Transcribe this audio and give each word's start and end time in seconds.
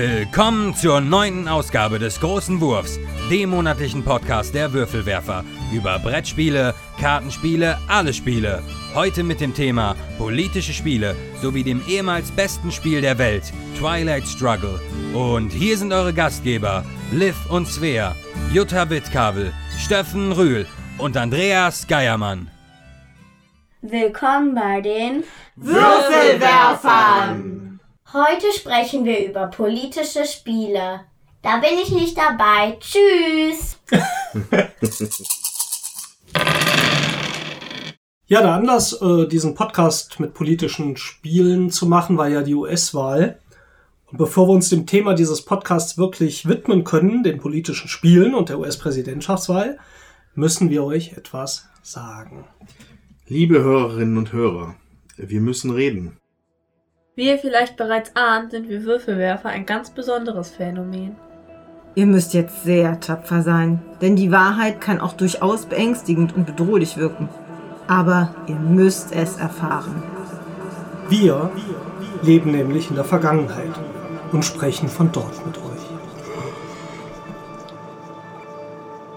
Willkommen 0.00 0.74
zur 0.74 1.02
neunten 1.02 1.46
Ausgabe 1.46 1.98
des 1.98 2.18
Großen 2.20 2.58
Wurfs, 2.62 2.98
dem 3.30 3.50
monatlichen 3.50 4.02
Podcast 4.02 4.54
der 4.54 4.72
Würfelwerfer 4.72 5.44
über 5.74 5.98
Brettspiele, 5.98 6.74
Kartenspiele, 6.98 7.76
alle 7.86 8.14
Spiele. 8.14 8.62
Heute 8.94 9.22
mit 9.22 9.42
dem 9.42 9.52
Thema 9.52 9.94
politische 10.16 10.72
Spiele 10.72 11.14
sowie 11.42 11.64
dem 11.64 11.82
ehemals 11.86 12.30
besten 12.30 12.72
Spiel 12.72 13.02
der 13.02 13.18
Welt, 13.18 13.52
Twilight 13.78 14.26
Struggle. 14.26 14.80
Und 15.12 15.50
hier 15.50 15.76
sind 15.76 15.92
eure 15.92 16.14
Gastgeber, 16.14 16.82
Liv 17.12 17.36
und 17.50 17.68
Svea, 17.68 18.16
Jutta 18.54 18.88
Wittkabel, 18.88 19.52
Steffen 19.78 20.32
Rühl 20.32 20.66
und 20.96 21.18
Andreas 21.18 21.86
Geiermann. 21.86 22.48
Willkommen 23.82 24.54
bei 24.54 24.80
den 24.80 25.24
Würfelwerfern! 25.56 27.69
Heute 28.12 28.46
sprechen 28.52 29.04
wir 29.04 29.24
über 29.24 29.46
politische 29.46 30.24
Spiele. 30.24 31.02
Da 31.42 31.58
bin 31.58 31.78
ich 31.80 31.92
nicht 31.92 32.18
dabei. 32.18 32.76
Tschüss. 32.80 33.78
Ja, 38.26 38.42
der 38.42 38.52
Anlass, 38.52 38.92
äh, 38.92 39.26
diesen 39.26 39.56
Podcast 39.56 40.20
mit 40.20 40.34
politischen 40.34 40.96
Spielen 40.96 41.70
zu 41.70 41.86
machen, 41.86 42.16
war 42.16 42.28
ja 42.28 42.42
die 42.42 42.54
US-Wahl. 42.54 43.40
Und 44.06 44.18
bevor 44.18 44.46
wir 44.46 44.52
uns 44.52 44.68
dem 44.68 44.86
Thema 44.86 45.14
dieses 45.14 45.44
Podcasts 45.44 45.98
wirklich 45.98 46.46
widmen 46.46 46.84
können, 46.84 47.24
den 47.24 47.38
politischen 47.38 47.88
Spielen 47.88 48.36
und 48.36 48.48
der 48.48 48.60
US-Präsidentschaftswahl, 48.60 49.78
müssen 50.36 50.70
wir 50.70 50.84
euch 50.84 51.14
etwas 51.14 51.68
sagen. 51.82 52.44
Liebe 53.26 53.64
Hörerinnen 53.64 54.16
und 54.16 54.32
Hörer, 54.32 54.76
wir 55.16 55.40
müssen 55.40 55.72
reden. 55.72 56.19
Wie 57.16 57.28
ihr 57.28 57.38
vielleicht 57.38 57.76
bereits 57.76 58.14
ahnt, 58.14 58.52
sind 58.52 58.68
wir 58.68 58.84
Würfelwerfer 58.84 59.48
ein 59.48 59.66
ganz 59.66 59.90
besonderes 59.90 60.50
Phänomen. 60.50 61.16
Ihr 61.96 62.06
müsst 62.06 62.34
jetzt 62.34 62.62
sehr 62.62 63.00
tapfer 63.00 63.42
sein, 63.42 63.82
denn 64.00 64.14
die 64.14 64.30
Wahrheit 64.30 64.80
kann 64.80 65.00
auch 65.00 65.14
durchaus 65.14 65.66
beängstigend 65.66 66.36
und 66.36 66.46
bedrohlich 66.46 66.96
wirken. 66.96 67.28
Aber 67.88 68.36
ihr 68.46 68.54
müsst 68.54 69.12
es 69.12 69.36
erfahren. 69.36 70.04
Wir 71.08 71.50
leben 72.22 72.52
nämlich 72.52 72.90
in 72.90 72.94
der 72.94 73.04
Vergangenheit 73.04 73.74
und 74.30 74.44
sprechen 74.44 74.88
von 74.88 75.10
dort 75.10 75.44
mit 75.44 75.58
euch. 75.58 75.64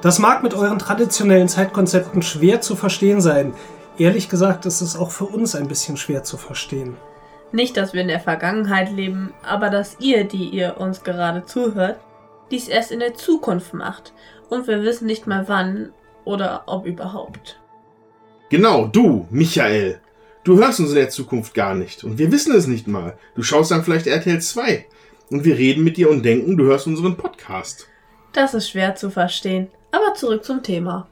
Das 0.02 0.18
mag 0.18 0.42
mit 0.42 0.56
euren 0.56 0.80
traditionellen 0.80 1.48
Zeitkonzepten 1.48 2.24
schwer 2.24 2.60
zu 2.60 2.76
verstehen 2.76 3.22
sein. 3.22 3.54
Ehrlich 4.00 4.30
gesagt 4.30 4.66
ist 4.66 4.82
es 4.82 4.98
auch 4.98 5.12
für 5.12 5.26
uns 5.26 5.54
ein 5.54 5.68
bisschen 5.68 5.96
schwer 5.96 6.24
zu 6.24 6.38
verstehen. 6.38 6.98
Nicht, 7.54 7.78
dass 7.78 7.94
wir 7.94 8.02
in 8.02 8.08
der 8.08 8.20
Vergangenheit 8.20 8.92
leben, 8.92 9.32
aber 9.44 9.70
dass 9.70 9.98
ihr, 10.00 10.24
die 10.24 10.50
ihr 10.50 10.78
uns 10.80 11.04
gerade 11.04 11.46
zuhört, 11.46 12.00
dies 12.50 12.68
erst 12.68 12.92
in 12.92 13.00
der 13.00 13.14
Zukunft 13.14 13.76
macht. 13.76 14.12
Und 14.50 14.68
wir 14.68 14.82
wissen 14.82 15.06
nicht 15.06 15.28
mal 15.28 15.48
wann 15.48 15.94
oder 16.26 16.64
ob 16.66 16.88
überhaupt. 16.88 17.62
Genau, 18.50 18.88
du, 18.88 19.28
Michael. 19.30 20.00
Du 20.44 20.58
hörst 20.58 20.80
uns 20.80 20.90
in 20.90 20.96
der 20.96 21.10
Zukunft 21.10 21.54
gar 21.54 21.76
nicht. 21.76 22.04
Und 22.04 22.18
wir 22.18 22.32
wissen 22.32 22.56
es 22.56 22.66
nicht 22.66 22.88
mal. 22.88 23.18
Du 23.36 23.44
schaust 23.44 23.70
dann 23.70 23.84
vielleicht 23.84 24.08
RTL 24.08 24.42
2. 24.42 24.88
Und 25.30 25.46
wir 25.46 25.56
reden 25.56 25.84
mit 25.84 25.98
dir 25.98 26.10
und 26.10 26.24
denken, 26.26 26.58
du 26.58 26.66
hörst 26.66 26.88
unseren 26.88 27.16
Podcast. 27.18 27.88
Das 28.34 28.56
ist 28.56 28.72
schwer 28.72 28.96
zu 28.96 29.12
verstehen. 29.12 29.70
Aber 29.92 30.16
zurück 30.16 30.44
zum 30.44 30.64
Thema. 30.64 31.08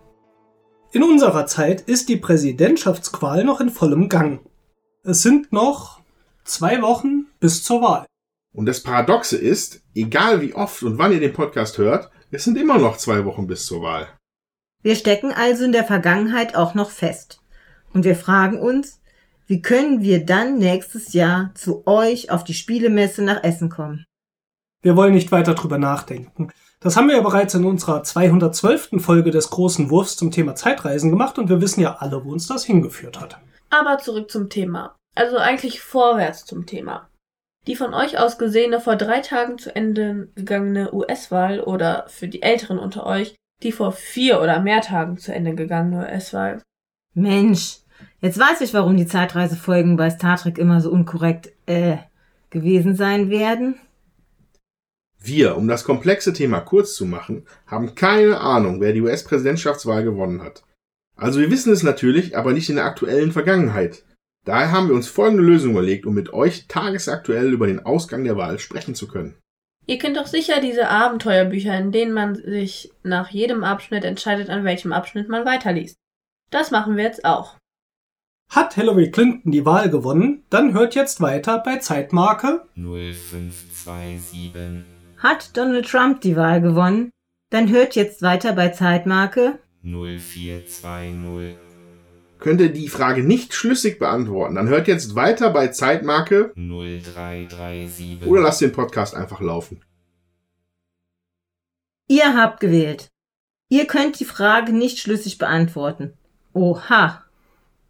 In 0.92 1.03
unserer 1.03 1.45
Zeit 1.45 1.81
ist 1.81 2.09
die 2.09 2.17
Präsidentschaftsqual 2.17 3.44
noch 3.44 3.61
in 3.61 3.70
vollem 3.70 4.09
Gang. 4.09 4.39
Es 5.03 5.22
sind 5.22 5.53
noch 5.53 6.01
zwei 6.52 6.82
Wochen 6.82 7.28
bis 7.40 7.64
zur 7.64 7.82
Wahl. 7.82 8.06
Und 8.54 8.66
das 8.66 8.84
Paradoxe 8.84 9.38
ist, 9.38 9.82
egal 9.96 10.42
wie 10.42 10.54
oft 10.54 10.84
und 10.84 10.98
wann 10.98 11.14
ihr 11.14 11.20
den 11.20 11.34
Podcast 11.34 11.78
hört, 11.78 12.12
es 12.32 12.44
sind 12.44 12.58
immer 12.58 12.78
noch 12.78 12.98
zwei 12.98 13.26
Wochen 13.26 13.48
bis 13.48 13.66
zur 13.66 13.82
Wahl. 13.82 14.08
Wir 14.84 14.95
stecken 14.95 15.32
also 15.32 15.64
in 15.64 15.72
der 15.72 15.84
Vergangenheit 15.84 16.56
auch 16.56 16.73
noch 16.73 16.90
fest. 16.90 17.42
Und 17.94 18.04
wir 18.04 18.16
fragen 18.16 18.60
uns, 18.60 19.00
wie 19.48 19.61
können 19.61 20.02
wir 20.02 20.26
dann 20.26 20.58
nächstes 20.58 21.14
Jahr 21.14 21.52
zu 21.56 21.86
euch 21.86 22.32
auf 22.32 22.44
die 22.44 22.54
Spielemesse 22.54 23.22
nach 23.22 23.44
Essen 23.44 23.70
kommen? 23.70 24.06
Wir 24.82 24.95
wollen 24.95 25.14
nicht 25.14 25.32
weiter 25.32 25.54
drüber 25.54 25.78
nachdenken. 25.78 26.52
Das 26.80 26.98
haben 26.98 27.08
wir 27.08 27.16
ja 27.16 27.22
bereits 27.22 27.54
in 27.54 27.66
unserer 27.66 28.02
212. 28.02 28.90
Folge 28.98 29.30
des 29.30 29.50
großen 29.52 29.90
Wurfs 29.90 30.17
zum 30.17 30.32
Thema 30.32 30.56
Zeitreisen 30.56 31.11
gemacht 31.11 31.38
und 31.38 31.50
wir 31.50 31.61
wissen 31.61 31.82
ja 31.82 31.98
alle, 32.00 32.26
wo 32.26 32.32
uns 32.32 32.48
das 32.48 32.66
hingeführt 32.66 33.20
hat. 33.20 33.40
Aber 33.70 34.00
zurück 34.00 34.32
zum 34.32 34.50
Thema. 34.50 34.95
Also 35.16 35.38
eigentlich 35.38 35.82
vorwärts 35.82 36.45
zum 36.45 36.66
Thema. 36.66 37.10
Die 37.67 37.76
von 37.76 37.94
euch 37.94 38.17
aus 38.17 38.38
gesehene 38.38 38.80
vor 38.80 38.95
drei 38.95 39.20
Tagen 39.20 39.58
zu 39.58 39.76
Ende 39.76 40.30
gegangene 40.36 40.94
US-Wahl 40.94 41.60
oder 41.61 42.05
für 42.08 42.27
die 42.27 42.42
Älteren 42.42 42.80
unter 42.80 43.05
euch 43.05 43.36
die 43.64 43.72
vor 43.72 43.92
vier 43.92 44.42
oder 44.42 44.60
mehr 44.60 44.82
Tagen 44.82 45.17
zu 45.17 45.33
Ende 45.33 45.54
gegangene 45.54 46.05
US-Wahl. 46.05 46.61
Mensch, 47.14 47.77
jetzt 48.22 48.39
weiß 48.39 48.61
ich, 48.61 48.73
warum 48.73 48.98
die 48.98 49.05
Zeitreisefolgen 49.05 49.98
bei 49.98 50.10
Star 50.10 50.38
Trek 50.38 50.58
immer 50.58 50.82
so 50.82 50.89
unkorrekt 50.89 51.52
äh 51.66 51.98
gewesen 52.49 52.95
sein 52.95 53.30
werden. 53.30 53.80
Wir, 55.17 55.55
um 55.55 55.67
das 55.67 55.86
komplexe 55.86 56.33
Thema 56.33 56.60
kurz 56.60 56.95
zu 56.95 57.05
machen, 57.05 57.45
haben 57.66 57.95
keine 57.95 58.42
Ahnung, 58.42 58.82
wer 58.82 58.92
die 58.92 59.02
US-Präsidentschaftswahl 59.02 60.04
gewonnen 60.04 60.43
hat. 60.43 60.64
Also 61.16 61.39
wir 61.39 61.49
wissen 61.49 61.72
es 61.72 61.82
natürlich, 61.82 62.36
aber 62.36 62.52
nicht 62.52 62.70
in 62.70 62.76
der 62.76 62.86
aktuellen 62.86 63.32
Vergangenheit. 63.32 64.04
Daher 64.46 64.72
haben 64.72 64.88
wir 64.88 64.96
uns 64.96 65.08
folgende 65.08 65.44
Lösung 65.44 65.72
überlegt, 65.72 66.06
um 66.06 66.16
mit 66.16 66.34
euch 66.34 66.68
tagesaktuell 66.68 67.54
über 67.54 67.68
den 67.68 67.86
Ausgang 67.86 68.24
der 68.24 68.38
Wahl 68.38 68.58
sprechen 68.58 68.96
zu 68.96 69.08
können. 69.08 69.36
Ihr 69.86 69.98
kennt 69.98 70.18
doch 70.18 70.28
sicher 70.28 70.62
diese 70.62 70.90
Abenteuerbücher, 70.90 71.78
in 71.78 71.92
denen 71.92 72.14
man 72.14 72.36
sich 72.36 72.92
nach 73.04 73.30
jedem 73.30 73.64
Abschnitt 73.64 74.04
entscheidet, 74.04 74.50
an 74.50 74.64
welchem 74.64 74.94
Abschnitt 74.94 75.30
man 75.30 75.46
weiterliest. 75.46 75.96
Das 76.50 76.72
machen 76.72 76.98
wir 76.98 77.04
jetzt 77.04 77.26
auch. 77.26 77.58
Hat 78.50 78.74
Hillary 78.74 79.12
Clinton 79.12 79.52
die 79.52 79.66
Wahl 79.66 79.90
gewonnen, 79.90 80.44
dann 80.50 80.73
hört 80.73 80.96
jetzt 80.96 81.22
weiter 81.22 81.60
bei 81.60 81.78
Zeitmarke 81.78 82.66
0527. 82.76 84.52
Hat 85.18 85.56
Donald 85.56 85.88
Trump 85.88 86.22
die 86.22 86.36
Wahl 86.36 86.62
gewonnen, 86.62 87.12
dann 87.50 87.70
hört 87.70 87.96
jetzt 87.96 88.22
weiter 88.22 88.54
bei 88.54 88.70
Zeitmarke 88.70 89.60
0420. 89.84 91.70
Könnt 92.42 92.60
ihr 92.60 92.74
die 92.74 92.90
Frage 92.90 93.24
nicht 93.24 93.54
schlüssig 93.54 94.00
beantworten, 94.00 94.56
dann 94.56 94.68
hört 94.68 94.88
jetzt 94.88 95.14
weiter 95.14 95.52
bei 95.52 95.68
Zeitmarke 95.68 96.52
0337. 96.56 98.26
oder 98.26 98.42
lasst 98.42 98.62
den 98.62 98.72
Podcast 98.72 99.16
einfach 99.16 99.42
laufen. 99.42 99.80
Ihr 102.08 102.36
habt 102.36 102.60
gewählt. 102.60 103.12
Ihr 103.70 103.86
könnt 103.86 104.20
die 104.20 104.26
Frage 104.26 104.74
nicht 104.74 104.98
schlüssig 104.98 105.38
beantworten. 105.38 106.14
Oha, 106.54 107.24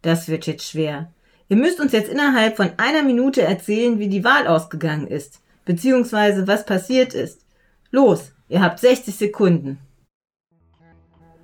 das 0.02 0.28
wird 0.28 0.46
jetzt 0.46 0.68
schwer. 0.68 1.10
Ihr 1.48 1.56
müsst 1.56 1.80
uns 1.80 1.92
jetzt 1.92 2.10
innerhalb 2.10 2.58
von 2.58 2.72
einer 2.76 3.02
Minute 3.02 3.40
erzählen, 3.40 3.98
wie 3.98 4.08
die 4.08 4.22
Wahl 4.22 4.46
ausgegangen 4.46 5.06
ist, 5.06 5.40
beziehungsweise 5.64 6.46
was 6.46 6.66
passiert 6.66 7.14
ist. 7.14 7.46
Los, 7.90 8.32
ihr 8.50 8.60
habt 8.60 8.80
60 8.80 9.16
Sekunden. 9.16 9.78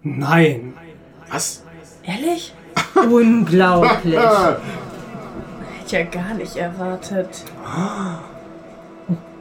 Nein. 0.02 0.74
Was? 1.30 1.64
Ehrlich? 2.02 2.52
Unglaublich. 3.10 4.16
Hätte 4.16 4.60
ich 5.86 5.92
ja 5.92 6.02
gar 6.04 6.34
nicht 6.34 6.56
erwartet. 6.56 7.44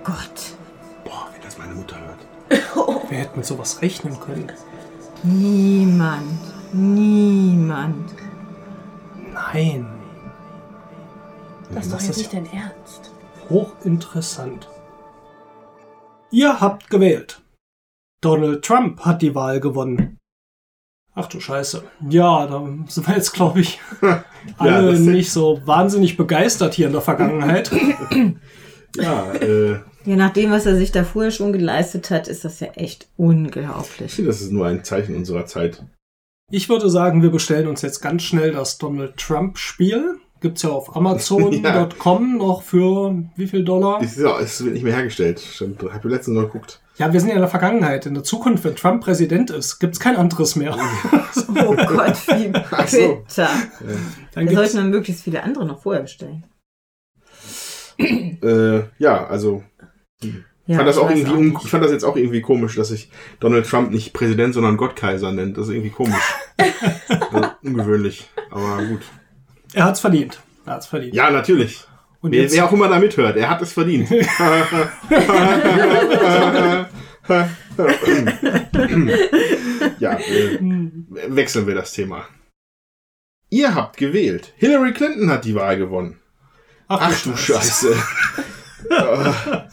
Gott. 0.03 0.55
Boah, 1.03 1.27
wenn 1.33 1.41
das 1.41 1.57
meine 1.57 1.73
Mutter 1.73 1.97
hört. 1.99 2.25
Wer 3.09 3.19
hätte 3.19 3.35
mit 3.37 3.45
sowas 3.45 3.81
rechnen 3.81 4.19
können? 4.19 4.51
Niemand. 5.23 6.39
Niemand. 6.73 8.13
Nein. 9.33 9.87
Das 11.73 11.85
ist 11.85 11.91
doch 11.93 11.97
Das 11.97 12.07
jetzt 12.07 12.17
ist 12.17 12.33
nicht 12.33 12.33
dein 12.33 12.53
Ernst. 12.57 13.11
Hochinteressant. 13.49 14.69
Ihr 16.31 16.59
habt 16.59 16.89
gewählt. 16.89 17.41
Donald 18.21 18.63
Trump 18.65 19.01
hat 19.01 19.21
die 19.21 19.35
Wahl 19.35 19.59
gewonnen. 19.59 20.17
Ach 21.19 21.25
du 21.27 21.39
Scheiße. 21.39 21.83
Ja, 22.09 22.45
da 22.45 22.63
sind 22.87 23.07
wir 23.07 23.15
jetzt, 23.15 23.33
glaube 23.33 23.59
ich, 23.61 23.79
alle 24.57 24.91
das- 24.91 24.99
nicht 24.99 25.31
so 25.31 25.59
wahnsinnig 25.65 26.15
begeistert 26.15 26.75
hier 26.75 26.87
in 26.87 26.93
der 26.93 27.01
Vergangenheit. 27.01 27.71
Ja, 28.95 29.31
äh, 29.33 29.79
Ja, 30.05 30.15
nach 30.15 30.31
dem, 30.33 30.49
was 30.49 30.65
er 30.65 30.75
sich 30.75 30.91
da 30.91 31.03
vorher 31.03 31.29
schon 31.31 31.51
geleistet 31.53 32.09
hat, 32.09 32.27
ist 32.27 32.45
das 32.45 32.59
ja 32.61 32.67
echt 32.69 33.03
ich 33.03 33.09
unglaublich. 33.17 34.13
finde, 34.13 34.31
das 34.31 34.41
ist 34.41 34.51
nur 34.51 34.65
ein 34.65 34.83
Zeichen 34.83 35.15
unserer 35.15 35.45
Zeit. 35.45 35.83
Ich 36.49 36.67
würde 36.69 36.89
sagen, 36.89 37.21
wir 37.21 37.29
bestellen 37.29 37.67
uns 37.67 37.81
jetzt 37.81 37.99
ganz 37.99 38.23
schnell 38.23 38.53
das 38.53 38.77
Donald 38.77 39.17
Trump 39.17 39.57
Spiel. 39.57 40.15
Gibt's 40.39 40.61
ja 40.63 40.69
auf 40.69 40.95
Amazon.com 40.95 42.37
noch 42.37 42.61
für 42.63 43.23
wie 43.35 43.47
viel 43.47 43.63
Dollar? 43.63 44.01
Es, 44.01 44.17
ist 44.17 44.23
ja, 44.23 44.39
es 44.39 44.63
wird 44.63 44.73
nicht 44.73 44.83
mehr 44.83 44.95
hergestellt. 44.95 45.39
Stimmt, 45.41 45.83
hab 45.83 46.03
ich 46.05 46.09
letztens 46.11 46.35
noch 46.37 46.43
geguckt. 46.51 46.81
Ja, 46.97 47.13
wir 47.13 47.19
sind 47.19 47.29
ja 47.29 47.35
in 47.35 47.41
der 47.41 47.49
Vergangenheit. 47.49 48.05
In 48.07 48.15
der 48.15 48.23
Zukunft, 48.23 48.63
wenn 48.63 48.75
Trump 48.75 49.03
Präsident 49.03 49.51
ist, 49.51 49.79
gibt's 49.79 49.99
kein 49.99 50.15
anderes 50.15 50.55
mehr. 50.55 50.75
Oh 50.75 51.75
Gott, 51.75 52.27
wie 52.27 52.51
Ach 52.71 52.87
so. 52.87 53.23
bitter. 53.27 53.49
Dann 54.33 54.47
sollten 54.49 54.77
wir 54.77 54.83
möglichst 54.83 55.23
viele 55.23 55.43
andere 55.43 55.65
noch 55.65 55.81
vorher 55.81 56.01
bestellen. 56.01 56.43
Äh, 57.99 58.83
ja, 58.97 59.27
also 59.27 59.63
Ja, 60.65 60.77
fand 60.77 60.87
das 60.87 60.97
ich 60.97 61.01
auch 61.01 61.09
irgendwie 61.09 61.55
auch 61.55 61.63
ich 61.63 61.69
fand 61.69 61.83
das 61.83 61.91
jetzt 61.91 62.03
auch 62.03 62.15
irgendwie 62.15 62.41
komisch, 62.41 62.75
dass 62.75 62.89
sich 62.89 63.09
Donald 63.39 63.67
Trump 63.67 63.91
nicht 63.91 64.13
Präsident, 64.13 64.53
sondern 64.53 64.77
Gottkaiser 64.77 65.31
nennt. 65.31 65.57
Das 65.57 65.67
ist 65.67 65.73
irgendwie 65.73 65.91
komisch. 65.91 66.33
also, 66.57 67.49
ungewöhnlich. 67.63 68.27
Aber 68.51 68.83
gut. 68.83 69.01
Er 69.73 69.85
hat's 69.85 69.99
verdient. 69.99 70.41
Er 70.65 70.73
hat's 70.73 70.87
verdient. 70.87 71.13
Ja, 71.13 71.29
natürlich. 71.29 71.85
Und 72.27 72.33
Wer, 72.33 72.51
wer 72.51 72.65
auch 72.65 72.73
immer 72.73 72.89
da 72.89 72.99
mithört, 72.99 73.37
er 73.37 73.49
hat 73.49 73.61
es 73.61 73.71
verdient. 73.71 74.09
ja, 79.99 80.19
äh, 80.19 80.59
wechseln 81.29 81.67
wir 81.67 81.75
das 81.75 81.93
Thema. 81.93 82.25
Ihr 83.49 83.75
habt 83.75 83.95
gewählt. 83.95 84.51
Hillary 84.57 84.91
Clinton 84.91 85.31
hat 85.31 85.45
die 85.45 85.55
Wahl 85.55 85.77
gewonnen. 85.77 86.19
Ach 86.89 87.23
du 87.23 87.37
Scheiße. 87.37 87.95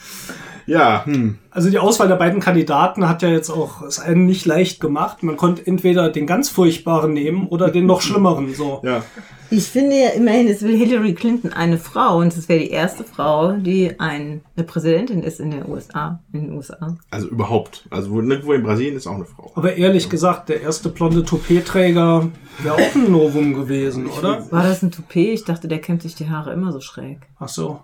ja, 0.67 1.05
hm. 1.07 1.39
Also 1.51 1.71
die 1.71 1.79
Auswahl 1.79 2.09
der 2.09 2.17
beiden 2.17 2.41
Kandidaten 2.41 3.09
hat 3.09 3.23
ja 3.23 3.29
jetzt 3.29 3.49
auch 3.51 3.83
es 3.83 4.01
einen 4.01 4.27
nicht 4.27 4.45
leicht 4.45 4.81
gemacht. 4.81 5.23
Man 5.23 5.37
konnte 5.37 5.65
entweder 5.67 6.09
den 6.11 6.27
ganz 6.27 6.49
furchtbaren 6.49 7.13
nehmen 7.13 7.47
oder 7.47 7.71
den 7.71 7.87
noch 7.87 8.01
schlimmeren. 8.03 8.53
So. 8.55 8.81
Ja. 8.83 9.03
Ich 9.51 9.65
finde 9.69 9.95
ja 9.97 10.09
immerhin, 10.11 10.49
es 10.49 10.63
will 10.63 10.77
Hillary 10.77 11.15
Clinton 11.15 11.53
eine 11.53 11.79
Frau 11.79 12.19
und 12.19 12.37
es 12.37 12.49
wäre 12.49 12.59
die 12.59 12.71
erste 12.71 13.05
Frau, 13.05 13.53
die 13.53 14.01
ein, 14.01 14.41
eine 14.57 14.67
Präsidentin 14.67 15.23
ist 15.23 15.39
in 15.39 15.53
den 15.53 15.69
USA. 15.69 16.19
In 16.33 16.47
den 16.49 16.57
USA. 16.57 16.97
Also 17.11 17.29
überhaupt. 17.29 17.87
Also 17.91 18.11
wo- 18.11 18.21
nirgendwo 18.21 18.53
in 18.53 18.65
Brasilien 18.65 18.97
ist 18.97 19.07
auch 19.07 19.15
eine 19.15 19.27
Frau. 19.27 19.53
Aber 19.55 19.77
ehrlich 19.77 20.09
gesagt, 20.11 20.49
der 20.49 20.61
erste 20.63 20.89
blonde 20.89 21.25
Toupet-Träger 21.25 22.31
wäre 22.65 22.75
auch 22.75 22.95
ein 22.97 23.13
Novum 23.13 23.55
gewesen, 23.55 24.07
oder? 24.09 24.51
War 24.51 24.65
das 24.65 24.83
ein 24.83 24.91
Toupet? 24.91 25.35
Ich 25.35 25.45
dachte, 25.45 25.69
der 25.69 25.79
kämmt 25.81 26.03
sich 26.03 26.17
die 26.17 26.29
Haare 26.31 26.53
immer 26.53 26.73
so 26.73 26.81
schräg. 26.81 27.19
Ach 27.39 27.49
so. 27.49 27.81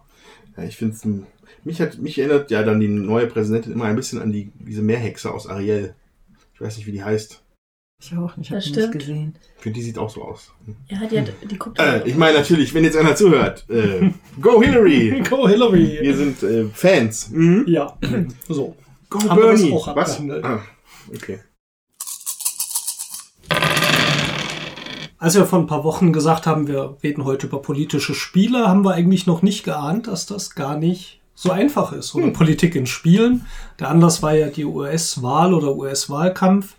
Ja, 0.56 0.64
ich 0.64 0.76
finde 0.76 0.96
mich 1.64 1.80
hat 1.80 1.98
mich 1.98 2.18
erinnert 2.18 2.50
ja 2.50 2.62
dann 2.62 2.80
die 2.80 2.88
neue 2.88 3.26
Präsidentin 3.26 3.72
immer 3.72 3.84
ein 3.84 3.96
bisschen 3.96 4.20
an 4.20 4.32
die 4.32 4.50
diese 4.58 4.82
Meerhexe 4.82 5.32
aus 5.32 5.46
Ariel. 5.46 5.94
Ich 6.54 6.60
weiß 6.60 6.76
nicht, 6.76 6.86
wie 6.86 6.92
die 6.92 7.02
heißt. 7.04 7.42
Ich 8.02 8.16
auch 8.16 8.34
nicht, 8.38 8.50
hab 8.50 8.56
Das 8.56 8.64
die 8.64 8.70
nicht 8.70 8.78
stimmt. 8.80 8.98
gesehen. 8.98 9.34
Finde, 9.58 9.78
die 9.78 9.84
sieht 9.84 9.98
auch 9.98 10.08
so 10.08 10.22
aus. 10.22 10.52
Ja, 10.88 11.06
die, 11.06 11.20
hat, 11.20 11.32
die 11.50 11.58
guckt. 11.58 11.78
Äh, 11.78 12.02
ich 12.08 12.16
meine 12.16 12.38
natürlich, 12.38 12.72
wenn 12.72 12.82
jetzt 12.84 12.96
einer 12.96 13.14
zuhört, 13.14 13.68
äh, 13.68 14.10
go 14.40 14.62
Hillary! 14.62 15.22
Go 15.28 15.46
Hillary! 15.46 15.98
Wir 16.00 16.16
sind 16.16 16.42
äh, 16.42 16.64
Fans. 16.72 17.28
Mhm. 17.30 17.64
Ja, 17.66 17.98
so. 18.48 18.74
Go 19.10 19.18
Haben 19.28 19.40
Bernie! 19.40 19.72
auch 19.72 19.94
Was? 19.94 20.18
Ah, 20.42 20.62
okay. 21.14 21.40
Als 25.18 25.34
wir 25.34 25.44
vor 25.44 25.58
ein 25.58 25.66
paar 25.66 25.84
Wochen 25.84 26.14
gesagt 26.14 26.46
haben, 26.46 26.66
wir 26.66 26.96
reden 27.02 27.24
heute 27.24 27.46
über 27.48 27.60
politische 27.60 28.14
Spiele, 28.14 28.66
haben 28.66 28.82
wir 28.84 28.92
eigentlich 28.94 29.26
noch 29.26 29.42
nicht 29.42 29.64
geahnt, 29.64 30.06
dass 30.06 30.24
das 30.24 30.54
gar 30.54 30.78
nicht 30.78 31.19
so 31.40 31.52
einfach 31.52 31.92
ist. 31.92 32.14
Oder 32.14 32.28
Politik 32.28 32.74
in 32.76 32.84
Spielen. 32.84 33.46
Der 33.78 33.88
Anlass 33.88 34.22
war 34.22 34.34
ja 34.34 34.48
die 34.48 34.66
US-Wahl 34.66 35.54
oder 35.54 35.74
US-Wahlkampf. 35.74 36.74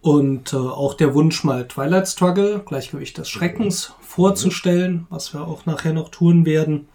Und 0.00 0.54
äh, 0.54 0.56
auch 0.56 0.94
der 0.94 1.14
Wunsch, 1.14 1.44
mal 1.44 1.68
Twilight 1.68 2.08
Struggle, 2.08 2.62
Gleichgewicht 2.66 3.18
des 3.18 3.28
Schreckens, 3.28 3.92
vorzustellen, 4.00 5.06
was 5.10 5.34
wir 5.34 5.46
auch 5.46 5.66
nachher 5.66 5.92
noch 5.92 6.08
tun 6.08 6.46
werden. 6.46 6.88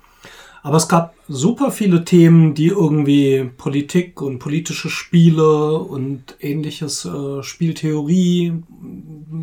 Aber 0.64 0.78
es 0.78 0.90
gab 0.90 1.14
super 1.28 1.70
viele 1.70 2.04
Themen, 2.04 2.56
die 2.56 2.68
irgendwie 2.68 3.48
Politik 3.58 4.20
und 4.20 4.40
politische 4.40 4.90
Spiele 4.90 5.78
und 5.78 6.36
ähnliches, 6.40 7.06
äh, 7.06 7.44
Spieltheorie 7.44 8.64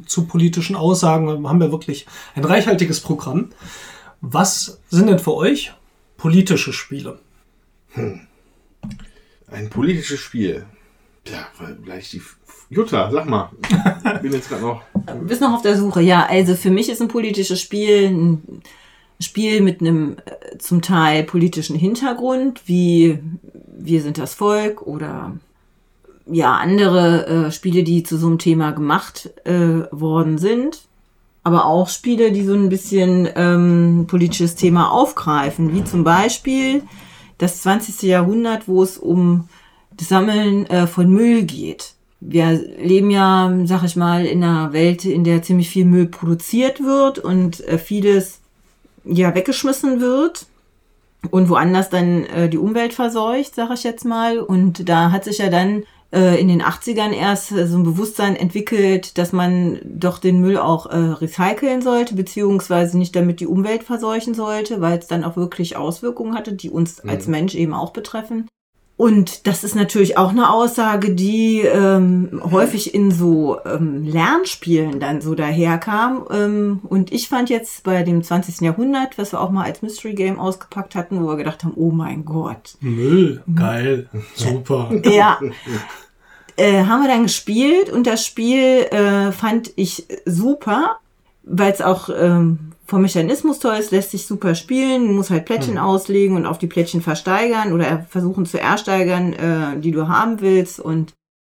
zu 0.07 0.27
politischen 0.27 0.75
Aussagen, 0.75 1.49
haben 1.49 1.61
wir 1.61 1.71
wirklich 1.71 2.07
ein 2.35 2.45
reichhaltiges 2.45 3.01
Programm. 3.01 3.51
Was 4.21 4.81
sind 4.91 5.07
denn 5.07 5.21
für 5.21 5.35
euch 5.35 5.73
politische 6.17 6.73
Spiele? 6.73 7.21
Ein 9.51 9.71
politisches 9.71 10.21
Spiel. 10.21 10.65
Ja, 11.27 11.47
vielleicht 11.83 12.13
die 12.13 12.23
Jutta, 12.71 13.11
sag 13.11 13.27
mal. 13.27 13.51
Ich 14.17 14.21
bin 14.21 14.33
jetzt 14.33 14.49
gerade 14.49 14.63
noch. 14.63 14.83
Du 15.07 15.27
bist 15.27 15.41
noch 15.41 15.55
auf 15.55 15.63
der 15.63 15.77
Suche. 15.77 16.03
Ja, 16.03 16.27
also 16.27 16.55
für 16.55 16.71
mich 16.71 16.89
ist 16.89 17.01
ein 17.01 17.09
politisches 17.09 17.61
Spiel 17.61 18.09
ein 18.09 18.63
Spiel 19.21 19.61
mit 19.61 19.81
einem 19.81 20.17
äh, 20.25 20.59
zum 20.59 20.83
Teil 20.83 21.25
politischen 21.25 21.77
Hintergrund, 21.77 22.63
wie 22.67 23.19
Wir 23.77 24.03
sind 24.03 24.19
das 24.19 24.35
Volk 24.35 24.83
oder 24.83 25.33
ja, 26.27 26.55
andere 26.55 27.27
äh, 27.27 27.53
Spiele, 27.53 27.85
die 27.85 28.03
zu 28.03 28.17
so 28.17 28.27
einem 28.27 28.39
Thema 28.39 28.73
gemacht 28.73 29.31
äh, 29.45 29.83
worden 29.91 30.39
sind. 30.39 30.83
Aber 31.43 31.67
auch 31.67 31.89
Spiele, 31.89 32.33
die 32.33 32.43
so 32.43 32.55
ein 32.55 32.71
bisschen 32.71 33.29
ähm, 33.37 34.07
politisches 34.09 34.55
Thema 34.55 34.91
aufgreifen, 34.91 35.75
wie 35.75 35.85
zum 35.85 36.03
Beispiel 36.03 36.83
das 37.39 37.63
20. 37.63 38.03
Jahrhundert, 38.03 38.69
wo 38.69 38.83
es 38.83 38.99
um 38.99 39.49
das 39.97 40.09
Sammeln 40.09 40.67
äh, 40.67 40.87
von 40.87 41.09
Müll 41.09 41.45
geht. 41.45 41.95
Wir 42.21 42.53
leben 42.53 43.11
ja, 43.11 43.53
sag 43.65 43.85
ich 43.85 43.97
mal, 43.97 44.25
in 44.25 44.43
einer 44.43 44.73
Welt, 44.73 45.05
in 45.05 45.25
der 45.25 45.43
ziemlich 45.43 45.69
viel 45.69 45.85
Müll 45.85 46.07
produziert 46.07 46.81
wird 46.83 47.19
und 47.19 47.61
äh, 47.69 47.79
vieles 47.79 48.41
ja 49.05 49.35
weggeschmissen 49.35 50.01
wird 50.01 50.47
und 51.31 51.49
woanders 51.49 51.91
dann 51.91 52.25
äh, 52.25 52.49
die 52.49 52.59
Umwelt 52.59 52.95
verseucht, 52.95 53.55
sag 53.55 53.71
ich 53.73 53.85
jetzt 53.85 54.05
mal. 54.05 54.39
Und 54.39 54.89
da 54.89 55.11
hat 55.11 55.25
sich 55.25 55.39
ja 55.39 55.51
dann 55.51 55.85
äh, 56.15 56.41
in 56.41 56.49
den 56.49 56.63
80ern 56.63 57.13
erst 57.13 57.53
äh, 57.53 57.67
so 57.67 57.77
ein 57.77 57.83
Bewusstsein 57.83 58.37
entwickelt, 58.37 59.19
dass 59.19 59.33
man 59.33 59.81
doch 59.85 60.19
den 60.19 60.41
Müll 60.41 60.57
auch 60.57 60.87
äh, 60.87 60.97
recyceln 60.97 61.83
sollte, 61.83 62.15
beziehungsweise 62.15 62.97
nicht 62.97 63.17
damit 63.17 63.41
die 63.41 63.47
Umwelt 63.47 63.83
verseuchen 63.83 64.35
sollte, 64.35 64.81
weil 64.81 64.99
es 64.99 65.09
dann 65.09 65.25
auch 65.25 65.37
wirklich 65.37 65.77
Auswirkungen 65.77 66.35
hatte, 66.35 66.53
die 66.53 66.71
uns 66.71 67.01
als 67.01 67.27
Mensch 67.27 67.55
eben 67.55 67.75
auch 67.75 67.91
betreffen. 67.91 68.49
Und 68.97 69.49
das 69.49 69.65
ist 69.65 69.75
natürlich 69.75 70.17
auch 70.17 70.31
eine 70.31 70.53
Aussage, 70.53 71.15
die 71.15 71.63
ähm, 71.63 72.41
häufig 72.49 72.95
in 72.95 73.11
so 73.11 73.59
ähm, 73.65 74.05
Lernspielen 74.05 75.01
dann 75.01 75.21
so 75.21 75.35
daherkam. 75.35 76.25
Ähm, 76.31 76.81
und 76.85 77.13
ich 77.13 77.29
fand 77.29 77.51
jetzt 77.51 77.83
bei 77.83 78.05
dem 78.05 78.23
20. 78.23 78.61
Jahrhundert, 78.61 79.19
was 79.19 79.33
wir 79.33 79.41
auch 79.41 79.51
mal 79.51 79.65
als 79.65 79.83
Mystery 79.83 80.15
Game 80.15 80.39
ausgepackt 80.39 80.95
hatten, 80.95 81.21
wo 81.21 81.27
wir 81.27 81.37
gedacht 81.37 81.65
haben, 81.65 81.73
oh 81.75 81.91
mein 81.91 82.25
Gott. 82.25 82.77
Müll, 82.81 83.43
geil, 83.53 84.09
super. 84.37 84.93
Ja. 85.05 85.41
Äh, 86.57 86.85
haben 86.85 87.03
wir 87.03 87.09
dann 87.09 87.25
gespielt 87.25 87.91
und 87.91 88.07
das 88.07 88.25
Spiel 88.25 88.85
äh, 88.91 89.33
fand 89.33 89.73
ich 89.77 90.07
super, 90.25 90.99
weil 91.43 91.73
es 91.73 91.81
auch 91.81 92.09
ähm, 92.17 92.73
vom 92.87 93.03
Mechanismus 93.03 93.59
toll 93.59 93.77
ist, 93.77 93.91
lässt 93.91 94.13
sich 94.13 94.27
super 94.27 94.55
spielen, 94.55 95.09
du 95.09 95.15
musst 95.15 95.31
halt 95.31 95.47
Plättchen 95.47 95.79
auslegen 95.79 96.37
und 96.37 96.47
auf 96.47 96.59
die 96.59 96.67
Plättchen 96.67 97.01
versteigern 97.01 97.73
oder 97.73 98.07
versuchen 98.09 98.47
zu 98.47 98.61
ersteigern, 98.61 99.33
äh, 99.33 99.81
die 99.81 99.91
du 99.91 100.07
haben 100.07 100.41
willst 100.41 100.79
und 100.79 101.15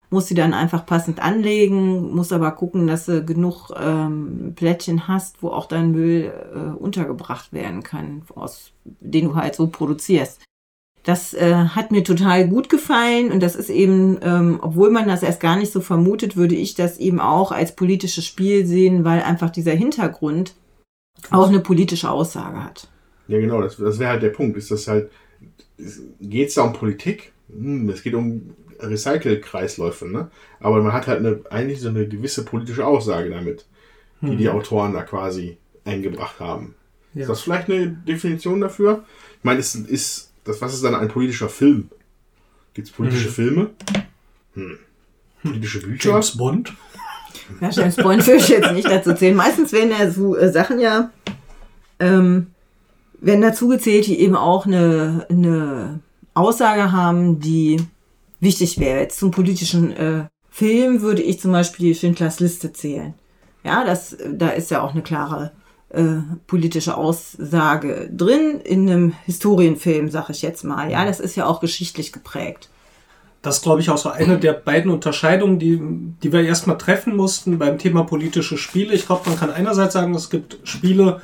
musst 0.10 0.28
sie 0.28 0.36
dann 0.36 0.54
einfach 0.54 0.86
passend 0.86 1.20
anlegen, 1.22 2.16
musst 2.16 2.32
aber 2.32 2.52
gucken, 2.52 2.88
dass 2.88 3.06
du 3.06 3.26
genug 3.26 3.72
ähm, 3.76 4.54
Plättchen 4.56 5.08
hast, 5.08 5.42
wo 5.42 5.50
auch 5.50 5.66
dein 5.66 5.92
Müll 5.92 6.32
äh, 6.54 6.78
untergebracht 6.78 7.52
werden 7.52 7.84
kann, 7.84 8.22
aus 8.36 8.72
den 8.84 9.26
du 9.26 9.36
halt 9.36 9.56
so 9.56 9.68
produzierst. 9.68 10.42
Das 11.06 11.36
äh, 11.36 11.54
hat 11.54 11.92
mir 11.92 12.04
total 12.04 12.48
gut 12.48 12.68
gefallen 12.68 13.32
und 13.32 13.42
das 13.42 13.56
ist 13.56 13.70
eben, 13.70 14.18
ähm, 14.24 14.60
obwohl 14.62 14.90
man 14.90 15.08
das 15.08 15.22
erst 15.22 15.40
gar 15.40 15.56
nicht 15.56 15.72
so 15.72 15.80
vermutet, 15.80 16.36
würde 16.36 16.56
ich 16.56 16.74
das 16.74 16.98
eben 16.98 17.20
auch 17.20 17.52
als 17.52 17.76
politisches 17.76 18.26
Spiel 18.26 18.66
sehen, 18.66 19.06
weil 19.06 19.22
einfach 19.22 19.52
dieser 19.52 19.74
Hintergrund 19.74 20.56
auch 21.30 21.48
eine 21.48 21.60
politische 21.60 22.10
Aussage 22.10 22.64
hat. 22.64 22.88
Ja, 23.28 23.40
genau, 23.40 23.62
das, 23.62 23.78
das 23.78 24.00
wäre 24.00 24.12
halt 24.12 24.24
der 24.24 24.30
Punkt. 24.30 24.58
Ist 24.58 24.72
das 24.72 24.88
halt, 24.88 25.12
geht 26.20 26.50
es 26.50 26.56
da 26.56 26.64
um 26.64 26.74
Politik? 26.74 27.34
Hm, 27.50 27.88
es 27.90 28.02
geht 28.02 28.16
um 28.16 28.56
Recycle-Kreisläufe, 28.80 30.08
ne? 30.08 30.32
Aber 30.60 30.82
man 30.82 30.94
hat 30.94 31.06
halt 31.06 31.20
eine, 31.20 31.40
eigentlich 31.52 31.82
so 31.82 31.90
eine 31.90 32.08
gewisse 32.08 32.44
politische 32.46 32.86
Aussage 32.86 33.30
damit, 33.30 33.66
die 34.22 34.38
die 34.38 34.50
Autoren 34.50 34.94
da 34.94 35.04
quasi 35.04 35.58
eingebracht 35.84 36.40
haben. 36.40 36.74
Ja. 37.14 37.22
Ist 37.22 37.30
das 37.30 37.42
vielleicht 37.42 37.70
eine 37.70 37.90
Definition 37.90 38.60
dafür? 38.60 39.04
Ich 39.38 39.44
meine, 39.44 39.60
ist, 39.60 39.76
ist 39.76 40.34
das, 40.46 40.62
was 40.62 40.74
ist 40.74 40.84
dann 40.84 40.96
ein 40.96 41.10
politischer 41.10 41.50
Film? 41.50 41.90
Gibt 42.74 42.88
es 42.88 42.94
politische 42.94 43.30
Filme? 43.30 43.72
Hm. 44.54 44.78
Politische 45.44 45.82
Bücher? 45.82 46.12
James 46.12 46.38
Bond? 46.38 46.74
Ja, 47.62 47.70
James 47.70 47.96
Bond 47.96 48.26
würde 48.26 48.40
ich 48.40 48.50
jetzt 48.50 48.72
nicht 48.72 48.90
dazu 48.90 49.14
zählen. 49.14 49.36
Meistens 49.36 49.72
werden 49.72 49.92
ja 49.92 50.10
so 50.10 50.36
äh, 50.36 50.52
Sachen 50.52 50.80
ja, 50.80 51.12
ähm, 52.00 52.48
werden 53.20 53.42
dazu 53.42 53.68
gezählt, 53.68 54.08
die 54.08 54.20
eben 54.20 54.36
auch 54.36 54.66
eine, 54.66 55.26
eine 55.30 56.00
Aussage 56.34 56.92
haben, 56.92 57.40
die 57.40 57.82
wichtig 58.40 58.80
wäre. 58.80 59.02
Jetzt 59.02 59.20
zum 59.20 59.32
politischen 59.32 59.92
äh, 59.96 60.26
Film 60.50 61.02
würde 61.02 61.22
ich 61.22 61.40
zum 61.40 61.52
Beispiel 61.52 61.88
die 61.88 61.96
Schindlers 61.96 62.40
Liste 62.40 62.72
zählen. 62.72 63.14
Ja, 63.64 63.84
das, 63.84 64.16
da 64.32 64.50
ist 64.50 64.72
ja 64.72 64.82
auch 64.82 64.94
eine 64.94 65.02
klare 65.02 65.52
äh, 65.90 66.18
politische 66.48 66.98
Aussage 66.98 68.10
drin 68.12 68.60
in 68.64 68.90
einem 68.90 69.14
Historienfilm, 69.26 70.10
sag 70.10 70.30
ich 70.30 70.42
jetzt 70.42 70.64
mal. 70.64 70.92
Ja, 70.92 71.06
das 71.06 71.20
ist 71.20 71.36
ja 71.36 71.46
auch 71.46 71.60
geschichtlich 71.60 72.12
geprägt. 72.12 72.70
Das 73.42 73.62
glaube 73.62 73.82
ich 73.82 73.92
auch 73.92 73.98
so 74.00 74.10
eine 74.10 74.40
der 74.40 74.54
beiden 74.54 74.90
Unterscheidungen, 74.90 75.60
die, 75.60 75.80
die 76.24 76.34
wir 76.34 76.42
erstmal 76.42 76.80
treffen 76.80 77.16
mussten 77.16 77.60
beim 77.60 77.78
Thema 77.78 78.04
politische 78.04 78.58
Spiele. 78.58 78.96
Ich 78.96 79.06
glaube, 79.06 79.30
man 79.30 79.38
kann 79.38 79.52
einerseits 79.52 79.94
sagen, 79.94 80.16
es 80.16 80.32
gibt 80.32 80.58
Spiele, 80.64 81.22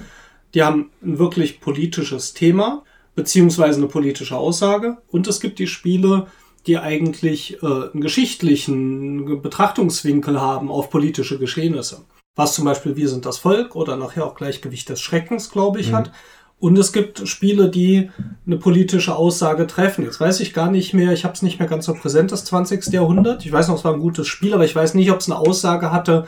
die 0.53 0.61
haben 0.61 0.91
ein 1.03 1.17
wirklich 1.17 1.61
politisches 1.61 2.35
Thema, 2.35 2.83
beziehungsweise 3.15 3.79
eine 3.79 3.87
politische 3.87 4.37
Aussage. 4.37 4.97
Und 5.07 5.27
es 5.27 5.39
gibt 5.39 5.57
die 5.57 5.65
Spiele, 5.65 6.27
die 6.67 6.77
eigentlich 6.77 7.57
äh, 7.63 7.65
einen 7.65 8.01
geschichtlichen 8.01 9.41
Betrachtungswinkel 9.41 10.39
haben 10.39 10.69
auf 10.69 10.91
politische 10.91 11.39
Geschehnisse. 11.39 12.05
Was 12.35 12.53
zum 12.55 12.65
Beispiel 12.65 12.95
Wir 12.95 13.09
sind 13.09 13.25
das 13.25 13.37
Volk 13.37 13.75
oder 13.75 13.97
nachher 13.97 14.25
auch 14.25 14.35
Gleichgewicht 14.35 14.89
des 14.89 15.01
Schreckens, 15.01 15.49
glaube 15.51 15.79
ich, 15.79 15.91
Mhm. 15.91 15.95
hat. 15.95 16.11
Und 16.59 16.77
es 16.77 16.93
gibt 16.93 17.27
Spiele, 17.27 17.69
die 17.69 18.11
eine 18.45 18.57
politische 18.57 19.15
Aussage 19.15 19.65
treffen. 19.65 20.05
Jetzt 20.05 20.19
weiß 20.21 20.39
ich 20.41 20.53
gar 20.53 20.69
nicht 20.69 20.93
mehr, 20.93 21.11
ich 21.11 21.23
habe 21.23 21.33
es 21.33 21.41
nicht 21.41 21.57
mehr 21.59 21.67
ganz 21.67 21.85
so 21.85 21.93
präsent, 21.95 22.31
das 22.31 22.45
20. 22.45 22.93
Jahrhundert. 22.93 23.43
Ich 23.45 23.51
weiß 23.51 23.67
noch, 23.67 23.75
es 23.77 23.83
war 23.83 23.93
ein 23.93 23.99
gutes 23.99 24.27
Spiel, 24.27 24.53
aber 24.53 24.63
ich 24.63 24.75
weiß 24.75 24.93
nicht, 24.93 25.11
ob 25.11 25.19
es 25.19 25.29
eine 25.29 25.39
Aussage 25.39 25.91
hatte, 25.91 26.27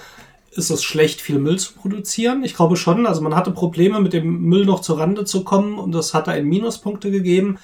ist 0.51 0.71
es 0.71 0.83
schlecht, 0.83 1.21
viel 1.21 1.37
Müll 1.39 1.57
zu 1.59 1.73
produzieren? 1.73 2.43
Ich 2.43 2.55
glaube 2.55 2.77
schon. 2.77 3.05
Also 3.05 3.21
man 3.21 3.35
hatte 3.35 3.51
Probleme, 3.51 3.99
mit 4.01 4.13
dem 4.13 4.41
Müll 4.41 4.65
noch 4.65 4.81
zur 4.81 4.99
Rande 4.99 5.23
zu 5.25 5.43
kommen 5.43 5.77
und 5.77 5.91
das 5.91 6.13
hatte 6.15 6.31
einen 6.31 6.47
Minuspunkte 6.49 7.11
gegeben. 7.11 7.57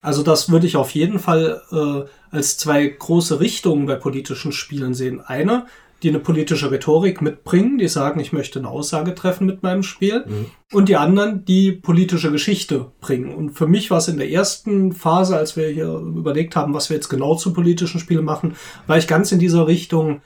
Also 0.00 0.22
das 0.22 0.50
würde 0.50 0.66
ich 0.66 0.76
auf 0.76 0.90
jeden 0.92 1.18
Fall 1.20 1.62
äh, 1.72 2.34
als 2.34 2.56
zwei 2.58 2.86
große 2.86 3.38
Richtungen 3.40 3.86
bei 3.86 3.94
politischen 3.96 4.52
Spielen 4.52 4.94
sehen. 4.94 5.20
Eine, 5.20 5.66
die 6.02 6.10
eine 6.10 6.20
politische 6.20 6.70
Rhetorik 6.70 7.20
mitbringen, 7.22 7.78
die 7.78 7.88
sagen, 7.88 8.20
ich 8.20 8.32
möchte 8.32 8.58
eine 8.58 8.68
Aussage 8.68 9.14
treffen 9.14 9.46
mit 9.46 9.62
meinem 9.62 9.82
Spiel. 9.82 10.24
Und 10.72 10.88
die 10.88 10.96
anderen, 10.96 11.44
die 11.44 11.72
politische 11.72 12.30
Geschichte 12.30 12.92
bringen. 13.00 13.34
Und 13.34 13.50
für 13.50 13.66
mich 13.66 13.90
war 13.90 13.98
es 13.98 14.08
in 14.08 14.18
der 14.18 14.30
ersten 14.30 14.92
Phase, 14.92 15.36
als 15.36 15.56
wir 15.56 15.68
hier 15.68 15.92
überlegt 15.94 16.56
haben, 16.56 16.74
was 16.74 16.90
wir 16.90 16.96
jetzt 16.96 17.08
genau 17.08 17.34
zu 17.34 17.52
politischen 17.52 18.00
Spielen 18.00 18.24
machen, 18.24 18.54
war 18.86 18.98
ich 18.98 19.08
ganz 19.08 19.32
in 19.32 19.38
dieser 19.38 19.66
Richtung 19.66 20.20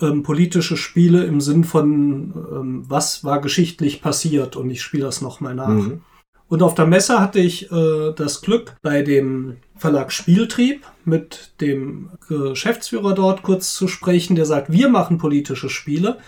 ähm, 0.00 0.22
politische 0.22 0.76
Spiele 0.76 1.24
im 1.24 1.40
Sinn 1.40 1.64
von, 1.64 2.34
ähm, 2.52 2.84
was 2.86 3.24
war 3.24 3.40
geschichtlich 3.40 4.02
passiert 4.02 4.56
und 4.56 4.70
ich 4.70 4.82
spiele 4.82 5.04
das 5.04 5.22
nochmal 5.22 5.54
nach. 5.54 5.68
Mhm. 5.68 6.02
Und 6.48 6.62
auf 6.62 6.74
der 6.74 6.86
Messe 6.86 7.20
hatte 7.20 7.40
ich 7.40 7.70
äh, 7.72 8.12
das 8.14 8.40
Glück, 8.40 8.76
bei 8.82 9.02
dem 9.02 9.56
Verlag 9.76 10.12
Spieltrieb 10.12 10.86
mit 11.04 11.52
dem 11.60 12.10
Geschäftsführer 12.28 13.14
dort 13.14 13.42
kurz 13.42 13.74
zu 13.74 13.88
sprechen, 13.88 14.36
der 14.36 14.46
sagt, 14.46 14.70
wir 14.72 14.88
machen 14.88 15.18
politische 15.18 15.68
Spiele 15.68 16.18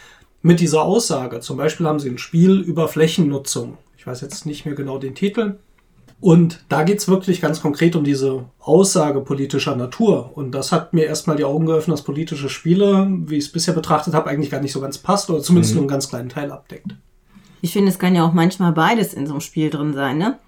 mit 0.42 0.60
dieser 0.60 0.82
Aussage. 0.82 1.40
Zum 1.40 1.56
Beispiel 1.56 1.86
haben 1.86 2.00
sie 2.00 2.10
ein 2.10 2.18
Spiel 2.18 2.60
über 2.60 2.88
Flächennutzung. 2.88 3.78
Ich 3.96 4.06
weiß 4.06 4.20
jetzt 4.20 4.44
nicht 4.44 4.66
mehr 4.66 4.74
genau 4.74 4.98
den 4.98 5.14
Titel. 5.14 5.56
Und 6.20 6.64
da 6.68 6.82
geht's 6.82 7.06
wirklich 7.06 7.40
ganz 7.40 7.62
konkret 7.62 7.94
um 7.94 8.02
diese 8.02 8.44
Aussage 8.58 9.20
politischer 9.20 9.76
Natur. 9.76 10.32
Und 10.34 10.50
das 10.50 10.72
hat 10.72 10.92
mir 10.92 11.04
erstmal 11.04 11.36
die 11.36 11.44
Augen 11.44 11.66
geöffnet, 11.66 11.94
dass 11.96 12.04
politische 12.04 12.48
Spiele, 12.48 13.08
wie 13.26 13.36
ich 13.36 13.44
es 13.44 13.52
bisher 13.52 13.74
betrachtet 13.74 14.14
habe, 14.14 14.28
eigentlich 14.28 14.50
gar 14.50 14.60
nicht 14.60 14.72
so 14.72 14.80
ganz 14.80 14.98
passt 14.98 15.30
oder 15.30 15.42
zumindest 15.42 15.74
nur 15.74 15.82
einen 15.82 15.88
ganz 15.88 16.08
kleinen 16.08 16.28
Teil 16.28 16.50
abdeckt. 16.50 16.96
Ich 17.60 17.72
finde, 17.72 17.90
es 17.90 17.98
kann 17.98 18.14
ja 18.14 18.24
auch 18.24 18.32
manchmal 18.32 18.72
beides 18.72 19.14
in 19.14 19.26
so 19.26 19.34
einem 19.34 19.40
Spiel 19.40 19.70
drin 19.70 19.94
sein, 19.94 20.18
ne? 20.18 20.38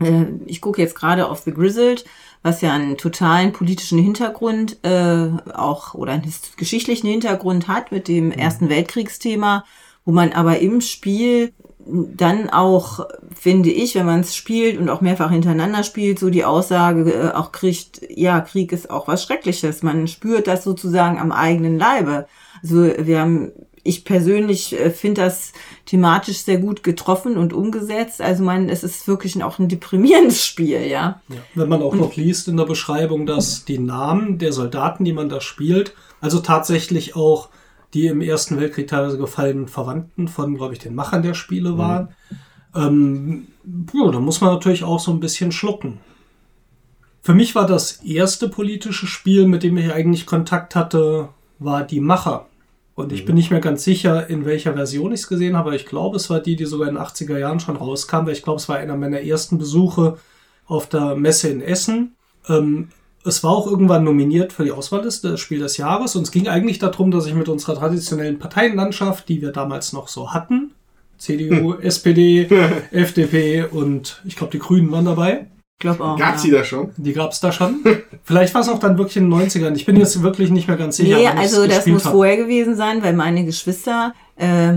Äh, 0.00 0.26
Ich 0.46 0.60
gucke 0.60 0.80
jetzt 0.80 0.94
gerade 0.94 1.28
auf 1.28 1.40
The 1.40 1.52
Grizzled, 1.52 2.04
was 2.42 2.60
ja 2.60 2.72
einen 2.72 2.96
totalen 2.96 3.52
politischen 3.52 3.98
Hintergrund 3.98 4.78
äh, 4.84 5.28
auch 5.54 5.94
oder 5.94 6.12
einen 6.12 6.32
geschichtlichen 6.56 7.08
Hintergrund 7.08 7.68
hat 7.68 7.92
mit 7.92 8.08
dem 8.08 8.32
Ersten 8.32 8.68
Weltkriegsthema, 8.68 9.64
wo 10.04 10.12
man 10.12 10.32
aber 10.32 10.58
im 10.58 10.80
Spiel 10.80 11.52
dann 11.86 12.50
auch, 12.50 13.06
finde 13.34 13.70
ich, 13.70 13.94
wenn 13.94 14.06
man 14.06 14.20
es 14.20 14.36
spielt 14.36 14.78
und 14.78 14.88
auch 14.88 15.00
mehrfach 15.00 15.30
hintereinander 15.30 15.82
spielt, 15.82 16.18
so 16.18 16.30
die 16.30 16.44
Aussage 16.44 17.10
äh, 17.12 17.32
auch 17.32 17.50
kriegt, 17.52 18.00
ja, 18.08 18.40
Krieg 18.40 18.72
ist 18.72 18.90
auch 18.90 19.08
was 19.08 19.24
Schreckliches. 19.24 19.82
Man 19.82 20.06
spürt 20.06 20.46
das 20.46 20.64
sozusagen 20.64 21.18
am 21.18 21.32
eigenen 21.32 21.78
Leibe. 21.78 22.26
Also 22.62 22.84
wir 22.98 23.20
haben, 23.20 23.52
ich 23.84 24.04
persönlich 24.04 24.78
äh, 24.78 24.90
finde 24.90 25.22
das 25.22 25.52
thematisch 25.86 26.38
sehr 26.38 26.58
gut 26.58 26.82
getroffen 26.82 27.36
und 27.36 27.52
umgesetzt. 27.52 28.20
Also 28.20 28.44
man, 28.44 28.68
es 28.68 28.84
ist 28.84 29.08
wirklich 29.08 29.42
auch 29.42 29.58
ein 29.58 29.68
deprimierendes 29.68 30.44
Spiel, 30.44 30.82
ja. 30.82 31.20
Ja. 31.28 31.36
Wenn 31.54 31.68
man 31.68 31.82
auch 31.82 31.94
noch 31.94 32.16
liest 32.16 32.48
in 32.48 32.56
der 32.56 32.64
Beschreibung, 32.64 33.26
dass 33.26 33.64
die 33.64 33.78
Namen 33.78 34.38
der 34.38 34.52
Soldaten, 34.52 35.04
die 35.04 35.12
man 35.12 35.28
da 35.28 35.40
spielt, 35.40 35.94
also 36.20 36.38
tatsächlich 36.38 37.16
auch 37.16 37.48
die 37.94 38.06
im 38.06 38.22
Ersten 38.22 38.58
Weltkrieg 38.58 38.88
teilweise 38.88 39.18
gefallenen 39.18 39.68
Verwandten 39.68 40.28
von, 40.28 40.56
glaube 40.56 40.72
ich, 40.72 40.78
den 40.78 40.94
Machern 40.94 41.22
der 41.22 41.34
Spiele 41.34 41.76
waren. 41.76 42.08
Ähm, 42.74 43.48
ja, 43.92 44.10
da 44.10 44.18
muss 44.18 44.40
man 44.40 44.54
natürlich 44.54 44.84
auch 44.84 44.98
so 44.98 45.10
ein 45.10 45.20
bisschen 45.20 45.52
schlucken. 45.52 45.98
Für 47.20 47.34
mich 47.34 47.54
war 47.54 47.66
das 47.66 48.02
erste 48.02 48.48
politische 48.48 49.06
Spiel, 49.06 49.46
mit 49.46 49.62
dem 49.62 49.76
ich 49.76 49.92
eigentlich 49.92 50.26
Kontakt 50.26 50.74
hatte, 50.74 51.28
war 51.58 51.84
Die 51.84 52.00
Macher. 52.00 52.46
Und 52.94 53.12
ich 53.12 53.24
bin 53.24 53.36
nicht 53.36 53.50
mehr 53.50 53.60
ganz 53.60 53.84
sicher, 53.84 54.28
in 54.28 54.44
welcher 54.44 54.74
Version 54.74 55.12
ich 55.12 55.20
es 55.20 55.28
gesehen 55.28 55.56
habe. 55.56 55.74
Ich 55.74 55.86
glaube, 55.86 56.16
es 56.16 56.28
war 56.28 56.40
die, 56.40 56.56
die 56.56 56.66
sogar 56.66 56.88
in 56.88 56.96
den 56.96 57.02
80er 57.02 57.38
Jahren 57.38 57.58
schon 57.58 57.76
rauskam, 57.76 58.26
weil 58.26 58.32
ich 58.32 58.42
glaube, 58.42 58.60
es 58.60 58.68
war 58.68 58.76
einer 58.76 58.96
meiner 58.96 59.22
ersten 59.22 59.56
Besuche 59.56 60.18
auf 60.66 60.88
der 60.88 61.16
Messe 61.16 61.48
in 61.48 61.62
Essen. 61.62 62.16
Ähm, 62.48 62.88
es 63.24 63.42
war 63.44 63.52
auch 63.52 63.66
irgendwann 63.66 64.04
nominiert 64.04 64.52
für 64.52 64.64
die 64.64 64.72
Auswahlliste 64.72 65.38
Spiel 65.38 65.60
des 65.60 65.76
Jahres 65.76 66.16
und 66.16 66.22
es 66.22 66.32
ging 66.32 66.48
eigentlich 66.48 66.78
darum, 66.78 67.10
dass 67.10 67.26
ich 67.26 67.34
mit 67.34 67.48
unserer 67.48 67.76
traditionellen 67.76 68.38
Parteienlandschaft, 68.38 69.28
die 69.28 69.40
wir 69.40 69.52
damals 69.52 69.92
noch 69.92 70.08
so 70.08 70.32
hatten, 70.32 70.72
CDU, 71.18 71.74
SPD, 71.74 72.48
FDP 72.90 73.64
und 73.64 74.20
ich 74.24 74.36
glaube, 74.36 74.50
die 74.50 74.58
Grünen 74.58 74.90
waren 74.90 75.04
dabei. 75.04 75.46
Ich 75.82 75.84
glaube 75.84 76.04
auch. 76.04 76.16
Gab's 76.16 76.44
ja. 76.44 76.50
die 76.50 76.56
da 76.56 76.64
schon? 76.64 76.90
Die 76.96 77.12
gab 77.12 77.32
es 77.32 77.40
da 77.40 77.50
schon. 77.50 77.80
Vielleicht 78.22 78.54
war 78.54 78.60
es 78.60 78.68
auch 78.68 78.78
dann 78.78 78.98
wirklich 78.98 79.16
in 79.16 79.28
den 79.28 79.36
90ern. 79.36 79.74
Ich 79.74 79.84
bin 79.84 79.96
jetzt 79.96 80.22
wirklich 80.22 80.52
nicht 80.52 80.68
mehr 80.68 80.76
ganz 80.76 80.96
sicher. 80.96 81.16
Nee, 81.16 81.26
also 81.26 81.66
das 81.66 81.86
muss 81.86 82.04
hab. 82.04 82.12
vorher 82.12 82.36
gewesen 82.36 82.76
sein, 82.76 83.02
weil 83.02 83.14
meine 83.14 83.44
Geschwister 83.44 84.14
äh, 84.36 84.74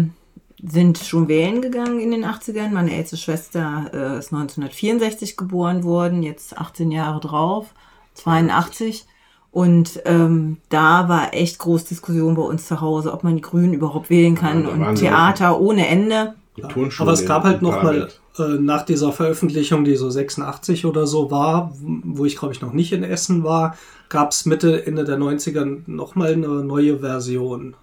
sind 0.67 0.97
schon 0.97 1.27
wählen 1.27 1.61
gegangen 1.61 1.99
in 1.99 2.09
den 2.09 2.25
80ern. 2.25 2.71
Meine 2.71 2.91
älteste 2.91 3.17
Schwester 3.17 3.85
äh, 3.93 4.17
ist 4.17 4.33
1964 4.33 5.37
geboren 5.37 5.83
worden, 5.83 6.23
jetzt 6.23 6.57
18 6.57 6.89
Jahre 6.89 7.19
drauf, 7.19 7.67
82. 8.15 9.05
Und 9.51 10.01
ähm, 10.05 10.57
da 10.69 11.07
war 11.07 11.35
echt 11.35 11.59
groß 11.59 11.85
Diskussion 11.85 12.33
bei 12.33 12.41
uns 12.41 12.65
zu 12.65 12.81
Hause, 12.81 13.13
ob 13.13 13.23
man 13.23 13.35
die 13.35 13.43
Grünen 13.43 13.73
überhaupt 13.73 14.09
wählen 14.09 14.33
kann 14.33 14.63
Ja, 14.63 14.69
und 14.69 14.95
sie 14.97 15.05
Theater 15.05 15.61
ohne 15.61 15.87
Ende. 15.87 16.33
Turnschuhe 16.67 17.05
Aber 17.05 17.13
es 17.13 17.27
gab 17.27 17.43
halt 17.43 17.61
noch 17.61 17.83
mal. 17.83 18.09
Äh, 18.37 18.59
nach 18.59 18.83
dieser 18.83 19.11
Veröffentlichung, 19.11 19.83
die 19.83 19.95
so 19.95 20.09
86 20.09 20.85
oder 20.85 21.07
so 21.07 21.31
war, 21.31 21.73
wo 21.79 22.25
ich 22.25 22.37
glaube 22.37 22.53
ich 22.53 22.61
noch 22.61 22.73
nicht 22.73 22.91
in 22.91 23.03
Essen 23.03 23.43
war, 23.43 23.77
gab 24.09 24.31
es 24.31 24.45
Mitte, 24.45 24.85
Ende 24.85 25.03
der 25.03 25.17
90er 25.17 25.81
noch 25.87 26.15
mal 26.15 26.33
eine 26.33 26.47
neue 26.47 26.99
Version, 26.99 27.75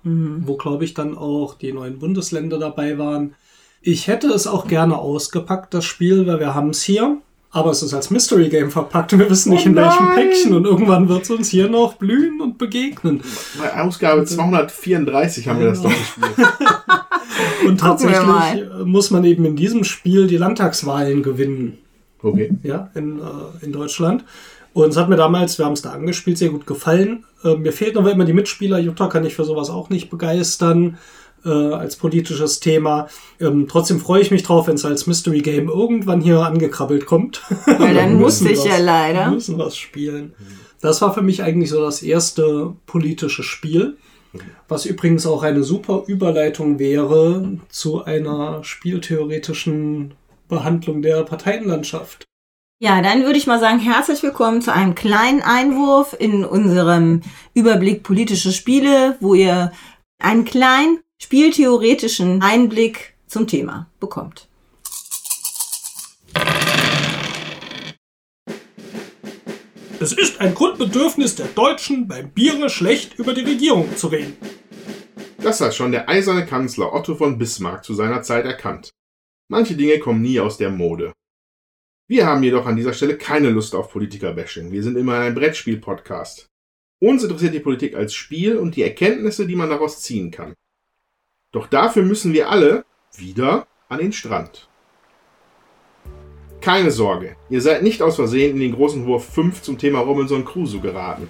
wo 0.47 0.57
glaube 0.57 0.85
ich 0.85 0.95
dann 0.95 1.17
auch 1.17 1.55
die 1.55 1.73
neuen 1.73 1.99
Bundesländer 1.99 2.59
dabei 2.59 2.99
waren. 2.99 3.35
Ich 3.81 4.07
hätte 4.07 4.29
es 4.29 4.47
auch 4.47 4.69
gerne 4.69 4.99
ausgepackt, 4.99 5.75
das 5.75 5.85
Spiel, 5.85 6.27
weil 6.27 6.39
wir 6.39 6.55
haben 6.55 6.71
es 6.71 6.83
hier. 6.83 7.19
Aber 7.55 7.71
es 7.71 7.83
ist 7.83 7.93
als 7.93 8.11
Mystery 8.11 8.49
Game 8.49 8.71
verpackt 8.71 9.13
und 9.13 9.19
wir 9.19 9.29
wissen 9.29 9.53
nicht 9.53 9.67
Oh 9.67 9.69
in 9.69 9.77
welchem! 9.77 10.15
Päckchen 10.15 10.55
und 10.55 10.65
irgendwann 10.65 11.09
wird 11.11 11.23
es 11.23 11.31
uns 11.31 11.51
hier 11.51 11.69
noch 11.69 11.95
blühen 11.95 12.41
und 12.41 12.57
begegnen. 12.57 13.23
Bei 13.59 13.79
Ausgabe 13.79 14.25
234 14.25 15.49
haben 15.49 15.61
wir 15.61 15.67
das 15.67 15.83
doch 15.83 15.91
gespielt. 15.91 16.49
Und 17.67 17.81
tatsächlich 17.81 18.63
äh, 18.63 18.85
muss 18.85 19.11
man 19.11 19.25
eben 19.25 19.45
in 19.45 19.57
diesem 19.57 19.85
Spiel 19.85 20.27
die 20.27 20.37
Landtagswahlen 20.37 21.23
gewinnen. 21.23 21.79
Okay. 22.23 22.51
ja, 22.63 22.91
in, 22.95 23.19
äh, 23.19 23.65
in 23.65 23.73
Deutschland. 23.73 24.25
Und 24.73 24.91
es 24.91 24.97
hat 24.97 25.09
mir 25.09 25.17
damals, 25.17 25.59
wir 25.59 25.67
haben 25.67 25.73
es 25.73 25.83
da 25.83 25.91
angespielt, 25.91 26.39
sehr 26.39 26.51
gut 26.51 26.67
gefallen. 26.67 27.25
Äh, 27.45 27.57
mir 27.57 27.73
fehlten 27.73 27.99
aber 27.99 28.13
immer 28.13 28.25
die 28.25 28.33
Mitspieler. 28.33 28.79
Jutta 28.79 29.09
kann 29.09 29.25
ich 29.25 29.35
für 29.35 29.45
sowas 29.45 29.71
auch 29.71 29.91
nicht 29.91 30.09
begeistern 30.09 30.99
äh, 31.45 31.51
als 31.51 31.97
politisches 31.97 32.61
Thema. 32.61 33.09
Ähm, 33.41 33.67
trotzdem 33.69 34.01
freue 34.01 34.23
ich 34.23 34.31
mich 34.31 34.43
drauf, 34.43 34.67
wenn 34.67 34.75
es 34.75 34.85
als 34.85 35.07
Mystery 35.07 35.41
Game 35.41 35.69
irgendwann 35.69 36.21
hier 36.21 36.41
angekrabbelt 36.41 37.07
kommt. 37.07 37.43
Weil 37.67 37.95
dann 37.95 38.15
musste 38.21 38.45
müssen 38.45 38.65
ich 38.67 38.71
ja 38.71 38.79
leider. 38.79 39.31
müssen 39.31 39.59
was 39.59 39.77
spielen. 39.77 40.35
Das 40.81 41.01
war 41.01 41.15
für 41.15 41.23
mich 41.23 41.43
eigentlich 41.43 41.71
so 41.71 41.81
das 41.81 42.03
erste 42.03 42.75
politische 42.87 43.43
Spiel. 43.43 43.97
Was 44.67 44.87
übrigens 44.87 45.27
auch 45.27 45.43
eine 45.43 45.63
super 45.63 46.05
Überleitung 46.07 46.79
wäre 46.79 47.59
zu 47.69 48.05
einer 48.05 48.65
spieltheoretischen 48.65 50.15
Behandlung 50.49 51.03
der 51.03 51.23
Parteienlandschaft. 51.23 52.25
Ja, 52.81 53.01
dann 53.01 53.25
würde 53.25 53.39
ich 53.39 53.47
mal 53.47 53.61
sagen, 53.61 53.79
herzlich 53.79 54.23
willkommen 54.23 54.61
zu 54.61 54.73
einem 54.73 54.95
kleinen 54.95 55.41
Einwurf 55.41 56.17
in 56.19 56.45
unserem 56.45 57.21
Überblick 57.55 58.03
politische 58.03 58.51
Spiele, 58.51 59.17
wo 59.21 59.35
ihr 59.35 59.71
einen 60.19 60.45
kleinen 60.45 60.99
spieltheoretischen 61.23 62.43
Einblick 62.43 63.15
zum 63.29 63.47
Thema 63.47 63.89
bekommt. 64.01 64.49
Es 70.01 70.13
ist 70.13 70.41
ein 70.41 70.53
Grundbedürfnis 70.53 71.37
der 71.37 71.47
Deutschen, 71.47 72.09
beim 72.09 72.33
Biere 72.33 72.69
schlecht 72.69 73.21
über 73.21 73.35
die 73.35 73.43
Regierung 73.43 73.97
zu 73.97 74.09
reden. 74.09 74.37
Das 75.39 75.61
hat 75.61 75.77
schon 75.77 75.93
der 75.93 76.09
eiserne 76.09 76.45
Kanzler 76.45 76.93
Otto 76.93 77.15
von 77.15 77.39
Bismarck 77.39 77.85
zu 77.85 77.95
seiner 77.95 78.23
Zeit 78.23 78.45
erkannt. 78.45 78.91
Manche 79.49 79.77
Dinge 79.77 80.01
kommen 80.01 80.23
nie 80.23 80.41
aus 80.41 80.59
der 80.59 80.71
Mode. 80.71 81.13
Wir 82.09 82.27
haben 82.27 82.43
jedoch 82.43 82.67
an 82.67 82.75
dieser 82.75 82.95
Stelle 82.95 83.17
keine 83.17 83.51
Lust 83.51 83.77
auf 83.77 83.93
Politiker-Bashing. 83.93 84.73
Wir 84.73 84.83
sind 84.83 84.99
immer 84.99 85.21
ein 85.21 85.37
Brettspiel-Podcast. 85.37 86.49
Uns 87.01 87.23
interessiert 87.23 87.55
die 87.55 87.61
Politik 87.61 87.95
als 87.95 88.13
Spiel 88.13 88.57
und 88.57 88.75
die 88.75 88.83
Erkenntnisse, 88.83 89.47
die 89.47 89.57
man 89.57 89.71
daraus 89.71 90.03
ziehen 90.03 90.33
kann. 90.33 90.55
Doch 91.53 91.67
dafür 91.67 92.03
müssen 92.03 92.33
wir 92.33 92.51
alle 92.51 92.85
wieder 93.15 93.67
an 93.91 93.99
den 93.99 94.13
Strand. 94.13 94.69
Keine 96.63 96.91
Sorge, 96.91 97.37
ihr 97.51 97.61
seid 97.61 97.83
nicht 97.83 98.01
aus 98.01 98.17
Versehen 98.17 98.53
in 98.53 98.61
den 98.61 98.75
großen 98.75 99.05
Wurf 99.05 99.29
5 99.35 99.61
zum 99.61 99.77
Thema 99.77 100.01
Robinson 100.01 100.45
Crusoe 100.45 100.81
geraten. 100.81 101.29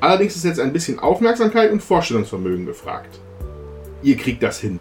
Allerdings 0.00 0.34
ist 0.34 0.44
jetzt 0.44 0.58
ein 0.58 0.72
bisschen 0.72 0.98
Aufmerksamkeit 0.98 1.70
und 1.70 1.82
Vorstellungsvermögen 1.82 2.66
gefragt. 2.66 3.20
Ihr 4.02 4.16
kriegt 4.16 4.42
das 4.42 4.60
hin. 4.60 4.80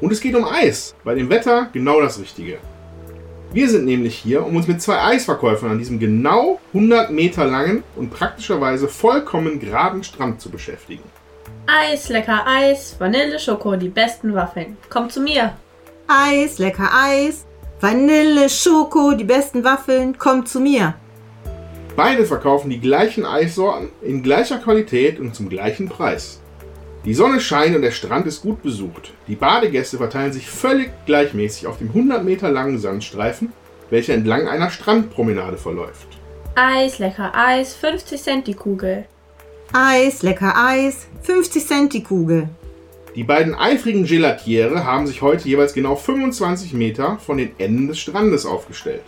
Und 0.00 0.12
es 0.12 0.20
geht 0.20 0.36
um 0.36 0.44
Eis. 0.44 0.94
Bei 1.02 1.14
dem 1.14 1.28
Wetter 1.28 1.68
genau 1.72 2.00
das 2.00 2.20
Richtige. 2.20 2.58
Wir 3.52 3.68
sind 3.68 3.84
nämlich 3.84 4.14
hier, 4.14 4.44
um 4.44 4.54
uns 4.56 4.68
mit 4.68 4.80
zwei 4.80 5.00
Eisverkäufern 5.02 5.70
an 5.72 5.78
diesem 5.78 5.98
genau 5.98 6.60
100 6.72 7.10
Meter 7.10 7.46
langen 7.46 7.82
und 7.96 8.10
praktischerweise 8.10 8.88
vollkommen 8.88 9.58
geraden 9.58 10.04
Strand 10.04 10.40
zu 10.40 10.50
beschäftigen. 10.50 11.02
Eis, 11.70 12.08
lecker 12.08 12.46
Eis, 12.46 12.96
Vanille, 12.98 13.38
Schoko, 13.38 13.76
die 13.76 13.90
besten 13.90 14.34
Waffeln. 14.34 14.78
Kommt 14.88 15.12
zu 15.12 15.20
mir. 15.20 15.52
Eis, 16.06 16.58
lecker 16.58 16.88
Eis. 16.90 17.44
Vanille, 17.78 18.48
Schoko, 18.48 19.12
die 19.12 19.24
besten 19.24 19.62
Waffeln. 19.64 20.16
Kommt 20.16 20.48
zu 20.48 20.60
mir. 20.60 20.94
Beide 21.94 22.24
verkaufen 22.24 22.70
die 22.70 22.80
gleichen 22.80 23.26
Eissorten 23.26 23.90
in 24.00 24.22
gleicher 24.22 24.56
Qualität 24.56 25.20
und 25.20 25.34
zum 25.34 25.50
gleichen 25.50 25.90
Preis. 25.90 26.40
Die 27.04 27.12
Sonne 27.12 27.38
scheint 27.38 27.76
und 27.76 27.82
der 27.82 27.90
Strand 27.90 28.26
ist 28.26 28.40
gut 28.40 28.62
besucht. 28.62 29.12
Die 29.26 29.36
Badegäste 29.36 29.98
verteilen 29.98 30.32
sich 30.32 30.48
völlig 30.48 30.90
gleichmäßig 31.04 31.66
auf 31.66 31.76
dem 31.76 31.88
100 31.88 32.24
Meter 32.24 32.50
langen 32.50 32.78
Sandstreifen, 32.78 33.52
welcher 33.90 34.14
entlang 34.14 34.48
einer 34.48 34.70
Strandpromenade 34.70 35.58
verläuft. 35.58 36.08
Eis, 36.54 36.98
lecker 36.98 37.34
Eis, 37.34 37.74
50 37.74 38.22
Cent 38.22 38.46
die 38.46 38.54
Kugel. 38.54 39.04
Eis, 39.72 40.22
lecker 40.22 40.54
Eis. 40.56 41.08
50 41.22 41.66
Cent 41.66 41.92
die 41.92 42.02
Kugel. 42.02 42.48
Die 43.14 43.22
beiden 43.22 43.54
eifrigen 43.54 44.06
Gelatiere 44.06 44.84
haben 44.84 45.06
sich 45.06 45.20
heute 45.20 45.46
jeweils 45.46 45.74
genau 45.74 45.94
25 45.94 46.72
Meter 46.72 47.18
von 47.18 47.36
den 47.36 47.50
Enden 47.58 47.88
des 47.88 47.98
Strandes 47.98 48.46
aufgestellt. 48.46 49.02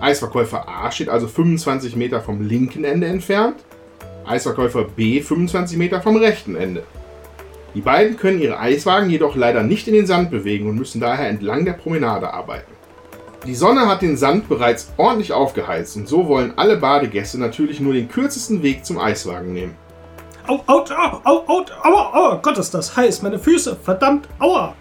Eisverkäufer 0.00 0.68
A 0.68 0.90
steht 0.90 1.08
also 1.08 1.26
25 1.26 1.96
Meter 1.96 2.20
vom 2.20 2.46
linken 2.46 2.84
Ende 2.84 3.06
entfernt, 3.06 3.64
Eisverkäufer 4.26 4.84
B 4.84 5.22
25 5.22 5.78
Meter 5.78 6.02
vom 6.02 6.16
rechten 6.16 6.54
Ende. 6.54 6.82
Die 7.74 7.80
beiden 7.80 8.18
können 8.18 8.42
ihre 8.42 8.60
Eiswagen 8.60 9.08
jedoch 9.08 9.36
leider 9.36 9.62
nicht 9.62 9.88
in 9.88 9.94
den 9.94 10.06
Sand 10.06 10.30
bewegen 10.30 10.68
und 10.68 10.76
müssen 10.76 11.00
daher 11.00 11.28
entlang 11.28 11.64
der 11.64 11.72
Promenade 11.72 12.34
arbeiten. 12.34 12.77
Die 13.46 13.54
Sonne 13.54 13.86
hat 13.86 14.02
den 14.02 14.16
Sand 14.16 14.48
bereits 14.48 14.92
ordentlich 14.96 15.32
aufgeheizt 15.32 15.96
und 15.96 16.08
so 16.08 16.26
wollen 16.26 16.54
alle 16.56 16.76
Badegäste 16.76 17.38
natürlich 17.38 17.80
nur 17.80 17.94
den 17.94 18.08
kürzesten 18.08 18.62
Weg 18.62 18.84
zum 18.84 18.98
Eiswagen 18.98 19.52
nehmen. 19.52 19.76
Au, 20.48 20.60
au, 20.66 20.80
au, 20.80 21.20
au, 21.24 21.44
au, 21.46 21.64
aua, 21.82 22.14
aua, 22.14 22.40
Gott, 22.42 22.58
ist 22.58 22.74
das 22.74 22.96
heiß. 22.96 23.22
Meine 23.22 23.38
Füße, 23.38 23.76
verdammt, 23.76 24.28
aua. 24.38 24.74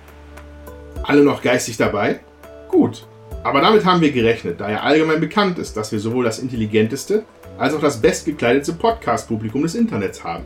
Alle 1.04 1.24
noch 1.24 1.42
geistig 1.42 1.78
dabei? 1.78 2.22
Gut. 2.70 3.06
Aber 3.44 3.62
damit 3.62 3.86
haben 3.86 4.02
wir 4.02 4.12
gerechnet, 4.12 4.60
da 4.60 4.70
ja 4.70 4.80
allgemein 4.80 5.22
bekannt 5.22 5.60
ist, 5.60 5.78
dass 5.78 5.92
wir 5.92 6.00
sowohl 6.00 6.26
das 6.26 6.40
intelligenteste 6.40 7.26
als 7.58 7.74
auch 7.74 7.80
das 7.80 8.02
bestgekleidete 8.02 8.74
Podcast-Publikum 8.74 9.62
des 9.62 9.76
Internets 9.76 10.24
haben. 10.24 10.46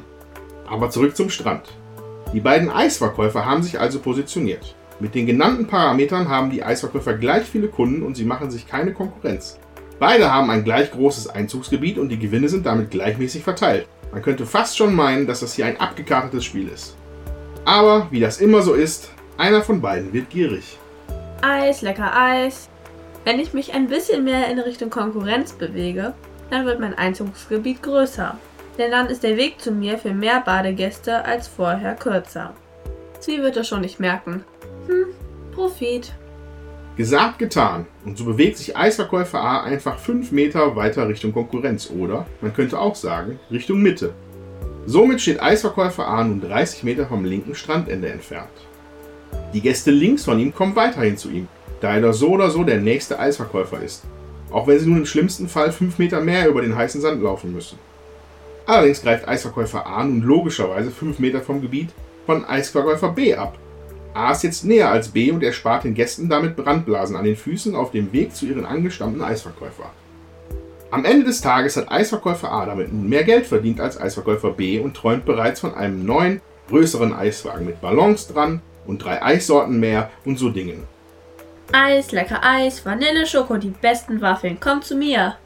Aber 0.67 0.89
zurück 0.89 1.15
zum 1.15 1.29
Strand. 1.29 1.69
Die 2.33 2.39
beiden 2.39 2.69
Eisverkäufer 2.69 3.45
haben 3.45 3.63
sich 3.63 3.79
also 3.79 3.99
positioniert. 3.99 4.75
Mit 5.01 5.15
den 5.15 5.25
genannten 5.25 5.65
Parametern 5.65 6.29
haben 6.29 6.51
die 6.51 6.63
Eisverkäufer 6.63 7.15
gleich 7.15 7.45
viele 7.45 7.69
Kunden 7.69 8.03
und 8.03 8.15
sie 8.15 8.23
machen 8.23 8.51
sich 8.51 8.67
keine 8.67 8.93
Konkurrenz. 8.93 9.57
Beide 9.97 10.31
haben 10.31 10.51
ein 10.51 10.63
gleich 10.63 10.91
großes 10.91 11.27
Einzugsgebiet 11.27 11.97
und 11.97 12.09
die 12.09 12.19
Gewinne 12.19 12.49
sind 12.49 12.67
damit 12.67 12.91
gleichmäßig 12.91 13.43
verteilt. 13.43 13.87
Man 14.11 14.21
könnte 14.21 14.45
fast 14.45 14.77
schon 14.77 14.93
meinen, 14.93 15.25
dass 15.25 15.39
das 15.39 15.55
hier 15.55 15.65
ein 15.65 15.79
abgekartetes 15.79 16.45
Spiel 16.45 16.67
ist. 16.67 16.95
Aber 17.65 18.09
wie 18.11 18.19
das 18.19 18.39
immer 18.39 18.61
so 18.61 18.75
ist, 18.75 19.09
einer 19.39 19.63
von 19.63 19.81
beiden 19.81 20.13
wird 20.13 20.29
gierig. 20.29 20.77
Eis, 21.41 21.81
lecker 21.81 22.15
Eis. 22.15 22.69
Wenn 23.25 23.39
ich 23.39 23.53
mich 23.53 23.73
ein 23.73 23.87
bisschen 23.87 24.23
mehr 24.23 24.51
in 24.51 24.59
Richtung 24.59 24.91
Konkurrenz 24.91 25.53
bewege, 25.53 26.13
dann 26.51 26.67
wird 26.67 26.79
mein 26.79 26.93
Einzugsgebiet 26.93 27.81
größer. 27.81 28.37
Denn 28.77 28.91
dann 28.91 29.07
ist 29.07 29.23
der 29.23 29.35
Weg 29.35 29.59
zu 29.61 29.71
mir 29.71 29.97
für 29.97 30.13
mehr 30.13 30.41
Badegäste 30.41 31.25
als 31.25 31.47
vorher 31.47 31.95
kürzer. 31.95 32.53
Sie 33.19 33.41
wird 33.41 33.57
es 33.57 33.67
schon 33.67 33.81
nicht 33.81 33.99
merken. 33.99 34.45
Hm, 34.87 35.05
Profit. 35.53 36.13
Gesagt, 36.97 37.39
getan. 37.39 37.87
Und 38.05 38.17
so 38.17 38.25
bewegt 38.25 38.57
sich 38.57 38.75
Eisverkäufer 38.75 39.39
A 39.39 39.63
einfach 39.63 39.97
5 39.97 40.31
Meter 40.31 40.75
weiter 40.75 41.07
Richtung 41.07 41.31
Konkurrenz 41.31 41.89
oder, 41.89 42.25
man 42.41 42.53
könnte 42.53 42.79
auch 42.79 42.95
sagen, 42.95 43.39
Richtung 43.49 43.81
Mitte. 43.81 44.13
Somit 44.85 45.21
steht 45.21 45.41
Eisverkäufer 45.41 46.07
A 46.07 46.23
nun 46.23 46.41
30 46.41 46.83
Meter 46.83 47.05
vom 47.05 47.23
linken 47.23 47.55
Strandende 47.55 48.09
entfernt. 48.09 48.49
Die 49.53 49.61
Gäste 49.61 49.91
links 49.91 50.25
von 50.25 50.39
ihm 50.39 50.53
kommen 50.53 50.75
weiterhin 50.75 51.17
zu 51.17 51.29
ihm, 51.29 51.47
da 51.79 51.93
er 51.93 52.01
doch 52.01 52.13
so 52.13 52.29
oder 52.29 52.49
so 52.49 52.63
der 52.63 52.79
nächste 52.79 53.19
Eisverkäufer 53.19 53.81
ist. 53.81 54.03
Auch 54.51 54.67
wenn 54.67 54.79
sie 54.79 54.87
nun 54.87 54.99
im 54.99 55.05
schlimmsten 55.05 55.47
Fall 55.47 55.71
5 55.71 55.97
Meter 55.97 56.19
mehr 56.19 56.47
über 56.49 56.61
den 56.61 56.75
heißen 56.75 56.99
Sand 56.99 57.21
laufen 57.21 57.53
müssen. 57.53 57.79
Allerdings 58.65 59.01
greift 59.01 59.27
Eisverkäufer 59.27 59.85
A 59.85 60.03
nun 60.03 60.21
logischerweise 60.21 60.91
5 60.91 61.19
Meter 61.19 61.41
vom 61.41 61.61
Gebiet 61.61 61.89
von 62.25 62.43
Eisverkäufer 62.43 63.09
B 63.09 63.35
ab. 63.35 63.57
A 64.13 64.31
ist 64.31 64.43
jetzt 64.43 64.65
näher 64.65 64.91
als 64.91 65.09
B 65.09 65.31
und 65.31 65.41
erspart 65.41 65.85
den 65.85 65.93
Gästen 65.93 66.27
damit 66.27 66.57
Brandblasen 66.57 67.15
an 67.15 67.23
den 67.23 67.37
Füßen 67.37 67.75
auf 67.75 67.91
dem 67.91 68.11
Weg 68.11 68.35
zu 68.35 68.45
ihren 68.45 68.65
angestammten 68.65 69.21
Eisverkäufer. 69.21 69.89
Am 70.91 71.05
Ende 71.05 71.25
des 71.25 71.39
Tages 71.39 71.77
hat 71.77 71.89
Eisverkäufer 71.89 72.51
A 72.51 72.65
damit 72.65 72.91
nun 72.91 73.07
mehr 73.07 73.23
Geld 73.23 73.47
verdient 73.47 73.79
als 73.79 73.99
Eisverkäufer 73.99 74.51
B 74.51 74.79
und 74.79 74.95
träumt 74.95 75.23
bereits 75.23 75.61
von 75.61 75.73
einem 75.73 76.05
neuen, 76.05 76.41
größeren 76.67 77.13
Eiswagen 77.13 77.65
mit 77.65 77.79
Ballons 77.79 78.27
dran 78.27 78.61
und 78.85 79.03
drei 79.03 79.23
Eissorten 79.23 79.79
mehr 79.79 80.09
und 80.25 80.37
so 80.37 80.49
Dingen. 80.49 80.83
Eis, 81.71 82.11
lecker 82.11 82.41
Eis, 82.43 82.85
Vanille, 82.85 83.25
Schoko, 83.25 83.55
die 83.55 83.69
besten 83.69 84.19
Waffeln. 84.19 84.59
Kommt 84.59 84.83
zu 84.83 84.95
mir. 84.95 85.37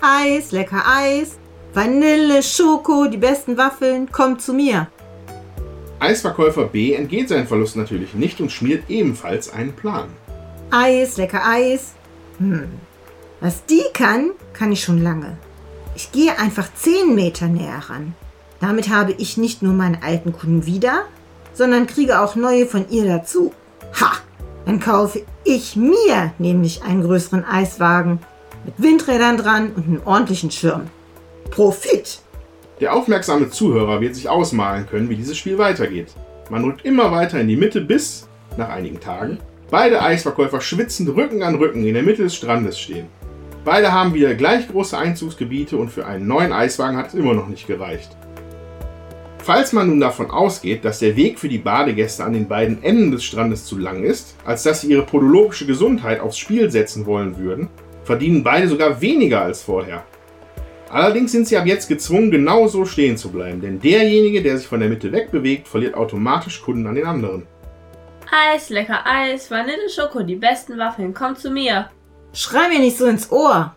Eis, 0.00 0.52
lecker 0.52 0.82
Eis. 0.86 1.38
Vanille, 1.74 2.42
Schoko, 2.42 3.06
die 3.06 3.18
besten 3.18 3.58
Waffeln. 3.58 4.10
Kommt 4.10 4.40
zu 4.40 4.54
mir. 4.54 4.86
Eisverkäufer 6.00 6.64
B 6.64 6.94
entgeht 6.94 7.28
seinen 7.28 7.46
Verlust 7.46 7.76
natürlich 7.76 8.14
nicht 8.14 8.40
und 8.40 8.50
schmiert 8.50 8.84
ebenfalls 8.88 9.52
einen 9.52 9.74
Plan. 9.74 10.08
Eis, 10.70 11.18
lecker 11.18 11.42
Eis. 11.44 11.92
Hm. 12.38 12.70
Was 13.40 13.64
die 13.66 13.82
kann, 13.92 14.30
kann 14.54 14.72
ich 14.72 14.82
schon 14.82 15.02
lange. 15.02 15.36
Ich 15.94 16.10
gehe 16.10 16.38
einfach 16.38 16.68
10 16.74 17.14
Meter 17.14 17.48
näher 17.48 17.82
ran. 17.88 18.14
Damit 18.60 18.88
habe 18.88 19.12
ich 19.12 19.36
nicht 19.36 19.62
nur 19.62 19.74
meine 19.74 20.02
alten 20.02 20.32
Kunden 20.32 20.66
wieder, 20.66 21.04
sondern 21.52 21.86
kriege 21.86 22.20
auch 22.20 22.34
neue 22.34 22.66
von 22.66 22.88
ihr 22.90 23.04
dazu. 23.04 23.52
Ha! 24.00 24.12
Dann 24.64 24.80
kaufe 24.80 25.22
ich 25.44 25.76
mir 25.76 26.32
nämlich 26.38 26.82
einen 26.82 27.02
größeren 27.02 27.44
Eiswagen 27.44 28.20
mit 28.64 28.74
Windrädern 28.78 29.36
dran 29.36 29.72
und 29.72 29.84
einem 29.84 30.02
ordentlichen 30.04 30.50
Schirm. 30.50 30.88
Profit! 31.50 32.20
Der 32.80 32.94
aufmerksame 32.94 33.50
Zuhörer 33.50 34.00
wird 34.00 34.14
sich 34.14 34.30
ausmalen 34.30 34.86
können, 34.86 35.10
wie 35.10 35.16
dieses 35.16 35.36
Spiel 35.36 35.58
weitergeht. 35.58 36.14
Man 36.48 36.64
rückt 36.64 36.86
immer 36.86 37.12
weiter 37.12 37.38
in 37.38 37.48
die 37.48 37.56
Mitte 37.56 37.82
bis, 37.82 38.26
nach 38.56 38.70
einigen 38.70 39.00
Tagen, 39.00 39.38
beide 39.70 40.02
Eisverkäufer 40.02 40.62
schwitzend 40.62 41.14
Rücken 41.14 41.42
an 41.42 41.56
Rücken 41.56 41.84
in 41.84 41.92
der 41.92 42.02
Mitte 42.02 42.22
des 42.22 42.34
Strandes 42.34 42.80
stehen. 42.80 43.06
Beide 43.66 43.92
haben 43.92 44.14
wieder 44.14 44.34
gleich 44.34 44.66
große 44.68 44.96
Einzugsgebiete 44.96 45.76
und 45.76 45.90
für 45.90 46.06
einen 46.06 46.26
neuen 46.26 46.54
Eiswagen 46.54 46.96
hat 46.96 47.08
es 47.08 47.14
immer 47.14 47.34
noch 47.34 47.48
nicht 47.48 47.66
gereicht. 47.66 48.16
Falls 49.38 49.74
man 49.74 49.88
nun 49.88 50.00
davon 50.00 50.30
ausgeht, 50.30 50.84
dass 50.84 51.00
der 51.00 51.16
Weg 51.16 51.38
für 51.38 51.48
die 51.48 51.58
Badegäste 51.58 52.24
an 52.24 52.32
den 52.32 52.48
beiden 52.48 52.82
Enden 52.82 53.10
des 53.10 53.24
Strandes 53.24 53.66
zu 53.66 53.78
lang 53.78 54.04
ist, 54.04 54.36
als 54.46 54.62
dass 54.62 54.80
sie 54.80 54.90
ihre 54.90 55.04
podologische 55.04 55.66
Gesundheit 55.66 56.20
aufs 56.20 56.38
Spiel 56.38 56.70
setzen 56.70 57.04
wollen 57.04 57.36
würden, 57.36 57.68
verdienen 58.04 58.42
beide 58.42 58.68
sogar 58.68 59.02
weniger 59.02 59.42
als 59.42 59.62
vorher. 59.62 60.04
Allerdings 60.90 61.30
sind 61.30 61.46
sie 61.46 61.56
ab 61.56 61.66
jetzt 61.66 61.88
gezwungen, 61.88 62.32
genau 62.32 62.66
so 62.66 62.84
stehen 62.84 63.16
zu 63.16 63.30
bleiben, 63.30 63.60
denn 63.60 63.80
derjenige, 63.80 64.42
der 64.42 64.58
sich 64.58 64.66
von 64.66 64.80
der 64.80 64.88
Mitte 64.88 65.12
wegbewegt, 65.12 65.68
verliert 65.68 65.94
automatisch 65.94 66.60
Kunden 66.60 66.86
an 66.88 66.96
den 66.96 67.06
anderen. 67.06 67.46
Eis, 68.30 68.70
lecker 68.70 69.06
Eis, 69.06 69.50
Vanille, 69.50 69.88
Schoko, 69.88 70.22
die 70.22 70.36
besten 70.36 70.78
Waffeln. 70.78 71.14
Kommt 71.14 71.38
zu 71.38 71.50
mir. 71.50 71.90
Schrei 72.32 72.68
mir 72.68 72.80
nicht 72.80 72.96
so 72.96 73.06
ins 73.06 73.30
Ohr. 73.30 73.74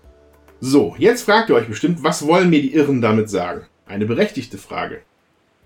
So, 0.59 0.95
jetzt 0.97 1.23
fragt 1.23 1.49
ihr 1.49 1.55
euch 1.55 1.67
bestimmt, 1.67 2.03
was 2.03 2.25
wollen 2.25 2.49
mir 2.49 2.61
die 2.61 2.73
Irren 2.73 3.01
damit 3.01 3.29
sagen? 3.29 3.67
Eine 3.85 4.05
berechtigte 4.05 4.57
Frage. 4.57 5.01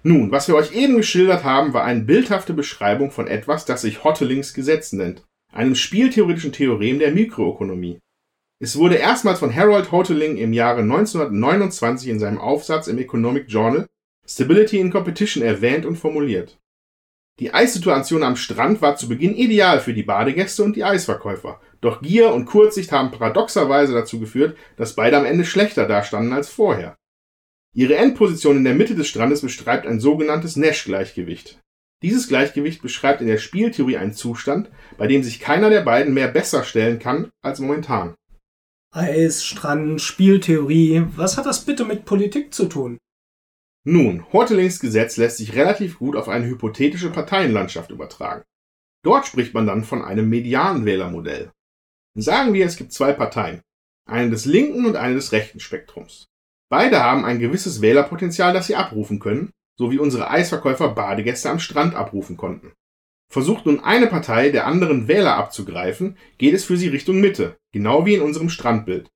Nun, 0.03 0.31
was 0.31 0.47
wir 0.47 0.55
euch 0.55 0.73
eben 0.73 0.97
geschildert 0.97 1.43
haben, 1.43 1.73
war 1.73 1.83
eine 1.83 2.01
bildhafte 2.01 2.53
Beschreibung 2.53 3.11
von 3.11 3.27
etwas, 3.27 3.65
das 3.65 3.81
sich 3.81 4.03
Hottelings 4.03 4.53
Gesetz 4.53 4.93
nennt, 4.93 5.23
einem 5.53 5.75
spieltheoretischen 5.75 6.51
Theorem 6.51 6.99
der 6.99 7.11
Mikroökonomie. 7.11 7.99
Es 8.59 8.75
wurde 8.75 8.95
erstmals 8.95 9.39
von 9.39 9.53
Harold 9.53 9.91
Hoteling 9.91 10.37
im 10.37 10.51
Jahre 10.51 10.81
1929 10.81 12.09
in 12.09 12.19
seinem 12.19 12.39
Aufsatz 12.39 12.87
im 12.87 12.97
Economic 12.97 13.45
Journal 13.47 13.85
Stability 14.25 14.79
in 14.79 14.91
Competition 14.91 15.43
erwähnt 15.43 15.85
und 15.85 15.95
formuliert. 15.95 16.57
Die 17.39 17.53
Eissituation 17.53 18.23
am 18.23 18.35
Strand 18.35 18.81
war 18.81 18.97
zu 18.97 19.07
Beginn 19.07 19.35
ideal 19.35 19.79
für 19.79 19.93
die 19.93 20.01
Badegäste 20.01 20.63
und 20.63 20.75
die 20.75 20.83
Eisverkäufer, 20.83 21.61
doch 21.81 22.01
Gier 22.01 22.33
und 22.33 22.45
Kurzsicht 22.45 22.91
haben 22.91 23.11
paradoxerweise 23.11 23.93
dazu 23.93 24.19
geführt, 24.19 24.57
dass 24.75 24.95
beide 24.95 25.17
am 25.17 25.25
Ende 25.25 25.45
schlechter 25.45 25.87
dastanden 25.87 26.33
als 26.33 26.49
vorher. 26.49 26.95
Ihre 27.75 27.95
Endposition 27.95 28.57
in 28.57 28.63
der 28.63 28.73
Mitte 28.73 28.95
des 28.95 29.07
Strandes 29.07 29.41
beschreibt 29.41 29.85
ein 29.85 29.99
sogenanntes 29.99 30.55
Nash-Gleichgewicht. 30.55 31.59
Dieses 32.01 32.27
Gleichgewicht 32.27 32.81
beschreibt 32.81 33.21
in 33.21 33.27
der 33.27 33.37
Spieltheorie 33.37 33.97
einen 33.97 34.13
Zustand, 34.13 34.71
bei 34.97 35.05
dem 35.05 35.21
sich 35.21 35.39
keiner 35.39 35.69
der 35.69 35.81
beiden 35.81 36.15
mehr 36.15 36.27
besser 36.27 36.63
stellen 36.63 36.97
kann 36.97 37.29
als 37.43 37.59
momentan. 37.59 38.15
Eis, 38.97 39.45
Strand, 39.45 40.01
Spieltheorie. 40.01 41.05
Was 41.15 41.37
hat 41.37 41.45
das 41.45 41.63
bitte 41.63 41.85
mit 41.85 42.05
Politik 42.05 42.51
zu 42.51 42.65
tun? 42.65 42.97
Nun, 43.85 44.25
Hortelings 44.33 44.79
Gesetz 44.79 45.17
lässt 45.17 45.37
sich 45.37 45.55
relativ 45.55 45.99
gut 45.99 46.15
auf 46.15 46.27
eine 46.27 46.47
hypothetische 46.47 47.11
Parteienlandschaft 47.11 47.91
übertragen. 47.91 48.43
Dort 49.05 49.27
spricht 49.27 49.53
man 49.53 49.67
dann 49.67 49.83
von 49.83 50.03
einem 50.03 50.27
Medianwählermodell. 50.29 51.51
Sagen 52.15 52.53
wir, 52.53 52.65
es 52.65 52.75
gibt 52.75 52.91
zwei 52.91 53.13
Parteien, 53.13 53.61
eine 54.09 54.31
des 54.31 54.45
linken 54.45 54.87
und 54.87 54.95
eine 54.95 55.13
des 55.13 55.31
rechten 55.31 55.59
Spektrums. 55.59 56.25
Beide 56.69 57.03
haben 57.03 57.23
ein 57.23 57.39
gewisses 57.39 57.81
Wählerpotenzial, 57.81 58.51
das 58.51 58.65
sie 58.65 58.75
abrufen 58.75 59.19
können, 59.19 59.51
so 59.77 59.91
wie 59.91 59.99
unsere 59.99 60.31
Eisverkäufer 60.31 60.89
Badegäste 60.89 61.51
am 61.51 61.59
Strand 61.59 61.93
abrufen 61.93 62.35
konnten. 62.35 62.73
Versucht 63.29 63.65
nun 63.65 63.81
eine 63.81 64.07
Partei 64.07 64.49
der 64.49 64.65
anderen 64.65 65.07
Wähler 65.07 65.35
abzugreifen, 65.35 66.17
geht 66.37 66.53
es 66.53 66.63
für 66.63 66.77
sie 66.77 66.87
Richtung 66.87 67.19
Mitte, 67.19 67.57
genau 67.73 68.05
wie 68.05 68.15
in 68.15 68.21
unserem 68.21 68.49
Strandbild. 68.49 69.09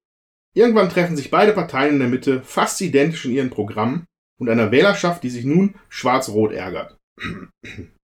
Irgendwann 0.54 0.90
treffen 0.90 1.16
sich 1.16 1.32
beide 1.32 1.54
Parteien 1.54 1.94
in 1.94 2.00
der 2.00 2.10
Mitte 2.10 2.42
fast 2.44 2.82
identisch 2.82 3.26
in 3.26 3.32
ihren 3.32 3.50
Programmen 3.50 4.06
und 4.38 4.50
einer 4.50 4.72
Wählerschaft, 4.72 5.24
die 5.24 5.30
sich 5.30 5.46
nun 5.46 5.76
schwarz-rot 5.88 6.52
ärgert. 6.52 6.98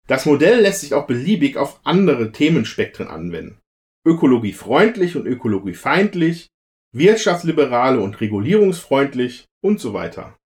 Das 0.06 0.26
Modell 0.26 0.60
lässt 0.60 0.80
sich 0.80 0.94
auch 0.94 1.06
beliebig 1.06 1.56
auf 1.56 1.80
andere 1.84 2.32
Themenspektren 2.32 3.08
anwenden. 3.08 3.58
Ökologiefreundlich 4.06 5.16
und 5.16 5.26
ökologiefeindlich, 5.26 6.48
wirtschaftsliberale 6.92 8.00
und 8.00 8.20
regulierungsfreundlich 8.20 9.44
und 9.62 9.78
so 9.78 9.92
weiter. 9.92 10.36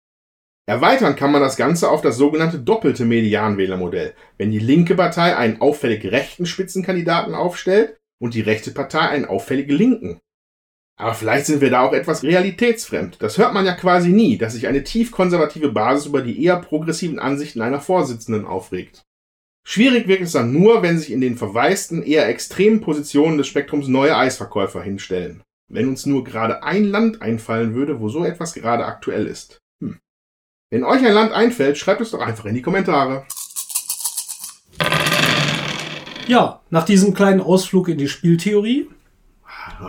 Erweitern 0.67 1.15
kann 1.15 1.31
man 1.31 1.43
das 1.43 1.57
Ganze 1.57 1.91
auf 1.91 2.01
das 2.01 2.17
sogenannte 2.17 2.59
doppelte 2.59 3.05
Medianwählermodell, 3.05 4.15
wenn 4.39 4.51
die 4.51 4.59
linke 4.59 4.95
Partei 4.95 5.37
einen 5.37 5.61
auffällig 5.61 6.05
rechten 6.07 6.47
Spitzenkandidaten 6.47 7.35
aufstellt 7.35 7.99
und 8.19 8.33
die 8.33 8.41
rechte 8.41 8.71
Partei 8.71 9.01
einen 9.01 9.27
auffällig 9.27 9.71
linken. 9.71 10.21
Aber 10.97 11.15
vielleicht 11.15 11.47
sind 11.47 11.61
wir 11.61 11.71
da 11.71 11.83
auch 11.83 11.93
etwas 11.93 12.23
realitätsfremd. 12.23 13.21
Das 13.21 13.37
hört 13.37 13.53
man 13.53 13.67
ja 13.67 13.75
quasi 13.75 14.11
nie, 14.11 14.39
dass 14.39 14.55
sich 14.55 14.67
eine 14.67 14.85
tief 14.85 15.11
konservative 15.11 15.71
Basis 15.71 16.07
über 16.07 16.23
die 16.23 16.43
eher 16.43 16.57
progressiven 16.57 17.19
Ansichten 17.19 17.61
einer 17.61 17.81
Vorsitzenden 17.81 18.47
aufregt. 18.47 19.03
Schwierig 19.67 20.07
wirkt 20.07 20.23
es 20.23 20.33
dann 20.33 20.53
nur, 20.53 20.83
wenn 20.83 20.99
sich 20.99 21.11
in 21.11 21.21
den 21.21 21.37
verwaisten, 21.37 22.03
eher 22.03 22.29
extremen 22.29 22.81
Positionen 22.81 23.39
des 23.39 23.49
Spektrums 23.49 23.89
neue 23.89 24.17
Eisverkäufer 24.17 24.83
hinstellen. 24.83 25.43
Wenn 25.69 25.89
uns 25.89 26.07
nur 26.07 26.23
gerade 26.23 26.63
ein 26.63 26.85
Land 26.85 27.23
einfallen 27.23 27.75
würde, 27.75 27.99
wo 27.99 28.09
so 28.09 28.25
etwas 28.25 28.55
gerade 28.55 28.85
aktuell 28.85 29.27
ist. 29.27 29.64
Wenn 30.75 30.83
euch 30.83 31.07
ein 31.07 31.13
Land 31.13 31.31
einfällt, 31.31 31.79
schreibt 31.79 32.01
es 32.01 32.11
doch 32.11 32.19
einfach 32.19 32.47
in 32.47 32.55
die 32.57 32.61
Kommentare. 32.61 33.23
Ja, 36.27 36.63
nach 36.71 36.85
diesem 36.85 37.15
kleinen 37.15 37.41
Ausflug 37.41 37.89
in 37.89 37.97
die 37.97 38.09
Spieltheorie. 38.09 38.89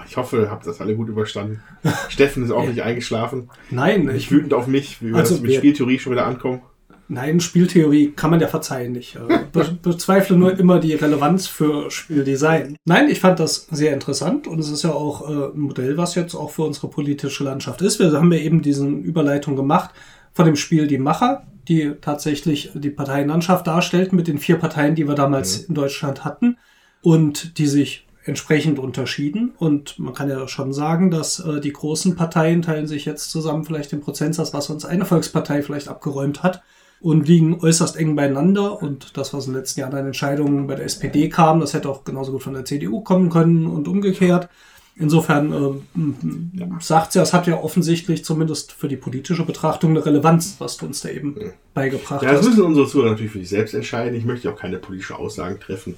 Ich 0.07 0.15
hoffe, 0.15 0.41
ihr 0.41 0.51
habt 0.51 0.67
das 0.67 0.81
alle 0.81 0.95
gut 0.95 1.09
überstanden. 1.09 1.63
Steffen 2.09 2.43
ist 2.43 2.51
auch 2.51 2.67
nicht 2.67 2.83
eingeschlafen. 2.83 3.49
Nein, 3.71 4.07
Ich 4.09 4.15
ich, 4.15 4.31
wütend 4.31 4.53
auf 4.53 4.67
mich, 4.67 5.01
wie 5.01 5.09
wir 5.09 5.15
Also 5.15 5.33
das 5.33 5.41
mit 5.41 5.55
Spieltheorie 5.55 5.97
schon 5.97 6.11
wieder 6.11 6.27
ankommen. 6.27 6.61
nein, 7.07 7.39
Spieltheorie 7.39 8.11
kann 8.15 8.29
man 8.29 8.39
ja 8.39 8.47
verzeihen 8.47 8.91
nicht. 8.91 9.15
Äh, 9.15 9.39
Be 9.51 9.79
bezweifle 9.81 10.37
nur 10.37 10.55
immer 10.59 10.79
die 10.79 10.93
Relevanz 10.93 11.47
für 11.47 11.89
Spieldesign. 11.89 12.77
Nein, 12.85 13.09
ich 13.09 13.21
fand 13.21 13.39
das 13.39 13.65
sehr 13.71 13.91
interessant 13.91 14.45
und 14.45 14.59
es 14.59 14.69
ist 14.69 14.83
ja 14.83 14.91
auch 14.91 15.27
äh, 15.27 15.45
ein 15.51 15.59
Modell, 15.61 15.97
was 15.97 16.13
jetzt 16.13 16.35
auch 16.35 16.51
für 16.51 16.61
unsere 16.61 16.89
politische 16.89 17.43
Landschaft 17.43 17.81
ist. 17.81 17.97
Wir 17.97 18.11
haben 18.11 18.31
ja 18.31 18.37
eben 18.37 18.61
diesen 18.61 19.01
Überleitung 19.01 19.55
gemacht 19.55 19.89
von 20.35 20.45
dem 20.45 20.57
Spiel 20.57 20.85
Die 20.85 20.99
Macher, 20.99 21.47
die 21.67 21.93
tatsächlich 22.01 22.69
die 22.75 22.89
Parteienlandschaft 22.91 23.65
darstellten 23.65 24.15
mit 24.15 24.27
den 24.27 24.37
vier 24.37 24.57
Parteien, 24.57 24.93
die 24.93 25.07
wir 25.07 25.15
damals 25.15 25.57
in 25.57 25.73
Deutschland 25.73 26.23
hatten 26.23 26.57
und 27.01 27.57
die 27.57 27.67
sich 27.67 28.05
entsprechend 28.25 28.77
unterschieden. 28.77 29.53
Und 29.57 29.97
man 29.97 30.13
kann 30.13 30.29
ja 30.29 30.47
schon 30.47 30.73
sagen, 30.73 31.09
dass 31.09 31.39
äh, 31.39 31.61
die 31.61 31.71
großen 31.71 32.15
Parteien 32.15 32.61
teilen 32.61 32.85
sich 32.85 33.05
jetzt 33.05 33.31
zusammen 33.31 33.63
vielleicht 33.63 33.93
den 33.93 34.01
Prozentsatz, 34.01 34.53
was 34.53 34.69
uns 34.69 34.83
eine 34.83 35.05
Volkspartei 35.05 35.63
vielleicht 35.63 35.87
abgeräumt 35.87 36.43
hat 36.43 36.61
und 36.99 37.27
liegen 37.27 37.61
äußerst 37.61 37.95
eng 37.95 38.15
beieinander. 38.15 38.81
Und 38.81 39.15
das, 39.15 39.33
was 39.33 39.47
in 39.47 39.53
den 39.53 39.59
letzten 39.59 39.79
Jahren 39.79 39.95
an 39.95 40.07
Entscheidungen 40.07 40.67
bei 40.67 40.75
der 40.75 40.85
SPD 40.85 41.29
kam, 41.29 41.61
das 41.61 41.73
hätte 41.73 41.89
auch 41.89 42.03
genauso 42.03 42.33
gut 42.33 42.43
von 42.43 42.53
der 42.53 42.65
CDU 42.65 43.01
kommen 43.01 43.29
können 43.29 43.67
und 43.67 43.87
umgekehrt. 43.87 44.49
Insofern 44.97 45.51
äh, 45.51 46.79
sagt 46.79 47.15
ja, 47.15 47.21
es 47.21 47.33
hat 47.33 47.47
ja 47.47 47.61
offensichtlich 47.61 48.23
zumindest 48.23 48.71
für 48.71 48.87
die 48.87 48.95
politische 48.95 49.43
Betrachtung 49.45 49.91
eine 49.91 50.05
Relevanz, 50.05 50.55
was 50.59 50.77
du 50.77 50.85
uns 50.85 51.01
da 51.01 51.09
eben 51.09 51.35
beigebracht 51.73 52.23
Ja, 52.23 52.31
das 52.31 52.39
hast. 52.41 52.47
müssen 52.49 52.63
unsere 52.63 52.87
Zuhörer 52.87 53.11
natürlich 53.11 53.33
für 53.33 53.39
sich 53.39 53.49
selbst 53.49 53.73
entscheiden. 53.73 54.15
Ich 54.15 54.23
möchte 54.25 54.49
auch 54.49 54.55
keine 54.57 54.77
politischen 54.77 55.17
Aussagen 55.17 55.59
treffen. 55.59 55.95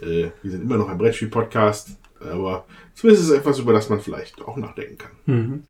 Äh, 0.00 0.30
wir 0.42 0.50
sind 0.50 0.62
immer 0.62 0.78
noch 0.78 0.88
ein 0.88 0.96
Brettspiel-Podcast, 0.96 1.90
aber 2.20 2.64
zumindest 2.94 3.24
ist 3.24 3.30
es 3.30 3.38
etwas, 3.38 3.58
über 3.58 3.74
das 3.74 3.90
man 3.90 4.00
vielleicht 4.00 4.40
auch 4.40 4.56
nachdenken 4.56 4.96
kann. 4.98 5.12
Mhm. 5.26 5.64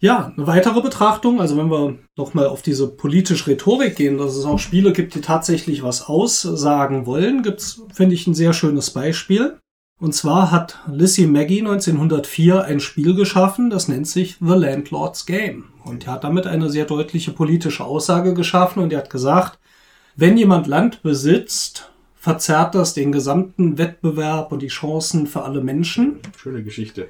Ja, 0.00 0.32
eine 0.36 0.46
weitere 0.46 0.80
Betrachtung, 0.80 1.40
also 1.40 1.56
wenn 1.56 1.68
wir 1.72 1.98
nochmal 2.16 2.46
auf 2.46 2.62
diese 2.62 2.86
politische 2.86 3.48
Rhetorik 3.48 3.96
gehen, 3.96 4.16
dass 4.16 4.36
es 4.36 4.44
auch 4.44 4.60
Spiele 4.60 4.92
gibt, 4.92 5.16
die 5.16 5.20
tatsächlich 5.20 5.82
was 5.82 6.06
aussagen 6.06 7.06
wollen, 7.06 7.42
gibt's, 7.42 7.82
finde 7.92 8.14
ich, 8.14 8.24
ein 8.28 8.34
sehr 8.34 8.52
schönes 8.52 8.90
Beispiel. 8.90 9.58
Und 10.00 10.14
zwar 10.14 10.52
hat 10.52 10.78
Lissy 10.86 11.26
Maggie 11.26 11.58
1904 11.58 12.64
ein 12.64 12.78
Spiel 12.78 13.16
geschaffen, 13.16 13.68
das 13.68 13.88
nennt 13.88 14.06
sich 14.06 14.36
The 14.40 14.54
Landlord's 14.54 15.26
Game. 15.26 15.64
Und 15.84 16.06
er 16.06 16.12
hat 16.14 16.24
damit 16.24 16.46
eine 16.46 16.70
sehr 16.70 16.84
deutliche 16.84 17.32
politische 17.32 17.84
Aussage 17.84 18.32
geschaffen 18.32 18.80
und 18.82 18.92
er 18.92 19.00
hat 19.00 19.10
gesagt, 19.10 19.58
wenn 20.14 20.36
jemand 20.36 20.68
Land 20.68 21.02
besitzt, 21.02 21.90
verzerrt 22.14 22.76
das 22.76 22.94
den 22.94 23.10
gesamten 23.10 23.78
Wettbewerb 23.78 24.52
und 24.52 24.62
die 24.62 24.68
Chancen 24.68 25.26
für 25.26 25.42
alle 25.42 25.60
Menschen 25.60 26.18
Schöne 26.36 26.62
Geschichte. 26.62 27.08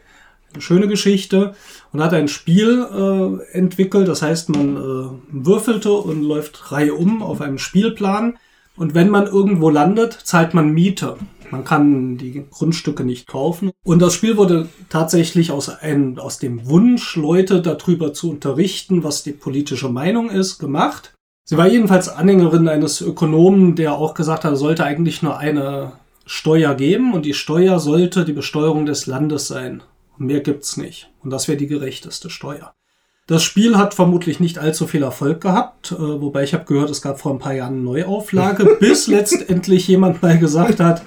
eine 0.53 0.63
schöne 0.63 0.89
Geschichte 0.89 1.55
und 1.93 2.03
hat 2.03 2.15
ein 2.15 2.29
Spiel 2.29 2.87
äh, 2.91 3.57
entwickelt. 3.57 4.09
Das 4.09 4.23
heißt, 4.23 4.49
man 4.49 4.77
äh, 4.77 5.11
würfelte 5.31 5.93
und 5.93 6.23
läuft 6.23 6.73
Reihe 6.73 6.95
um 6.95 7.23
auf 7.23 7.43
einem 7.43 7.59
Spielplan. 7.59 8.39
Und 8.77 8.95
wenn 8.95 9.11
man 9.11 9.27
irgendwo 9.27 9.69
landet, 9.71 10.13
zahlt 10.13 10.55
man 10.55 10.71
Miete. 10.71 11.17
Man 11.51 11.65
kann 11.65 12.19
die 12.19 12.45
Grundstücke 12.51 13.05
nicht 13.05 13.27
kaufen. 13.27 13.71
Und 13.85 14.01
das 14.01 14.15
Spiel 14.15 14.37
wurde 14.37 14.69
tatsächlich 14.89 15.51
aus, 15.51 15.69
ein, 15.69 16.19
aus 16.19 16.39
dem 16.39 16.69
Wunsch, 16.69 17.17
Leute 17.17 17.63
darüber 17.63 18.13
zu 18.13 18.31
unterrichten, 18.31 19.05
was 19.05 19.23
die 19.23 19.33
politische 19.33 19.89
Meinung 19.89 20.31
ist, 20.31 20.59
gemacht. 20.59 21.15
Sie 21.45 21.57
war 21.57 21.67
jedenfalls 21.67 22.09
Anhängerin 22.09 22.69
eines 22.69 23.01
Ökonomen, 23.01 23.75
der 23.75 23.95
auch 23.95 24.15
gesagt 24.15 24.45
hat, 24.45 24.57
sollte 24.57 24.85
eigentlich 24.85 25.23
nur 25.23 25.39
eine 25.39 25.93
Steuer 26.27 26.75
geben 26.75 27.15
und 27.15 27.25
die 27.25 27.33
Steuer 27.33 27.79
sollte 27.81 28.27
die 28.27 28.35
Besteuerung 28.35 28.85
des 28.85 29.07
Landes 29.07 29.49
sein. 29.49 29.83
Mehr 30.19 30.41
gibt's 30.41 30.77
nicht. 30.77 31.11
Und 31.23 31.31
das 31.31 31.49
wäre 31.49 31.57
die 31.57 31.67
gerechteste 31.67 32.29
Steuer. 32.29 32.75
Das 33.29 33.43
Spiel 33.43 33.77
hat 33.77 33.93
vermutlich 33.93 34.41
nicht 34.41 34.59
allzu 34.59 34.87
viel 34.87 35.03
Erfolg 35.03 35.43
gehabt, 35.43 35.93
äh, 35.93 35.99
wobei 35.99 36.45
ich 36.45 36.55
habe 36.55 36.65
gehört, 36.65 36.89
es 36.89 37.03
gab 37.03 37.21
vor 37.21 37.31
ein 37.31 37.39
paar 37.39 37.53
Jahren 37.53 37.75
eine 37.75 37.83
Neuauflage, 37.83 38.77
bis 38.81 39.07
letztendlich 39.07 39.87
jemand 39.87 40.23
mal 40.23 40.39
gesagt 40.39 40.81
hat, 40.81 41.03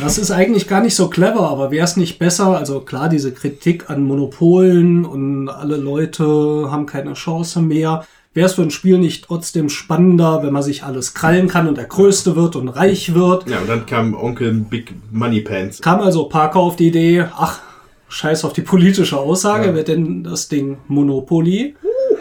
das 0.00 0.18
ist 0.18 0.32
eigentlich 0.32 0.66
gar 0.66 0.80
nicht 0.82 0.96
so 0.96 1.08
clever, 1.08 1.48
aber 1.48 1.70
wäre 1.70 1.84
es 1.84 1.96
nicht 1.96 2.18
besser? 2.18 2.58
Also 2.58 2.80
klar, 2.80 3.08
diese 3.08 3.32
Kritik 3.32 3.88
an 3.88 4.02
Monopolen 4.02 5.04
und 5.04 5.48
alle 5.48 5.76
Leute 5.76 6.66
haben 6.68 6.84
keine 6.84 7.14
Chance 7.14 7.62
mehr. 7.62 8.04
Wäre 8.34 8.46
es 8.46 8.54
für 8.54 8.62
ein 8.62 8.72
Spiel 8.72 8.98
nicht 8.98 9.24
trotzdem 9.26 9.68
spannender, 9.68 10.42
wenn 10.42 10.52
man 10.52 10.64
sich 10.64 10.82
alles 10.82 11.14
krallen 11.14 11.46
kann 11.46 11.68
und 11.68 11.78
der 11.78 11.86
Größte 11.86 12.34
wird 12.34 12.56
und 12.56 12.68
reich 12.68 13.14
wird? 13.14 13.48
Ja, 13.48 13.60
und 13.60 13.68
dann 13.68 13.86
kam 13.86 14.14
Onkel 14.14 14.52
Big 14.52 14.92
Money 15.12 15.42
Pants. 15.42 15.80
kam 15.80 16.00
also 16.00 16.24
Parker 16.24 16.58
auf 16.58 16.74
die 16.74 16.88
Idee, 16.88 17.26
ach, 17.36 17.60
scheiß 18.08 18.44
auf 18.44 18.52
die 18.52 18.62
politische 18.62 19.18
Aussage, 19.18 19.68
Ja. 19.68 19.74
wird 19.74 19.88
denn 19.88 20.22
das 20.24 20.48
Ding 20.48 20.78
Monopoly? 20.88 21.74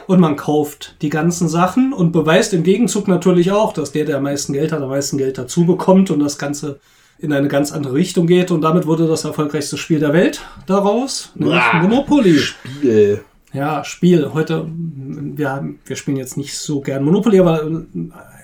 Und 0.08 0.20
man 0.20 0.36
kauft 0.36 0.96
die 1.02 1.10
ganzen 1.10 1.48
Sachen 1.50 1.92
und 1.94 2.12
beweist 2.12 2.54
im 2.54 2.62
Gegenzug 2.64 3.08
natürlich 3.08 3.52
auch, 3.52 3.74
dass 3.74 3.92
der, 3.92 4.06
der 4.06 4.18
am 4.18 4.24
meisten 4.24 4.54
Geld 4.54 4.72
hat, 4.72 4.82
am 4.82 4.90
meisten 4.90 5.18
Geld 5.18 5.38
dazu 5.38 5.66
bekommt 5.66 6.12
und 6.12 6.20
das 6.20 6.38
Ganze 6.38 6.80
in 7.18 7.34
eine 7.34 7.48
ganz 7.48 7.72
andere 7.72 7.94
Richtung 7.96 8.28
geht. 8.28 8.52
Und 8.52 8.62
damit 8.62 8.86
wurde 8.86 9.08
das 9.08 9.24
erfolgreichste 9.26 9.78
Spiel 9.78 10.00
der 10.00 10.14
Welt 10.14 10.42
daraus, 10.68 11.32
nämlich 11.36 11.58
Ah. 11.60 11.82
Monopoly. 11.82 12.38
Spiel. 12.38 13.22
Ja, 13.54 13.84
Spiel. 13.84 14.32
Heute, 14.34 14.68
wir, 14.70 15.50
haben, 15.50 15.80
wir 15.86 15.96
spielen 15.96 16.18
jetzt 16.18 16.36
nicht 16.38 16.56
so 16.58 16.82
gern 16.82 17.04
Monopoly, 17.04 17.40
aber 17.40 17.64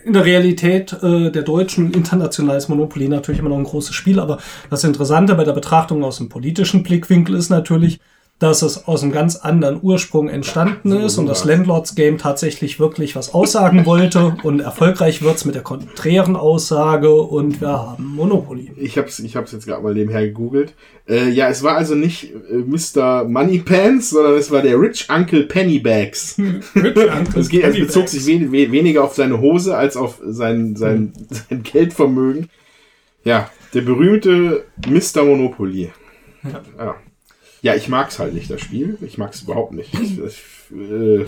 in 0.03 0.13
der 0.13 0.25
Realität 0.25 0.93
äh, 1.01 1.31
der 1.31 1.43
Deutschen 1.43 1.93
international 1.93 2.57
ist 2.57 2.69
Monopoly 2.69 3.07
natürlich 3.07 3.39
immer 3.39 3.49
noch 3.49 3.57
ein 3.57 3.63
großes 3.63 3.95
Spiel. 3.95 4.19
Aber 4.19 4.39
das 4.69 4.83
Interessante 4.83 5.35
bei 5.35 5.43
der 5.43 5.53
Betrachtung 5.53 6.03
aus 6.03 6.17
dem 6.17 6.29
politischen 6.29 6.83
Blickwinkel 6.83 7.35
ist 7.35 7.49
natürlich, 7.49 7.99
dass 8.41 8.63
es 8.63 8.87
aus 8.87 9.03
einem 9.03 9.11
ganz 9.11 9.35
anderen 9.35 9.77
Ursprung 9.83 10.27
entstanden 10.27 10.91
ist 10.93 11.19
und 11.19 11.27
das. 11.27 11.45
Landlords 11.45 11.93
Game 11.93 12.17
tatsächlich 12.17 12.79
wirklich 12.79 13.15
was 13.15 13.35
aussagen 13.35 13.85
wollte 13.85 14.35
und 14.41 14.61
erfolgreich 14.61 15.21
wird's 15.21 15.45
mit 15.45 15.53
der 15.53 15.61
konträren 15.61 16.35
Aussage 16.35 17.13
und 17.13 17.61
wir 17.61 17.67
haben 17.67 18.03
Monopoly. 18.15 18.71
Ich 18.77 18.97
hab's, 18.97 19.19
ich 19.19 19.35
hab's 19.35 19.51
jetzt 19.51 19.67
gerade 19.67 19.83
mal 19.83 19.93
nebenher 19.93 20.25
gegoogelt. 20.25 20.73
Äh, 21.07 21.29
ja, 21.29 21.49
es 21.49 21.61
war 21.61 21.77
also 21.77 21.93
nicht 21.93 22.33
äh, 22.33 22.55
Mr. 22.55 23.25
Moneypants, 23.25 24.09
sondern 24.09 24.33
es 24.33 24.49
war 24.49 24.63
der 24.63 24.79
Rich 24.81 25.07
Uncle 25.09 25.43
Pennybags. 25.43 26.41
Es, 27.35 27.49
geht, 27.49 27.63
es 27.63 27.77
bezog 27.77 28.09
sich 28.09 28.25
wen, 28.25 28.51
we, 28.51 28.71
weniger 28.71 29.03
auf 29.03 29.13
seine 29.13 29.39
Hose 29.39 29.77
als 29.77 29.95
auf 29.95 30.19
sein, 30.23 30.75
sein, 30.75 31.13
sein 31.29 31.63
Geldvermögen. 31.63 32.49
Ja, 33.23 33.49
der 33.73 33.81
berühmte 33.81 34.65
Mr. 34.87 35.23
Monopoly. 35.23 35.91
Ja. 36.43 36.61
Ja. 36.77 36.95
Ja, 37.61 37.75
ich 37.75 37.87
mag's 37.87 38.19
halt 38.19 38.33
nicht, 38.33 38.49
das 38.49 38.61
Spiel. 38.61 38.97
Ich 39.01 39.17
mag's 39.17 39.41
überhaupt 39.41 39.73
nicht. 39.73 39.93
Ich, 39.93 40.19
ich, 40.19 40.43
äh, 40.71 41.25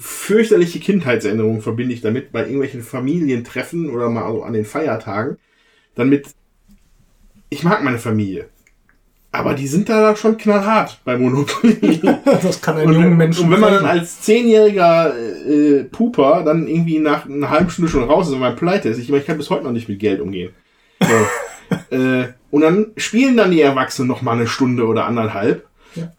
fürchterliche 0.00 0.80
Kindheitserinnerungen 0.80 1.60
verbinde 1.60 1.94
ich 1.94 2.00
damit 2.00 2.32
bei 2.32 2.40
irgendwelchen 2.40 2.82
Familientreffen 2.82 3.90
oder 3.90 4.08
mal 4.08 4.30
so 4.32 4.42
an 4.42 4.54
den 4.54 4.64
Feiertagen. 4.64 5.36
Dann 5.94 6.08
mit, 6.08 6.28
ich 7.50 7.62
mag 7.62 7.82
meine 7.82 7.98
Familie. 7.98 8.48
Aber 9.30 9.52
die 9.52 9.66
sind 9.66 9.90
da 9.90 10.16
schon 10.16 10.38
knallhart 10.38 11.00
bei 11.04 11.18
Monopoly. 11.18 12.00
Das 12.24 12.62
kann 12.62 12.78
einen 12.78 12.88
Und, 12.88 12.94
jungen 12.94 13.16
Menschen 13.16 13.44
und 13.44 13.50
wenn 13.50 13.60
man 13.60 13.74
dann 13.74 13.84
als 13.84 14.22
zehnjähriger 14.22 15.14
äh, 15.14 15.84
Puper 15.84 16.42
dann 16.44 16.66
irgendwie 16.66 16.98
nach 16.98 17.26
einer 17.26 17.50
halben 17.50 17.68
Stunde 17.68 17.90
schon 17.90 18.04
raus 18.04 18.28
ist 18.28 18.34
und 18.34 18.40
man 18.40 18.56
pleite 18.56 18.88
ist, 18.88 18.98
ich, 18.98 19.08
meine, 19.10 19.20
ich 19.20 19.26
kann 19.26 19.36
bis 19.36 19.50
heute 19.50 19.64
noch 19.64 19.72
nicht 19.72 19.88
mit 19.88 19.98
Geld 19.98 20.20
umgehen. 20.20 20.54
So. 21.00 21.08
äh, 21.90 22.28
und 22.50 22.62
dann 22.62 22.86
spielen 22.96 23.36
dann 23.36 23.50
die 23.50 23.60
Erwachsenen 23.60 24.08
noch 24.08 24.22
mal 24.22 24.32
eine 24.32 24.46
Stunde 24.46 24.86
oder 24.86 25.06
anderthalb. 25.06 25.66
Ja. 25.94 26.10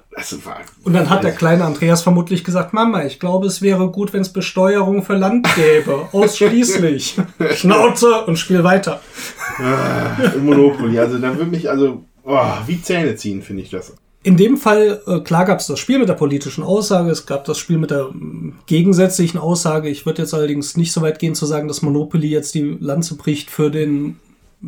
War, 0.43 0.57
Und 0.83 0.93
dann 0.93 1.09
hat 1.09 1.23
der 1.23 1.31
kleine 1.31 1.63
Andreas 1.63 2.01
vermutlich 2.01 2.43
gesagt, 2.43 2.73
Mama, 2.73 3.05
ich 3.05 3.19
glaube, 3.19 3.47
es 3.47 3.61
wäre 3.61 3.89
gut, 3.89 4.11
wenn 4.11 4.21
es 4.21 4.33
Besteuerung 4.33 5.01
für 5.03 5.15
Land 5.15 5.47
gäbe. 5.55 6.09
Ausschließlich. 6.11 7.15
Schnauze 7.55 8.25
und 8.25 8.35
spiel 8.37 8.65
weiter. 8.65 8.99
äh, 9.59 10.37
Monopoly. 10.37 10.99
Also 10.99 11.19
da 11.19 11.37
würde 11.37 11.51
mich 11.51 11.69
also 11.69 12.03
oh, 12.25 12.47
wie 12.65 12.81
Zähne 12.81 13.15
ziehen, 13.15 13.41
finde 13.41 13.63
ich 13.63 13.69
das. 13.69 13.93
In 14.21 14.35
dem 14.35 14.57
Fall, 14.57 15.01
äh, 15.07 15.19
klar 15.21 15.45
gab 15.45 15.59
es 15.59 15.67
das 15.67 15.79
Spiel 15.79 15.99
mit 15.99 16.09
der 16.09 16.15
politischen 16.15 16.63
Aussage, 16.63 17.09
es 17.09 17.25
gab 17.25 17.45
das 17.45 17.57
Spiel 17.57 17.77
mit 17.77 17.91
der 17.91 18.09
mm, 18.09 18.59
gegensätzlichen 18.65 19.39
Aussage. 19.39 19.87
Ich 19.87 20.05
würde 20.05 20.23
jetzt 20.23 20.33
allerdings 20.33 20.75
nicht 20.75 20.91
so 20.91 21.01
weit 21.01 21.19
gehen 21.19 21.35
zu 21.35 21.45
sagen, 21.45 21.69
dass 21.69 21.81
Monopoly 21.81 22.27
jetzt 22.27 22.53
die 22.53 22.77
Lanze 22.81 23.15
bricht 23.15 23.49
für 23.49 23.71
den 23.71 24.19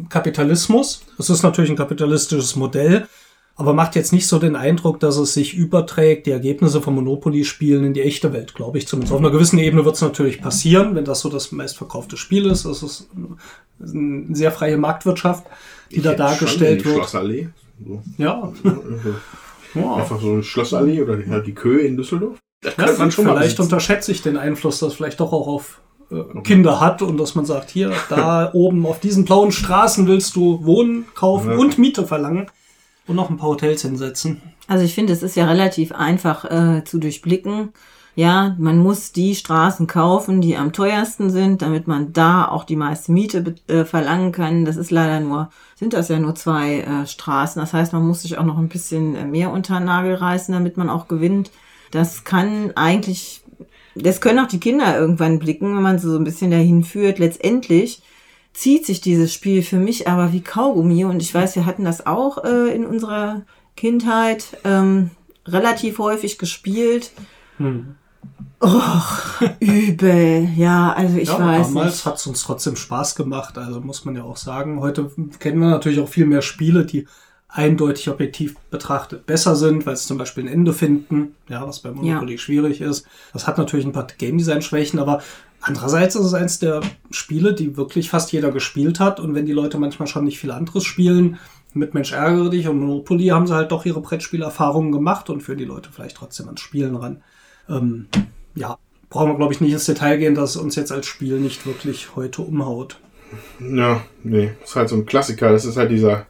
Kapitalismus. 0.09 1.01
Es 1.17 1.29
ist 1.29 1.43
natürlich 1.43 1.69
ein 1.69 1.77
kapitalistisches 1.77 2.55
Modell, 2.55 3.07
aber 3.55 3.73
macht 3.73 3.95
jetzt 3.95 4.13
nicht 4.13 4.27
so 4.27 4.39
den 4.39 4.55
Eindruck, 4.55 4.99
dass 4.99 5.17
es 5.17 5.33
sich 5.33 5.53
überträgt, 5.53 6.25
die 6.25 6.31
Ergebnisse 6.31 6.81
von 6.81 6.95
Monopoly-Spielen 6.95 7.83
in 7.83 7.93
die 7.93 8.01
echte 8.01 8.33
Welt, 8.33 8.55
glaube 8.55 8.77
ich 8.77 8.87
zumindest. 8.87 9.13
Auf 9.13 9.19
einer 9.19 9.31
gewissen 9.31 9.59
Ebene 9.59 9.85
wird 9.85 9.95
es 9.95 10.01
natürlich 10.01 10.41
passieren, 10.41 10.95
wenn 10.95 11.05
das 11.05 11.19
so 11.19 11.29
das 11.29 11.51
meistverkaufte 11.51 12.17
Spiel 12.17 12.45
ist. 12.45 12.65
Es 12.65 12.81
ist 12.81 13.09
eine 13.79 14.35
sehr 14.35 14.51
freie 14.51 14.77
Marktwirtschaft, 14.77 15.45
die 15.91 15.97
Ich 15.97 16.03
da 16.03 16.13
dargestellt 16.13 16.85
wird. 16.85 16.95
Schlossallee. 16.95 17.49
So. 17.85 18.01
Ja. 18.17 18.53
ja. 19.75 19.93
Einfach 19.95 20.21
so 20.21 20.31
eine 20.31 20.43
Schlossallee 20.43 21.01
oder 21.01 21.19
halt 21.29 21.45
die 21.45 21.53
Köhe 21.53 21.81
in 21.81 21.97
Düsseldorf. 21.97 22.37
Das 22.61 22.75
Ja, 22.77 22.97
man 22.97 23.11
schon 23.11 23.25
vielleicht 23.25 23.59
unterschätze 23.59 24.11
ich 24.11 24.21
den 24.21 24.37
Einfluss, 24.37 24.79
das 24.79 24.93
vielleicht 24.93 25.19
doch 25.19 25.33
auch 25.33 25.47
auf 25.47 25.81
Kinder 26.43 26.79
hat 26.79 27.01
und 27.01 27.17
dass 27.17 27.35
man 27.35 27.45
sagt, 27.45 27.69
hier, 27.69 27.91
da 28.09 28.49
oben 28.53 28.85
auf 28.85 28.99
diesen 28.99 29.25
blauen 29.25 29.51
Straßen 29.51 30.07
willst 30.07 30.35
du 30.35 30.65
wohnen, 30.65 31.05
kaufen 31.15 31.51
Ja. 31.51 31.57
und 31.57 31.77
Miete 31.77 32.05
verlangen 32.05 32.47
und 33.07 33.15
noch 33.15 33.29
ein 33.29 33.37
paar 33.37 33.49
Hotels 33.49 33.81
hinsetzen. 33.81 34.41
Also 34.67 34.83
ich 34.85 34.93
finde, 34.93 35.13
es 35.13 35.23
ist 35.23 35.35
ja 35.35 35.45
relativ 35.45 35.91
einfach 35.91 36.45
äh, 36.45 36.83
zu 36.83 36.97
durchblicken. 36.97 37.69
Ja, 38.13 38.55
man 38.59 38.77
muss 38.77 39.13
die 39.13 39.35
Straßen 39.35 39.87
kaufen, 39.87 40.41
die 40.41 40.57
am 40.57 40.73
teuersten 40.73 41.29
sind, 41.29 41.61
damit 41.61 41.87
man 41.87 42.11
da 42.11 42.45
auch 42.45 42.65
die 42.65 42.75
meiste 42.75 43.13
Miete 43.13 43.55
äh, 43.67 43.85
verlangen 43.85 44.33
kann. 44.33 44.65
Das 44.65 44.75
ist 44.75 44.91
leider 44.91 45.21
nur, 45.21 45.49
sind 45.77 45.93
das 45.93 46.09
ja 46.09 46.19
nur 46.19 46.35
zwei 46.35 46.81
äh, 46.81 47.07
Straßen. 47.07 47.61
Das 47.61 47.71
heißt, 47.71 47.93
man 47.93 48.05
muss 48.05 48.23
sich 48.23 48.37
auch 48.37 48.43
noch 48.43 48.57
ein 48.57 48.67
bisschen 48.67 49.15
äh, 49.15 49.25
mehr 49.25 49.49
unter 49.49 49.77
den 49.77 49.85
Nagel 49.85 50.15
reißen, 50.15 50.53
damit 50.53 50.75
man 50.75 50.89
auch 50.89 51.07
gewinnt. 51.07 51.51
Das 51.91 52.25
kann 52.25 52.71
eigentlich, 52.75 53.40
das 53.95 54.21
können 54.21 54.39
auch 54.39 54.47
die 54.47 54.59
Kinder 54.59 54.97
irgendwann 54.97 55.39
blicken, 55.39 55.75
wenn 55.75 55.83
man 55.83 55.99
sie 55.99 56.09
so 56.09 56.17
ein 56.17 56.23
bisschen 56.23 56.51
dahin 56.51 56.83
führt. 56.83 57.19
Letztendlich 57.19 58.01
zieht 58.53 58.85
sich 58.85 59.01
dieses 59.01 59.33
Spiel 59.33 59.63
für 59.63 59.77
mich 59.77 60.07
aber 60.07 60.33
wie 60.33 60.41
Kaugummi. 60.41 61.05
Und 61.05 61.21
ich 61.21 61.33
weiß, 61.33 61.55
wir 61.55 61.65
hatten 61.65 61.85
das 61.85 62.05
auch 62.05 62.43
äh, 62.43 62.73
in 62.73 62.85
unserer 62.85 63.43
Kindheit 63.75 64.57
ähm, 64.63 65.11
relativ 65.45 65.99
häufig 65.99 66.37
gespielt. 66.37 67.11
Hm. 67.57 67.95
Och, 68.63 69.41
übel. 69.59 70.47
Ja, 70.55 70.93
also 70.93 71.17
ich 71.17 71.29
ja, 71.29 71.39
weiß 71.39 71.67
damals 71.67 72.05
hat 72.05 72.17
es 72.17 72.27
uns 72.27 72.43
trotzdem 72.43 72.75
Spaß 72.75 73.15
gemacht, 73.15 73.57
also 73.57 73.81
muss 73.81 74.05
man 74.05 74.15
ja 74.15 74.23
auch 74.23 74.37
sagen. 74.37 74.79
Heute 74.81 75.09
kennen 75.39 75.59
wir 75.59 75.69
natürlich 75.69 75.99
auch 75.99 76.07
viel 76.07 76.27
mehr 76.27 76.43
Spiele, 76.43 76.85
die 76.85 77.07
eindeutig 77.51 78.09
objektiv 78.09 78.55
betrachtet 78.69 79.25
besser 79.25 79.55
sind, 79.55 79.85
weil 79.85 79.95
sie 79.97 80.07
zum 80.07 80.17
Beispiel 80.17 80.45
ein 80.45 80.53
Ende 80.53 80.73
finden, 80.73 81.35
ja, 81.49 81.67
was 81.67 81.81
bei 81.81 81.91
Monopoly 81.91 82.37
schwierig 82.37 82.81
ist. 82.81 83.05
Das 83.33 83.45
hat 83.45 83.57
natürlich 83.57 83.85
ein 83.85 83.91
paar 83.91 84.07
Game 84.17 84.37
Design 84.37 84.61
Schwächen, 84.61 84.99
aber 84.99 85.21
andererseits 85.59 86.15
ist 86.15 86.25
es 86.25 86.33
eins 86.33 86.59
der 86.59 86.81
Spiele, 87.11 87.53
die 87.53 87.75
wirklich 87.75 88.09
fast 88.09 88.31
jeder 88.31 88.51
gespielt 88.51 88.99
hat 88.99 89.19
und 89.19 89.35
wenn 89.35 89.45
die 89.45 89.51
Leute 89.51 89.77
manchmal 89.77 90.07
schon 90.07 90.23
nicht 90.25 90.39
viel 90.39 90.51
anderes 90.51 90.85
spielen, 90.85 91.39
mit 91.73 91.93
Mensch 91.93 92.13
ärgere 92.13 92.49
dich 92.49 92.67
und 92.67 92.79
Monopoly 92.79 93.27
haben 93.27 93.47
sie 93.47 93.55
halt 93.55 93.71
doch 93.71 93.85
ihre 93.85 94.01
Brettspielerfahrungen 94.01 94.91
gemacht 94.91 95.29
und 95.29 95.41
führen 95.41 95.57
die 95.57 95.65
Leute 95.65 95.89
vielleicht 95.91 96.17
trotzdem 96.17 96.47
ans 96.47 96.61
Spielen 96.61 96.95
ran. 96.95 97.21
Ähm, 97.69 98.07
ja, 98.55 98.77
brauchen 99.09 99.29
wir, 99.29 99.37
glaube 99.37 99.53
ich, 99.53 99.61
nicht 99.61 99.73
ins 99.73 99.85
Detail 99.85 100.17
gehen, 100.17 100.35
dass 100.35 100.51
es 100.51 100.57
uns 100.57 100.75
jetzt 100.75 100.91
als 100.91 101.05
Spiel 101.05 101.39
nicht 101.39 101.65
wirklich 101.65 102.15
heute 102.15 102.41
umhaut. 102.41 102.97
Ja, 103.59 104.03
nee, 104.23 104.51
ist 104.63 104.75
halt 104.75 104.89
so 104.89 104.95
ein 104.95 105.05
Klassiker. 105.05 105.51
Das 105.51 105.63
ist 105.63 105.77
halt 105.77 105.91
dieser, 105.91 106.25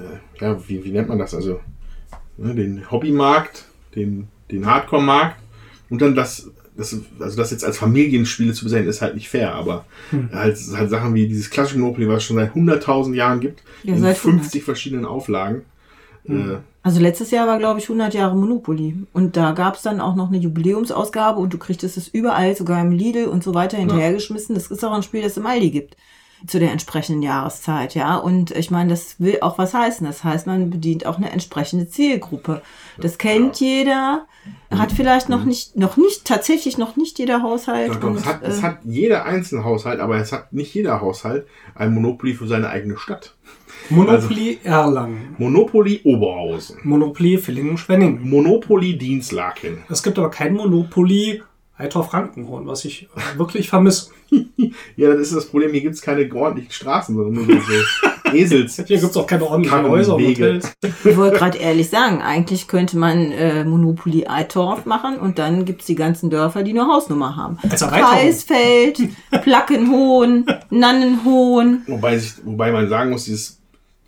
äh, 0.00 0.44
ja, 0.44 0.68
wie, 0.68 0.84
wie 0.84 0.90
nennt 0.90 1.08
man 1.08 1.18
das? 1.18 1.34
Also, 1.34 1.60
ne, 2.36 2.54
den 2.54 2.90
Hobbymarkt, 2.90 3.64
den, 3.94 4.28
den 4.50 4.66
Hardcore-Markt 4.66 5.36
und 5.90 6.00
dann 6.02 6.14
das, 6.14 6.50
das, 6.76 6.96
also 7.18 7.36
das 7.36 7.50
jetzt 7.50 7.64
als 7.64 7.78
Familienspiele 7.78 8.52
zu 8.52 8.64
besehen, 8.64 8.86
ist 8.86 9.02
halt 9.02 9.14
nicht 9.14 9.28
fair, 9.28 9.54
aber 9.54 9.84
halt, 10.32 10.58
halt 10.74 10.90
Sachen 10.90 11.14
wie 11.14 11.28
dieses 11.28 11.50
klassische 11.50 11.78
Monopoly, 11.78 12.08
was 12.08 12.18
es 12.18 12.24
schon 12.24 12.36
seit 12.36 12.52
100.000 12.54 13.14
Jahren 13.14 13.40
gibt, 13.40 13.62
Ja, 13.82 13.94
in 13.94 14.00
seit 14.00 14.16
50 14.16 14.62
verschiedenen 14.64 15.04
Auflagen. 15.04 15.62
Äh, 16.28 16.58
Also 16.82 17.00
letztes 17.00 17.30
Jahr 17.30 17.46
war, 17.46 17.58
glaube 17.58 17.80
ich, 17.80 17.86
100 17.86 18.14
Jahre 18.14 18.36
Monopoly. 18.36 18.94
Und 19.12 19.36
da 19.36 19.52
gab 19.52 19.74
es 19.76 19.82
dann 19.82 20.00
auch 20.00 20.14
noch 20.16 20.28
eine 20.28 20.38
Jubiläumsausgabe 20.38 21.38
und 21.40 21.52
du 21.52 21.58
kriegtest 21.58 21.96
es 21.96 22.08
überall, 22.08 22.56
sogar 22.56 22.80
im 22.80 22.92
Lidl 22.92 23.26
und 23.26 23.42
so 23.44 23.52
weiter 23.54 23.76
hinterhergeschmissen. 23.76 24.54
Das 24.54 24.70
ist 24.70 24.84
auch 24.84 24.92
ein 24.92 25.02
Spiel, 25.02 25.22
das 25.22 25.32
es 25.32 25.38
im 25.38 25.46
Aldi 25.46 25.70
gibt. 25.70 25.96
Zu 26.46 26.58
der 26.58 26.72
entsprechenden 26.72 27.22
Jahreszeit, 27.22 27.94
ja. 27.94 28.16
Und 28.16 28.50
ich 28.52 28.70
meine, 28.70 28.90
das 28.90 29.20
will 29.20 29.38
auch 29.42 29.58
was 29.58 29.74
heißen. 29.74 30.06
Das 30.06 30.24
heißt, 30.24 30.46
man 30.46 30.70
bedient 30.70 31.06
auch 31.06 31.18
eine 31.18 31.30
entsprechende 31.30 31.88
Zielgruppe. 31.88 32.62
Das 32.98 33.18
kennt 33.18 33.60
jeder, 33.60 34.26
hat 34.70 34.92
vielleicht 34.92 35.28
noch 35.28 35.44
nicht, 35.44 35.76
noch 35.76 35.96
nicht, 35.96 36.24
tatsächlich 36.24 36.78
noch 36.78 36.96
nicht 36.96 37.18
jeder 37.18 37.42
Haushalt. 37.42 37.90
Doch, 37.90 38.00
doch, 38.00 38.08
und, 38.10 38.16
es, 38.16 38.24
hat, 38.24 38.42
es 38.42 38.58
äh, 38.58 38.62
hat 38.62 38.78
jeder 38.84 39.24
einzelne 39.24 39.64
Haushalt, 39.64 40.00
aber 40.00 40.16
es 40.16 40.32
hat 40.32 40.52
nicht 40.52 40.72
jeder 40.74 41.00
Haushalt 41.00 41.46
ein 41.74 41.92
Monopoly 41.92 42.34
für 42.34 42.46
seine 42.46 42.68
eigene 42.68 42.96
Stadt. 42.96 43.34
Monopoly 43.88 44.58
Erlangen. 44.62 45.34
Monopoly 45.38 46.00
Oberhausen. 46.04 46.78
Monopoly 46.84 47.38
Villingen-Schwenningen. 47.38 48.28
Monopoly 48.28 48.96
Dienstlaken. 48.96 49.78
Es 49.88 50.02
gibt 50.02 50.18
aber 50.18 50.30
kein 50.30 50.54
Monopoly 50.54 51.42
Eitor-Frankenhorn, 51.80 52.66
was 52.66 52.84
ich 52.84 53.08
wirklich 53.36 53.68
vermisse. 53.68 54.10
Ja, 54.96 55.12
das 55.12 55.28
ist 55.28 55.34
das 55.34 55.46
Problem. 55.46 55.72
Hier 55.72 55.80
gibt 55.80 55.94
es 55.96 56.02
keine 56.02 56.32
ordentlichen 56.32 56.70
Straßen, 56.70 57.16
sondern 57.16 57.46
nur 57.46 57.60
so 57.60 58.32
Esels. 58.32 58.76
Hier 58.76 58.98
gibt 58.98 59.10
es 59.10 59.16
auch 59.16 59.26
keine 59.26 59.44
ordentlichen 59.44 59.82
Häuser 59.88 60.14
und 60.14 60.22
Wege. 60.22 60.44
Hotels. 60.44 60.72
Ich 61.04 61.16
wollte 61.16 61.38
gerade 61.38 61.58
ehrlich 61.58 61.88
sagen, 61.88 62.22
eigentlich 62.22 62.68
könnte 62.68 62.96
man 62.96 63.32
äh, 63.32 63.64
Monopoly 63.64 64.26
Eitorf 64.28 64.86
machen 64.86 65.18
und 65.18 65.38
dann 65.38 65.64
gibt's 65.64 65.86
die 65.86 65.94
ganzen 65.94 66.30
Dörfer, 66.30 66.62
die 66.62 66.70
eine 66.70 66.86
Hausnummer 66.86 67.36
haben. 67.36 67.58
Als 67.68 67.82
Erweiterung. 67.82 68.10
Kreisfeld, 68.10 69.00
Plackenhohn, 69.42 70.46
Nannenhohn. 70.70 71.82
Wobei, 71.86 72.18
sich, 72.18 72.34
wobei 72.44 72.70
man 72.70 72.88
sagen 72.88 73.10
muss, 73.10 73.24
dieses 73.24 73.60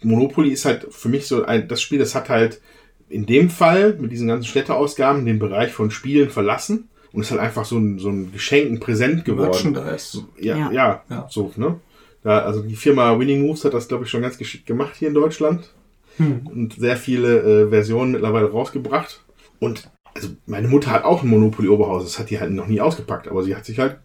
Monopoly 0.02 0.50
ist 0.50 0.64
halt 0.64 0.86
für 0.90 1.08
mich 1.08 1.26
so 1.26 1.44
ein, 1.44 1.66
das 1.68 1.80
Spiel, 1.80 1.98
das 1.98 2.14
hat 2.14 2.28
halt 2.28 2.60
in 3.08 3.26
dem 3.26 3.50
Fall 3.50 3.96
mit 3.98 4.12
diesen 4.12 4.28
ganzen 4.28 4.46
Städteausgaben 4.46 5.26
den 5.26 5.38
Bereich 5.38 5.72
von 5.72 5.90
Spielen 5.90 6.30
verlassen 6.30 6.88
und 7.12 7.20
ist 7.22 7.30
halt 7.30 7.40
einfach 7.40 7.64
so 7.64 7.76
ein, 7.78 7.98
so 7.98 8.08
ein 8.08 8.32
Geschenk, 8.32 8.70
ein 8.70 8.80
Präsent 8.80 9.24
geworden. 9.24 9.50
Merchandise. 9.72 10.24
Ja, 10.40 10.56
Ja. 10.56 10.72
ja, 10.72 11.02
Ja. 11.08 11.26
so, 11.30 11.52
ne? 11.56 11.78
Da, 12.22 12.38
also 12.40 12.62
die 12.62 12.76
Firma 12.76 13.18
Winning 13.18 13.42
Moves 13.46 13.64
hat 13.64 13.74
das, 13.74 13.88
glaube 13.88 14.04
ich, 14.04 14.10
schon 14.10 14.22
ganz 14.22 14.38
geschickt 14.38 14.66
gemacht 14.66 14.94
hier 14.96 15.08
in 15.08 15.14
Deutschland. 15.14 15.70
Hm. 16.18 16.46
Und 16.46 16.74
sehr 16.74 16.96
viele 16.96 17.64
äh, 17.64 17.68
Versionen 17.68 18.12
mittlerweile 18.12 18.50
rausgebracht. 18.50 19.22
Und 19.58 19.90
also 20.14 20.28
meine 20.46 20.68
Mutter 20.68 20.90
hat 20.90 21.04
auch 21.04 21.22
ein 21.22 21.28
Monopoly 21.28 21.68
Oberhaus. 21.68 22.04
Das 22.04 22.18
hat 22.18 22.30
die 22.30 22.38
halt 22.38 22.52
noch 22.52 22.66
nie 22.66 22.80
ausgepackt, 22.80 23.28
aber 23.28 23.42
sie 23.42 23.56
hat 23.56 23.64
sich 23.64 23.78
halt, 23.78 23.96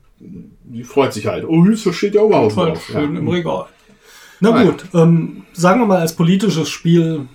sie 0.71 0.83
freut 0.83 1.13
sich 1.13 1.27
halt. 1.27 1.45
Oh, 1.47 1.63
hier 1.65 1.93
steht 1.93 2.13
der 2.15 2.23
Oberhaus 2.23 2.53
Voll 2.53 2.69
drauf. 2.69 2.85
schön 2.85 3.13
ja. 3.13 3.19
im 3.19 3.27
Regal. 3.27 3.65
Na 4.39 4.51
Nein. 4.51 4.67
gut, 4.67 4.85
ähm, 4.93 5.43
sagen 5.53 5.81
wir 5.81 5.87
mal 5.87 5.99
als 5.99 6.15
politisches 6.15 6.69
Spiel, 6.69 7.27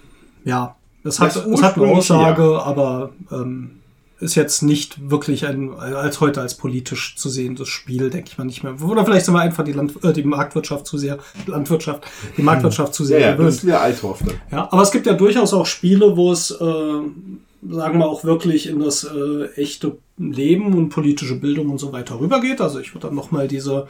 ja, 0.45 0.77
es 1.05 1.19
hat, 1.19 1.35
es 1.35 1.63
hat 1.63 1.77
eine 1.77 1.87
Aussage, 1.89 2.63
aber 2.63 3.13
ähm, 3.33 3.82
ist 4.23 4.37
jetzt 4.37 4.63
nicht 4.63 5.11
wirklich 5.11 5.47
ein, 5.47 5.75
als 5.75 6.21
heute 6.21 6.41
als 6.41 6.57
politisch 6.57 7.17
zu 7.17 7.29
sehendes 7.29 7.69
Spiel, 7.69 8.09
denke 8.09 8.31
ich 8.31 8.39
mal 8.39 8.45
nicht 8.45 8.63
mehr. 8.63 8.81
Oder 8.81 9.05
vielleicht 9.05 9.27
sind 9.27 9.35
wir 9.35 9.41
einfach 9.41 9.65
die, 9.65 9.73
Land, 9.73 10.03
äh, 10.05 10.13
die 10.13 10.23
Marktwirtschaft 10.23 10.87
zu 10.87 10.97
sehr, 10.97 11.19
Landwirtschaft, 11.47 12.05
die 12.37 12.43
Marktwirtschaft 12.43 12.95
zu 12.95 13.03
Ja, 13.03 13.09
sehr 13.09 13.21
ja, 13.21 13.27
das 13.29 13.37
gewöhnt. 13.37 13.55
ist 13.55 13.67
wieder 13.67 13.81
Althoff 13.81 14.21
dann. 14.25 14.37
Ja, 14.51 14.69
aber 14.71 14.83
es 14.83 14.93
gibt 14.93 15.07
ja 15.07 15.15
durchaus 15.15 15.53
auch 15.53 15.67
Spiele, 15.67 16.17
wo 16.17 16.31
es, 16.31 16.53
äh, 16.53 16.55
sagen 16.55 17.99
wir 17.99 18.07
auch 18.07 18.23
wirklich 18.23 18.69
in 18.69 18.81
das 18.81 19.05
äh, 19.05 19.47
echte 19.57 19.99
Leben 20.19 20.73
und 20.75 20.91
politische 20.91 21.35
Bildung 21.35 21.71
und 21.71 21.79
so 21.79 21.93
weiter 21.93 22.21
rübergeht. 22.21 22.61
Also 22.61 22.79
ich 22.79 22.95
würde 22.95 23.09
dann 23.09 23.17
nochmal 23.17 23.49
diese 23.49 23.89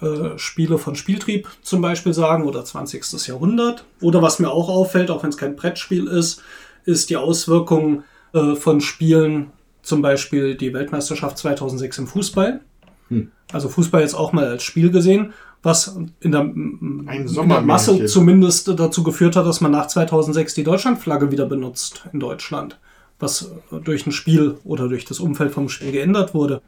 äh, 0.00 0.36
Spiele 0.38 0.78
von 0.78 0.96
Spieltrieb 0.96 1.48
zum 1.62 1.80
Beispiel 1.80 2.14
sagen 2.14 2.44
oder 2.44 2.64
20. 2.64 3.28
Jahrhundert. 3.28 3.84
Oder 4.00 4.22
was 4.22 4.40
mir 4.40 4.50
auch 4.50 4.68
auffällt, 4.68 5.10
auch 5.10 5.22
wenn 5.22 5.30
es 5.30 5.36
kein 5.36 5.54
Brettspiel 5.54 6.08
ist, 6.08 6.42
ist 6.84 7.10
die 7.10 7.16
Auswirkung 7.16 8.02
äh, 8.32 8.56
von 8.56 8.80
Spielen 8.80 9.52
zum 9.88 10.02
Beispiel 10.02 10.54
die 10.54 10.72
Weltmeisterschaft 10.72 11.38
2006 11.38 11.98
im 11.98 12.06
Fußball. 12.06 12.60
Hm. 13.08 13.30
Also 13.52 13.68
Fußball 13.68 14.02
jetzt 14.02 14.14
auch 14.14 14.32
mal 14.32 14.46
als 14.46 14.62
Spiel 14.62 14.90
gesehen, 14.90 15.32
was 15.62 15.96
in 16.20 16.32
der, 16.32 16.42
in 16.42 17.06
der. 17.06 17.60
Masse 17.62 18.06
zumindest 18.06 18.68
dazu 18.78 19.02
geführt 19.02 19.36
hat, 19.36 19.46
dass 19.46 19.60
man 19.60 19.72
nach 19.72 19.88
2006 19.88 20.54
die 20.54 20.64
Deutschlandflagge 20.64 21.32
wieder 21.32 21.46
benutzt 21.46 22.04
in 22.12 22.20
Deutschland, 22.20 22.78
was 23.18 23.50
durch 23.84 24.06
ein 24.06 24.12
Spiel 24.12 24.58
oder 24.64 24.88
durch 24.88 25.04
das 25.04 25.18
Umfeld 25.18 25.52
vom 25.52 25.68
Spiel 25.68 25.92
geändert 25.92 26.34
wurde. 26.34 26.62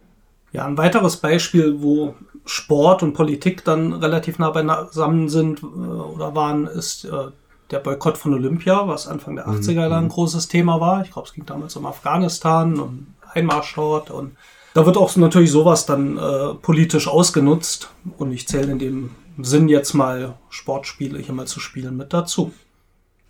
Ja, 0.52 0.66
ein 0.66 0.78
weiteres 0.78 1.18
Beispiel, 1.18 1.80
wo 1.80 2.16
Sport 2.44 3.04
und 3.04 3.12
Politik 3.12 3.64
dann 3.64 3.92
relativ 3.92 4.38
nah 4.38 4.50
beisammen 4.50 5.28
sind 5.28 5.62
äh, 5.62 5.66
oder 5.66 6.34
waren, 6.34 6.66
ist 6.66 7.04
äh, 7.04 7.28
der 7.70 7.78
Boykott 7.78 8.18
von 8.18 8.34
Olympia, 8.34 8.86
was 8.88 9.06
Anfang 9.06 9.36
der 9.36 9.48
80er 9.48 9.72
Jahre 9.72 9.96
ein 9.96 10.08
großes 10.08 10.48
Thema 10.48 10.80
war. 10.80 11.02
Ich 11.02 11.12
glaube, 11.12 11.28
es 11.28 11.34
ging 11.34 11.46
damals 11.46 11.76
um 11.76 11.86
Afghanistan 11.86 12.78
und 12.80 13.14
Einmarsch 13.32 13.74
dort 13.76 14.10
und 14.10 14.36
da 14.74 14.86
wird 14.86 14.96
auch 14.96 15.14
natürlich 15.16 15.50
sowas 15.50 15.86
dann 15.86 16.16
äh, 16.16 16.54
politisch 16.54 17.08
ausgenutzt 17.08 17.90
und 18.18 18.32
ich 18.32 18.46
zähle 18.46 18.72
in 18.72 18.78
dem 18.78 19.10
Sinn 19.38 19.68
jetzt 19.68 19.94
mal 19.94 20.34
Sportspiele 20.48 21.18
hier 21.18 21.34
mal 21.34 21.46
zu 21.46 21.60
spielen 21.60 21.96
mit 21.96 22.12
dazu. 22.12 22.52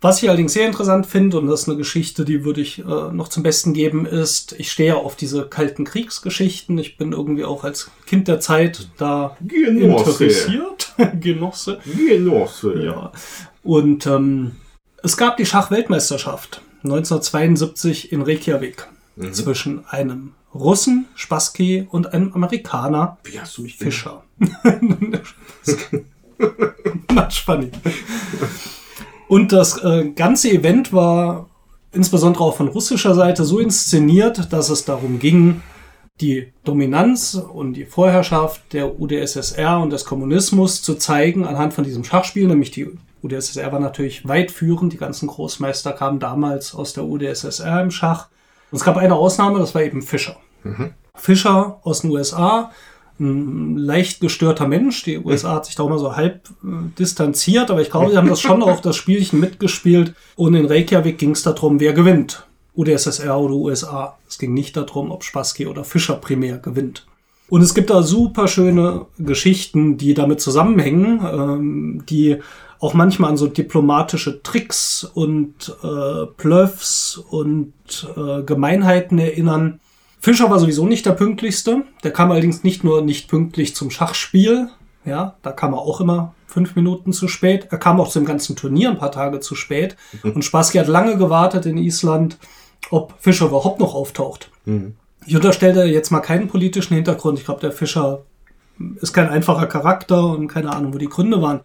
Was 0.03 0.23
ich 0.23 0.29
allerdings 0.29 0.53
sehr 0.53 0.65
interessant 0.65 1.05
finde, 1.05 1.37
und 1.37 1.45
das 1.45 1.61
ist 1.61 1.69
eine 1.69 1.77
Geschichte, 1.77 2.25
die 2.25 2.43
würde 2.43 2.59
ich 2.59 2.79
äh, 2.79 2.83
noch 2.83 3.27
zum 3.27 3.43
Besten 3.43 3.73
geben, 3.73 4.07
ist, 4.07 4.55
ich 4.57 4.71
stehe 4.71 4.95
auf 4.95 5.15
diese 5.15 5.45
kalten 5.45 5.85
Kriegsgeschichten. 5.85 6.75
Ich 6.79 6.97
bin 6.97 7.11
irgendwie 7.11 7.45
auch 7.45 7.63
als 7.63 7.91
Kind 8.07 8.27
der 8.27 8.39
Zeit 8.39 8.89
da 8.97 9.37
Genosse. 9.41 10.09
interessiert. 10.09 10.93
Genosse. 11.19 11.79
Genosse. 11.85 12.83
Ja. 12.83 13.11
Und 13.63 14.07
ähm, 14.07 14.55
es 15.03 15.17
gab 15.17 15.37
die 15.37 15.45
Schachweltmeisterschaft 15.45 16.61
1972 16.83 18.11
in 18.11 18.21
Reykjavik 18.21 18.87
zwischen 19.31 19.85
einem 19.87 20.33
Russen, 20.53 21.07
Spassky, 21.15 21.87
und 21.89 22.13
einem 22.13 22.33
Amerikaner, 22.33 23.17
Wie 23.23 23.39
hast 23.39 23.57
du 23.57 23.61
mich? 23.61 23.77
Fischer. 23.77 24.23
Much 27.11 27.43
funny. 27.45 27.71
Und 29.27 29.51
das 29.51 29.77
äh, 29.83 30.09
ganze 30.09 30.49
Event 30.51 30.91
war 30.91 31.49
insbesondere 31.93 32.43
auch 32.43 32.57
von 32.57 32.67
russischer 32.67 33.13
Seite 33.15 33.45
so 33.45 33.59
inszeniert, 33.59 34.51
dass 34.51 34.69
es 34.69 34.85
darum 34.85 35.19
ging, 35.19 35.61
die 36.19 36.53
Dominanz 36.63 37.33
und 37.33 37.73
die 37.73 37.85
Vorherrschaft 37.85 38.73
der 38.73 38.99
UdSSR 38.99 39.79
und 39.79 39.91
des 39.91 40.05
Kommunismus 40.05 40.81
zu 40.81 40.95
zeigen 40.95 41.45
anhand 41.45 41.73
von 41.73 41.83
diesem 41.83 42.03
Schachspiel. 42.03 42.47
Nämlich 42.47 42.71
die 42.71 42.89
UdSSR 43.23 43.71
war 43.71 43.79
natürlich 43.79 44.27
weit 44.27 44.51
führend. 44.51 44.93
Die 44.93 44.97
ganzen 44.97 45.27
Großmeister 45.27 45.93
kamen 45.93 46.19
damals 46.19 46.75
aus 46.75 46.93
der 46.93 47.05
UdSSR 47.05 47.81
im 47.81 47.91
Schach. 47.91 48.27
Und 48.71 48.77
es 48.77 48.83
gab 48.83 48.97
eine 48.97 49.15
Ausnahme, 49.15 49.59
das 49.59 49.75
war 49.75 49.83
eben 49.83 50.01
Fischer. 50.01 50.37
Fischer 51.15 51.79
aus 51.83 52.01
den 52.01 52.11
USA, 52.11 52.71
ein 53.19 53.77
leicht 53.77 54.19
gestörter 54.21 54.67
Mensch. 54.67 55.03
Die 55.03 55.19
USA 55.19 55.55
hat 55.55 55.65
sich 55.65 55.75
da 55.75 55.83
auch 55.83 55.89
mal 55.89 55.99
so 55.99 56.15
halb 56.15 56.49
äh, 56.63 56.67
distanziert, 56.97 57.69
aber 57.69 57.81
ich 57.81 57.91
glaube, 57.91 58.11
sie 58.11 58.17
haben 58.17 58.29
das 58.29 58.41
schon 58.41 58.63
auch 58.63 58.79
das 58.79 58.95
Spielchen 58.95 59.39
mitgespielt. 59.39 60.13
Und 60.35 60.55
in 60.55 60.65
Reykjavik 60.65 61.17
ging 61.17 61.31
es 61.31 61.43
darum, 61.43 61.79
wer 61.79 61.93
gewinnt. 61.93 62.47
UdSSR 62.75 63.37
oder 63.37 63.53
USA. 63.55 64.17
Es 64.27 64.37
ging 64.37 64.53
nicht 64.53 64.77
darum, 64.77 65.11
ob 65.11 65.23
Spassky 65.23 65.67
oder 65.67 65.83
Fischer 65.83 66.15
primär 66.15 66.57
gewinnt. 66.57 67.05
Und 67.49 67.61
es 67.61 67.73
gibt 67.73 67.89
da 67.89 68.01
super 68.01 68.47
schöne 68.47 69.07
Geschichten, 69.17 69.97
die 69.97 70.13
damit 70.13 70.39
zusammenhängen, 70.39 71.19
ähm, 71.21 72.03
die 72.09 72.37
auch 72.79 72.93
manchmal 72.93 73.31
an 73.31 73.37
so 73.37 73.47
diplomatische 73.47 74.41
Tricks 74.41 75.03
und 75.03 75.75
äh, 75.83 76.25
Bluffs 76.37 77.17
und 77.17 77.73
äh, 78.15 78.41
Gemeinheiten 78.43 79.19
erinnern. 79.19 79.79
Fischer 80.19 80.49
war 80.49 80.59
sowieso 80.59 80.85
nicht 80.85 81.05
der 81.05 81.11
pünktlichste. 81.11 81.83
Der 82.03 82.11
kam 82.11 82.31
allerdings 82.31 82.63
nicht 82.63 82.83
nur 82.83 83.01
nicht 83.01 83.27
pünktlich 83.27 83.75
zum 83.75 83.91
Schachspiel. 83.91 84.69
Ja, 85.03 85.35
da 85.41 85.51
kam 85.51 85.73
er 85.73 85.79
auch 85.79 85.99
immer 85.99 86.33
fünf 86.47 86.75
Minuten 86.75 87.11
zu 87.11 87.27
spät. 87.27 87.67
Er 87.71 87.77
kam 87.77 87.99
auch 87.99 88.09
zum 88.09 88.25
ganzen 88.25 88.55
Turnier 88.55 88.91
ein 88.91 88.97
paar 88.97 89.11
Tage 89.11 89.39
zu 89.39 89.55
spät. 89.55 89.95
Und 90.23 90.43
Spassky 90.45 90.77
hat 90.77 90.87
lange 90.87 91.17
gewartet 91.17 91.65
in 91.65 91.77
Island, 91.77 92.37
ob 92.89 93.13
Fischer 93.19 93.45
überhaupt 93.45 93.79
noch 93.79 93.93
auftaucht. 93.93 94.49
Ich 95.25 95.35
unterstelle 95.35 95.85
jetzt 95.85 96.11
mal 96.11 96.19
keinen 96.19 96.47
politischen 96.47 96.95
Hintergrund. 96.95 97.39
Ich 97.39 97.45
glaube, 97.45 97.61
der 97.61 97.71
Fischer 97.71 98.23
ist 99.01 99.13
kein 99.13 99.29
einfacher 99.29 99.67
Charakter 99.67 100.25
und 100.25 100.47
keine 100.47 100.71
Ahnung, 100.71 100.93
wo 100.93 100.97
die 100.97 101.09
Gründe 101.09 101.41
waren. 101.41 101.61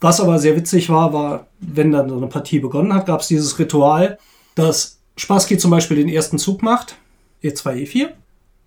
Was 0.00 0.20
aber 0.20 0.38
sehr 0.38 0.56
witzig 0.56 0.90
war, 0.90 1.12
war, 1.12 1.46
wenn 1.60 1.92
dann 1.92 2.08
so 2.08 2.16
eine 2.16 2.26
Partie 2.26 2.58
begonnen 2.58 2.94
hat, 2.94 3.06
gab 3.06 3.20
es 3.20 3.28
dieses 3.28 3.58
Ritual, 3.58 4.18
dass 4.54 4.98
Spassky 5.16 5.58
zum 5.58 5.70
Beispiel 5.70 5.96
den 5.96 6.08
ersten 6.08 6.38
Zug 6.38 6.62
macht, 6.62 6.96
E 7.42 7.48
E2, 7.48 7.86
E4, 7.86 8.08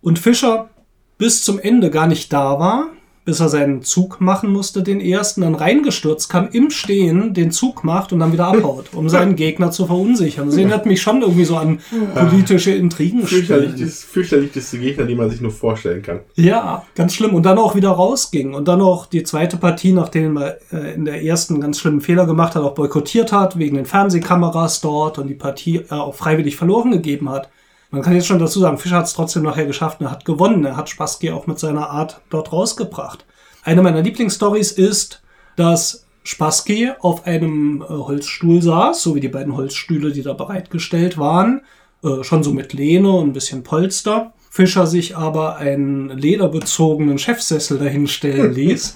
und 0.02 0.20
Fischer 0.20 0.70
bis 1.18 1.44
zum 1.44 1.60
Ende 1.60 1.90
gar 1.90 2.08
nicht 2.08 2.32
da 2.32 2.60
war, 2.60 2.88
bis 3.28 3.42
er 3.42 3.50
seinen 3.50 3.84
Zug 3.84 4.22
machen 4.22 4.54
musste, 4.54 4.84
den 4.84 5.02
ersten, 5.02 5.42
dann 5.42 5.54
reingestürzt 5.54 6.30
kam, 6.30 6.48
im 6.54 6.70
Stehen 6.70 7.34
den 7.34 7.52
Zug 7.52 7.84
macht 7.84 8.14
und 8.14 8.20
dann 8.20 8.32
wieder 8.32 8.48
abhaut, 8.48 8.86
um 8.94 9.10
seinen 9.10 9.36
Gegner 9.36 9.70
zu 9.70 9.86
verunsichern. 9.86 10.46
Das 10.46 10.56
erinnert 10.56 10.86
mich 10.86 11.02
schon 11.02 11.22
irgendwie 11.22 11.44
so 11.44 11.58
an 11.58 11.80
politische 12.16 12.72
Intrigen. 12.72 13.28
Fürchterlichste, 13.28 14.08
fürchterlichste 14.08 14.80
Gegner, 14.80 15.04
die 15.04 15.16
man 15.16 15.30
sich 15.30 15.42
nur 15.42 15.52
vorstellen 15.52 16.04
kann. 16.04 16.22
Ja, 16.36 16.86
ganz 16.96 17.16
schlimm. 17.16 17.36
Und 17.36 17.46
dann 17.46 17.58
auch 17.58 17.76
wieder 17.76 17.90
rausging. 17.90 18.54
Und 18.54 18.70
dann 18.70 18.80
auch 18.80 19.08
die 19.08 19.24
zweite 19.24 19.58
Partie, 19.58 19.92
nachdem 19.92 20.38
er 20.38 20.60
äh, 20.72 20.96
in 20.96 21.04
der 21.04 21.22
ersten 21.22 21.56
einen 21.56 21.62
ganz 21.64 21.80
schlimmen 21.82 22.00
Fehler 22.00 22.26
gemacht 22.26 22.56
hat, 22.56 22.64
auch 22.64 22.76
boykottiert 22.76 23.34
hat, 23.34 23.60
wegen 23.60 23.76
den 23.76 23.86
Fernsehkameras 23.86 24.80
dort 24.80 25.20
und 25.20 25.28
die 25.28 25.34
Partie 25.34 25.82
äh, 25.90 25.96
auch 25.96 26.16
freiwillig 26.16 26.56
verloren 26.56 26.92
gegeben 26.92 27.30
hat. 27.30 27.50
Man 27.90 28.02
kann 28.02 28.14
jetzt 28.14 28.28
schon 28.28 28.40
dazu 28.40 28.60
sagen, 28.60 28.78
Fischer 28.78 28.98
hat 28.98 29.06
es 29.06 29.14
trotzdem 29.14 29.44
nachher 29.44 29.66
geschafft 29.66 30.02
und 30.02 30.08
er 30.08 30.12
hat 30.12 30.26
gewonnen. 30.26 30.66
Er 30.66 30.76
hat 30.76 30.90
Spassky 30.90 31.32
auch 31.32 31.48
mit 31.48 31.58
seiner 31.60 31.90
Art 31.90 32.22
dort 32.30 32.52
rausgebracht. 32.52 33.26
Eine 33.64 33.82
meiner 33.82 34.02
Lieblingsstories 34.02 34.72
ist, 34.72 35.22
dass 35.56 36.06
Spassky 36.24 36.92
auf 37.00 37.26
einem 37.26 37.82
äh, 37.82 37.86
Holzstuhl 37.86 38.62
saß, 38.62 39.02
so 39.02 39.16
wie 39.16 39.22
die 39.22 39.30
beiden 39.30 39.56
Holzstühle, 39.56 40.12
die 40.12 40.24
da 40.24 40.34
bereitgestellt 40.34 41.18
waren, 41.18 41.62
äh, 42.04 42.24
schon 42.24 42.44
so 42.44 42.52
mit 42.52 42.74
Lehne 42.74 43.12
und 43.12 43.30
ein 43.30 43.34
bisschen 43.34 43.64
Polster. 43.64 44.34
Fischer 44.50 44.88
sich 44.88 45.16
aber 45.16 45.56
einen 45.58 46.10
lederbezogenen 46.10 47.18
Chefsessel 47.18 47.78
dahinstellen 47.78 48.54
ließ, 48.56 48.96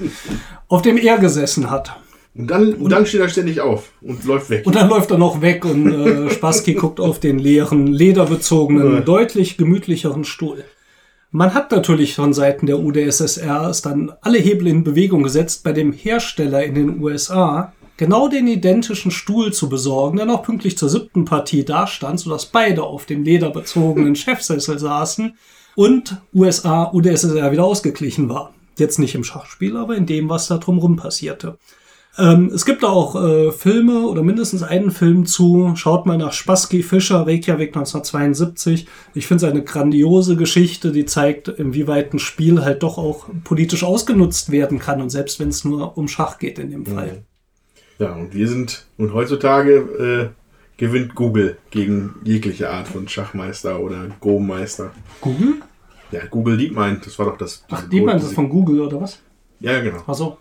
auf 0.68 0.82
dem 0.82 0.98
er 0.98 1.18
gesessen 1.18 1.70
hat. 1.70 1.96
Und 2.34 2.48
dann, 2.48 2.74
und 2.76 2.92
dann 2.92 3.06
steht 3.06 3.20
er 3.20 3.28
ständig 3.28 3.60
auf 3.60 3.92
und 4.02 4.24
läuft 4.24 4.50
weg. 4.50 4.66
Und 4.66 4.76
dann 4.76 4.88
läuft 4.88 5.12
er 5.12 5.18
noch 5.18 5.42
weg 5.42 5.66
und 5.66 5.92
äh, 5.92 6.30
Spassky 6.34 6.76
guckt 6.76 7.00
auf 7.00 7.20
den 7.20 7.40
leeren, 7.40 7.88
lederbezogenen, 7.88 9.04
deutlich 9.04 9.58
gemütlicheren 9.58 10.24
Stuhl. 10.24 10.64
Man 11.32 11.54
hat 11.54 11.72
natürlich 11.72 12.16
von 12.16 12.34
Seiten 12.34 12.66
der 12.66 12.80
UdSSR 12.80 13.70
es 13.70 13.82
dann 13.82 14.14
alle 14.22 14.38
Hebel 14.38 14.68
in 14.68 14.84
Bewegung 14.84 15.24
gesetzt, 15.24 15.64
bei 15.64 15.72
dem 15.72 15.94
Hersteller 15.94 16.64
in 16.64 16.76
den 16.76 17.02
USA 17.02 17.74
genau 17.98 18.28
den 18.28 18.48
identischen 18.48 19.12
Stuhl 19.12 19.54
zu 19.54 19.70
besorgen, 19.70 20.18
der 20.18 20.26
noch 20.26 20.44
pünktlich 20.44 20.78
zur 20.78 20.90
siebten 20.90 21.24
Partie 21.24 21.64
dastand, 21.64 22.20
sodass 22.20 22.48
beide 22.48 22.84
auf 22.84 23.06
dem 23.06 23.24
lederbezogenen 23.24 24.16
Chefsessel 24.18 24.80
saßen 24.80 25.36
und 25.76 26.18
USA, 26.34 26.92
UdSSR 26.92 27.52
wieder 27.52 27.64
ausgeglichen 27.64 28.28
war. 28.28 28.54
Jetzt 28.78 29.00
nicht 29.00 29.16
im 29.16 29.24
Schachspiel, 29.24 29.78
aber 29.78 29.96
in 29.96 30.06
dem, 30.06 30.30
was 30.30 30.48
da 30.48 30.58
drumherum 30.58 30.96
passierte. 30.96 31.58
Ähm, 32.18 32.52
es 32.54 32.66
gibt 32.66 32.84
auch 32.84 33.16
äh, 33.16 33.52
Filme 33.52 34.06
oder 34.06 34.22
mindestens 34.22 34.64
einen 34.64 34.92
Film 34.92 35.26
zu. 35.26 35.74
Schaut 35.76 36.06
mal 36.06 36.18
nach 36.18 36.34
Spassky 36.34 36.84
Fischer, 36.84 37.26
Reykjavik 37.26 37.70
1972. 37.70 38.88
Ich 39.14 39.28
finde 39.28 39.46
es 39.46 39.52
eine 39.52 39.64
grandiose 39.64 40.36
Geschichte, 40.36 40.92
die 40.92 41.06
zeigt, 41.06 41.48
inwieweit 41.48 42.14
ein 42.14 42.20
Spiel 42.20 42.64
halt 42.64 42.84
doch 42.84 42.98
auch 42.98 43.28
politisch 43.44 43.84
ausgenutzt 43.84 44.52
werden 44.52 44.80
kann. 44.80 45.02
Und 45.02 45.10
selbst 45.10 45.40
wenn 45.40 45.50
es 45.50 45.64
nur 45.64 45.98
um 45.98 46.08
Schach 46.10 46.38
geht 46.38 46.60
in 46.60 46.72
dem 46.72 46.86
Fall. 46.86 47.24
Ja, 47.98 48.14
und 48.14 48.34
wir 48.34 48.48
sind, 48.48 48.88
und 48.98 49.14
heutzutage 49.14 49.76
äh, 49.76 50.30
gewinnt 50.78 51.16
Google 51.16 51.58
gegen 51.70 52.16
jegliche 52.24 52.72
Art 52.72 52.88
von 52.88 53.08
Schachmeister 53.08 53.80
oder 53.80 54.08
Go-Meister. 54.20 54.92
Google? 55.22 55.62
Ja, 56.12 56.26
Google 56.26 56.58
DeepMind, 56.58 57.06
das 57.06 57.18
war 57.20 57.28
doch 57.28 57.38
das. 57.38 57.64
Ach, 57.70 57.88
meinen 57.90 58.20
das 58.20 58.34
von 58.34 58.50
Google 58.50 58.82
oder 58.82 59.00
was? 59.00 59.20
Ja, 59.62 59.80
genau. 59.80 60.04
Ach 60.06 60.14
so. 60.14 60.38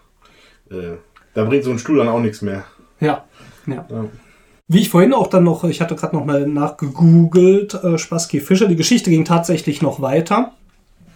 Äh, 0.71 0.97
da 1.35 1.45
bringt 1.45 1.65
so 1.65 1.71
ein 1.71 1.79
Stuhl 1.79 1.99
dann 1.99 2.09
auch 2.09 2.21
nichts 2.21 2.43
mehr. 2.43 2.65
Ja. 3.01 3.25
ja. 3.67 3.87
Ja. 3.89 4.05
Wie 4.69 4.81
ich 4.81 4.91
vorhin 4.91 5.15
auch 5.15 5.27
dann 5.27 5.45
noch, 5.45 5.65
ich 5.65 5.81
hatte 5.81 5.97
gerade 5.97 6.15
noch 6.15 6.25
mal 6.25 6.47
nachgegoogelt, 6.47 7.75
äh, 7.75 7.99
Spassky 7.99 8.41
Fischer, 8.41 8.69
die 8.69 8.77
Geschichte 8.77 9.11
ging 9.11 9.25
tatsächlich 9.25 9.83
noch 9.83 10.01
weiter. 10.01 10.53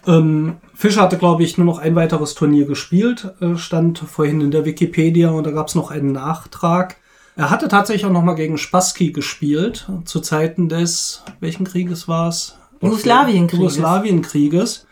Ähm, 0.07 0.57
Fischer 0.73 1.01
hatte, 1.01 1.17
glaube 1.17 1.43
ich, 1.43 1.57
nur 1.57 1.65
noch 1.65 1.79
ein 1.79 1.95
weiteres 1.95 2.35
Turnier 2.35 2.65
gespielt, 2.65 3.33
äh, 3.39 3.55
stand 3.55 3.99
vorhin 3.99 4.41
in 4.41 4.51
der 4.51 4.65
Wikipedia 4.65 5.29
und 5.29 5.45
da 5.45 5.51
gab 5.51 5.67
es 5.67 5.75
noch 5.75 5.89
einen 5.89 6.11
Nachtrag. 6.11 6.97
Er 7.37 7.49
hatte 7.49 7.67
tatsächlich 7.67 8.05
auch 8.05 8.11
noch 8.11 8.23
mal 8.23 8.35
gegen 8.35 8.57
Spassky 8.57 9.11
gespielt, 9.11 9.89
zu 10.05 10.21
Zeiten 10.21 10.69
des, 10.69 11.23
welchen 11.39 11.65
Krieges 11.65 12.07
war 12.07 12.29
es? 12.29 12.57
Jugoslawienkrieges. 12.81 13.75
Jugoslawienkrieges, 13.77 14.85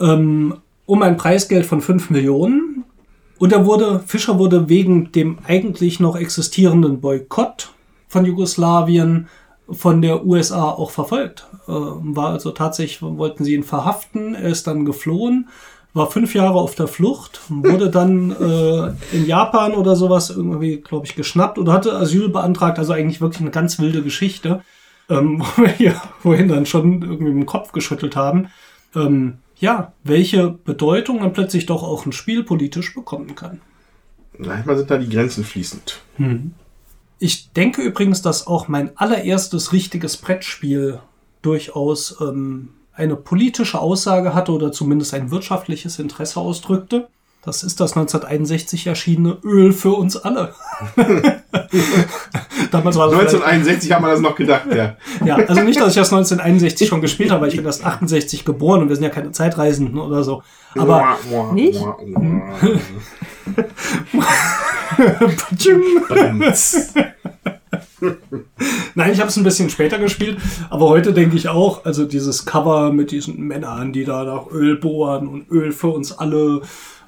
ähm, 0.00 0.58
um 0.84 1.02
ein 1.02 1.16
Preisgeld 1.16 1.64
von 1.64 1.80
5 1.80 2.10
Millionen. 2.10 2.75
Und 3.38 3.52
er 3.52 3.66
wurde, 3.66 4.00
Fischer 4.06 4.38
wurde 4.38 4.68
wegen 4.68 5.12
dem 5.12 5.38
eigentlich 5.46 6.00
noch 6.00 6.16
existierenden 6.16 7.00
Boykott 7.00 7.72
von 8.08 8.24
Jugoslawien 8.24 9.28
von 9.68 10.00
der 10.00 10.24
USA 10.24 10.70
auch 10.70 10.90
verfolgt. 10.90 11.46
Äh, 11.66 11.72
war 11.72 12.30
also 12.30 12.52
tatsächlich, 12.52 13.02
wollten 13.02 13.44
sie 13.44 13.54
ihn 13.54 13.64
verhaften, 13.64 14.34
er 14.34 14.50
ist 14.50 14.66
dann 14.66 14.84
geflohen, 14.84 15.48
war 15.92 16.10
fünf 16.10 16.34
Jahre 16.34 16.58
auf 16.58 16.74
der 16.74 16.88
Flucht, 16.88 17.40
wurde 17.48 17.90
dann 17.90 18.30
äh, 18.30 19.16
in 19.16 19.26
Japan 19.26 19.74
oder 19.74 19.96
sowas 19.96 20.30
irgendwie, 20.30 20.76
glaube 20.76 21.06
ich, 21.06 21.16
geschnappt 21.16 21.58
oder 21.58 21.72
hatte 21.72 21.94
Asyl 21.94 22.28
beantragt, 22.28 22.78
also 22.78 22.92
eigentlich 22.92 23.20
wirklich 23.20 23.40
eine 23.40 23.50
ganz 23.50 23.78
wilde 23.78 24.02
Geschichte, 24.02 24.62
ähm, 25.08 25.42
wo 25.56 25.62
wir 25.62 25.72
hier 25.72 26.00
vorhin 26.20 26.48
dann 26.48 26.66
schon 26.66 27.02
irgendwie 27.02 27.32
im 27.32 27.46
Kopf 27.46 27.72
geschüttelt 27.72 28.14
haben. 28.14 28.48
Ähm, 28.94 29.38
ja, 29.58 29.92
welche 30.04 30.50
Bedeutung 30.50 31.20
dann 31.20 31.32
plötzlich 31.32 31.66
doch 31.66 31.82
auch 31.82 32.06
ein 32.06 32.12
Spiel 32.12 32.44
politisch 32.44 32.94
bekommen 32.94 33.34
kann. 33.34 33.60
Manchmal 34.38 34.76
sind 34.76 34.90
da 34.90 34.98
die 34.98 35.08
Grenzen 35.08 35.44
fließend. 35.44 36.00
Ich 37.18 37.50
denke 37.52 37.82
übrigens, 37.82 38.20
dass 38.20 38.46
auch 38.46 38.68
mein 38.68 38.96
allererstes 38.98 39.72
richtiges 39.72 40.18
Brettspiel 40.18 41.00
durchaus 41.40 42.20
ähm, 42.20 42.70
eine 42.92 43.16
politische 43.16 43.78
Aussage 43.78 44.34
hatte 44.34 44.52
oder 44.52 44.72
zumindest 44.72 45.14
ein 45.14 45.30
wirtschaftliches 45.30 45.98
Interesse 45.98 46.40
ausdrückte. 46.40 47.08
Das 47.46 47.62
ist 47.62 47.78
das 47.80 47.92
1961 47.92 48.88
erschienene 48.88 49.38
Öl 49.44 49.72
für 49.72 49.92
uns 49.92 50.16
alle. 50.16 50.52
Damals 52.72 52.96
war 52.96 53.08
das 53.08 53.16
vielleicht- 53.18 53.34
1961 53.34 53.92
haben 53.92 54.04
wir 54.04 54.10
das 54.10 54.20
noch 54.20 54.34
gedacht, 54.34 54.64
ja. 54.74 54.96
ja, 55.24 55.36
also 55.36 55.62
nicht, 55.62 55.78
dass 55.80 55.90
ich 55.90 55.94
das 55.94 56.12
1961 56.12 56.88
schon 56.88 57.00
gespielt 57.00 57.30
habe, 57.30 57.42
weil 57.42 57.48
ich 57.50 57.56
bin 57.56 57.64
erst 57.64 57.84
68 57.86 58.44
geboren 58.44 58.82
und 58.82 58.88
wir 58.88 58.96
sind 58.96 59.04
ja 59.04 59.10
keine 59.10 59.30
Zeitreisenden 59.30 59.98
oder 59.98 60.24
so. 60.24 60.42
Aber 60.76 61.16
Nicht? 61.54 61.80
Nein, 68.94 69.12
ich 69.12 69.20
habe 69.20 69.28
es 69.28 69.36
ein 69.36 69.44
bisschen 69.44 69.70
später 69.70 69.98
gespielt, 69.98 70.38
aber 70.70 70.88
heute 70.88 71.12
denke 71.12 71.36
ich 71.36 71.48
auch, 71.48 71.84
also 71.84 72.04
dieses 72.04 72.44
Cover 72.44 72.92
mit 72.92 73.10
diesen 73.10 73.38
Männern, 73.40 73.92
die 73.92 74.04
da 74.04 74.24
nach 74.24 74.50
Öl 74.50 74.76
bohren 74.76 75.28
und 75.28 75.50
Öl 75.50 75.72
für 75.72 75.88
uns 75.88 76.12
alle, 76.12 76.62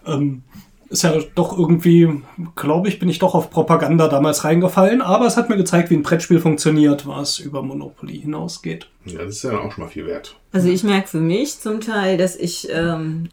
ähm, 0.08 0.42
ist 0.88 1.02
ja 1.02 1.14
doch 1.34 1.56
irgendwie, 1.56 2.22
glaube 2.56 2.88
ich, 2.88 2.98
bin 2.98 3.08
ich 3.08 3.18
doch 3.18 3.34
auf 3.34 3.50
Propaganda 3.50 4.08
damals 4.08 4.44
reingefallen, 4.44 5.02
aber 5.02 5.26
es 5.26 5.36
hat 5.36 5.50
mir 5.50 5.56
gezeigt, 5.56 5.90
wie 5.90 5.94
ein 5.94 6.02
Brettspiel 6.02 6.40
funktioniert, 6.40 7.06
was 7.06 7.38
über 7.38 7.62
Monopoly 7.62 8.20
hinausgeht. 8.20 8.88
ja, 9.04 9.18
das 9.18 9.36
ist 9.36 9.42
ja 9.44 9.58
auch 9.58 9.72
schon 9.72 9.84
mal 9.84 9.90
viel 9.90 10.06
wert. 10.06 10.36
Also 10.52 10.68
ich 10.68 10.84
merke 10.84 11.08
für 11.08 11.20
mich 11.20 11.60
zum 11.60 11.80
Teil, 11.80 12.16
dass 12.16 12.36
ich, 12.36 12.68
ähm, 12.72 13.28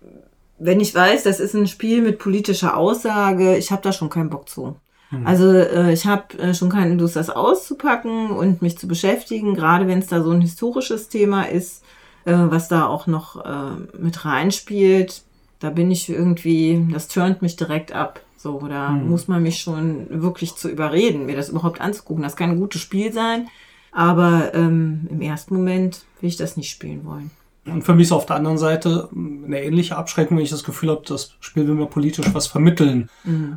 wenn 0.60 0.82
ich 0.82 0.94
weiß, 0.94 1.24
das 1.24 1.40
ist 1.40 1.54
ein 1.54 1.68
Spiel 1.68 2.02
mit 2.02 2.20
politischer 2.20 2.76
Aussage, 2.76 3.56
ich 3.56 3.72
habe 3.72 3.82
da 3.82 3.94
schon 3.94 4.10
keinen 4.10 4.30
Bock 4.30 4.50
zu. 4.50 4.76
Also 5.24 5.54
äh, 5.54 5.94
ich 5.94 6.06
habe 6.06 6.38
äh, 6.40 6.54
schon 6.54 6.70
keine 6.70 6.96
Lust, 6.96 7.16
das 7.16 7.30
auszupacken 7.30 8.32
und 8.32 8.62
mich 8.62 8.78
zu 8.78 8.88
beschäftigen, 8.88 9.54
gerade 9.54 9.88
wenn 9.88 10.00
es 10.00 10.08
da 10.08 10.22
so 10.22 10.32
ein 10.32 10.42
historisches 10.42 11.10
Thema 11.10 11.44
ist, 11.44 11.84
äh, 12.26 12.34
was 12.36 12.68
da 12.68 12.88
auch 12.88 13.08
noch 13.08 13.46
äh, 13.46 13.98
mit 13.98 14.26
reinspielt. 14.26 15.24
Da 15.66 15.72
bin 15.72 15.90
ich 15.90 16.08
irgendwie, 16.08 16.80
das 16.92 17.08
turnt 17.08 17.42
mich 17.42 17.56
direkt 17.56 17.92
ab. 17.92 18.20
So, 18.38 18.60
da 18.70 18.92
muss 18.92 19.28
man 19.28 19.42
mich 19.42 19.62
schon 19.62 20.06
wirklich 20.22 20.54
zu 20.54 20.70
überreden, 20.70 21.26
mir 21.26 21.36
das 21.36 21.50
überhaupt 21.50 21.82
anzugucken. 21.82 22.22
Das 22.22 22.36
kann 22.36 22.52
ein 22.52 22.60
gutes 22.60 22.82
Spiel 22.82 23.12
sein, 23.12 23.48
aber 23.92 24.54
ähm, 24.54 25.08
im 25.10 25.22
ersten 25.22 25.56
Moment 25.56 26.06
will 26.22 26.30
ich 26.30 26.38
das 26.38 26.56
nicht 26.56 26.70
spielen 26.70 27.04
wollen. 27.04 27.32
Und 27.66 27.82
für 27.82 27.96
mich 27.96 28.06
ist 28.06 28.12
auf 28.12 28.28
der 28.28 28.36
anderen 28.36 28.60
Seite 28.60 29.10
eine 29.12 29.64
ähnliche 29.64 29.98
Abschreckung, 29.98 30.38
wenn 30.38 30.44
ich 30.44 30.52
das 30.52 30.64
Gefühl 30.64 30.92
habe, 30.92 31.02
das 31.08 31.32
Spiel 31.40 31.68
will 31.68 31.74
mir 31.74 31.88
politisch 31.88 32.32
was 32.32 32.46
vermitteln. 32.46 33.10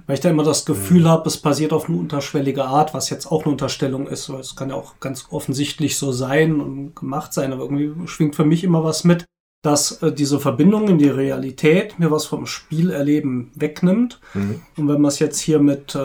Weil 0.06 0.14
ich 0.14 0.20
da 0.20 0.30
immer 0.30 0.44
das 0.44 0.64
Gefühl 0.64 1.06
habe, 1.06 1.28
es 1.28 1.36
basiert 1.36 1.74
auf 1.74 1.90
eine 1.90 1.98
unterschwellige 1.98 2.64
Art, 2.64 2.94
was 2.94 3.11
jetzt 3.11 3.26
auch 3.26 3.42
eine 3.42 3.52
Unterstellung 3.52 4.06
ist. 4.06 4.32
weil 4.32 4.40
Es 4.40 4.56
kann 4.56 4.70
ja 4.70 4.76
auch 4.76 4.98
ganz 4.98 5.26
offensichtlich 5.28 5.98
so 5.98 6.11
sein 6.11 6.59
und 6.62 6.96
gemacht 6.96 7.34
sein, 7.34 7.52
aber 7.52 7.64
irgendwie 7.64 8.09
schwingt 8.09 8.34
für 8.34 8.46
mich 8.46 8.64
immer 8.64 8.82
was 8.82 9.04
mit, 9.04 9.26
dass 9.62 10.02
äh, 10.02 10.12
diese 10.12 10.38
Verbindung 10.38 10.88
in 10.88 10.98
die 10.98 11.09
Realität 11.09 11.98
mir 11.98 12.11
was 12.11 12.26
vom 12.26 12.46
Spielerleben 12.46 13.50
wegnimmt. 13.54 14.20
Und 14.76 14.88
wenn 14.88 15.00
man 15.00 15.06
es 15.06 15.18
jetzt 15.18 15.40
hier 15.40 15.59
mit 15.59 15.96
äh, 15.96 15.98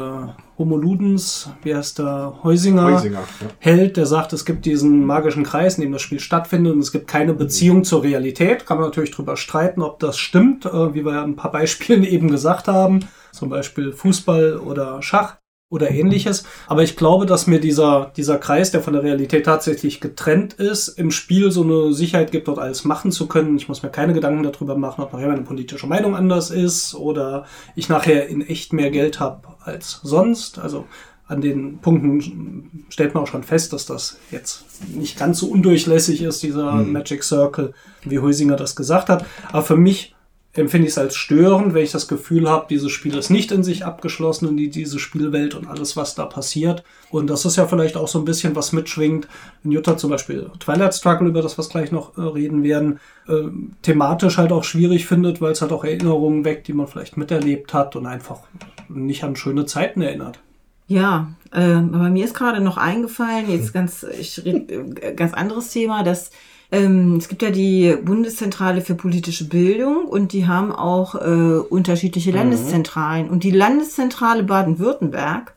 Homo 0.58 0.76
Ludens, 0.76 1.50
wie 1.62 1.76
heißt 1.76 2.00
der, 2.00 2.40
Heusinger, 2.44 2.96
Heusinger, 2.96 3.20
ja. 3.42 3.48
hält, 3.60 3.98
der 3.98 4.08
sagt, 4.08 4.34
es 4.34 4.46
gibt 4.46 4.66
diesen 4.66 5.06
magischen 5.06 5.44
Kreis, 5.44 5.76
in 5.76 5.82
dem 5.82 5.92
das 5.92 6.02
Spiel 6.02 6.20
stattfindet 6.20 6.74
und 6.74 6.80
es 6.80 6.92
gibt 6.92 7.08
keine 7.08 7.34
Beziehung 7.34 7.84
zur 7.84 8.04
Realität. 8.04 8.66
Kann 8.66 8.78
man 8.78 8.88
natürlich 8.88 9.12
drüber 9.12 9.38
streiten, 9.38 9.82
ob 9.82 10.00
das 10.00 10.18
stimmt, 10.18 10.66
äh, 10.66 10.94
wie 10.96 11.06
wir 11.06 11.14
ja 11.14 11.24
ein 11.24 11.36
paar 11.36 11.52
Beispielen 11.52 12.04
eben 12.04 12.32
gesagt 12.32 12.68
haben, 12.68 13.08
zum 13.32 13.50
Beispiel 13.50 13.92
Fußball 13.92 14.58
oder 14.58 15.02
Schach 15.04 15.38
oder 15.74 15.90
ähnliches. 15.90 16.44
Aber 16.68 16.84
ich 16.84 16.96
glaube, 16.96 17.26
dass 17.26 17.48
mir 17.48 17.60
dieser, 17.60 18.12
dieser 18.16 18.38
Kreis, 18.38 18.70
der 18.70 18.82
von 18.82 18.94
der 18.94 19.02
Realität 19.02 19.46
tatsächlich 19.46 20.00
getrennt 20.00 20.54
ist, 20.54 20.88
im 20.88 21.10
Spiel 21.10 21.52
so 21.52 21.64
eine 21.64 21.94
Sicherheit 21.94 22.32
gibt, 22.32 22.48
dort 22.48 22.60
alles 22.60 22.86
machen 22.86 23.12
zu 23.12 23.28
können. 23.28 23.58
Ich 23.58 23.68
muss 23.68 23.82
mir 23.82 23.90
keine 23.90 24.14
Gedanken 24.14 24.44
darüber 24.44 24.78
machen, 24.78 25.04
ob 25.04 25.14
nachher 25.14 25.30
meine 25.30 25.42
politische 25.42 25.88
Meinung 25.88 26.16
anders 26.16 26.52
ist 26.52 26.94
oder 26.94 27.46
ich 27.76 27.90
nachher 27.90 28.28
in 28.28 28.42
echt 28.42 28.72
mehr 28.72 28.92
Geld 28.92 29.20
habe 29.20 29.48
als 29.64 30.00
sonst. 30.04 30.60
Also 30.60 30.86
an 31.26 31.42
den 31.42 31.80
Punkten 31.80 32.86
stellt 32.90 33.16
man 33.16 33.24
auch 33.24 33.28
schon 33.28 33.44
fest, 33.44 33.74
dass 33.74 33.88
das 33.88 34.18
jetzt 34.30 34.66
nicht 34.94 35.18
ganz 35.18 35.40
so 35.40 35.48
undurchlässig 35.48 36.22
ist, 36.22 36.44
dieser 36.44 36.74
Magic 36.74 37.24
Circle, 37.24 37.74
wie 38.04 38.20
Heusinger 38.20 38.58
das 38.58 38.76
gesagt 38.76 39.10
hat. 39.10 39.26
Aber 39.52 39.64
für 39.64 39.78
mich 39.78 40.13
empfinde 40.56 40.88
ich 40.88 40.94
es 40.94 40.98
als 40.98 41.16
störend, 41.16 41.74
wenn 41.74 41.84
ich 41.84 41.92
das 41.92 42.08
Gefühl 42.08 42.50
habe, 42.50 42.68
dieses 42.70 42.92
Spiel 42.92 43.18
ist 43.18 43.30
nicht 43.30 43.52
in 43.52 43.64
sich 43.64 43.86
abgeschlossen 43.86 44.50
in 44.50 44.58
die, 44.58 44.70
diese 44.70 45.00
Spielwelt 45.00 45.56
und 45.56 45.68
alles, 45.68 45.98
was 45.98 46.14
da 46.14 46.26
passiert. 46.26 46.84
Und 47.10 47.30
das 47.30 47.46
ist 47.46 47.56
ja 47.56 47.68
vielleicht 47.68 47.98
auch 47.98 48.08
so 48.08 48.20
ein 48.20 48.26
bisschen 48.26 48.56
was 48.56 48.72
mitschwingt. 48.72 49.28
In 49.64 49.72
Jutta 49.72 49.98
zum 49.98 50.12
Beispiel 50.12 50.52
Twilight 50.60 50.94
Struggle, 50.94 51.30
über 51.30 51.42
das 51.42 51.58
wir 51.58 51.66
gleich 51.66 51.92
noch 51.92 52.18
äh, 52.18 52.22
reden 52.22 52.64
werden, 52.64 53.00
äh, 53.28 53.50
thematisch 53.82 54.38
halt 54.38 54.52
auch 54.52 54.64
schwierig 54.64 55.08
findet, 55.08 55.42
weil 55.42 55.54
es 55.54 55.62
halt 55.62 55.72
auch 55.72 55.84
Erinnerungen 55.84 56.46
weckt, 56.46 56.68
die 56.68 56.74
man 56.74 56.88
vielleicht 56.88 57.18
miterlebt 57.18 57.74
hat 57.74 57.96
und 57.96 58.06
einfach 58.06 58.42
nicht 58.90 59.24
an 59.24 59.36
schöne 59.36 59.66
Zeiten 59.66 60.02
erinnert. 60.02 60.40
Ja, 60.88 61.34
äh, 61.52 61.62
aber 61.62 62.10
mir 62.10 62.26
ist 62.26 62.36
gerade 62.36 62.62
noch 62.62 62.78
eingefallen, 62.78 63.50
jetzt 63.50 63.74
ganz, 63.74 64.04
ich 64.04 64.46
äh, 64.46 65.14
ganz 65.16 65.34
anderes 65.34 65.70
Thema, 65.70 66.04
dass 66.04 66.30
ähm, 66.74 67.18
es 67.18 67.28
gibt 67.28 67.44
ja 67.44 67.52
die 67.52 67.96
Bundeszentrale 68.04 68.82
für 68.82 68.96
politische 68.96 69.48
Bildung 69.48 70.06
und 70.06 70.34
die 70.34 70.48
haben 70.48 70.72
auch 70.72 71.14
äh, 71.14 71.60
unterschiedliche 71.70 72.32
Landeszentralen. 72.32 73.30
Und 73.30 73.44
die 73.44 73.52
Landeszentrale 73.52 74.42
Baden-Württemberg, 74.42 75.56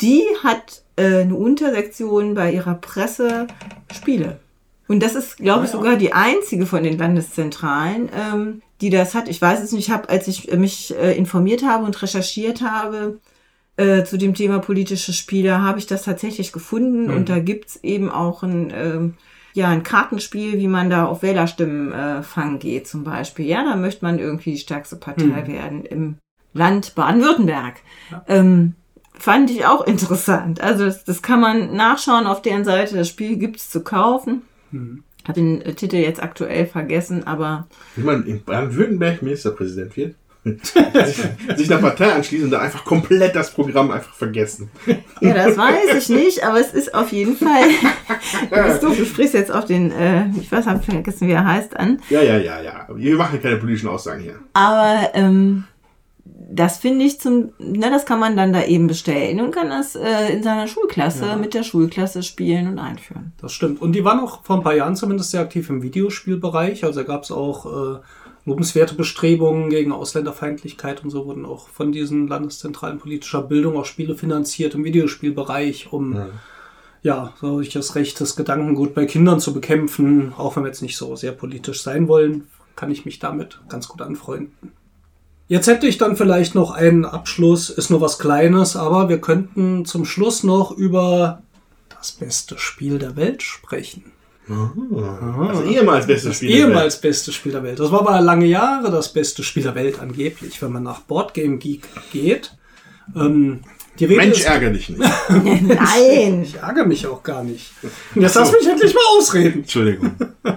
die 0.00 0.22
hat 0.44 0.84
äh, 0.94 1.22
eine 1.22 1.34
Untersektion 1.34 2.34
bei 2.34 2.52
ihrer 2.52 2.74
Presse 2.74 3.48
Spiele. 3.92 4.38
Und 4.86 5.02
das 5.02 5.16
ist, 5.16 5.38
glaube 5.38 5.64
ich, 5.64 5.70
Ah, 5.70 5.74
ja. 5.74 5.78
sogar 5.78 5.96
die 5.96 6.12
einzige 6.12 6.66
von 6.66 6.84
den 6.84 6.98
Landeszentralen, 6.98 8.08
ähm, 8.14 8.62
die 8.80 8.90
das 8.90 9.14
hat. 9.14 9.28
Ich 9.28 9.42
weiß 9.42 9.60
es 9.60 9.72
nicht, 9.72 9.88
ich 9.88 9.92
habe, 9.92 10.08
als 10.08 10.28
ich 10.28 10.52
mich 10.52 10.94
äh, 10.96 11.16
informiert 11.16 11.64
habe 11.64 11.84
und 11.84 12.00
recherchiert 12.00 12.60
habe, 12.62 13.18
äh, 13.76 14.04
zu 14.04 14.18
dem 14.18 14.34
Thema 14.34 14.60
politische 14.60 15.12
Spiele 15.12 15.62
habe 15.62 15.80
ich 15.80 15.88
das 15.88 16.04
tatsächlich 16.04 16.52
gefunden 16.52 17.10
und 17.10 17.28
da 17.28 17.40
gibt's 17.40 17.80
eben 17.82 18.08
auch 18.08 18.44
ein, 18.44 18.72
ähm, 18.72 19.14
ja, 19.54 19.68
ein 19.68 19.84
Kartenspiel, 19.84 20.58
wie 20.58 20.66
man 20.66 20.90
da 20.90 21.06
auf 21.06 21.22
Wählerstimmen 21.22 21.92
äh, 21.92 22.22
fangen 22.22 22.58
geht 22.58 22.88
zum 22.88 23.04
Beispiel. 23.04 23.46
Ja, 23.46 23.64
da 23.64 23.76
möchte 23.76 24.04
man 24.04 24.18
irgendwie 24.18 24.52
die 24.52 24.58
stärkste 24.58 24.96
Partei 24.96 25.46
werden 25.46 25.84
im 25.84 26.16
Land 26.52 26.96
Baden-Württemberg. 26.96 27.76
Ähm, 28.26 28.74
fand 29.12 29.50
ich 29.52 29.64
auch 29.64 29.82
interessant. 29.86 30.60
Also 30.60 30.84
das, 30.84 31.04
das 31.04 31.22
kann 31.22 31.40
man 31.40 31.74
nachschauen 31.74 32.26
auf 32.26 32.42
deren 32.42 32.64
Seite. 32.64 32.96
Das 32.96 33.08
Spiel 33.08 33.36
gibt's 33.36 33.70
zu 33.70 33.84
kaufen. 33.84 34.42
Hab 35.24 35.36
den 35.36 35.62
äh, 35.62 35.74
Titel 35.74 35.96
jetzt 35.96 36.20
aktuell 36.20 36.66
vergessen, 36.66 37.24
aber 37.24 37.68
Wie 37.94 38.02
man 38.02 38.26
in 38.26 38.42
Baden-Württemberg 38.42 39.22
Ministerpräsident 39.22 39.96
wird. 39.96 40.16
sich, 41.04 41.56
sich 41.56 41.72
einer 41.72 41.80
Partei 41.80 42.12
anschließen 42.12 42.46
und 42.46 42.50
da 42.50 42.60
einfach 42.60 42.84
komplett 42.84 43.34
das 43.34 43.50
Programm 43.50 43.90
einfach 43.90 44.12
vergessen. 44.14 44.70
Ja, 45.20 45.32
das 45.32 45.56
weiß 45.56 45.94
ich 45.96 46.08
nicht, 46.10 46.44
aber 46.44 46.60
es 46.60 46.74
ist 46.74 46.94
auf 46.94 47.12
jeden 47.12 47.36
Fall. 47.36 47.64
Du, 48.50 48.62
bist 48.62 48.82
du, 48.82 48.88
du 48.88 49.04
sprichst 49.04 49.34
jetzt 49.34 49.52
auf 49.52 49.64
den, 49.64 49.90
äh, 49.90 50.26
ich 50.40 50.50
weiß, 50.50 50.66
hab 50.66 50.84
vergessen, 50.84 51.28
wie 51.28 51.32
er 51.32 51.44
heißt, 51.44 51.76
an. 51.76 52.00
Ja, 52.10 52.22
ja, 52.22 52.36
ja, 52.36 52.60
ja. 52.60 52.86
Wir 52.94 53.16
machen 53.16 53.40
keine 53.40 53.56
politischen 53.56 53.88
Aussagen 53.88 54.22
hier. 54.22 54.38
Aber 54.52 55.10
ähm, 55.14 55.64
das 56.24 56.78
finde 56.78 57.04
ich 57.04 57.20
zum, 57.20 57.52
ne, 57.58 57.90
das 57.90 58.06
kann 58.06 58.20
man 58.20 58.36
dann 58.36 58.52
da 58.52 58.64
eben 58.64 58.86
bestellen 58.86 59.40
und 59.40 59.50
kann 59.50 59.70
das 59.70 59.94
äh, 59.94 60.32
in 60.32 60.42
seiner 60.42 60.66
Schulklasse 60.66 61.36
mit 61.36 61.54
der 61.54 61.62
Schulklasse 61.62 62.22
spielen 62.22 62.68
und 62.68 62.78
einführen. 62.78 63.32
Das 63.40 63.52
stimmt. 63.52 63.80
Und 63.80 63.92
die 63.92 64.04
waren 64.04 64.20
auch 64.20 64.44
vor 64.44 64.56
ein 64.56 64.62
paar 64.62 64.74
Jahren 64.74 64.96
zumindest 64.96 65.30
sehr 65.30 65.40
aktiv 65.40 65.68
im 65.70 65.82
Videospielbereich. 65.82 66.84
Also 66.84 67.00
da 67.00 67.06
gab 67.06 67.22
es 67.22 67.30
auch 67.30 67.66
äh, 67.66 67.98
lobenswerte 68.46 68.94
Bestrebungen 68.94 69.70
gegen 69.70 69.92
Ausländerfeindlichkeit 69.92 71.02
und 71.02 71.10
so 71.10 71.26
wurden 71.26 71.46
auch 71.46 71.68
von 71.68 71.92
diesen 71.92 72.28
Landeszentralen 72.28 72.98
politischer 72.98 73.42
Bildung 73.42 73.76
auch 73.76 73.86
Spiele 73.86 74.16
finanziert 74.16 74.74
im 74.74 74.84
Videospielbereich, 74.84 75.92
um 75.92 76.16
ja, 77.02 77.34
solches 77.40 77.94
rechtes 77.94 78.34
Gedankengut 78.34 78.94
bei 78.94 79.04
Kindern 79.06 79.38
zu 79.38 79.52
bekämpfen. 79.52 80.32
Auch 80.36 80.56
wenn 80.56 80.64
wir 80.64 80.68
jetzt 80.68 80.82
nicht 80.82 80.96
so 80.96 81.16
sehr 81.16 81.32
politisch 81.32 81.82
sein 81.82 82.08
wollen, 82.08 82.48
kann 82.76 82.90
ich 82.90 83.04
mich 83.04 83.18
damit 83.18 83.60
ganz 83.68 83.88
gut 83.88 84.02
anfreunden. 84.02 84.72
Jetzt 85.46 85.66
hätte 85.66 85.86
ich 85.86 85.98
dann 85.98 86.16
vielleicht 86.16 86.54
noch 86.54 86.70
einen 86.70 87.04
Abschluss, 87.04 87.68
ist 87.68 87.90
nur 87.90 88.00
was 88.00 88.18
Kleines, 88.18 88.76
aber 88.76 89.10
wir 89.10 89.20
könnten 89.20 89.84
zum 89.84 90.06
Schluss 90.06 90.42
noch 90.42 90.70
über 90.70 91.42
das 91.90 92.12
beste 92.12 92.58
Spiel 92.58 92.98
der 92.98 93.16
Welt 93.16 93.42
sprechen. 93.42 94.13
Also 94.48 95.62
ehemals 95.64 96.06
bestes 96.06 96.30
Das 96.30 96.36
Spiel. 96.36 96.48
der 96.50 96.58
Welt. 96.58 96.68
ehemals 96.68 97.00
beste 97.00 97.32
Spiel 97.32 97.52
der 97.52 97.62
Welt. 97.62 97.80
Das 97.80 97.90
war 97.90 98.00
aber 98.00 98.20
lange 98.20 98.46
Jahre 98.46 98.90
das 98.90 99.12
beste 99.12 99.42
Spiel 99.42 99.62
der 99.62 99.74
Welt 99.74 100.00
angeblich, 100.00 100.60
wenn 100.60 100.72
man 100.72 100.82
nach 100.82 101.00
Boardgame 101.00 101.56
Geek 101.58 101.88
geht. 102.12 102.54
Ähm, 103.16 103.60
die 103.98 104.06
Rede 104.06 104.20
Mensch, 104.20 104.38
ist, 104.40 104.44
ärger 104.46 104.70
dich 104.70 104.88
nicht. 104.88 105.00
Nein! 105.28 106.42
ich 106.42 106.56
ärgere 106.56 106.84
mich 106.86 107.06
auch 107.06 107.22
gar 107.22 107.44
nicht. 107.44 107.70
Jetzt 108.14 108.34
lass 108.34 108.52
mich 108.52 108.66
endlich 108.66 108.92
mal 108.94 109.18
ausreden. 109.18 109.60
Entschuldigung. 109.60 110.12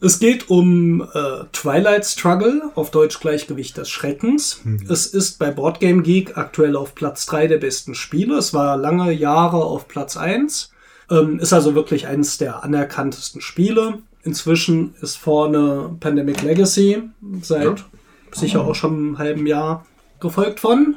Es 0.00 0.20
geht 0.20 0.48
um 0.48 1.00
äh, 1.00 1.44
Twilight 1.52 2.06
Struggle, 2.06 2.70
auf 2.76 2.92
Deutsch 2.92 3.18
Gleichgewicht 3.18 3.76
des 3.76 3.88
Schreckens. 3.90 4.60
Es 4.88 5.06
ist 5.06 5.40
bei 5.40 5.50
Boardgame 5.50 6.02
Geek 6.02 6.36
aktuell 6.38 6.76
auf 6.76 6.94
Platz 6.94 7.26
3 7.26 7.48
der 7.48 7.56
besten 7.58 7.96
Spiele. 7.96 8.36
Es 8.38 8.54
war 8.54 8.76
lange 8.76 9.10
Jahre 9.10 9.56
auf 9.56 9.88
Platz 9.88 10.16
1. 10.16 10.70
Ähm, 11.10 11.38
ist 11.38 11.52
also 11.52 11.74
wirklich 11.74 12.06
eines 12.06 12.38
der 12.38 12.62
anerkanntesten 12.64 13.40
Spiele. 13.40 13.98
Inzwischen 14.22 14.94
ist 15.00 15.16
vorne 15.16 15.96
Pandemic 16.00 16.42
Legacy 16.42 17.02
seit 17.40 17.84
sicher 18.32 18.64
auch 18.64 18.74
schon 18.74 18.94
einem 18.94 19.18
halben 19.18 19.46
Jahr 19.46 19.86
gefolgt 20.20 20.60
von. 20.60 20.96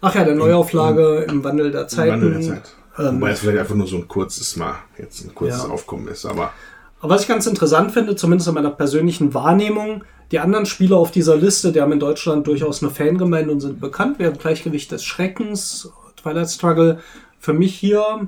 Ach 0.00 0.14
ja, 0.14 0.24
der 0.24 0.34
Neuauflage 0.34 1.26
im, 1.28 1.42
Wandel 1.44 1.70
der 1.70 1.82
Im 1.82 1.88
Zeiten. 1.88 2.12
Wandel 2.12 2.32
der 2.32 2.42
Zeit. 2.42 2.74
Ähm, 2.98 3.16
Wobei 3.16 3.30
es 3.30 3.40
vielleicht 3.40 3.58
einfach 3.58 3.74
nur 3.74 3.86
so 3.86 3.96
ein 3.96 4.08
kurzes 4.08 4.56
Mal, 4.56 4.74
jetzt 4.98 5.24
ein 5.24 5.34
kurzes 5.34 5.64
Ja. 5.64 5.70
Aufkommen 5.70 6.08
ist. 6.08 6.26
Aber 6.26 6.52
Aber 7.00 7.14
was 7.14 7.22
ich 7.22 7.28
ganz 7.28 7.46
interessant 7.46 7.92
finde, 7.92 8.16
zumindest 8.16 8.48
in 8.48 8.54
meiner 8.54 8.70
persönlichen 8.70 9.32
Wahrnehmung, 9.34 10.04
die 10.30 10.40
anderen 10.40 10.66
Spiele 10.66 10.96
auf 10.96 11.10
dieser 11.10 11.36
Liste, 11.36 11.72
die 11.72 11.80
haben 11.80 11.92
in 11.92 12.00
Deutschland 12.00 12.46
durchaus 12.46 12.82
eine 12.82 12.90
Fangemeinde 12.90 13.50
und 13.50 13.60
sind 13.60 13.80
bekannt, 13.80 14.18
während 14.18 14.40
Gleichgewicht 14.40 14.90
des 14.92 15.04
Schreckens, 15.04 15.90
Twilight 16.20 16.50
Struggle, 16.50 16.98
für 17.38 17.52
mich 17.52 17.74
hier 17.74 18.26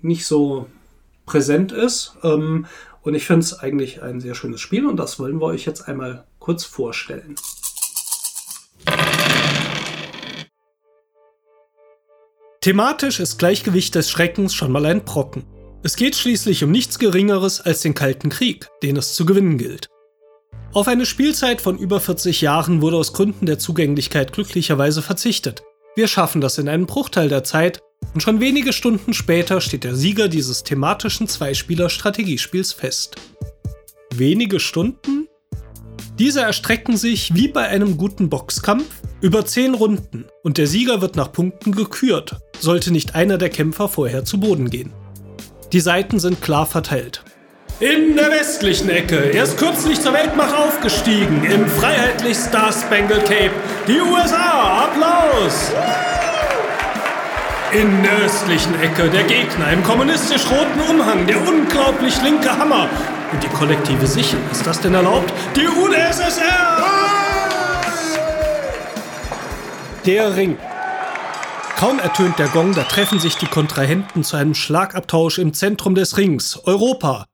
nicht 0.00 0.26
so 0.26 0.66
präsent 1.26 1.72
ist. 1.72 2.16
Ähm, 2.22 2.66
und 3.02 3.14
ich 3.14 3.26
finde 3.26 3.44
es 3.44 3.58
eigentlich 3.58 4.02
ein 4.02 4.20
sehr 4.20 4.34
schönes 4.34 4.60
Spiel 4.60 4.86
und 4.86 4.96
das 4.96 5.18
wollen 5.18 5.40
wir 5.40 5.46
euch 5.46 5.64
jetzt 5.64 5.88
einmal 5.88 6.24
kurz 6.38 6.64
vorstellen. 6.64 7.36
Thematisch 12.60 13.20
ist 13.20 13.38
Gleichgewicht 13.38 13.94
des 13.94 14.10
Schreckens 14.10 14.54
schon 14.54 14.72
mal 14.72 14.84
ein 14.84 15.04
Brocken. 15.04 15.44
Es 15.82 15.94
geht 15.94 16.16
schließlich 16.16 16.64
um 16.64 16.72
nichts 16.72 16.98
Geringeres 16.98 17.60
als 17.60 17.80
den 17.82 17.94
Kalten 17.94 18.30
Krieg, 18.30 18.68
den 18.82 18.96
es 18.96 19.14
zu 19.14 19.24
gewinnen 19.24 19.58
gilt. 19.58 19.88
Auf 20.72 20.88
eine 20.88 21.06
Spielzeit 21.06 21.60
von 21.60 21.78
über 21.78 22.00
40 22.00 22.40
Jahren 22.40 22.82
wurde 22.82 22.96
aus 22.96 23.12
Gründen 23.12 23.46
der 23.46 23.58
Zugänglichkeit 23.58 24.32
glücklicherweise 24.32 25.02
verzichtet. 25.02 25.62
Wir 25.98 26.06
schaffen 26.06 26.40
das 26.40 26.58
in 26.58 26.68
einem 26.68 26.86
Bruchteil 26.86 27.28
der 27.28 27.42
Zeit 27.42 27.80
und 28.14 28.22
schon 28.22 28.38
wenige 28.38 28.72
Stunden 28.72 29.14
später 29.14 29.60
steht 29.60 29.82
der 29.82 29.96
Sieger 29.96 30.28
dieses 30.28 30.62
thematischen 30.62 31.26
Zweispieler-Strategiespiels 31.26 32.72
fest. 32.72 33.16
Wenige 34.14 34.60
Stunden? 34.60 35.26
Diese 36.16 36.42
erstrecken 36.42 36.96
sich 36.96 37.34
wie 37.34 37.48
bei 37.48 37.66
einem 37.66 37.96
guten 37.96 38.28
Boxkampf 38.28 39.02
über 39.20 39.44
10 39.44 39.74
Runden 39.74 40.26
und 40.44 40.56
der 40.56 40.68
Sieger 40.68 41.00
wird 41.00 41.16
nach 41.16 41.32
Punkten 41.32 41.72
gekürt, 41.72 42.36
sollte 42.60 42.92
nicht 42.92 43.16
einer 43.16 43.36
der 43.36 43.50
Kämpfer 43.50 43.88
vorher 43.88 44.24
zu 44.24 44.38
Boden 44.38 44.70
gehen. 44.70 44.92
Die 45.72 45.80
Seiten 45.80 46.20
sind 46.20 46.40
klar 46.40 46.66
verteilt. 46.66 47.24
In 47.80 48.16
der 48.16 48.28
westlichen 48.32 48.90
Ecke, 48.90 49.30
erst 49.30 49.56
kürzlich 49.56 50.00
zur 50.00 50.12
Weltmacht 50.12 50.52
aufgestiegen, 50.52 51.44
im 51.44 51.64
freiheitlich 51.68 52.36
Star 52.36 52.72
Spangled 52.72 53.24
Cape, 53.24 53.52
die 53.86 54.00
USA. 54.00 54.86
Applaus! 54.86 55.70
In 57.70 58.02
der 58.02 58.26
östlichen 58.26 58.74
Ecke 58.82 59.08
der 59.08 59.22
Gegner 59.22 59.70
im 59.72 59.84
kommunistisch-roten 59.84 60.80
Umhang, 60.90 61.24
der 61.28 61.40
unglaublich 61.40 62.20
linke 62.20 62.50
Hammer. 62.50 62.88
Und 63.30 63.44
die 63.44 63.48
kollektive 63.48 64.08
Sichel, 64.08 64.40
ist 64.50 64.66
das 64.66 64.80
denn 64.80 64.94
erlaubt? 64.94 65.32
Die 65.54 65.68
UdSSR! 65.68 66.82
Der 70.04 70.34
Ring. 70.34 70.58
Kaum 71.76 72.00
ertönt 72.00 72.40
der 72.40 72.48
Gong, 72.48 72.74
da 72.74 72.82
treffen 72.82 73.20
sich 73.20 73.36
die 73.36 73.46
Kontrahenten 73.46 74.24
zu 74.24 74.36
einem 74.36 74.54
Schlagabtausch 74.56 75.38
im 75.38 75.54
Zentrum 75.54 75.94
des 75.94 76.16
Rings, 76.16 76.58
Europa. 76.64 77.26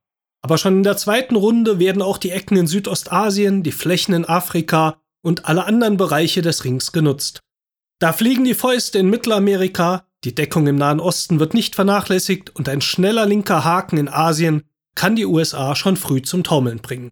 Aber 0.44 0.58
schon 0.58 0.76
in 0.76 0.82
der 0.82 0.98
zweiten 0.98 1.36
Runde 1.36 1.78
werden 1.78 2.02
auch 2.02 2.18
die 2.18 2.30
Ecken 2.30 2.58
in 2.58 2.66
Südostasien, 2.66 3.62
die 3.62 3.72
Flächen 3.72 4.12
in 4.12 4.26
Afrika 4.26 5.00
und 5.22 5.46
alle 5.46 5.64
anderen 5.64 5.96
Bereiche 5.96 6.42
des 6.42 6.64
Rings 6.64 6.92
genutzt. 6.92 7.40
Da 7.98 8.12
fliegen 8.12 8.44
die 8.44 8.52
Fäuste 8.52 8.98
in 8.98 9.08
Mittelamerika, 9.08 10.06
die 10.22 10.34
Deckung 10.34 10.66
im 10.66 10.76
Nahen 10.76 11.00
Osten 11.00 11.40
wird 11.40 11.54
nicht 11.54 11.74
vernachlässigt 11.74 12.54
und 12.54 12.68
ein 12.68 12.82
schneller 12.82 13.24
linker 13.24 13.64
Haken 13.64 13.96
in 13.96 14.10
Asien 14.10 14.64
kann 14.94 15.16
die 15.16 15.24
USA 15.24 15.74
schon 15.74 15.96
früh 15.96 16.20
zum 16.20 16.44
Taumeln 16.44 16.80
bringen. 16.80 17.10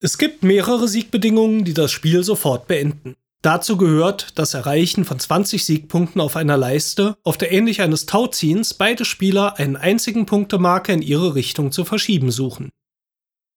Es 0.00 0.16
gibt 0.16 0.42
mehrere 0.42 0.88
Siegbedingungen, 0.88 1.66
die 1.66 1.74
das 1.74 1.92
Spiel 1.92 2.24
sofort 2.24 2.66
beenden. 2.66 3.14
Dazu 3.42 3.76
gehört 3.76 4.38
das 4.38 4.54
Erreichen 4.54 5.04
von 5.04 5.18
20 5.18 5.64
Siegpunkten 5.64 6.20
auf 6.20 6.36
einer 6.36 6.56
Leiste, 6.56 7.16
auf 7.24 7.36
der 7.36 7.50
ähnlich 7.50 7.82
eines 7.82 8.06
Tauziehens 8.06 8.72
beide 8.72 9.04
Spieler 9.04 9.58
einen 9.58 9.76
einzigen 9.76 10.26
Punktemarker 10.26 10.92
in 10.92 11.02
ihre 11.02 11.34
Richtung 11.34 11.72
zu 11.72 11.84
verschieben 11.84 12.30
suchen. 12.30 12.70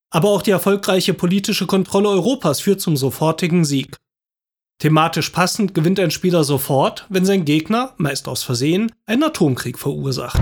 Aber 0.09 0.29
auch 0.29 0.41
die 0.41 0.51
erfolgreiche 0.51 1.13
politische 1.13 1.67
Kontrolle 1.67 2.09
Europas 2.09 2.61
führt 2.61 2.81
zum 2.81 2.97
sofortigen 2.97 3.63
Sieg. 3.63 3.95
Thematisch 4.79 5.29
passend 5.29 5.75
gewinnt 5.75 5.99
ein 5.99 6.11
Spieler 6.11 6.43
sofort, 6.43 7.05
wenn 7.09 7.25
sein 7.25 7.45
Gegner, 7.45 7.93
meist 7.97 8.27
aus 8.27 8.41
Versehen, 8.41 8.91
einen 9.05 9.23
Atomkrieg 9.23 9.77
verursacht. 9.77 10.41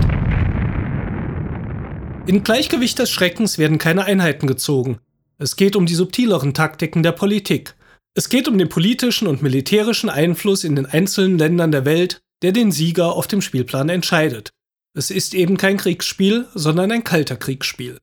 In 2.26 2.42
Gleichgewicht 2.42 2.98
des 2.98 3.10
Schreckens 3.10 3.58
werden 3.58 3.76
keine 3.76 4.06
Einheiten 4.06 4.46
gezogen. 4.46 5.00
Es 5.36 5.56
geht 5.56 5.76
um 5.76 5.84
die 5.84 5.94
subtileren 5.94 6.54
Taktiken 6.54 7.02
der 7.02 7.12
Politik. 7.12 7.76
Es 8.16 8.28
geht 8.28 8.46
um 8.46 8.56
den 8.56 8.68
politischen 8.68 9.26
und 9.26 9.42
militärischen 9.42 10.08
Einfluss 10.08 10.62
in 10.62 10.76
den 10.76 10.86
einzelnen 10.86 11.36
Ländern 11.36 11.72
der 11.72 11.84
Welt, 11.84 12.22
der 12.42 12.52
den 12.52 12.70
Sieger 12.70 13.12
auf 13.12 13.26
dem 13.26 13.42
Spielplan 13.42 13.88
entscheidet. 13.88 14.50
Es 14.96 15.10
ist 15.10 15.34
eben 15.34 15.56
kein 15.56 15.76
Kriegsspiel, 15.76 16.46
sondern 16.54 16.92
ein 16.92 17.02
kalter 17.02 17.36
Kriegsspiel. 17.36 17.98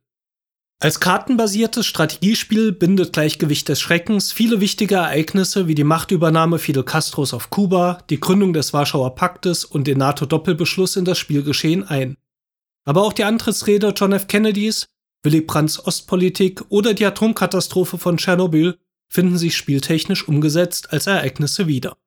Als 0.81 0.99
kartenbasiertes 0.99 1.85
Strategiespiel 1.85 2.73
bindet 2.73 3.13
Gleichgewicht 3.13 3.69
des 3.69 3.79
Schreckens 3.79 4.33
viele 4.33 4.59
wichtige 4.59 4.95
Ereignisse 4.95 5.67
wie 5.67 5.75
die 5.75 5.85
Machtübernahme 5.85 6.59
Fidel 6.59 6.83
Castros 6.83 7.33
auf 7.33 7.49
Kuba, 7.49 7.99
die 8.09 8.19
Gründung 8.19 8.51
des 8.51 8.73
Warschauer 8.73 9.15
Paktes 9.15 9.63
und 9.63 9.85
den 9.85 9.99
NATO-Doppelbeschluss 9.99 10.97
in 10.97 11.05
das 11.05 11.19
Spielgeschehen 11.19 11.83
ein. 11.83 12.17
Aber 12.83 13.03
auch 13.03 13.13
die 13.13 13.23
Antrittsrede 13.23 13.93
John 13.95 14.11
F. 14.11 14.27
Kennedys, 14.27 14.87
Willy 15.23 15.41
Brandts 15.41 15.85
Ostpolitik 15.85 16.63
oder 16.69 16.95
die 16.95 17.05
Atomkatastrophe 17.05 17.99
von 17.99 18.17
Tschernobyl 18.17 18.77
finden 19.11 19.37
sich 19.37 19.57
spieltechnisch 19.57 20.25
umgesetzt 20.25 20.93
als 20.93 21.05
Ereignisse 21.05 21.67
wieder. 21.67 21.97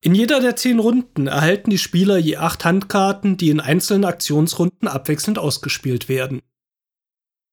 In 0.00 0.14
jeder 0.14 0.40
der 0.40 0.56
zehn 0.56 0.78
Runden 0.78 1.26
erhalten 1.26 1.68
die 1.68 1.78
Spieler 1.78 2.16
je 2.16 2.38
acht 2.38 2.64
Handkarten, 2.64 3.36
die 3.36 3.50
in 3.50 3.60
einzelnen 3.60 4.06
Aktionsrunden 4.06 4.88
abwechselnd 4.88 5.38
ausgespielt 5.38 6.08
werden. 6.08 6.40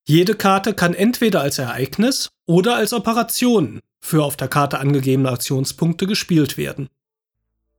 Jede 0.08 0.34
Karte 0.34 0.72
kann 0.72 0.94
entweder 0.94 1.42
als 1.42 1.58
Ereignis 1.58 2.30
oder 2.46 2.74
als 2.74 2.94
Operation 2.94 3.80
für 4.00 4.24
auf 4.24 4.38
der 4.38 4.48
Karte 4.48 4.78
angegebene 4.78 5.30
Aktionspunkte 5.30 6.06
gespielt 6.06 6.56
werden. 6.56 6.88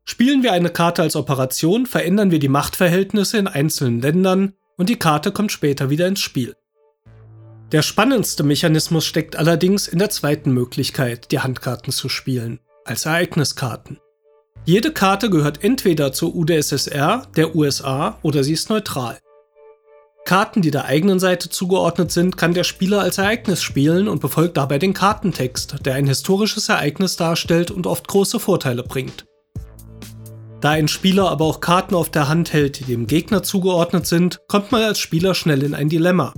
Spielen 0.06 0.44
wir 0.44 0.54
eine 0.54 0.70
Karte 0.70 1.02
als 1.02 1.16
Operation, 1.16 1.88
verändern 1.88 2.30
wir 2.30 2.40
die 2.40 2.48
Machtverhältnisse 2.48 3.40
in 3.40 3.48
einzelnen 3.48 4.02
Ländern 4.02 4.54
und 4.78 4.88
die 4.88 5.00
Karte 5.00 5.32
kommt 5.32 5.52
später 5.52 5.90
wieder 5.90 6.08
ins 6.08 6.22
Spiel. 6.22 6.56
Der 7.72 7.84
spannendste 7.84 8.44
Mechanismus 8.44 9.06
steckt 9.06 9.38
allerdings 9.38 9.88
in 9.88 10.00
der 10.00 10.10
zweiten 10.10 10.52
Möglichkeit, 10.52 11.32
die 11.32 11.40
Handkarten 11.40 11.94
zu 11.94 12.10
spielen, 12.10 12.60
als 12.84 13.06
Ereigniskarten. 13.06 13.98
Jede 14.66 14.92
Karte 14.92 15.30
gehört 15.30 15.64
entweder 15.64 16.12
zur 16.12 16.36
UdSSR, 16.36 17.28
der 17.38 17.56
USA 17.56 18.18
oder 18.24 18.44
sie 18.44 18.54
ist 18.54 18.70
neutral. 18.70 19.20
Karten, 20.26 20.62
die 20.62 20.70
der 20.70 20.86
eigenen 20.86 21.20
Seite 21.20 21.50
zugeordnet 21.50 22.12
sind, 22.12 22.36
kann 22.36 22.54
der 22.54 22.66
Spieler 22.66 23.00
als 23.00 23.18
Ereignis 23.18 23.64
spielen 23.64 24.10
und 24.10 24.20
befolgt 24.20 24.58
dabei 24.58 24.78
den 24.78 24.94
Kartentext, 24.94 25.78
der 25.86 25.96
ein 25.96 26.08
historisches 26.08 26.68
Ereignis 26.68 27.16
darstellt 27.16 27.72
und 27.72 27.88
oft 27.88 28.06
große 28.08 28.40
Vorteile 28.42 28.84
bringt. 28.84 29.26
Da 30.60 30.72
ein 30.72 30.90
Spieler 30.90 31.32
aber 31.32 31.46
auch 31.46 31.62
Karten 31.62 31.96
auf 31.96 32.12
der 32.12 32.28
Hand 32.28 32.52
hält, 32.52 32.80
die 32.80 32.84
dem 32.84 33.08
Gegner 33.08 33.42
zugeordnet 33.42 34.06
sind, 34.06 34.42
kommt 34.48 34.72
man 34.74 34.84
als 34.84 35.00
Spieler 35.00 35.34
schnell 35.34 35.64
in 35.64 35.74
ein 35.74 35.90
Dilemma. 35.90 36.34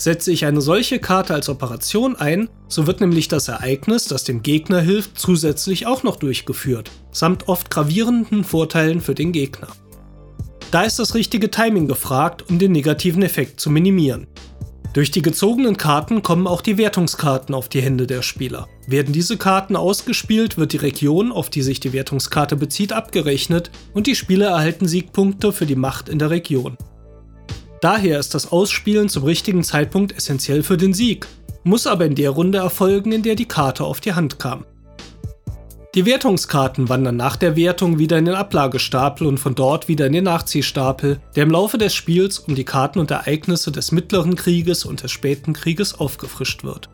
Setze 0.00 0.32
ich 0.32 0.46
eine 0.46 0.62
solche 0.62 0.98
Karte 0.98 1.34
als 1.34 1.50
Operation 1.50 2.16
ein, 2.16 2.48
so 2.68 2.86
wird 2.86 3.02
nämlich 3.02 3.28
das 3.28 3.48
Ereignis, 3.48 4.06
das 4.06 4.24
dem 4.24 4.42
Gegner 4.42 4.80
hilft, 4.80 5.18
zusätzlich 5.18 5.86
auch 5.86 6.04
noch 6.04 6.16
durchgeführt, 6.16 6.90
samt 7.12 7.48
oft 7.48 7.70
gravierenden 7.70 8.42
Vorteilen 8.42 9.02
für 9.02 9.14
den 9.14 9.30
Gegner. 9.30 9.68
Da 10.70 10.84
ist 10.84 10.98
das 10.98 11.14
richtige 11.14 11.50
Timing 11.50 11.86
gefragt, 11.86 12.48
um 12.48 12.58
den 12.58 12.72
negativen 12.72 13.22
Effekt 13.22 13.60
zu 13.60 13.68
minimieren. 13.68 14.26
Durch 14.94 15.10
die 15.10 15.20
gezogenen 15.20 15.76
Karten 15.76 16.22
kommen 16.22 16.46
auch 16.46 16.62
die 16.62 16.78
Wertungskarten 16.78 17.54
auf 17.54 17.68
die 17.68 17.82
Hände 17.82 18.06
der 18.06 18.22
Spieler. 18.22 18.68
Werden 18.86 19.12
diese 19.12 19.36
Karten 19.36 19.76
ausgespielt, 19.76 20.56
wird 20.56 20.72
die 20.72 20.78
Region, 20.78 21.30
auf 21.30 21.50
die 21.50 21.60
sich 21.60 21.78
die 21.78 21.92
Wertungskarte 21.92 22.56
bezieht, 22.56 22.94
abgerechnet 22.94 23.70
und 23.92 24.06
die 24.06 24.16
Spieler 24.16 24.48
erhalten 24.48 24.88
Siegpunkte 24.88 25.52
für 25.52 25.66
die 25.66 25.76
Macht 25.76 26.08
in 26.08 26.18
der 26.18 26.30
Region. 26.30 26.78
Daher 27.80 28.18
ist 28.18 28.34
das 28.34 28.52
Ausspielen 28.52 29.08
zum 29.08 29.24
richtigen 29.24 29.64
Zeitpunkt 29.64 30.14
essentiell 30.14 30.62
für 30.62 30.76
den 30.76 30.92
Sieg, 30.92 31.26
muss 31.64 31.86
aber 31.86 32.04
in 32.04 32.14
der 32.14 32.30
Runde 32.30 32.58
erfolgen, 32.58 33.12
in 33.12 33.22
der 33.22 33.36
die 33.36 33.48
Karte 33.48 33.84
auf 33.84 34.00
die 34.00 34.12
Hand 34.12 34.38
kam. 34.38 34.66
Die 35.94 36.06
Wertungskarten 36.06 36.88
wandern 36.88 37.16
nach 37.16 37.36
der 37.36 37.56
Wertung 37.56 37.98
wieder 37.98 38.18
in 38.18 38.26
den 38.26 38.36
Ablagestapel 38.36 39.26
und 39.26 39.38
von 39.38 39.56
dort 39.56 39.88
wieder 39.88 40.06
in 40.06 40.12
den 40.12 40.24
Nachziehstapel, 40.24 41.20
der 41.34 41.42
im 41.42 41.50
Laufe 41.50 41.78
des 41.78 41.94
Spiels 41.94 42.38
um 42.38 42.54
die 42.54 42.64
Karten 42.64 43.00
und 43.00 43.10
Ereignisse 43.10 43.72
des 43.72 43.90
Mittleren 43.90 44.36
Krieges 44.36 44.84
und 44.84 45.02
des 45.02 45.10
Späten 45.10 45.52
Krieges 45.52 45.98
aufgefrischt 45.98 46.62
wird. 46.62 46.90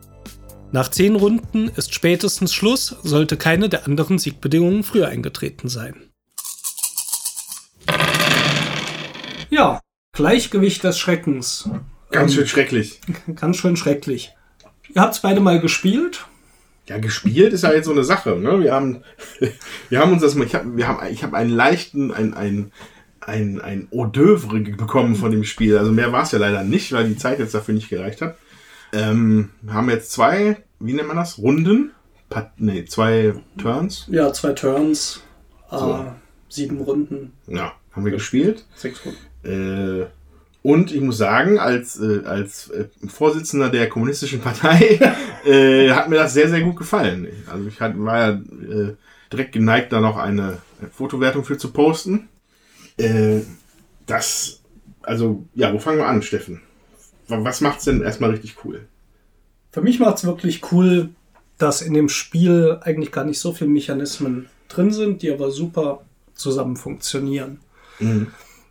Nach 0.71 0.89
zehn 0.89 1.15
Runden 1.15 1.67
ist 1.67 1.93
spätestens 1.93 2.53
Schluss, 2.53 2.95
sollte 3.03 3.37
keine 3.37 3.69
der 3.69 3.85
anderen 3.85 4.17
Siegbedingungen 4.17 4.83
früher 4.83 5.09
eingetreten 5.09 5.69
sein. 5.69 6.09
Ja, 9.49 9.79
Gleichgewicht 10.17 10.83
des 10.83 10.97
Schreckens. 10.97 11.69
Ganz 12.09 12.33
schön 12.33 12.47
schrecklich. 12.47 12.99
Ganz 13.35 13.57
schön 13.57 13.77
schrecklich. 13.77 14.33
Ihr 14.93 15.01
habt's 15.01 15.21
beide 15.21 15.39
mal 15.41 15.59
gespielt. 15.59 16.25
Ja, 16.87 16.97
gespielt 16.97 17.53
ist 17.53 17.63
ja 17.63 17.71
jetzt 17.73 17.85
so 17.85 17.91
eine 17.91 18.03
Sache. 18.03 18.35
Ne? 18.35 18.59
Wir 18.61 18.73
haben, 18.73 19.03
wir 19.89 19.99
haben 19.99 20.13
uns 20.13 20.23
das 20.23 20.33
mal, 20.35 20.45
ich 20.45 20.55
habe, 20.55 20.75
wir 20.75 20.87
haben, 20.87 21.05
ich 21.11 21.23
habe 21.23 21.37
einen 21.37 21.51
leichten, 21.51 22.11
ein, 22.11 22.33
ein, 22.33 22.71
ein, 23.19 23.61
ein 23.61 23.87
Hors 23.91 24.11
d'oeuvre 24.11 24.75
bekommen 24.75 25.15
von 25.15 25.29
dem 25.31 25.43
Spiel. 25.43 25.77
Also 25.77 25.91
mehr 25.91 26.11
war 26.11 26.23
es 26.23 26.31
ja 26.31 26.39
leider 26.39 26.63
nicht, 26.63 26.91
weil 26.93 27.07
die 27.07 27.17
Zeit 27.17 27.37
jetzt 27.37 27.53
dafür 27.53 27.75
nicht 27.75 27.89
gereicht 27.89 28.21
hat. 28.21 28.37
Ähm, 28.93 29.51
wir 29.61 29.73
haben 29.73 29.89
jetzt 29.89 30.11
zwei, 30.11 30.57
wie 30.79 30.93
nennt 30.93 31.09
man 31.09 31.17
das? 31.17 31.37
Runden? 31.37 31.91
Pat 32.29 32.53
nee, 32.57 32.85
zwei 32.85 33.33
Turns. 33.57 34.07
Ja, 34.09 34.33
zwei 34.33 34.53
Turns, 34.53 35.21
So. 35.69 35.93
äh, 35.93 36.11
sieben 36.49 36.79
Runden, 36.81 37.33
Ja, 37.47 37.73
haben 37.97 38.05
wir 38.05 38.11
gespielt. 38.13 38.65
sechs 38.75 39.01
Runden. 39.05 40.01
Äh, 40.01 40.05
und 40.63 40.91
ich 40.93 41.01
muss 41.01 41.17
sagen, 41.17 41.59
als, 41.59 41.99
äh, 41.99 42.23
als 42.25 42.69
äh, 42.69 42.85
Vorsitzender 43.07 43.69
der 43.69 43.89
Kommunistischen 43.89 44.41
Partei 44.41 44.99
äh, 45.45 45.89
hat 45.91 46.09
mir 46.09 46.15
das 46.17 46.33
sehr, 46.33 46.49
sehr 46.49 46.61
gut 46.61 46.75
gefallen. 46.77 47.27
Also 47.49 47.67
ich 47.67 47.79
hat, 47.79 47.93
war 47.97 48.17
ja 48.17 48.29
äh, 48.31 48.95
direkt 49.31 49.51
geneigt, 49.53 49.91
da 49.93 49.99
noch 50.01 50.17
eine 50.17 50.57
Fotowertung 50.91 51.43
für 51.43 51.57
zu 51.57 51.71
posten. 51.71 52.27
Äh, 52.97 53.41
das, 54.05 54.61
also, 55.03 55.45
ja, 55.53 55.73
wo 55.73 55.79
fangen 55.79 55.97
wir 55.99 56.07
an, 56.07 56.21
Steffen? 56.21 56.61
Wa- 57.27 57.43
Was 57.43 57.61
macht's 57.61 57.85
denn 57.85 58.01
erstmal 58.01 58.31
richtig 58.31 58.57
cool? 58.65 58.87
Für 59.71 59.81
mich 59.81 59.99
macht's 59.99 60.25
wirklich 60.25 60.71
cool, 60.71 61.09
dass 61.57 61.81
in 61.81 61.93
dem 61.93 62.09
Spiel 62.09 62.77
eigentlich 62.81 63.11
gar 63.11 63.23
nicht 63.25 63.39
so 63.39 63.51
viele 63.53 63.69
Mechanismen 63.69 64.47
drin 64.69 64.91
sind, 64.91 65.21
die 65.21 65.31
aber 65.31 65.51
super 65.51 66.01
zusammen 66.33 66.75
funktionieren. 66.75 67.59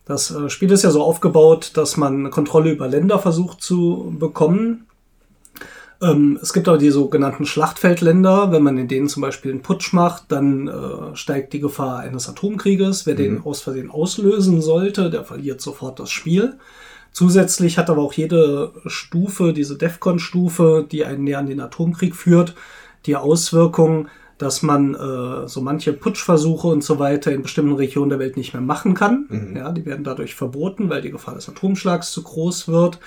Das 0.05 0.31
äh, 0.31 0.49
Spiel 0.49 0.71
ist 0.71 0.83
ja 0.83 0.91
so 0.91 1.03
aufgebaut, 1.03 1.71
dass 1.75 1.97
man 1.97 2.31
Kontrolle 2.31 2.71
über 2.71 2.87
Länder 2.87 3.19
versucht 3.19 3.61
zu 3.61 4.15
bekommen. 4.17 4.85
Ähm, 6.01 6.39
es 6.41 6.53
gibt 6.53 6.67
aber 6.67 6.77
die 6.77 6.91
sogenannten 6.91 7.45
Schlachtfeldländer. 7.45 8.51
Wenn 8.51 8.63
man 8.63 8.77
in 8.77 8.87
denen 8.87 9.09
zum 9.09 9.21
Beispiel 9.21 9.51
einen 9.51 9.63
Putsch 9.63 9.93
macht, 9.93 10.25
dann 10.29 10.67
äh, 10.67 11.15
steigt 11.15 11.53
die 11.53 11.59
Gefahr 11.59 11.99
eines 11.99 12.29
Atomkrieges. 12.29 13.05
Wer 13.05 13.15
den 13.15 13.43
aus 13.43 13.61
Versehen 13.61 13.91
auslösen 13.91 14.61
sollte, 14.61 15.09
der 15.09 15.23
verliert 15.23 15.59
sofort 15.61 15.99
das 15.99 16.09
Spiel. 16.09 16.57
Zusätzlich 17.11 17.77
hat 17.77 17.89
aber 17.89 18.03
auch 18.03 18.13
jede 18.13 18.73
Stufe, 18.85 19.51
diese 19.51 19.75
DEFCON-Stufe, 19.77 20.85
die 20.89 21.03
einen 21.03 21.23
näher 21.23 21.39
an 21.39 21.47
den 21.47 21.61
Atomkrieg 21.61 22.15
führt, 22.15 22.53
die 23.07 23.15
Auswirkung, 23.15 24.07
dass 24.37 24.61
man 24.61 24.93
äh, 24.93 25.47
so 25.47 25.61
manche 25.61 25.93
Putschversuche 25.93 26.67
und 26.67 26.83
so 26.83 26.99
weiter 26.99 27.31
in 27.31 27.41
bestimmten 27.41 27.73
Regionen 27.73 28.09
der 28.09 28.19
Welt 28.19 28.37
nicht 28.37 28.53
mehr 28.53 28.61
machen 28.61 28.93
kann. 28.93 29.27
Ja, 29.55 29.71
die 29.71 29.85
werden 29.85 30.03
dadurch 30.03 30.35
verboten, 30.35 30.89
weil 30.89 31.01
die 31.01 31.11
Gefahr 31.11 31.35
des 31.35 31.49
Atomschlags 31.49 32.11
zu 32.11 32.23
groß 32.23 32.67
wird. 32.67 32.99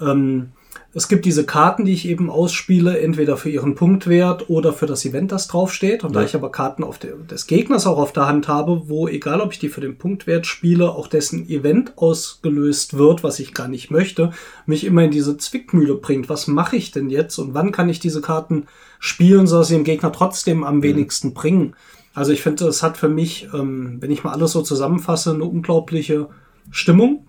Ähm, 0.00 0.50
es 0.94 1.06
gibt 1.08 1.26
diese 1.26 1.44
Karten, 1.44 1.84
die 1.84 1.92
ich 1.92 2.08
eben 2.08 2.30
ausspiele, 2.30 2.98
entweder 2.98 3.36
für 3.36 3.50
ihren 3.50 3.74
Punktwert 3.74 4.48
oder 4.48 4.72
für 4.72 4.86
das 4.86 5.04
Event, 5.04 5.30
das 5.32 5.46
draufsteht. 5.46 6.02
Und 6.02 6.16
da 6.16 6.20
Ja. 6.20 6.26
ich 6.26 6.34
aber 6.34 6.50
Karten 6.50 6.82
auf 6.82 6.98
der, 6.98 7.14
des 7.16 7.46
Gegners 7.46 7.86
auch 7.86 7.98
auf 7.98 8.12
der 8.12 8.26
Hand 8.26 8.48
habe, 8.48 8.84
wo, 8.86 9.06
egal 9.06 9.42
ob 9.42 9.52
ich 9.52 9.58
die 9.58 9.68
für 9.68 9.82
den 9.82 9.98
Punktwert 9.98 10.46
spiele, 10.46 10.90
auch 10.90 11.06
dessen 11.06 11.46
Event 11.48 11.92
ausgelöst 11.96 12.96
wird, 12.96 13.22
was 13.22 13.38
ich 13.38 13.52
gar 13.52 13.68
nicht 13.68 13.90
möchte, 13.90 14.32
mich 14.64 14.84
immer 14.84 15.04
in 15.04 15.10
diese 15.10 15.36
Zwickmühle 15.36 15.94
bringt. 15.94 16.30
Was 16.30 16.46
mache 16.46 16.76
ich 16.76 16.90
denn 16.90 17.10
jetzt 17.10 17.38
und 17.38 17.52
wann 17.52 17.70
kann 17.70 17.90
ich 17.90 18.00
diese 18.00 18.22
Karten 18.22 18.66
spielen, 18.98 19.46
sodass 19.46 19.68
sie 19.68 19.74
dem 19.74 19.84
Gegner 19.84 20.10
trotzdem 20.10 20.64
am 20.64 20.82
wenigsten 20.82 21.34
bringen? 21.34 21.74
Also 22.14 22.32
ich 22.32 22.42
finde, 22.42 22.66
es 22.66 22.82
hat 22.82 22.96
für 22.96 23.10
mich, 23.10 23.48
ähm, 23.52 23.98
wenn 24.00 24.10
ich 24.10 24.24
mal 24.24 24.32
alles 24.32 24.52
so 24.52 24.62
zusammenfasse, 24.62 25.32
eine 25.34 25.44
unglaubliche 25.44 26.28
Stimmung. 26.70 27.27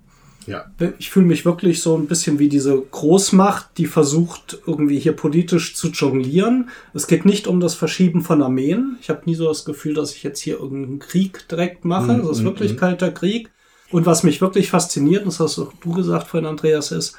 Ja. 0.49 0.65
Ich 0.97 1.09
fühle 1.11 1.25
mich 1.27 1.45
wirklich 1.45 1.81
so 1.81 1.95
ein 1.97 2.07
bisschen 2.07 2.39
wie 2.39 2.49
diese 2.49 2.77
Großmacht, 2.79 3.77
die 3.77 3.85
versucht, 3.85 4.59
irgendwie 4.65 4.99
hier 4.99 5.13
politisch 5.13 5.75
zu 5.75 5.89
jonglieren. 5.89 6.69
Es 6.93 7.07
geht 7.07 7.25
nicht 7.25 7.47
um 7.47 7.59
das 7.59 7.75
Verschieben 7.75 8.21
von 8.21 8.41
Armeen. 8.41 8.97
Ich 9.01 9.09
habe 9.09 9.21
nie 9.25 9.35
so 9.35 9.47
das 9.47 9.65
Gefühl, 9.65 9.93
dass 9.93 10.13
ich 10.13 10.23
jetzt 10.23 10.39
hier 10.39 10.59
irgendeinen 10.59 10.99
Krieg 10.99 11.47
direkt 11.49 11.85
mache. 11.85 12.13
Mhm, 12.13 12.21
Es 12.21 12.29
ist 12.29 12.39
mhm, 12.41 12.45
wirklich 12.45 12.73
mhm. 12.73 12.77
kalter 12.77 13.11
Krieg. 13.11 13.49
Und 13.91 14.05
was 14.05 14.23
mich 14.23 14.41
wirklich 14.41 14.69
fasziniert, 14.69 15.25
das 15.25 15.39
hast 15.39 15.59
auch 15.59 15.73
du 15.81 15.93
gesagt 15.93 16.27
vorhin, 16.27 16.47
Andreas, 16.47 16.91
ist, 16.91 17.15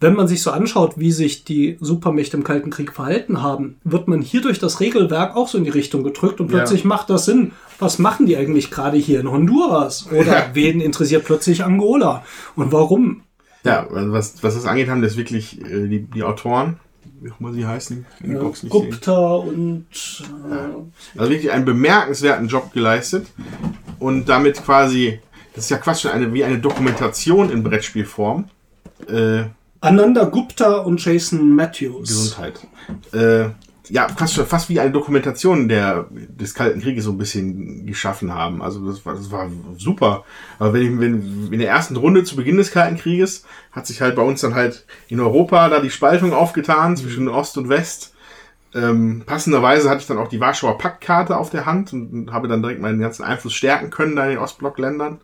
wenn 0.00 0.14
man 0.14 0.28
sich 0.28 0.42
so 0.42 0.50
anschaut, 0.52 0.94
wie 0.96 1.10
sich 1.10 1.44
die 1.44 1.76
Supermächte 1.80 2.36
im 2.36 2.44
Kalten 2.44 2.70
Krieg 2.70 2.92
verhalten 2.92 3.42
haben, 3.42 3.76
wird 3.82 4.06
man 4.06 4.22
hier 4.22 4.40
durch 4.40 4.60
das 4.60 4.78
Regelwerk 4.80 5.34
auch 5.34 5.48
so 5.48 5.58
in 5.58 5.64
die 5.64 5.70
Richtung 5.70 6.04
gedrückt 6.04 6.40
und 6.40 6.50
Ja. 6.50 6.58
plötzlich 6.58 6.84
macht 6.84 7.10
das 7.10 7.24
Sinn. 7.24 7.52
Was 7.78 7.98
machen 7.98 8.26
die 8.26 8.36
eigentlich 8.36 8.70
gerade 8.70 8.96
hier 8.96 9.20
in 9.20 9.30
Honduras? 9.30 10.06
Oder 10.10 10.24
Ja. 10.38 10.50
wen 10.54 10.80
interessiert 10.80 11.24
plötzlich 11.24 11.64
Angola? 11.64 12.24
Und 12.56 12.72
warum? 12.72 13.22
Ja, 13.64 13.86
was, 13.90 14.42
was 14.42 14.54
das 14.54 14.66
angeht, 14.66 14.88
haben 14.88 15.02
das 15.02 15.16
wirklich 15.16 15.60
äh, 15.64 15.86
die, 15.88 16.00
die 16.02 16.22
Autoren, 16.22 16.78
wie 17.20 17.30
auch 17.30 17.40
immer 17.40 17.52
sie 17.52 17.66
heißen, 17.66 18.06
in 18.22 18.32
Ja, 18.32 18.40
Box 18.40 18.62
nicht 18.62 18.72
sehen. 18.72 18.90
Gupta 18.90 19.34
und 19.36 19.86
äh, 20.50 21.18
Also 21.18 21.30
wirklich 21.30 21.50
einen 21.52 21.64
bemerkenswerten 21.64 22.48
Job 22.48 22.72
geleistet 22.72 23.26
und 23.98 24.28
damit 24.28 24.62
quasi, 24.64 25.20
das 25.54 25.64
ist 25.64 25.70
ja 25.70 25.78
quasi 25.78 26.02
schon 26.02 26.12
eine, 26.12 26.32
wie 26.32 26.44
eine 26.44 26.58
Dokumentation 26.58 27.50
in 27.50 27.62
Brettspielform. 27.62 28.44
Äh, 29.08 29.44
Ananda 29.80 30.24
Gupta 30.24 30.78
und 30.78 31.04
Jason 31.04 31.54
Matthews. 31.54 32.08
Gesundheit. 32.08 32.66
Äh, 33.12 33.50
ja, 33.90 34.08
fast, 34.08 34.34
fast 34.34 34.68
wie 34.68 34.80
eine 34.80 34.90
Dokumentation 34.90 35.68
der, 35.68 36.06
des 36.10 36.54
Kalten 36.54 36.80
Krieges 36.80 37.04
so 37.04 37.12
ein 37.12 37.18
bisschen 37.18 37.86
geschaffen 37.86 38.32
haben. 38.32 38.62
Also 38.62 38.86
das 38.86 39.04
war, 39.04 39.14
das 39.14 39.30
war 39.30 39.50
super. 39.76 40.24
Aber 40.58 40.72
wenn, 40.72 40.82
ich, 40.82 41.00
wenn 41.00 41.52
in 41.52 41.58
der 41.58 41.70
ersten 41.70 41.96
Runde 41.96 42.24
zu 42.24 42.36
Beginn 42.36 42.56
des 42.56 42.70
Kalten 42.70 42.96
Krieges 42.96 43.44
hat 43.72 43.86
sich 43.86 44.00
halt 44.00 44.16
bei 44.16 44.22
uns 44.22 44.40
dann 44.40 44.54
halt 44.54 44.84
in 45.08 45.20
Europa 45.20 45.68
da 45.68 45.80
die 45.80 45.90
Spaltung 45.90 46.32
aufgetan 46.32 46.96
zwischen 46.96 47.28
Ost 47.28 47.56
und 47.58 47.68
West. 47.68 48.14
Ähm, 48.74 49.22
passenderweise 49.24 49.88
hatte 49.88 50.02
ich 50.02 50.06
dann 50.06 50.18
auch 50.18 50.28
die 50.28 50.40
Warschauer 50.40 50.76
Paktkarte 50.76 51.36
auf 51.36 51.50
der 51.50 51.64
Hand 51.64 51.92
und, 51.92 52.12
und 52.12 52.32
habe 52.32 52.48
dann 52.48 52.62
direkt 52.62 52.80
meinen 52.80 53.00
ganzen 53.00 53.24
Einfluss 53.24 53.54
stärken 53.54 53.90
können 53.90 54.16
da 54.16 54.24
in 54.24 54.30
den 54.30 54.38
Ostblockländern. 54.38 55.20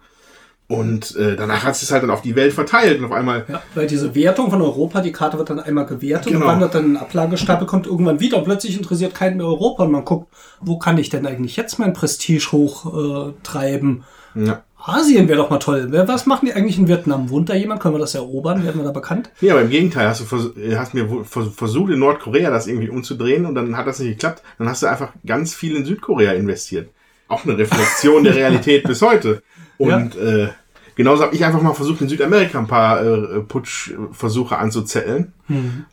Und 0.66 1.14
äh, 1.16 1.36
danach 1.36 1.62
hat 1.64 1.72
es 1.74 1.80
sich 1.80 1.90
halt 1.92 2.02
dann 2.02 2.10
auf 2.10 2.22
die 2.22 2.36
Welt 2.36 2.54
verteilt 2.54 2.98
und 2.98 3.04
auf 3.04 3.12
einmal 3.12 3.44
Ja, 3.48 3.62
weil 3.74 3.86
diese 3.86 4.14
Wertung 4.14 4.48
von 4.50 4.62
Europa, 4.62 5.02
die 5.02 5.12
Karte 5.12 5.36
wird 5.36 5.50
dann 5.50 5.60
einmal 5.60 5.84
gewertet 5.84 6.32
Genau. 6.32 6.46
und 6.46 6.50
wandert 6.52 6.74
dann 6.74 6.84
in 6.86 6.90
den 6.94 6.96
Ablagestapel, 6.96 7.66
kommt 7.66 7.86
irgendwann 7.86 8.18
wieder 8.18 8.38
und 8.38 8.44
plötzlich 8.44 8.76
interessiert 8.76 9.14
keinen 9.14 9.36
mehr 9.36 9.46
Europa 9.46 9.84
und 9.84 9.92
man 9.92 10.04
guckt, 10.06 10.32
wo 10.62 10.78
kann 10.78 10.96
ich 10.96 11.10
denn 11.10 11.26
eigentlich 11.26 11.56
jetzt 11.56 11.78
mein 11.78 11.92
Prestige 11.92 12.50
hochtreiben? 12.52 13.30
Äh, 13.30 13.42
treiben? 13.42 14.04
ja, 14.34 14.62
Asien 14.86 15.28
wäre 15.28 15.38
doch 15.38 15.48
mal 15.50 15.58
toll. 15.58 15.88
Was 16.06 16.26
machen 16.26 16.46
die 16.46 16.52
eigentlich 16.52 16.78
in 16.78 16.88
Vietnam? 16.88 17.30
Wohnt 17.30 17.48
da 17.48 17.54
jemand? 17.54 17.80
Können 17.80 17.94
wir 17.94 17.98
das 18.00 18.14
erobern? 18.14 18.64
Werden 18.64 18.78
wir 18.80 18.84
da 18.84 18.90
bekannt? 18.92 19.30
Nee, 19.40 19.50
aber 19.50 19.62
im 19.62 19.70
Gegenteil, 19.70 20.08
hast 20.08 20.20
du 20.20 20.24
vers 20.24 20.50
äh, 20.56 20.76
hast 20.76 20.92
mir 20.94 21.08
versucht, 21.24 21.90
in 21.92 21.98
Nordkorea 22.00 22.50
das 22.50 22.66
irgendwie 22.66 22.90
umzudrehen 22.90 23.46
und 23.46 23.54
dann 23.54 23.76
hat 23.76 23.86
das 23.86 23.98
nicht 24.00 24.10
geklappt. 24.12 24.42
Dann 24.58 24.68
hast 24.68 24.82
du 24.82 24.86
einfach 24.86 25.12
ganz 25.26 25.54
viel 25.54 25.76
in 25.76 25.84
Südkorea 25.84 26.32
investiert. 26.32 26.88
Auch 27.28 27.44
eine 27.44 27.56
Reflexion 27.56 28.24
der 28.24 28.34
Realität 28.34 28.84
bis 28.86 29.00
heute. 29.00 29.42
Und 29.84 30.16
äh, 30.16 30.48
genauso 30.94 31.24
habe 31.24 31.34
ich 31.34 31.44
einfach 31.44 31.62
mal 31.62 31.74
versucht, 31.74 32.00
in 32.00 32.08
Südamerika 32.08 32.58
ein 32.58 32.66
paar 32.66 33.02
äh, 33.04 33.40
Putschversuche 33.40 34.58
anzuzetteln 34.58 35.32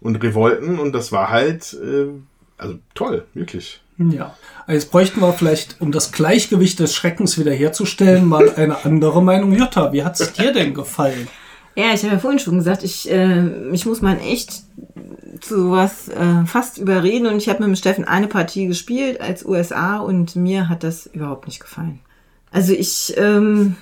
und 0.01 0.15
Revolten 0.23 0.79
und 0.79 0.93
das 0.93 1.11
war 1.11 1.29
halt 1.29 1.75
äh, 1.83 2.07
also 2.61 2.77
toll, 2.93 3.25
wirklich. 3.33 3.81
Ja. 3.97 4.35
Also 4.65 4.73
Jetzt 4.73 4.91
bräuchten 4.91 5.19
wir 5.19 5.33
vielleicht, 5.33 5.81
um 5.81 5.91
das 5.91 6.11
Gleichgewicht 6.11 6.79
des 6.79 6.93
Schreckens 6.93 7.37
wiederherzustellen, 7.37 8.25
mal 8.27 8.49
eine 8.55 8.85
andere 8.85 9.21
Meinung. 9.21 9.53
Jutta, 9.53 9.91
wie 9.91 10.03
hat's 10.03 10.33
dir 10.33 10.53
denn 10.53 10.73
gefallen? 10.73 11.27
Ja, 11.75 11.93
ich 11.93 12.03
habe 12.03 12.13
ja 12.13 12.19
vorhin 12.19 12.39
schon 12.39 12.57
gesagt, 12.57 12.83
ich, 12.83 13.09
äh, 13.09 13.71
ich 13.71 13.85
muss 13.85 14.01
mal 14.01 14.17
echt 14.19 14.63
zu 15.39 15.59
sowas 15.59 16.09
äh, 16.09 16.45
fast 16.45 16.77
überreden 16.77 17.27
und 17.27 17.37
ich 17.37 17.49
habe 17.49 17.59
mit 17.59 17.69
dem 17.69 17.75
Steffen 17.75 18.05
eine 18.05 18.27
Partie 18.27 18.67
gespielt 18.67 19.19
als 19.19 19.45
USA 19.45 19.97
und 19.97 20.35
mir 20.35 20.69
hat 20.69 20.83
das 20.83 21.07
überhaupt 21.07 21.47
nicht 21.47 21.59
gefallen. 21.59 21.99
Also 22.51 22.73
ich 22.73 23.13
ähm, 23.17 23.77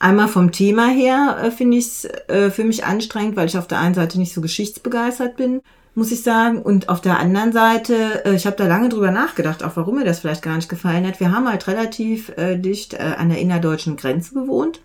einmal 0.00 0.26
vom 0.26 0.50
Thema 0.50 0.88
her 0.88 1.38
äh, 1.40 1.50
finde 1.52 1.76
ich 1.76 1.86
es 1.86 2.04
äh, 2.04 2.50
für 2.50 2.64
mich 2.64 2.84
anstrengend, 2.84 3.36
weil 3.36 3.46
ich 3.46 3.56
auf 3.56 3.68
der 3.68 3.78
einen 3.78 3.94
Seite 3.94 4.18
nicht 4.18 4.34
so 4.34 4.40
geschichtsbegeistert 4.40 5.36
bin, 5.36 5.62
muss 5.94 6.10
ich 6.10 6.24
sagen. 6.24 6.60
Und 6.60 6.88
auf 6.88 7.00
der 7.00 7.20
anderen 7.20 7.52
Seite, 7.52 8.24
äh, 8.24 8.34
ich 8.34 8.46
habe 8.46 8.56
da 8.56 8.66
lange 8.66 8.88
drüber 8.88 9.12
nachgedacht, 9.12 9.62
auch 9.62 9.76
warum 9.76 9.96
mir 9.96 10.04
das 10.04 10.18
vielleicht 10.18 10.42
gar 10.42 10.56
nicht 10.56 10.68
gefallen 10.68 11.06
hat. 11.06 11.20
Wir 11.20 11.32
haben 11.32 11.48
halt 11.48 11.68
relativ 11.68 12.30
äh, 12.30 12.56
dicht 12.56 12.94
äh, 12.94 13.14
an 13.16 13.28
der 13.28 13.38
innerdeutschen 13.38 13.96
Grenze 13.96 14.34
gewohnt, 14.34 14.80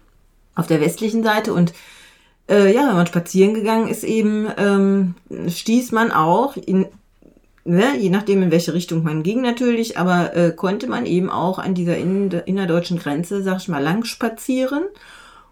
auf 0.54 0.68
der 0.68 0.80
westlichen 0.80 1.24
Seite. 1.24 1.54
Und 1.54 1.74
äh, 2.48 2.72
ja, 2.72 2.88
wenn 2.88 2.96
man 2.96 3.08
spazieren 3.08 3.56
gegangen 3.56 3.88
ist, 3.88 4.04
eben 4.04 4.48
ähm, 4.58 5.16
stieß 5.48 5.92
man 5.92 6.12
auch 6.12 6.56
in 6.56 6.86
ne, 7.66 7.98
je 7.98 8.10
nachdem 8.10 8.44
in 8.44 8.52
welche 8.52 8.74
Richtung 8.74 9.04
man 9.04 9.24
ging 9.24 9.42
natürlich, 9.42 9.98
aber 9.98 10.36
äh, 10.36 10.52
konnte 10.52 10.88
man 10.88 11.06
eben 11.06 11.30
auch 11.30 11.60
an 11.60 11.74
dieser 11.74 11.98
in, 11.98 12.32
innerdeutschen 12.32 13.00
Grenze, 13.00 13.44
sag 13.44 13.58
ich 13.58 13.68
mal, 13.68 13.84
lang 13.84 14.04
spazieren. 14.06 14.84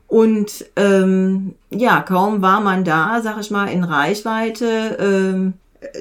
Und 0.07 0.65
ähm, 0.75 1.55
ja, 1.69 2.01
kaum 2.01 2.41
war 2.41 2.59
man 2.59 2.83
da, 2.83 3.21
sag 3.21 3.39
ich 3.39 3.49
mal, 3.49 3.67
in 3.67 3.85
Reichweite 3.85 4.97
ähm, 4.99 5.53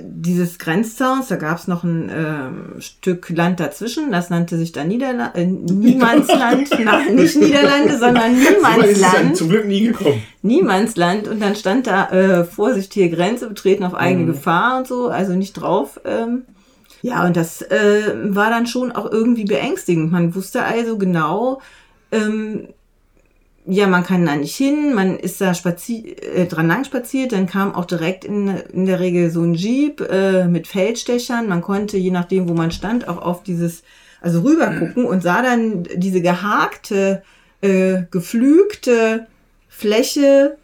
dieses 0.02 0.58
Grenzzauns, 0.58 1.28
da 1.28 1.36
gab 1.36 1.58
es 1.58 1.66
noch 1.66 1.84
ein 1.84 2.10
ähm, 2.14 2.80
Stück 2.80 3.30
Land 3.30 3.60
dazwischen, 3.60 4.12
das 4.12 4.28
nannte 4.28 4.58
sich 4.58 4.72
dann 4.72 4.88
Niederla 4.88 5.32
äh, 5.34 5.46
Niemandsland, 5.46 6.68
nein, 6.84 7.14
nicht 7.14 7.36
Niederlande, 7.36 7.96
sondern 7.98 8.32
Niemandsland. 8.38 9.36
zum 9.36 9.48
Glück 9.48 9.66
nie 9.66 9.84
gekommen. 9.84 10.22
Niemandsland 10.42 11.28
und 11.28 11.40
dann 11.40 11.56
stand 11.56 11.86
da 11.86 12.08
äh, 12.10 12.44
Vorsicht 12.44 12.92
hier 12.92 13.08
Grenze 13.08 13.48
betreten 13.48 13.84
auf 13.84 13.94
eigene 13.94 14.24
Mhm. 14.24 14.32
Gefahr 14.32 14.78
und 14.78 14.86
so, 14.86 15.08
also 15.08 15.32
nicht 15.32 15.54
drauf. 15.54 16.00
Ähm. 16.04 16.42
Ja, 17.02 17.24
und 17.24 17.34
das 17.36 17.62
äh, 17.62 18.12
war 18.24 18.50
dann 18.50 18.66
schon 18.66 18.92
auch 18.92 19.10
irgendwie 19.10 19.44
beängstigend. 19.44 20.12
Man 20.12 20.34
wusste 20.34 20.64
also 20.64 20.98
genau, 20.98 21.62
ähm, 22.12 22.68
ja, 23.66 23.86
man 23.86 24.04
kann 24.04 24.24
da 24.24 24.36
nicht 24.36 24.56
hin, 24.56 24.94
man 24.94 25.18
ist 25.18 25.40
da 25.40 25.54
spazi 25.54 26.16
äh, 26.34 26.46
dran 26.46 26.68
lang 26.68 26.84
spaziert, 26.84 27.32
dann 27.32 27.46
kam 27.46 27.74
auch 27.74 27.84
direkt 27.84 28.24
in, 28.24 28.48
in 28.48 28.86
der 28.86 29.00
Regel 29.00 29.30
so 29.30 29.42
ein 29.42 29.54
Jeep 29.54 30.00
äh, 30.00 30.46
mit 30.46 30.66
Feldstechern. 30.66 31.48
Man 31.48 31.60
konnte, 31.60 31.96
je 31.96 32.10
nachdem, 32.10 32.48
wo 32.48 32.54
man 32.54 32.70
stand, 32.70 33.06
auch 33.06 33.18
auf 33.18 33.42
dieses, 33.42 33.82
also 34.20 34.40
rüber 34.40 34.72
gucken 34.78 35.04
und 35.04 35.22
sah 35.22 35.42
dann 35.42 35.84
diese 35.94 36.22
gehakte, 36.22 37.22
äh, 37.60 38.02
geflügte 38.10 39.26
Fläche, 39.68 40.56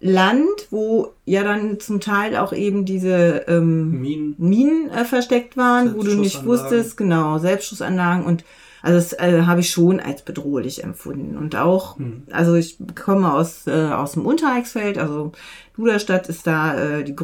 Land, 0.00 0.68
wo 0.70 1.12
ja 1.24 1.42
dann 1.42 1.80
zum 1.80 2.00
Teil 2.00 2.36
auch 2.36 2.52
eben 2.52 2.84
diese 2.84 3.44
ähm, 3.48 4.00
Minen. 4.00 4.34
Minen 4.38 4.90
äh, 4.90 5.04
versteckt 5.04 5.56
waren, 5.56 5.96
wo 5.96 6.02
du 6.02 6.14
nicht 6.14 6.44
wusstest, 6.44 6.96
genau, 6.96 7.38
Selbstschussanlagen 7.38 8.24
und 8.24 8.44
also 8.88 9.00
das 9.00 9.12
äh, 9.12 9.42
habe 9.42 9.60
ich 9.60 9.68
schon 9.68 10.00
als 10.00 10.22
bedrohlich 10.22 10.82
empfunden. 10.82 11.36
Und 11.36 11.54
auch, 11.56 11.98
also 12.30 12.54
ich 12.54 12.78
komme 12.94 13.34
aus, 13.34 13.66
äh, 13.66 13.90
aus 13.90 14.12
dem 14.12 14.24
Untereichsfeld, 14.24 14.96
also 14.96 15.32
Duderstadt 15.76 16.30
ist 16.30 16.46
da 16.46 16.74
äh, 16.74 17.04
die, 17.04 17.14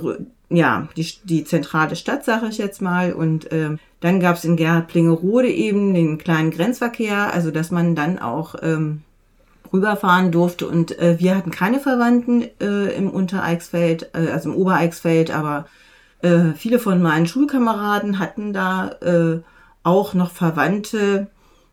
ja, 0.50 0.88
die, 0.94 1.10
die 1.24 1.44
zentrale 1.44 1.96
Stadt, 1.96 2.22
sage 2.22 2.48
ich 2.48 2.58
jetzt 2.58 2.82
mal. 2.82 3.14
Und 3.14 3.50
ähm, 3.50 3.78
dann 4.00 4.20
gab 4.20 4.36
es 4.36 4.44
in 4.44 4.56
Gerhard-Plingerode 4.56 5.48
eben 5.48 5.94
den 5.94 6.18
kleinen 6.18 6.50
Grenzverkehr, 6.50 7.32
also 7.32 7.50
dass 7.50 7.70
man 7.70 7.94
dann 7.94 8.18
auch 8.18 8.56
ähm, 8.60 9.00
rüberfahren 9.72 10.32
durfte. 10.32 10.68
Und 10.68 10.98
äh, 10.98 11.18
wir 11.18 11.34
hatten 11.34 11.50
keine 11.50 11.80
Verwandten 11.80 12.42
äh, 12.60 12.94
im 12.94 13.08
Untereichsfeld, 13.08 14.10
äh, 14.12 14.30
also 14.30 14.50
im 14.50 14.56
Obereichsfeld, 14.56 15.30
aber 15.30 15.64
äh, 16.20 16.52
viele 16.58 16.78
von 16.78 17.00
meinen 17.00 17.26
Schulkameraden 17.26 18.18
hatten 18.18 18.52
da 18.52 18.88
äh, 19.00 19.40
auch 19.82 20.12
noch 20.12 20.30
Verwandte, 20.30 21.28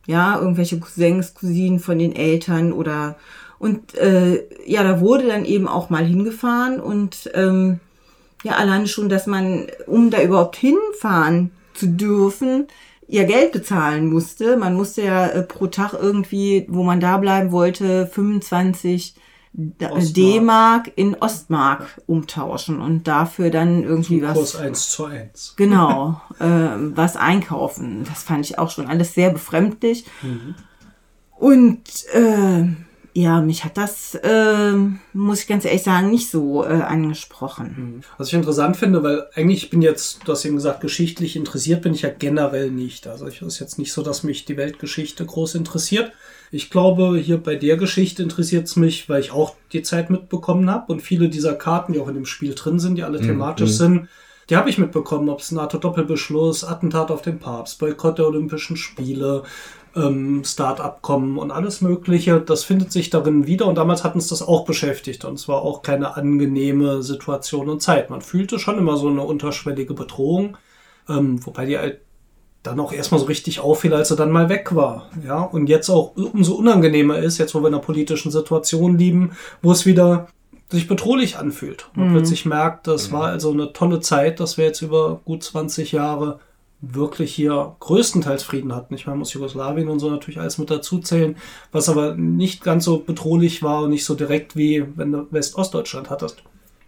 ja, 0.08 0.40
irgendwelche 0.40 0.80
Cousins, 0.80 1.34
Cousinen 1.34 1.80
von 1.80 2.00
den 2.00 2.16
Eltern 2.16 2.74
oder 2.74 3.16
und 3.60 3.94
äh, 3.96 4.44
ja, 4.66 4.84
da 4.84 5.00
wurde 5.02 5.28
dann 5.28 5.46
eben 5.46 5.68
auch 5.68 5.90
mal 5.92 6.04
hingefahren 6.06 6.80
und 6.80 7.30
ähm, 7.36 7.80
ja, 8.44 8.54
alleine 8.54 8.88
schon, 8.88 9.10
dass 9.10 9.28
man, 9.28 9.68
um 9.88 10.10
da 10.10 10.22
überhaupt 10.22 10.56
hinfahren 10.56 11.52
zu 11.74 11.88
dürfen, 11.88 12.68
ja 13.08 13.24
Geld 13.24 13.52
bezahlen 13.52 14.08
musste. 14.12 14.58
Man 14.58 14.74
musste 14.76 15.04
ja 15.04 15.28
äh, 15.28 15.44
pro 15.44 15.68
Tag 15.68 15.94
irgendwie, 15.94 16.66
wo 16.70 16.84
man 16.84 17.00
da 17.00 17.18
bleiben 17.18 17.52
wollte, 17.52 18.08
25 18.08 19.16
D- 19.16 19.21
Ostmark. 19.21 19.21
D-Mark 19.54 20.92
in 20.96 21.16
Ostmark 21.16 22.02
umtauschen 22.08 22.80
und 22.80 23.08
dafür 23.08 23.50
dann 23.50 23.84
irgendwie 23.84 24.22
was. 24.22 24.34
Kurs 24.34 24.56
1 24.56 24.90
zu 24.90 25.06
1. 25.06 25.54
Genau, 25.58 26.22
ähm, 26.40 26.94
was 26.96 27.18
einkaufen. 27.18 28.06
Das 28.06 28.24
fand 28.24 28.46
ich 28.46 28.58
auch 28.58 28.72
schon 28.72 28.88
alles 28.88 29.14
sehr 29.14 29.30
befremdlich. 29.30 30.06
Und 31.38 32.06
äh, 32.14 32.64
ja, 33.14 33.42
mich 33.42 33.66
hat 33.66 33.78
das, 33.78 34.16
äh, 34.16 34.74
muss 35.12 35.42
ich 35.42 35.48
ganz 35.48 35.66
ehrlich 35.66 35.84
sagen, 35.84 36.12
nicht 36.12 36.30
so 36.30 36.64
äh, 36.64 36.68
angesprochen. 36.68 38.04
Was 38.18 38.30
ich 38.30 38.34
interessant 38.34 38.78
finde, 38.78 39.04
weil 39.04 39.28
eigentlich 39.36 39.66
ich 39.66 39.70
bin 39.70 39.82
jetzt, 39.82 40.20
du 40.24 40.32
hast 40.32 40.46
eben 40.46 40.56
gesagt, 40.56 40.80
geschichtlich 40.80 41.36
interessiert 41.36 41.82
bin 41.82 41.94
ich 41.94 42.04
ja 42.04 42.10
generell 42.10 42.72
nicht. 42.72 43.08
Also 43.08 43.28
ich 43.28 43.42
ist 43.42 43.60
jetzt 43.60 43.78
nicht 43.78 43.92
so, 43.92 44.02
dass 44.02 44.24
mich 44.24 44.46
die 44.46 44.56
Weltgeschichte 44.56 45.26
groß 45.26 45.56
interessiert. 45.56 46.14
Ich 46.52 46.70
glaube, 46.70 47.18
hier 47.18 47.38
bei 47.38 47.56
der 47.56 47.78
Geschichte 47.78 48.22
interessiert 48.22 48.68
es 48.68 48.76
mich, 48.76 49.08
weil 49.08 49.22
ich 49.22 49.32
auch 49.32 49.56
die 49.72 49.84
Zeit 49.84 50.10
mitbekommen 50.10 50.70
habe 50.70 50.92
und 50.92 51.02
viele 51.02 51.30
dieser 51.30 51.56
Karten, 51.56 51.94
die 51.94 52.00
auch 52.00 52.10
in 52.10 52.16
dem 52.16 52.26
Spiel 52.26 52.54
drin 52.54 52.78
sind, 52.80 52.96
die 52.96 53.04
alle 53.04 53.22
thematisch 53.22 53.72
sind, 53.72 54.10
die 54.50 54.58
habe 54.58 54.70
ich 54.70 54.78
mitbekommen, 54.78 55.30
ob 55.30 55.40
es 55.40 55.52
NATO-Doppelbeschluss, 55.52 56.66
Attentat 56.66 57.10
auf 57.10 57.22
den 57.22 57.40
Papst, 57.40 57.80
Boykott 57.80 58.18
der 58.18 58.28
Olympischen 58.28 58.76
Spiele, 58.76 59.44
ähm, 59.96 60.44
Start-up-Kommen 60.44 61.38
und 61.38 61.52
alles 61.52 61.80
Mögliche. 61.80 62.42
Das 62.42 62.66
findet 62.66 62.92
sich 62.92 63.10
darin 63.10 63.48
wieder 63.48 63.68
und 63.68 63.76
damals 63.76 64.04
hat 64.04 64.16
uns 64.16 64.28
das 64.28 64.42
auch 64.42 64.66
beschäftigt 64.66 65.24
und 65.24 65.36
es 65.36 65.48
war 65.48 65.62
auch 65.62 65.84
keine 65.84 66.18
angenehme 66.18 67.02
Situation 67.02 67.70
und 67.70 67.82
Zeit. 67.82 68.10
Man 68.10 68.20
fühlte 68.20 68.60
schon 68.60 68.78
immer 68.78 68.98
so 68.98 69.08
eine 69.08 69.22
unterschwellige 69.22 69.94
Bedrohung, 69.94 70.58
ähm, 71.08 71.46
wobei 71.46 71.66
die 71.66 71.78
dann 72.64 72.80
auch 72.80 72.94
erstmal 72.94 73.20
so 73.20 73.26
richtig 73.26 73.60
auffiel, 73.60 73.94
als 73.94 74.12
er 74.12 74.18
dann 74.18 74.32
mal 74.32 74.50
weg 74.50 74.76
war. 74.76 75.10
Ja, 75.26 75.42
und 75.42 75.68
jetzt 75.68 75.90
auch 75.90 76.16
umso 76.16 76.56
unangenehmer 76.56 77.18
ist, 77.18 77.38
jetzt 77.38 77.56
wo 77.56 77.62
wir 77.62 77.68
in 77.68 77.74
einer 77.74 77.84
politischen 77.84 78.32
Situation 78.32 78.98
lieben, 78.98 79.32
wo 79.62 79.72
es 79.72 79.86
wieder 79.86 80.28
sich 80.70 80.88
bedrohlich 80.88 81.38
anfühlt. 81.38 81.90
Man 81.96 82.14
plötzlich 82.14 82.46
merkt, 82.46 82.88
das 82.88 83.12
war 83.12 83.26
also 83.26 83.52
eine 83.52 83.74
tolle 83.74 84.00
Zeit, 84.00 84.40
dass 84.40 84.58
wir 84.58 84.66
jetzt 84.66 84.82
über 84.82 85.20
gut 85.26 85.44
20 85.44 85.92
Jahre 85.92 86.40
wirklich 86.80 87.34
hier 87.36 87.76
größtenteils 87.80 88.44
Frieden 88.44 88.74
hatten. 88.74 88.96
Ich 88.96 89.06
meine, 89.06 89.16
man 89.16 89.20
muss 89.20 89.34
Jugoslawien 89.34 89.90
und 89.90 90.00
so 90.00 90.10
natürlich 90.10 90.40
alles 90.40 90.58
mit 90.58 90.72
dazu 90.72 91.00
zählen, 91.00 91.36
was 91.72 91.90
aber 91.90 92.16
nicht 92.16 92.64
ganz 92.64 92.86
so 92.86 93.00
bedrohlich 93.00 93.62
war 93.62 93.84
und 93.84 93.92
nicht 93.92 94.06
so 94.06 94.16
direkt 94.16 94.56
wie 94.56 94.86
wenn 94.96 95.12
du 95.12 95.28
West-Ostdeutschland 95.30 96.10
hattest. 96.10 96.42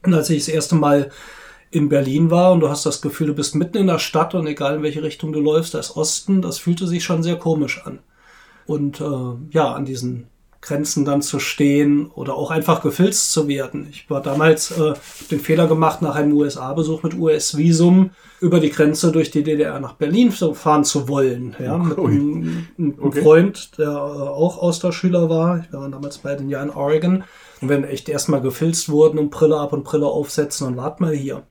Und 0.05 0.13
als 0.13 0.29
ich 0.29 0.45
das 0.45 0.47
erste 0.47 0.75
Mal 0.75 1.11
in 1.73 1.89
Berlin 1.89 2.29
war 2.29 2.53
und 2.53 2.59
du 2.59 2.69
hast 2.69 2.85
das 2.85 3.01
Gefühl, 3.01 3.27
du 3.27 3.33
bist 3.33 3.55
mitten 3.55 3.77
in 3.77 3.87
der 3.87 3.99
Stadt 3.99 4.35
und 4.35 4.45
egal 4.45 4.75
in 4.75 4.83
welche 4.83 5.01
Richtung 5.01 5.33
du 5.33 5.39
läufst, 5.39 5.73
da 5.73 5.79
ist 5.79 5.97
Osten, 5.97 6.41
das 6.41 6.59
fühlte 6.59 6.87
sich 6.87 7.03
schon 7.03 7.23
sehr 7.23 7.37
komisch 7.37 7.81
an. 7.83 7.99
Und 8.65 9.01
äh, 9.01 9.33
ja, 9.49 9.73
an 9.73 9.85
diesen 9.85 10.27
Grenzen 10.63 11.03
dann 11.03 11.21
zu 11.21 11.39
stehen 11.39 12.09
oder 12.11 12.35
auch 12.35 12.49
einfach 12.49 12.81
gefilzt 12.81 13.33
zu 13.33 13.47
werden. 13.47 13.87
Ich 13.91 14.09
war 14.09 14.21
damals, 14.21 14.71
äh, 14.71 14.93
den 15.29 15.39
Fehler 15.39 15.67
gemacht, 15.67 16.01
nach 16.01 16.15
einem 16.15 16.33
USA-Besuch 16.33 17.03
mit 17.03 17.15
US-Visum 17.15 18.11
über 18.39 18.59
die 18.59 18.69
Grenze 18.69 19.11
durch 19.11 19.29
die 19.29 19.43
DDR 19.43 19.79
nach 19.79 19.93
Berlin 19.93 20.31
fahren 20.31 20.85
zu 20.85 21.09
wollen. 21.09 21.55
Ja, 21.59 21.77
mit 21.77 21.97
einem, 21.97 22.67
einem 22.77 22.95
Okay. 23.01 23.21
Freund, 23.21 23.77
der 23.77 23.89
äh, 23.89 23.91
auch 23.91 24.57
Austauschschüler 24.57 25.29
war. 25.29 25.65
Ich 25.65 25.73
war 25.73 25.89
damals 25.89 26.19
bei 26.19 26.35
den 26.35 26.49
Jahren 26.49 26.69
in 26.69 26.75
Oregon. 26.75 27.23
Und 27.61 27.69
wenn 27.69 27.83
echt 27.83 28.09
erstmal 28.09 28.41
gefilzt 28.41 28.89
wurden 28.89 29.17
und 29.19 29.31
Brille 29.31 29.57
ab 29.57 29.73
und 29.73 29.83
Brille 29.83 30.05
aufsetzen 30.07 30.67
und 30.67 30.77
wart 30.77 30.99
mal 30.99 31.13
hier. 31.13 31.43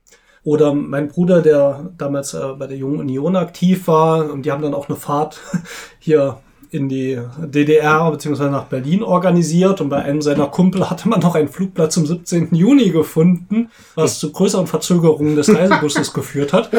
Oder 0.43 0.73
mein 0.73 1.07
Bruder, 1.07 1.41
der 1.41 1.91
damals 1.97 2.33
äh, 2.33 2.41
bei 2.57 2.67
der 2.67 2.77
Jungen 2.77 2.99
Union 2.99 3.35
aktiv 3.35 3.87
war, 3.87 4.31
und 4.31 4.43
die 4.45 4.51
haben 4.51 4.61
dann 4.61 4.73
auch 4.73 4.89
eine 4.89 4.97
Fahrt 4.97 5.39
hier 5.99 6.37
in 6.73 6.89
die 6.89 7.19
DDR 7.37 8.09
bzw. 8.11 8.49
nach 8.49 8.65
Berlin 8.65 9.03
organisiert 9.03 9.79
und 9.79 9.89
bei 9.89 10.01
einem 10.01 10.23
seiner 10.23 10.47
Kumpel 10.47 10.89
hatte 10.89 11.07
man 11.07 11.19
noch 11.19 11.35
einen 11.35 11.47
Flugplatz 11.47 11.93
zum 11.93 12.07
17. 12.07 12.55
Juni 12.55 12.89
gefunden, 12.89 13.69
was 13.93 14.17
zu 14.17 14.31
größeren 14.31 14.65
Verzögerungen 14.65 15.35
des 15.35 15.53
Reisebusses 15.53 16.13
geführt 16.13 16.51
hat. 16.51 16.71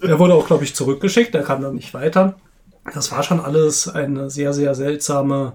Er 0.00 0.18
wurde 0.18 0.34
auch, 0.34 0.46
glaube 0.46 0.64
ich, 0.64 0.74
zurückgeschickt, 0.74 1.34
er 1.34 1.44
kam 1.44 1.62
dann 1.62 1.76
nicht 1.76 1.94
weiter. 1.94 2.34
Das 2.92 3.12
war 3.12 3.22
schon 3.22 3.40
alles 3.40 3.88
eine 3.88 4.30
sehr, 4.30 4.52
sehr 4.52 4.74
seltsame 4.74 5.54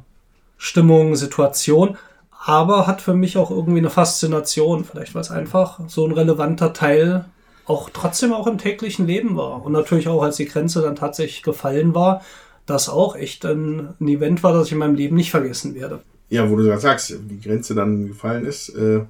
Stimmung, 0.57 1.15
Situation, 1.15 1.97
aber 2.46 2.88
hat 2.88 3.02
für 3.02 3.14
mich 3.14 3.38
auch 3.38 3.52
irgendwie 3.52 3.80
eine 3.80 3.90
Faszination, 3.90 4.86
vielleicht 4.86 5.14
weil 5.16 5.22
es 5.22 5.32
einfach 5.32 5.80
so 5.88 6.06
ein 6.06 6.12
relevanter 6.14 6.74
Teil 6.74 7.26
auch 7.66 7.90
trotzdem 7.92 8.34
auch 8.34 8.48
im 8.48 8.58
täglichen 8.58 9.06
Leben 9.06 9.36
war. 9.38 9.64
Und 9.64 9.74
natürlich 9.74 10.08
auch, 10.08 10.24
als 10.24 10.38
die 10.38 10.46
Grenze 10.46 10.82
dann 10.82 10.96
tatsächlich 10.96 11.44
gefallen 11.44 11.94
war, 11.94 12.24
das 12.66 12.90
auch 12.90 13.16
echt 13.16 13.46
ein, 13.46 13.90
ein 14.00 14.08
Event 14.08 14.42
war, 14.42 14.54
das 14.54 14.68
ich 14.68 14.74
in 14.74 14.80
meinem 14.80 14.96
Leben 14.96 15.16
nicht 15.16 15.32
vergessen 15.32 15.76
werde. 15.76 16.00
Ja, 16.30 16.50
wo 16.50 16.56
du 16.56 16.64
gerade 16.64 16.80
sagst, 16.82 17.14
die 17.30 17.40
Grenze 17.42 17.76
dann 17.76 18.08
gefallen 18.08 18.46
ist, 18.46 18.70
äh, 18.70 19.02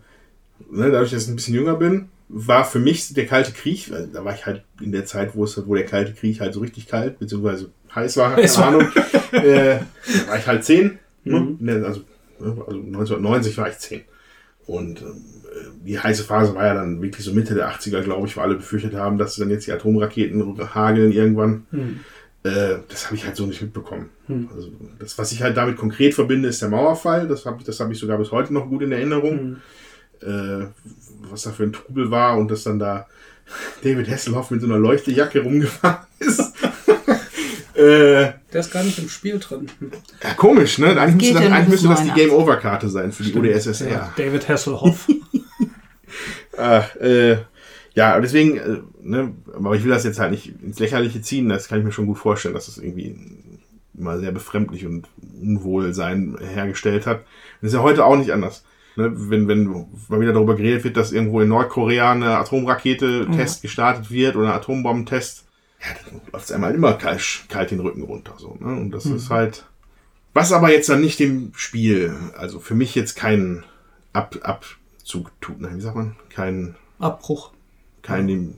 ne, 0.72 0.92
dadurch, 0.92 1.12
dass 1.12 1.24
ich 1.24 1.30
ein 1.30 1.36
bisschen 1.36 1.56
jünger 1.56 1.76
bin, 1.76 2.10
war 2.30 2.64
für 2.64 2.80
mich 2.80 3.14
der 3.14 3.26
Kalte 3.26 3.52
Krieg, 3.52 3.92
also 3.94 4.08
da 4.14 4.24
war 4.24 4.34
ich 4.36 4.46
halt 4.46 4.64
in 4.82 4.92
der 4.92 5.06
Zeit, 5.06 5.36
wo 5.36 5.44
es, 5.46 5.62
wo 5.68 5.74
der 5.76 5.86
Kalte 5.86 6.14
Krieg 6.14 6.40
halt 6.40 6.54
so 6.54 6.60
richtig 6.60 6.88
kalt, 6.88 7.20
beziehungsweise 7.20 7.70
heiß 7.94 8.18
war, 8.18 8.32
keine 8.32 8.44
Heiß 8.44 8.58
war. 8.60 8.68
Ahnung, 8.68 8.88
äh, 9.32 9.80
da 9.80 10.28
war 10.30 10.38
ich 10.38 10.48
halt 10.48 10.64
zehn, 10.64 11.00
Mhm. 11.26 11.58
ne? 11.60 11.84
also, 11.86 12.02
also 12.40 12.80
1990 12.80 13.58
war 13.58 13.70
ich 13.70 13.78
zehn. 13.78 14.02
Und 14.66 15.02
ähm, 15.02 15.24
die 15.84 16.00
heiße 16.00 16.24
Phase 16.24 16.54
war 16.56 16.66
ja 16.66 16.76
dann 16.76 17.02
wirklich 17.02 17.26
so 17.26 17.34
Mitte 17.34 17.56
der 17.56 17.72
80er, 17.72 18.02
glaube 18.02 18.28
ich, 18.28 18.38
wo 18.38 18.42
alle 18.42 18.56
befürchtet 18.56 18.94
haben, 18.94 19.18
dass 19.18 19.36
dann 19.36 19.50
jetzt 19.50 19.68
die 19.68 19.72
Atomraketen 19.72 20.74
hageln 20.76 21.12
irgendwann. 21.12 21.66
Hm. 21.72 22.00
Äh, 22.44 22.78
das 22.88 23.08
habe 23.08 23.16
ich 23.16 23.26
halt 23.26 23.36
so 23.36 23.46
nicht 23.46 23.62
mitbekommen. 23.62 24.10
Hm. 24.28 24.50
Also 24.56 24.72
das, 25.00 25.18
was 25.18 25.32
ich 25.32 25.42
halt 25.42 25.58
damit 25.58 25.78
konkret 25.78 26.14
verbinde, 26.14 26.50
ist 26.50 26.62
der 26.62 26.70
Mauerfall. 26.70 27.28
Das 27.28 27.46
habe 27.46 27.58
ich, 27.60 27.64
das 27.64 27.80
hab 27.80 27.92
ich 27.92 27.98
sogar 27.98 28.18
bis 28.18 28.32
heute 28.32 28.54
noch 28.54 28.70
gut 28.70 28.84
in 28.84 28.92
Erinnerung. 28.92 29.40
Hm. 29.40 29.58
Äh, 30.22 30.68
was 31.32 31.44
da 31.44 31.52
für 31.52 31.64
ein 31.64 31.74
Trubel 31.74 32.12
war 32.12 32.38
und 32.38 32.52
dass 32.52 32.64
dann 32.64 32.78
da 32.80 33.08
David 33.84 34.10
Hasselhoff 34.10 34.52
mit 34.52 34.62
so 34.62 34.68
einer 34.68 34.78
Leuchtejacke 34.78 35.42
rumgefahren 35.42 36.06
ist. 36.20 36.54
Äh, 37.80 38.34
Der 38.52 38.60
ist 38.60 38.72
gar 38.72 38.84
nicht 38.84 39.00
im 39.00 39.10
Spiel 39.10 39.40
drin. 39.40 39.68
Ja, 40.22 40.34
komisch, 40.34 40.78
ne? 40.80 41.00
Eigentlich 41.00 41.16
müsste 41.16 41.34
das, 41.36 41.44
ja 41.44 41.56
eigentlich 41.56 41.70
müsste 41.70 41.88
das 41.88 42.02
die 42.02 42.08
89. 42.08 42.16
Game-Over-Karte 42.16 42.90
sein 42.90 43.12
für 43.12 43.24
die 43.24 43.34
UdSSR. 43.34 43.90
Ja, 43.90 44.14
David 44.18 44.50
Hasselhoff. 44.50 45.08
Ach, 46.58 46.96
äh, 46.98 47.38
ja, 47.94 48.12
aber 48.12 48.22
deswegen, 48.22 48.58
äh, 48.58 48.78
ne, 49.02 49.34
aber 49.54 49.76
ich 49.76 49.84
will 49.84 49.92
das 49.92 50.04
jetzt 50.04 50.20
halt 50.20 50.32
nicht 50.32 50.54
ins 50.62 50.80
Lächerliche 50.80 51.22
ziehen, 51.22 51.50
das 51.50 51.68
kann 51.68 51.80
ich 51.80 51.86
mir 51.86 51.92
schon 51.92 52.08
gut 52.08 52.18
vorstellen, 52.18 52.54
dass 52.54 52.66
das 52.66 52.78
irgendwie 52.78 53.16
mal 53.94 54.20
sehr 54.20 54.32
befremdlich 54.32 54.86
und 54.86 55.08
Unwohlsein 55.42 56.38
hergestellt 56.54 57.06
hat. 57.08 57.24
Das 57.62 57.70
ist 57.70 57.74
ja 57.76 57.84
heute 57.84 58.06
auch 58.06 58.18
nicht 58.18 58.32
anders. 58.32 58.64
Ne, 58.96 59.12
wenn, 59.16 59.48
wenn 59.48 59.86
mal 60.10 60.20
wieder 60.20 60.34
darüber 60.34 60.56
geredet 60.56 60.84
wird, 60.84 60.98
dass 60.98 61.14
irgendwo 61.14 61.40
in 61.40 61.48
Nordkorea 61.48 62.12
eine 62.12 62.38
Atomrakete-Test 62.38 63.62
gestartet 63.62 64.12
wird 64.12 64.36
oder 64.36 64.50
ein 64.50 64.56
Atombombentest, 64.56 65.46
ja, 65.82 65.88
dann 66.06 66.22
läuft 66.32 66.46
es 66.46 66.52
einmal 66.52 66.74
immer 66.76 66.94
kalt, 66.94 67.46
kalt 67.50 67.72
den 67.72 67.80
Rücken 67.80 68.04
runter. 68.04 68.36
So, 68.38 68.58
ne? 68.60 68.76
Und 68.76 68.92
das 68.92 69.06
ist 69.06 69.30
halt. 69.30 69.66
Was 70.34 70.52
aber 70.52 70.72
jetzt 70.72 70.90
dann 70.90 71.02
nicht 71.02 71.20
dem 71.20 71.52
Spiel, 71.56 72.16
also 72.38 72.60
für 72.60 72.76
mich 72.76 72.94
jetzt 72.96 73.16
keinen 73.16 73.64
Ab, 74.14 74.38
Abzug 74.44 75.32
tut, 75.42 75.60
ne? 75.60 75.72
wie 75.74 75.82
sagt 75.82 75.96
man? 75.96 76.16
Keinen 76.30 76.76
Abbruch. 77.00 77.52
kein 78.04 78.56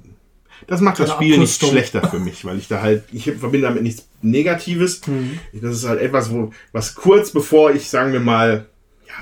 das 0.68 0.82
macht 0.82 1.00
das 1.00 1.10
Keine 1.10 1.16
Spiel 1.18 1.30
nicht 1.30 1.38
Abrüstung. 1.40 1.70
schlechter 1.70 2.08
für 2.08 2.20
mich, 2.20 2.46
weil 2.46 2.58
ich 2.58 2.68
da 2.68 2.82
halt, 2.82 3.04
ich 3.12 3.24
verbinde 3.24 3.68
damit 3.68 3.84
nichts 3.84 4.08
Negatives. 4.22 5.06
Mhm. 5.08 5.40
Das 5.54 5.76
ist 5.76 5.88
halt 5.88 6.00
etwas, 6.00 6.32
wo, 6.32 6.52
was 6.72 6.96
kurz 6.96 7.32
bevor 7.32 7.72
ich, 7.72 7.90
sagen 7.90 8.14
wir 8.14 8.20
mal, 8.20 8.68
ja, 9.08 9.14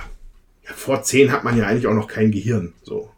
ja, 0.68 0.74
vor 0.76 1.04
zehn 1.04 1.32
hat 1.32 1.43
man 1.43 1.58
ja 1.58 1.66
eigentlich 1.66 1.88
auch 1.88 1.93
noch 1.93 2.08
kein 2.08 2.32
Gehirn, 2.32 2.74
so. 2.84 3.10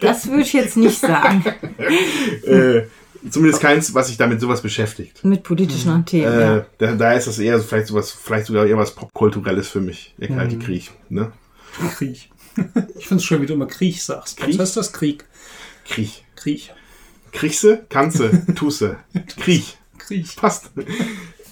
Das 0.00 0.28
würde 0.28 0.42
ich 0.42 0.52
jetzt 0.52 0.76
nicht 0.76 0.98
sagen. 0.98 1.42
äh, 2.42 2.82
zumindest 3.30 3.62
keins, 3.62 3.94
was 3.94 4.08
sich 4.08 4.16
damit 4.16 4.40
sowas 4.40 4.60
beschäftigt. 4.62 5.24
Mit 5.24 5.42
politischen 5.42 6.04
Themen, 6.06 6.32
Äh, 6.32 6.40
ja. 6.40 6.66
da, 6.78 6.92
da 6.94 7.12
ist 7.12 7.26
das 7.26 7.38
eher 7.38 7.58
so 7.58 7.64
vielleicht 7.64 7.86
sowas, 7.88 8.10
vielleicht 8.12 8.46
sogar 8.46 8.66
eher 8.66 8.76
was 8.78 8.94
Popkulturelles 8.94 9.68
für 9.68 9.80
mich, 9.80 10.14
der 10.18 10.30
Mhm. 10.30 10.36
Kalte 10.36 10.58
Krieg, 10.58 10.90
ne? 11.08 11.32
Krieg. 11.96 12.30
Ich 12.96 13.08
finde 13.08 13.20
es 13.20 13.24
schön, 13.24 13.42
wie 13.42 13.46
du 13.46 13.54
immer 13.54 13.66
Krieg 13.66 14.00
sagst. 14.00 14.36
Krieg? 14.36 14.54
Was 14.54 14.68
heißt 14.68 14.76
das? 14.76 14.92
Krieg. 14.92 15.24
Krieg. 15.84 16.24
Krieg. 16.36 16.72
Kriegse, 17.32 17.84
kannse, 17.88 18.42
tusse, 18.54 18.98
Krieg. 19.40 19.64
Krieg. 19.98 20.26
Passt. 20.36 20.70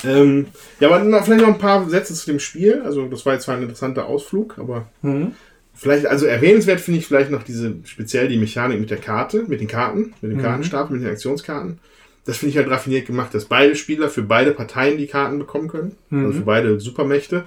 ähm, 0.04 0.46
ja, 0.78 0.88
aber 0.90 1.22
vielleicht 1.24 1.40
noch 1.42 1.48
ein 1.48 1.58
paar 1.58 1.88
Sätze 1.88 2.14
zu 2.14 2.26
dem 2.26 2.38
Spiel. 2.38 2.82
Also, 2.84 3.08
das 3.08 3.24
war 3.26 3.32
jetzt 3.34 3.44
zwar 3.44 3.56
ein 3.56 3.62
interessanter 3.62 4.06
Ausflug, 4.06 4.58
aber 4.58 4.88
Mhm. 5.02 5.32
Vielleicht, 5.74 6.06
also 6.06 6.26
erwähnenswert 6.26 6.80
finde 6.80 7.00
ich 7.00 7.06
vielleicht 7.06 7.30
noch 7.30 7.42
diese, 7.42 7.74
speziell 7.84 8.28
die 8.28 8.38
Mechanik 8.38 8.80
mit 8.80 8.90
der 8.90 8.98
Karte, 8.98 9.44
mit 9.48 9.60
den 9.60 9.68
Karten, 9.68 10.14
mit 10.20 10.30
dem 10.32 10.38
Mhm. 10.38 10.42
Kartenstapel, 10.42 10.96
mit 10.96 11.04
den 11.04 11.12
Aktionskarten. 11.12 11.78
Das 12.24 12.36
finde 12.36 12.50
ich 12.52 12.56
halt 12.58 12.70
raffiniert 12.70 13.06
gemacht, 13.06 13.34
dass 13.34 13.46
beide 13.46 13.74
Spieler 13.74 14.08
für 14.08 14.22
beide 14.22 14.52
Parteien 14.52 14.96
die 14.98 15.08
Karten 15.08 15.38
bekommen 15.38 15.68
können. 15.68 15.96
Mhm. 16.10 16.26
Also 16.26 16.38
für 16.38 16.44
beide 16.44 16.78
Supermächte. 16.80 17.44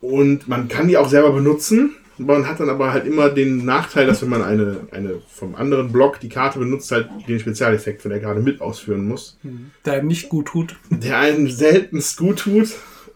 Und 0.00 0.48
man 0.48 0.68
kann 0.68 0.88
die 0.88 0.96
auch 0.98 1.08
selber 1.08 1.32
benutzen. 1.32 1.94
Man 2.18 2.46
hat 2.48 2.60
dann 2.60 2.68
aber 2.68 2.92
halt 2.92 3.06
immer 3.06 3.28
den 3.28 3.64
Nachteil, 3.64 4.06
dass 4.06 4.22
wenn 4.22 4.28
man 4.28 4.42
eine, 4.42 4.86
eine 4.92 5.20
vom 5.28 5.54
anderen 5.56 5.90
Block 5.90 6.20
die 6.20 6.28
Karte 6.28 6.58
benutzt, 6.60 6.90
halt 6.92 7.08
den 7.26 7.40
Spezialeffekt 7.40 8.02
von 8.02 8.10
der 8.12 8.20
Karte 8.20 8.40
mit 8.40 8.60
ausführen 8.60 9.06
muss 9.08 9.36
Der 9.84 9.98
ihm 10.00 10.06
nicht 10.06 10.28
gut 10.28 10.46
tut. 10.46 10.76
der 10.90 11.18
einem 11.18 11.48
seltenst 11.50 12.16
gut 12.16 12.38
tut 12.40 12.68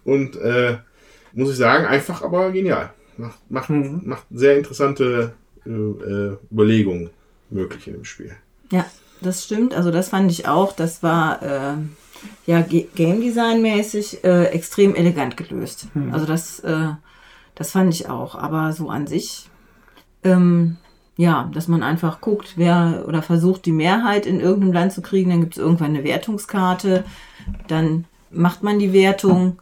und 0.04 0.34
äh, 0.40 0.78
muss 1.32 1.50
ich 1.50 1.56
sagen, 1.56 1.84
einfach 1.86 2.22
aber 2.22 2.50
genial. 2.50 2.90
Macht, 3.18 3.50
macht, 3.50 3.70
Mhm. 3.70 4.02
macht 4.04 4.24
sehr 4.30 4.56
interessante 4.56 5.34
äh, 5.66 5.70
äh, 5.70 6.36
Überlegungen 6.50 7.10
möglich 7.50 7.86
in 7.88 7.94
dem 7.94 8.04
Spiel. 8.04 8.34
Ja, 8.72 8.86
das 9.20 9.44
stimmt. 9.44 9.74
Also 9.74 9.90
das 9.90 10.08
fand 10.08 10.30
ich 10.30 10.46
auch. 10.48 10.72
Das 10.72 11.02
war 11.02 11.42
äh, 11.42 11.74
ja 12.46 12.62
Game 12.62 13.20
Design 13.20 13.60
mäßig 13.60 14.24
äh, 14.24 14.44
extrem 14.46 14.94
elegant 14.94 15.36
gelöst. 15.36 15.88
Mhm. 15.94 16.14
Also 16.14 16.26
das, 16.26 16.60
äh, 16.60 16.90
das 17.54 17.72
fand 17.72 17.92
ich 17.92 18.08
auch. 18.08 18.34
Aber 18.36 18.72
so 18.72 18.88
an 18.88 19.06
sich, 19.06 19.48
ähm, 20.22 20.76
ja, 21.16 21.50
dass 21.52 21.66
man 21.66 21.82
einfach 21.82 22.20
guckt, 22.20 22.52
wer 22.56 23.04
oder 23.08 23.22
versucht 23.22 23.66
die 23.66 23.72
Mehrheit 23.72 24.26
in 24.26 24.38
irgendeinem 24.38 24.72
Land 24.72 24.92
zu 24.92 25.02
kriegen, 25.02 25.30
dann 25.30 25.40
gibt 25.40 25.54
es 25.54 25.58
irgendwann 25.62 25.94
eine 25.96 26.04
Wertungskarte, 26.04 27.04
dann 27.66 28.04
macht 28.30 28.62
man 28.62 28.78
die 28.78 28.92
Wertung. 28.92 29.58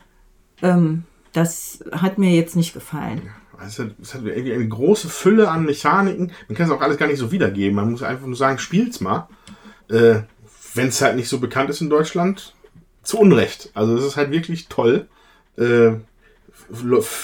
Ähm, 0.61 1.05
das 1.33 1.85
hat 1.93 2.19
mir 2.19 2.31
jetzt 2.35 2.57
nicht 2.57 2.73
gefallen. 2.75 3.23
Es 3.65 3.79
hat, 3.79 3.89
es 4.03 4.15
hat 4.15 4.25
irgendwie 4.25 4.53
eine 4.53 4.69
große 4.69 5.09
Fülle 5.09 5.51
an 5.51 5.65
Mechaniken. 5.65 6.33
Man 6.49 6.57
kann 6.57 6.67
es 6.67 6.73
auch 6.73 6.81
alles 6.81 6.97
gar 6.99 7.07
nicht 7.07 7.19
so 7.19 7.31
wiedergeben. 7.33 7.77
Man 7.77 7.91
muss 7.91 8.03
einfach 8.03 8.27
nur 8.27 8.37
sagen, 8.37 8.59
spielt's 8.59 9.01
mal. 9.01 9.29
Äh, 9.89 10.21
Wenn 10.75 10.89
es 10.89 11.01
halt 11.01 11.17
nicht 11.17 11.29
so 11.29 11.39
bekannt 11.41 11.71
ist 11.71 11.81
in 11.81 11.91
Deutschland, 11.91 12.55
zu 13.03 13.19
Unrecht. 13.19 13.71
Also 13.75 13.97
es 13.97 14.05
ist 14.05 14.17
halt 14.17 14.31
wirklich 14.31 14.69
toll. 14.69 15.07
Äh, 15.57 15.93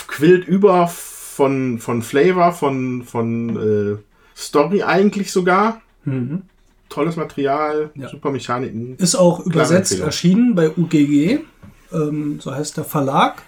quillt 0.08 0.46
über 0.46 0.88
von, 0.88 1.78
von 1.78 2.02
Flavor, 2.02 2.52
von, 2.52 3.02
von 3.04 3.96
äh, 3.96 3.98
Story 4.36 4.82
eigentlich 4.82 5.32
sogar. 5.32 5.80
Mhm. 6.04 6.42
Tolles 6.88 7.16
Material, 7.16 7.90
Ja. 7.94 8.08
super 8.08 8.30
Mechaniken. 8.30 8.96
Ist 8.98 9.14
auch 9.14 9.40
übersetzt 9.40 9.98
erschienen 9.98 10.54
bei 10.54 10.70
UGG, 10.70 11.38
ähm, 11.92 12.38
so 12.40 12.54
heißt 12.54 12.76
der 12.76 12.84
Verlag. 12.84 13.42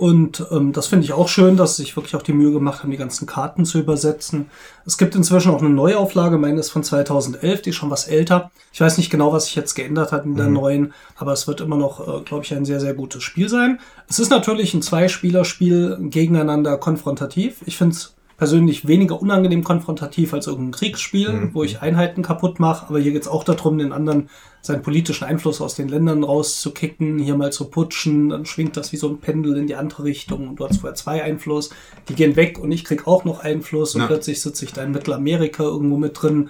Und 0.00 0.46
ähm, 0.50 0.72
das 0.72 0.86
finde 0.86 1.04
ich 1.04 1.12
auch 1.12 1.28
schön, 1.28 1.58
dass 1.58 1.76
sie 1.76 1.82
sich 1.82 1.94
wirklich 1.94 2.16
auch 2.16 2.22
die 2.22 2.32
Mühe 2.32 2.52
gemacht 2.52 2.82
haben, 2.82 2.90
die 2.90 2.96
ganzen 2.96 3.26
Karten 3.26 3.66
zu 3.66 3.78
übersetzen. 3.78 4.48
Es 4.86 4.96
gibt 4.96 5.14
inzwischen 5.14 5.52
auch 5.52 5.60
eine 5.60 5.68
Neuauflage, 5.68 6.38
meine 6.38 6.58
ist 6.58 6.70
von 6.70 6.82
2011, 6.82 7.60
die 7.60 7.68
ist 7.68 7.76
schon 7.76 7.90
was 7.90 8.08
älter. 8.08 8.50
Ich 8.72 8.80
weiß 8.80 8.96
nicht 8.96 9.10
genau, 9.10 9.30
was 9.34 9.44
sich 9.44 9.56
jetzt 9.56 9.74
geändert 9.74 10.10
hat 10.10 10.24
in 10.24 10.36
der 10.36 10.48
neuen, 10.48 10.94
aber 11.16 11.34
es 11.34 11.46
wird 11.46 11.60
immer 11.60 11.76
noch, 11.76 12.00
äh, 12.00 12.22
glaube 12.22 12.46
ich, 12.46 12.54
ein 12.54 12.64
sehr, 12.64 12.80
sehr 12.80 12.94
gutes 12.94 13.22
Spiel 13.22 13.50
sein. 13.50 13.78
Es 14.08 14.18
ist 14.18 14.30
natürlich 14.30 14.72
ein 14.72 14.80
Zweispielerspiel 14.80 15.98
gegeneinander 16.00 16.78
konfrontativ. 16.78 17.56
Ich 17.66 17.76
finde 17.76 17.94
es 17.94 18.14
persönlich 18.40 18.88
weniger 18.88 19.20
unangenehm 19.20 19.62
konfrontativ 19.62 20.32
als 20.32 20.46
irgendein 20.46 20.72
Kriegsspiel, 20.72 21.50
wo 21.52 21.62
ich 21.62 21.82
Einheiten 21.82 22.22
kaputt 22.22 22.58
mache. 22.58 22.86
Aber 22.88 22.98
hier 22.98 23.12
geht 23.12 23.20
es 23.20 23.28
auch 23.28 23.44
darum, 23.44 23.76
den 23.76 23.92
anderen 23.92 24.30
seinen 24.62 24.80
politischen 24.80 25.24
Einfluss 25.24 25.60
aus 25.60 25.74
den 25.74 25.90
Ländern 25.90 26.24
rauszukicken, 26.24 27.18
hier 27.18 27.36
mal 27.36 27.52
zu 27.52 27.66
putschen, 27.66 28.30
dann 28.30 28.46
schwingt 28.46 28.78
das 28.78 28.92
wie 28.92 28.96
so 28.96 29.10
ein 29.10 29.18
Pendel 29.18 29.58
in 29.58 29.66
die 29.66 29.74
andere 29.74 30.04
Richtung 30.04 30.48
und 30.48 30.56
du 30.56 30.66
hast 30.66 30.78
vorher 30.80 30.94
zwei 30.94 31.22
Einfluss, 31.22 31.68
die 32.08 32.14
gehen 32.14 32.34
weg 32.34 32.58
und 32.58 32.72
ich 32.72 32.86
krieg 32.86 33.06
auch 33.06 33.26
noch 33.26 33.40
Einfluss 33.40 33.94
und 33.94 34.00
Ja. 34.00 34.06
plötzlich 34.06 34.40
sitze 34.40 34.64
ich 34.64 34.72
da 34.72 34.84
in 34.84 34.92
Mittelamerika 34.92 35.62
irgendwo 35.62 35.98
mit 35.98 36.22
drin. 36.22 36.48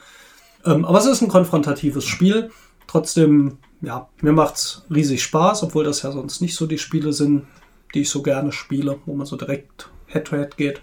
Ähm, 0.64 0.84
aber 0.84 0.98
es 0.98 1.06
ist 1.06 1.22
ein 1.22 1.28
konfrontatives 1.28 2.04
Spiel. 2.04 2.52
Trotzdem, 2.86 3.58
ja, 3.80 4.08
mir 4.20 4.32
macht's 4.32 4.86
riesig 4.94 5.24
Spaß, 5.24 5.64
obwohl 5.64 5.82
das 5.82 6.02
ja 6.02 6.12
sonst 6.12 6.40
nicht 6.40 6.54
so 6.54 6.66
die 6.66 6.78
Spiele 6.78 7.12
sind, 7.12 7.46
die 7.94 8.02
ich 8.02 8.10
so 8.10 8.22
gerne 8.22 8.52
spiele, 8.52 9.00
wo 9.06 9.14
man 9.16 9.26
so 9.26 9.34
direkt 9.34 9.90
Head-to-Head 10.06 10.56
geht. 10.56 10.82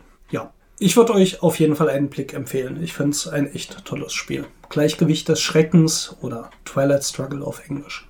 Ich 0.80 0.96
würde 0.96 1.14
euch 1.14 1.42
auf 1.42 1.60
jeden 1.60 1.76
Fall 1.76 1.90
einen 1.90 2.08
Blick 2.08 2.36
empfehlen. 2.36 2.84
Ich 2.84 2.94
finde 2.94 3.12
es 3.12 3.28
ein 3.28 3.52
echt 3.52 3.84
tolles 3.84 4.14
Spiel. 4.14 4.46
Gleichgewicht 4.70 5.28
des 5.28 5.42
Schreckens 5.42 6.16
oder 6.22 6.52
Twilight 6.66 7.04
Struggle 7.04 7.44
auf 7.44 7.68
Englisch. 7.68 8.08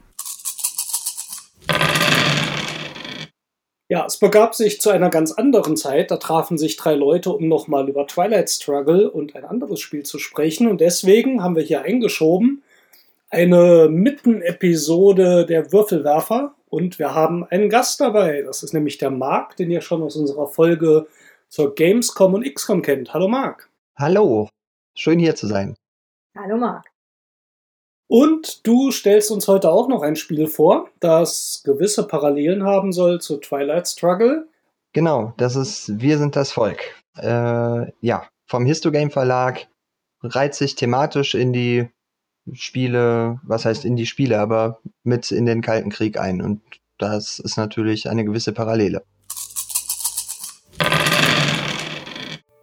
Ja, 3.88 4.06
es 4.06 4.18
begab 4.18 4.54
sich 4.54 4.82
zu 4.82 4.90
einer 4.90 5.10
ganz 5.10 5.32
anderen 5.32 5.78
Zeit. 5.78 6.12
Da 6.12 6.18
trafen 6.18 6.58
sich 6.58 6.76
drei 6.76 6.96
Leute, 6.96 7.32
um 7.32 7.48
nochmal 7.48 7.88
über 7.88 8.06
Twilight 8.06 8.50
Struggle 8.50 9.10
und 9.10 9.34
ein 9.38 9.46
anderes 9.46 9.80
Spiel 9.80 10.04
zu 10.04 10.20
sprechen. 10.20 10.68
Und 10.68 10.82
deswegen 10.82 11.42
haben 11.42 11.56
wir 11.56 11.64
hier 11.64 11.84
eingeschoben 11.84 12.64
eine 13.30 13.88
Mitten-Episode 13.90 15.46
der 15.46 15.72
Würfelwerfer. 15.72 16.54
Und 16.68 17.00
wir 17.00 17.16
haben 17.16 17.46
einen 17.46 17.70
Gast 17.70 18.02
dabei. 18.02 18.42
Das 18.42 18.62
ist 18.62 18.74
nämlich 18.74 18.98
der 18.98 19.10
Marc, 19.10 19.56
den 19.56 19.72
ihr 19.72 19.80
schon 19.80 20.04
aus 20.04 20.18
unserer 20.18 20.48
Folge 20.48 21.08
zur 21.50 21.76
Gamescom 21.76 22.34
und 22.34 22.54
XCOM 22.54 22.82
kennt. 22.82 23.14
Hallo 23.14 23.28
Marc. 23.28 23.70
Hallo, 23.96 24.50
schön 24.96 25.20
hier 25.20 25.36
zu 25.36 25.48
sein. 25.48 25.76
Hallo 26.38 26.58
Marc. 26.58 26.86
Und 28.08 28.66
du 28.66 28.92
stellst 28.92 29.32
uns 29.32 29.48
heute 29.48 29.70
auch 29.70 29.90
noch 29.90 30.02
ein 30.02 30.16
Spiel 30.16 30.48
vor, 30.48 30.90
das 31.00 31.62
gewisse 31.66 32.08
Parallelen 32.08 32.64
haben 32.64 32.94
soll 32.94 33.20
zu 33.20 33.38
Twilight 33.38 33.88
Struggle. 33.88 34.48
Genau, 34.94 35.34
das 35.38 35.56
ist 35.56 36.00
Wir 36.00 36.18
sind 36.18 36.36
das 36.36 36.52
Volk. 36.52 36.80
Äh, 37.18 37.92
ja, 38.02 38.28
vom 38.46 38.66
Histogame 38.66 39.12
Verlag. 39.12 39.68
reiht 40.24 40.56
sich 40.56 40.76
thematisch 40.76 41.36
in 41.36 41.54
die 41.54 41.90
Spiele, 42.54 43.40
was 43.44 43.66
heißt 43.66 43.84
in 43.84 43.98
die 43.98 44.06
Spiele, 44.06 44.40
aber 44.40 44.80
mit 45.04 45.32
in 45.32 45.46
den 45.46 45.62
Kalten 45.62 45.90
Krieg 45.90 46.18
ein. 46.18 46.42
Und 46.42 46.62
das 46.98 47.40
ist 47.40 47.58
natürlich 47.58 48.10
eine 48.10 48.24
gewisse 48.24 48.54
Parallele. 48.54 49.04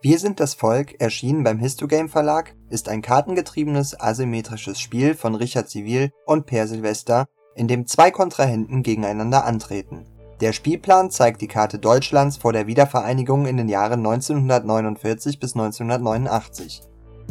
Wir 0.05 0.19
sind 0.19 0.39
das 0.39 0.53
Volk, 0.53 1.01
erschienen 1.01 1.45
beim 1.45 1.59
Histogame 1.59 2.11
Verlag, 2.11 2.55
ist 2.69 2.91
ein 2.91 3.01
kartengetriebenes 3.01 3.99
asymmetrisches 3.99 4.79
Spiel 4.79 5.15
von 5.15 5.35
Richard 5.35 5.71
Zivil 5.71 6.11
und 6.27 6.45
Per 6.45 6.69
Silvester, 6.69 7.25
in 7.55 7.69
dem 7.69 7.87
zwei 7.87 8.11
Kontrahenten 8.11 8.83
gegeneinander 8.83 9.47
antreten. 9.47 10.05
Der 10.43 10.53
Spielplan 10.53 11.11
zeigt 11.11 11.41
die 11.41 11.49
Karte 11.49 11.79
Deutschlands 11.79 12.37
vor 12.37 12.53
der 12.53 12.67
Wiedervereinigung 12.67 13.47
in 13.47 13.57
den 13.57 13.71
Jahren 13.71 14.01
1949 14.01 15.41
bis 15.41 15.55
1989. 15.55 16.83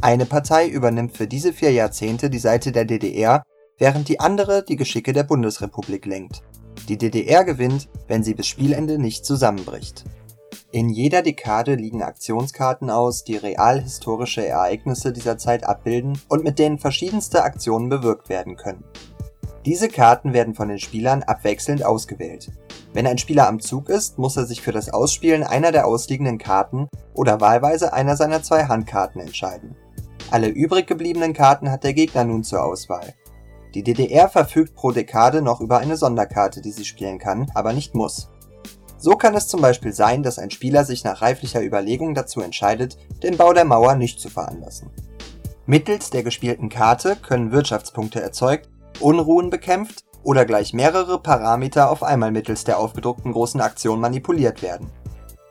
Eine 0.02 0.26
Partei 0.26 0.68
übernimmt 0.68 1.16
für 1.16 1.28
diese 1.28 1.54
vier 1.54 1.72
Jahrzehnte 1.74 2.32
die 2.32 2.40
Seite 2.40 2.72
der 2.72 2.86
DDR, 2.86 3.44
während 3.78 4.10
die 4.10 4.20
andere 4.20 4.64
die 4.64 4.78
Geschicke 4.78 5.14
der 5.14 5.26
Bundesrepublik 5.26 6.08
lenkt. 6.08 6.42
Die 6.90 6.98
DDR 6.98 7.44
gewinnt, 7.44 7.88
wenn 8.08 8.24
sie 8.24 8.34
bis 8.34 8.48
Spielende 8.48 8.98
nicht 8.98 9.28
zusammenbricht. 9.28 10.06
In 10.72 10.89
jeder 10.89 11.22
Dekade 11.22 11.76
liegen 11.76 12.01
Aktionskarten 12.01 12.89
aus, 12.89 13.24
die 13.24 13.38
real 13.38 13.82
historische 13.82 14.45
Ereignisse 14.45 15.14
dieser 15.14 15.38
Zeit 15.38 15.64
abbilden 15.64 16.20
und 16.30 16.43
mit 16.43 16.60
denen 16.60 16.80
verschiedenste 16.80 17.43
Aktionen 17.43 17.89
bewirkt 17.89 18.30
werden 18.30 18.56
können. 18.56 18.84
Diese 19.66 19.88
Karten 19.88 20.34
werden 20.34 20.56
von 20.56 20.68
den 20.68 20.80
Spielern 20.80 21.24
abwechselnd 21.24 21.86
ausgewählt. 21.86 22.51
Wenn 22.91 23.08
ein 23.08 23.18
Spieler 23.18 23.47
am 23.47 23.60
Zug 23.60 23.89
ist, 23.89 24.20
muss 24.20 24.36
er 24.36 24.45
sich 24.45 24.62
für 24.62 24.72
das 24.72 24.89
Ausspielen 24.89 25.43
einer 25.43 25.72
der 25.72 25.88
ausliegenden 25.88 26.38
Karten 26.38 26.89
oder 27.14 27.39
wahlweise 27.39 27.93
einer 27.93 28.18
seiner 28.18 28.43
zwei 28.43 28.66
Handkarten 28.66 29.22
entscheiden. 29.22 29.76
Alle 30.32 30.49
übrig 30.49 30.88
gebliebenen 30.88 31.34
Karten 31.34 31.72
hat 31.72 31.84
der 31.84 31.93
Gegner 31.93 32.24
nun 32.24 32.43
zur 32.43 32.64
Auswahl. 32.64 33.14
Die 33.74 33.84
DDR 33.84 34.30
verfügt 34.30 34.76
pro 34.76 34.91
Dekade 34.91 35.41
noch 35.41 35.62
über 35.62 35.80
eine 35.80 35.97
Sonderkarte, 35.97 36.62
die 36.62 36.72
sie 36.72 36.86
spielen 36.86 37.18
kann, 37.18 37.49
aber 37.56 37.74
nicht 37.74 37.95
muss. 37.95 38.30
So 39.04 39.18
kann 39.18 39.36
es 39.36 39.49
zum 39.49 39.60
Beispiel 39.60 39.91
sein, 39.91 40.24
dass 40.24 40.39
ein 40.39 40.49
Spieler 40.49 40.86
sich 40.86 41.04
nach 41.04 41.22
reiflicher 41.22 41.62
Überlegung 41.62 42.16
dazu 42.16 42.39
entscheidet, 42.39 42.97
den 43.22 43.36
Bau 43.36 43.51
der 43.51 43.66
Mauer 43.66 43.95
nicht 43.95 44.22
zu 44.22 44.30
veranlassen. 44.30 44.91
Mittels 45.66 46.10
der 46.10 46.24
gespielten 46.24 46.70
Karte 46.70 47.18
können 47.18 47.51
Wirtschaftspunkte 47.51 48.22
erzeugt, 48.22 48.70
Unruhen 49.01 49.49
bekämpft 49.49 50.06
oder 50.24 50.45
gleich 50.45 50.72
mehrere 50.72 51.20
Parameter 51.20 51.91
auf 51.91 52.01
einmal 52.01 52.32
mittels 52.32 52.64
der 52.64 52.80
aufgedruckten 52.80 53.34
großen 53.34 53.60
Aktion 53.60 53.99
manipuliert 53.99 54.62
werden. 54.62 54.89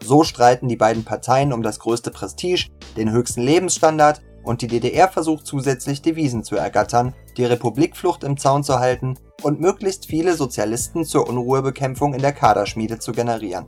So 0.02 0.24
streiten 0.24 0.66
die 0.66 0.76
beiden 0.76 1.04
Parteien 1.04 1.52
um 1.52 1.62
das 1.62 1.78
größte 1.78 2.10
Prestige, 2.10 2.70
den 2.96 3.12
höchsten 3.12 3.42
Lebensstandard 3.42 4.22
und 4.42 4.62
die 4.62 4.66
DDR 4.66 5.08
versucht 5.08 5.46
zusätzlich 5.46 6.02
Devisen 6.02 6.44
zu 6.44 6.56
ergattern, 6.56 7.14
die 7.36 7.44
Republikflucht 7.44 8.24
im 8.24 8.36
Zaun 8.36 8.64
zu 8.64 8.78
halten 8.78 9.18
und 9.42 9.60
möglichst 9.60 10.06
viele 10.06 10.34
Sozialisten 10.34 11.04
zur 11.04 11.28
Unruhebekämpfung 11.28 12.14
in 12.14 12.22
der 12.22 12.32
Kaderschmiede 12.32 12.98
zu 12.98 13.12
generieren. 13.12 13.66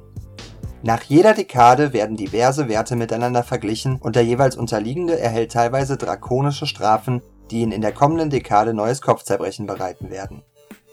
Nach 0.82 1.02
jeder 1.02 1.32
Dekade 1.32 1.92
werden 1.94 2.16
diverse 2.16 2.68
Werte 2.68 2.94
miteinander 2.94 3.42
verglichen 3.42 3.96
und 3.96 4.16
der 4.16 4.24
jeweils 4.24 4.56
Unterliegende 4.56 5.18
erhält 5.18 5.52
teilweise 5.52 5.96
drakonische 5.96 6.66
Strafen, 6.66 7.22
die 7.50 7.60
ihn 7.60 7.72
in 7.72 7.80
der 7.80 7.92
kommenden 7.92 8.30
Dekade 8.30 8.74
neues 8.74 9.00
Kopfzerbrechen 9.00 9.66
bereiten 9.66 10.10
werden. 10.10 10.42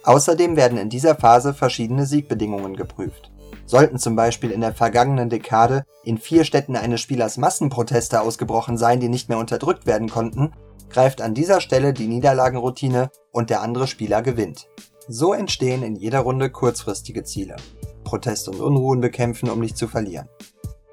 Außerdem 0.04 0.56
werden 0.56 0.78
in 0.78 0.90
dieser 0.90 1.16
Phase 1.16 1.54
verschiedene 1.54 2.06
Siegbedingungen 2.06 2.76
geprüft. 2.76 3.31
Sollten 3.72 4.00
zum 4.00 4.18
Beispiel 4.18 4.52
in 4.52 4.60
der 4.60 4.74
vergangenen 4.74 5.30
Dekade 5.30 5.86
in 6.04 6.18
vier 6.18 6.44
Städten 6.44 6.76
eines 6.76 7.00
Spielers 7.00 7.38
Massenproteste 7.38 8.20
ausgebrochen 8.20 8.76
sein, 8.76 9.00
die 9.00 9.08
nicht 9.08 9.30
mehr 9.30 9.38
unterdrückt 9.38 9.86
werden 9.86 10.10
konnten, 10.10 10.52
greift 10.90 11.22
an 11.22 11.34
dieser 11.34 11.62
Stelle 11.62 11.94
die 11.94 12.10
Niederlagenroutine 12.10 13.12
und 13.32 13.50
der 13.50 13.62
andere 13.62 13.88
Spieler 13.88 14.22
gewinnt. 14.24 14.68
So 15.08 15.32
entstehen 15.32 15.84
in 15.84 15.96
jeder 15.96 16.20
Runde 16.20 16.50
kurzfristige 16.50 17.24
Ziele. 17.24 17.56
Proteste 18.04 18.52
und 18.52 18.60
Unruhen 18.60 19.00
bekämpfen, 19.00 19.50
um 19.50 19.62
nicht 19.62 19.78
zu 19.78 19.88
verlieren. 19.88 20.28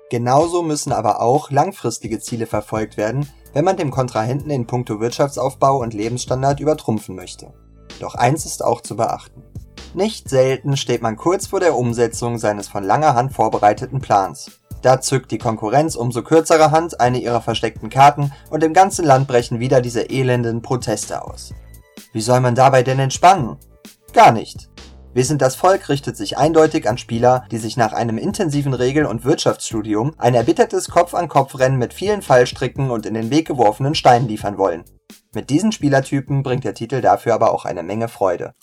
Genauso 0.08 0.62
müssen 0.62 0.92
aber 0.92 1.20
auch 1.20 1.50
langfristige 1.50 2.20
Ziele 2.20 2.46
verfolgt 2.46 2.96
werden, 2.96 3.28
wenn 3.54 3.64
man 3.64 3.76
dem 3.76 3.90
Kontrahenten 3.90 4.50
in 4.50 4.68
puncto 4.68 5.00
Wirtschaftsaufbau 5.00 5.80
und 5.80 5.94
Lebensstandard 5.94 6.60
übertrumpfen 6.60 7.16
möchte. 7.16 7.52
Doch 7.98 8.14
eins 8.14 8.46
ist 8.46 8.64
auch 8.64 8.82
zu 8.82 8.94
beachten. 8.94 9.42
Nicht 9.94 10.28
selten 10.28 10.76
steht 10.76 11.00
man 11.02 11.16
kurz 11.16 11.46
vor 11.46 11.60
der 11.60 11.74
Umsetzung 11.74 12.38
seines 12.38 12.68
von 12.68 12.84
langer 12.84 13.14
Hand 13.14 13.32
vorbereiteten 13.32 14.00
Plans. 14.00 14.50
Da 14.82 15.00
zückt 15.00 15.30
die 15.32 15.38
Konkurrenz 15.38 15.96
umso 15.96 16.22
kürzerer 16.22 16.70
Hand 16.70 17.00
eine 17.00 17.18
ihrer 17.18 17.40
versteckten 17.40 17.90
Karten 17.90 18.32
und 18.50 18.62
im 18.62 18.74
ganzen 18.74 19.04
Land 19.04 19.26
brechen 19.26 19.60
wieder 19.60 19.80
diese 19.80 20.10
elenden 20.10 20.62
Proteste 20.62 21.24
aus. 21.24 21.54
Wie 22.12 22.20
soll 22.20 22.40
man 22.40 22.54
dabei 22.54 22.82
denn 22.82 22.98
entspannen? 22.98 23.56
Gar 24.12 24.32
nicht. 24.32 24.68
Wir 25.14 25.24
sind 25.24 25.42
das 25.42 25.56
Volk 25.56 25.88
richtet 25.88 26.16
sich 26.16 26.36
eindeutig 26.36 26.88
an 26.88 26.98
Spieler, 26.98 27.44
die 27.50 27.58
sich 27.58 27.76
nach 27.76 27.92
einem 27.92 28.18
intensiven 28.18 28.74
Regel- 28.74 29.06
und 29.06 29.24
Wirtschaftsstudium 29.24 30.12
ein 30.18 30.34
erbittertes 30.34 30.90
Kopf-an-Kopf-Rennen 30.90 31.78
mit 31.78 31.94
vielen 31.94 32.22
Fallstricken 32.22 32.90
und 32.90 33.06
in 33.06 33.14
den 33.14 33.30
Weg 33.30 33.48
geworfenen 33.48 33.94
Steinen 33.94 34.28
liefern 34.28 34.58
wollen. 34.58 34.84
Mit 35.34 35.50
diesen 35.50 35.72
Spielertypen 35.72 36.42
bringt 36.42 36.64
der 36.64 36.74
Titel 36.74 37.00
dafür 37.00 37.34
aber 37.34 37.52
auch 37.52 37.64
eine 37.64 37.82
Menge 37.82 38.08
Freude. 38.08 38.54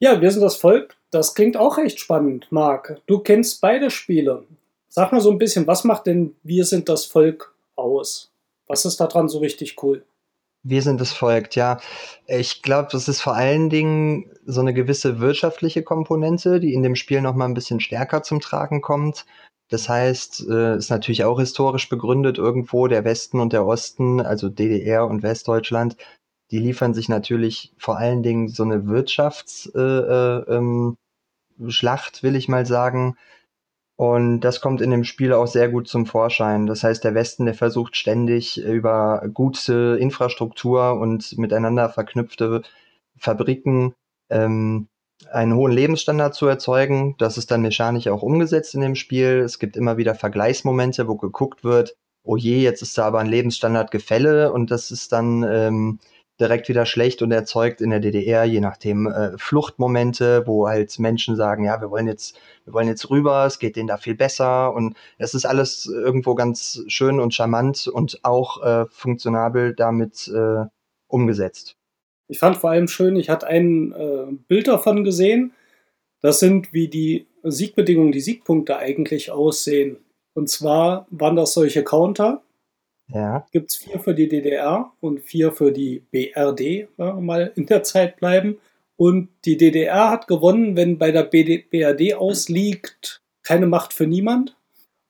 Ja, 0.00 0.20
wir 0.20 0.30
sind 0.30 0.42
das 0.42 0.56
Volk. 0.56 0.96
Das 1.10 1.34
klingt 1.34 1.56
auch 1.56 1.76
recht 1.76 1.98
spannend, 1.98 2.46
Marc. 2.50 3.00
Du 3.06 3.18
kennst 3.18 3.60
beide 3.60 3.90
Spiele. 3.90 4.44
Sag 4.88 5.10
mal 5.12 5.20
so 5.20 5.30
ein 5.30 5.38
bisschen, 5.38 5.66
was 5.66 5.84
macht 5.84 6.06
denn 6.06 6.36
Wir 6.42 6.64
sind 6.64 6.88
das 6.88 7.04
Volk 7.04 7.54
aus? 7.74 8.30
Was 8.68 8.84
ist 8.84 8.98
daran 8.98 9.28
so 9.28 9.38
richtig 9.38 9.82
cool? 9.82 10.04
Wir 10.62 10.82
sind 10.82 11.00
das 11.00 11.12
Volk, 11.12 11.56
ja. 11.56 11.80
Ich 12.26 12.62
glaube, 12.62 12.88
das 12.92 13.08
ist 13.08 13.20
vor 13.20 13.34
allen 13.34 13.70
Dingen 13.70 14.30
so 14.44 14.60
eine 14.60 14.74
gewisse 14.74 15.18
wirtschaftliche 15.18 15.82
Komponente, 15.82 16.60
die 16.60 16.74
in 16.74 16.82
dem 16.82 16.94
Spiel 16.94 17.20
noch 17.20 17.34
mal 17.34 17.46
ein 17.46 17.54
bisschen 17.54 17.80
stärker 17.80 18.22
zum 18.22 18.40
Tragen 18.40 18.80
kommt. 18.80 19.24
Das 19.70 19.88
heißt, 19.88 20.46
äh, 20.48 20.76
ist 20.76 20.90
natürlich 20.90 21.24
auch 21.24 21.38
historisch 21.38 21.88
begründet 21.88 22.38
irgendwo 22.38 22.86
der 22.86 23.04
Westen 23.04 23.40
und 23.40 23.52
der 23.52 23.66
Osten, 23.66 24.20
also 24.20 24.48
DDR 24.48 25.06
und 25.06 25.22
Westdeutschland, 25.22 25.96
die 26.50 26.58
liefern 26.58 26.94
sich 26.94 27.08
natürlich 27.08 27.72
vor 27.78 27.98
allen 27.98 28.22
Dingen 28.22 28.48
so 28.48 28.62
eine 28.62 28.86
Wirtschaftsschlacht, 28.86 29.74
äh, 29.74 30.54
äh, 30.54 30.56
ähm, 30.56 30.96
will 31.58 32.36
ich 32.36 32.48
mal 32.48 32.66
sagen. 32.66 33.16
Und 33.96 34.40
das 34.40 34.60
kommt 34.60 34.80
in 34.80 34.92
dem 34.92 35.02
Spiel 35.02 35.32
auch 35.32 35.48
sehr 35.48 35.68
gut 35.68 35.88
zum 35.88 36.06
Vorschein. 36.06 36.66
Das 36.66 36.84
heißt, 36.84 37.02
der 37.02 37.14
Westen, 37.14 37.46
der 37.46 37.54
versucht 37.54 37.96
ständig 37.96 38.56
über 38.62 39.22
gute 39.34 39.98
Infrastruktur 40.00 40.94
und 41.00 41.36
miteinander 41.36 41.88
verknüpfte 41.88 42.62
Fabriken 43.18 43.94
ähm, 44.30 44.86
einen 45.32 45.54
hohen 45.54 45.72
Lebensstandard 45.72 46.34
zu 46.34 46.46
erzeugen. 46.46 47.16
Das 47.18 47.38
ist 47.38 47.50
dann 47.50 47.62
mechanisch 47.62 48.06
auch 48.06 48.22
umgesetzt 48.22 48.74
in 48.76 48.82
dem 48.82 48.94
Spiel. 48.94 49.40
Es 49.40 49.58
gibt 49.58 49.76
immer 49.76 49.96
wieder 49.96 50.14
Vergleichsmomente, 50.14 51.08
wo 51.08 51.16
geguckt 51.16 51.64
wird, 51.64 51.96
oh 52.22 52.36
je, 52.36 52.60
jetzt 52.60 52.82
ist 52.82 52.96
da 52.98 53.04
aber 53.04 53.18
ein 53.18 53.26
Lebensstandardgefälle 53.26 54.52
und 54.52 54.70
das 54.70 54.90
ist 54.92 55.12
dann 55.12 55.42
ähm, 55.42 55.98
direkt 56.40 56.68
wieder 56.68 56.86
schlecht 56.86 57.22
und 57.22 57.32
erzeugt 57.32 57.80
in 57.80 57.90
der 57.90 58.00
DDR, 58.00 58.44
je 58.44 58.60
nachdem, 58.60 59.06
äh, 59.06 59.36
Fluchtmomente, 59.36 60.46
wo 60.46 60.68
halt 60.68 60.98
Menschen 60.98 61.36
sagen, 61.36 61.64
ja, 61.64 61.80
wir 61.80 61.90
wollen 61.90 62.06
jetzt, 62.06 62.38
wir 62.64 62.74
wollen 62.74 62.88
jetzt 62.88 63.10
rüber, 63.10 63.44
es 63.46 63.58
geht 63.58 63.76
denen 63.76 63.88
da 63.88 63.96
viel 63.96 64.14
besser 64.14 64.72
und 64.72 64.96
es 65.18 65.34
ist 65.34 65.44
alles 65.44 65.86
irgendwo 65.86 66.34
ganz 66.34 66.84
schön 66.86 67.20
und 67.20 67.34
charmant 67.34 67.88
und 67.88 68.20
auch 68.24 68.62
äh, 68.62 68.86
funktionabel 68.90 69.74
damit 69.74 70.28
äh, 70.28 70.64
umgesetzt. 71.08 71.76
Ich 72.28 72.38
fand 72.38 72.58
vor 72.58 72.70
allem 72.70 72.88
schön, 72.88 73.16
ich 73.16 73.30
hatte 73.30 73.46
ein 73.46 73.92
äh, 73.92 74.32
Bild 74.48 74.68
davon 74.68 75.02
gesehen. 75.02 75.52
Das 76.20 76.40
sind, 76.40 76.72
wie 76.72 76.88
die 76.88 77.26
Siegbedingungen, 77.42 78.12
die 78.12 78.20
Siegpunkte 78.20 78.76
eigentlich 78.76 79.30
aussehen. 79.30 79.96
Und 80.34 80.48
zwar 80.48 81.06
waren 81.10 81.36
das 81.36 81.54
solche 81.54 81.82
Counter, 81.82 82.42
ja. 83.12 83.46
Gibt 83.52 83.70
es 83.70 83.76
vier 83.76 84.00
für 84.00 84.14
die 84.14 84.28
DDR 84.28 84.92
und 85.00 85.20
vier 85.20 85.52
für 85.52 85.72
die 85.72 86.02
BRD, 86.10 86.88
wenn 86.96 87.06
wir 87.06 87.20
mal 87.20 87.52
in 87.54 87.66
der 87.66 87.82
Zeit 87.82 88.16
bleiben. 88.16 88.58
Und 88.96 89.28
die 89.44 89.56
DDR 89.56 90.10
hat 90.10 90.26
gewonnen, 90.26 90.76
wenn 90.76 90.98
bei 90.98 91.12
der 91.12 91.22
BRD 91.22 92.14
ausliegt, 92.14 93.22
keine 93.42 93.66
Macht 93.66 93.92
für 93.92 94.06
niemand. 94.06 94.56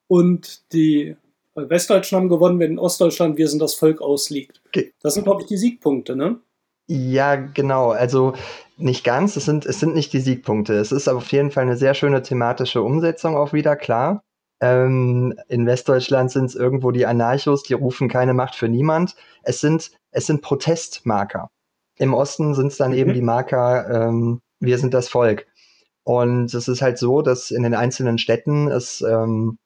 Und 0.07 0.73
die 0.73 1.17
Westdeutschen 1.55 2.17
haben 2.17 2.29
gewonnen, 2.29 2.59
wenn 2.61 2.73
in 2.73 2.79
Ostdeutschland 2.79 3.37
wir 3.37 3.49
sind 3.49 3.61
das 3.61 3.75
Volk 3.75 4.01
ausliegt. 4.01 4.61
Okay. 4.69 4.93
Das 5.01 5.15
sind, 5.15 5.25
glaube 5.25 5.43
ich, 5.43 5.49
die 5.49 5.57
Siegpunkte, 5.57 6.15
ne? 6.15 6.39
Ja, 6.87 7.35
genau. 7.37 7.91
Also 7.91 8.35
nicht 8.77 9.05
ganz. 9.05 9.37
Es 9.37 9.45
sind, 9.45 9.67
es 9.67 9.81
sind 9.81 9.95
nicht 9.95 10.13
die 10.13 10.21
Siegpunkte. 10.21 10.75
Es 10.75 10.93
ist 10.93 11.09
auf 11.09 11.31
jeden 11.33 11.51
Fall 11.51 11.65
eine 11.65 11.77
sehr 11.77 11.95
schöne 11.95 12.23
thematische 12.23 12.83
Umsetzung 12.83 13.37
auch 13.37 13.53
wieder, 13.53 13.77
klar. 13.77 14.23
Ähm, 14.61 15.35
in 15.49 15.67
Westdeutschland 15.67 16.31
sind 16.31 16.47
es 16.47 16.55
irgendwo 16.55 16.91
die 16.91 17.07
Anarchos, 17.07 17.63
die 17.63 17.75
rufen 17.75 18.09
keine 18.09 18.35
Macht 18.35 18.55
für 18.55 18.69
niemand. 18.69 19.15
Es 19.43 19.61
sind, 19.61 19.93
es 20.11 20.27
sind 20.27 20.43
Protestmarker. 20.43 21.49
Im 21.97 22.15
Osten 22.15 22.55
sind 22.55 22.69
es 22.69 22.77
dann 22.77 22.93
mhm. 22.93 22.99
eben 22.99 23.15
die 23.15 23.23
Marker, 23.23 24.09
ähm, 24.09 24.41
wir 24.61 24.79
sind 24.79 24.95
das 24.95 25.09
Volk. 25.09 25.47
Und 26.05 26.53
es 26.55 26.69
ist 26.69 26.83
halt 26.83 26.99
so, 26.99 27.23
dass 27.23 27.51
in 27.51 27.63
den 27.63 27.75
einzelnen 27.75 28.19
Städten 28.19 28.69
es 28.69 29.03
ähm, 29.03 29.59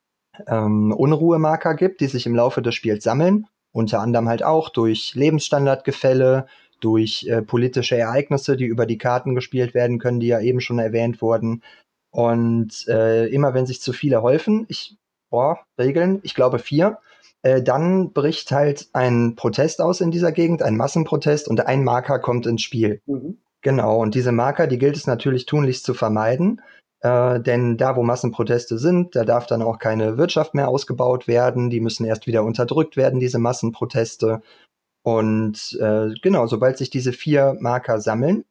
ähm, 0.46 0.92
Unruhemarker 0.92 1.74
gibt, 1.74 2.00
die 2.00 2.06
sich 2.06 2.26
im 2.26 2.34
Laufe 2.34 2.62
des 2.62 2.74
Spiels 2.74 3.04
sammeln. 3.04 3.46
Unter 3.70 4.00
anderem 4.00 4.28
halt 4.28 4.42
auch 4.42 4.68
durch 4.68 5.14
Lebensstandardgefälle, 5.14 6.46
durch 6.80 7.26
äh, 7.28 7.42
politische 7.42 7.96
Ereignisse, 7.96 8.56
die 8.56 8.64
über 8.64 8.86
die 8.86 8.98
Karten 8.98 9.34
gespielt 9.34 9.72
werden 9.72 9.98
können, 9.98 10.20
die 10.20 10.26
ja 10.26 10.40
eben 10.40 10.60
schon 10.60 10.78
erwähnt 10.78 11.22
wurden. 11.22 11.62
Und 12.12 12.86
äh, 12.88 13.26
immer 13.26 13.54
wenn 13.54 13.66
sich 13.66 13.80
zu 13.80 13.92
viele 13.92 14.22
häufen, 14.22 14.66
ich, 14.68 14.96
boah, 15.30 15.58
Regeln, 15.78 16.20
ich 16.22 16.34
glaube 16.34 16.58
vier, 16.58 16.98
äh, 17.42 17.62
dann 17.62 18.12
bricht 18.12 18.52
halt 18.52 18.88
ein 18.92 19.34
Protest 19.34 19.80
aus 19.80 20.00
in 20.00 20.10
dieser 20.10 20.30
Gegend, 20.30 20.62
ein 20.62 20.76
Massenprotest 20.76 21.48
und 21.48 21.66
ein 21.66 21.82
Marker 21.84 22.18
kommt 22.18 22.46
ins 22.46 22.62
Spiel. 22.62 23.00
Mhm. 23.06 23.38
Genau, 23.62 23.98
und 23.98 24.14
diese 24.14 24.32
Marker, 24.32 24.66
die 24.66 24.78
gilt 24.78 24.96
es 24.96 25.06
natürlich 25.06 25.46
tunlichst 25.46 25.84
zu 25.84 25.94
vermeiden. 25.94 26.60
Äh, 27.00 27.40
denn 27.40 27.78
da, 27.78 27.96
wo 27.96 28.02
Massenproteste 28.02 28.78
sind, 28.78 29.16
da 29.16 29.24
darf 29.24 29.46
dann 29.46 29.62
auch 29.62 29.78
keine 29.78 30.18
Wirtschaft 30.18 30.54
mehr 30.54 30.68
ausgebaut 30.68 31.26
werden. 31.26 31.70
Die 31.70 31.80
müssen 31.80 32.04
erst 32.04 32.26
wieder 32.26 32.44
unterdrückt 32.44 32.96
werden, 32.96 33.20
diese 33.20 33.38
Massenproteste. 33.38 34.42
Und 35.02 35.78
äh, 35.80 36.10
genau, 36.22 36.46
sobald 36.46 36.78
sich 36.78 36.90
diese 36.90 37.12
vier 37.12 37.56
Marker 37.58 38.00
sammeln 38.00 38.44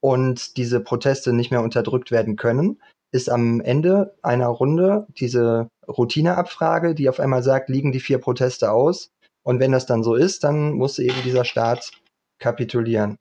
und 0.00 0.56
diese 0.56 0.80
Proteste 0.80 1.34
nicht 1.34 1.50
mehr 1.50 1.62
unterdrückt 1.62 2.10
werden 2.10 2.36
können, 2.36 2.80
ist 3.12 3.28
am 3.28 3.60
Ende 3.60 4.14
einer 4.22 4.48
Runde 4.48 5.06
diese 5.18 5.68
Routineabfrage, 5.88 6.94
die 6.94 7.08
auf 7.08 7.20
einmal 7.20 7.42
sagt, 7.42 7.68
liegen 7.68 7.92
die 7.92 8.00
vier 8.00 8.18
Proteste 8.18 8.70
aus? 8.70 9.10
Und 9.42 9.58
wenn 9.60 9.72
das 9.72 9.86
dann 9.86 10.02
so 10.02 10.14
ist, 10.14 10.44
dann 10.44 10.72
muss 10.72 10.98
eben 10.98 11.16
dieser 11.24 11.44
Staat 11.44 11.90
kapitulieren. 12.38 13.16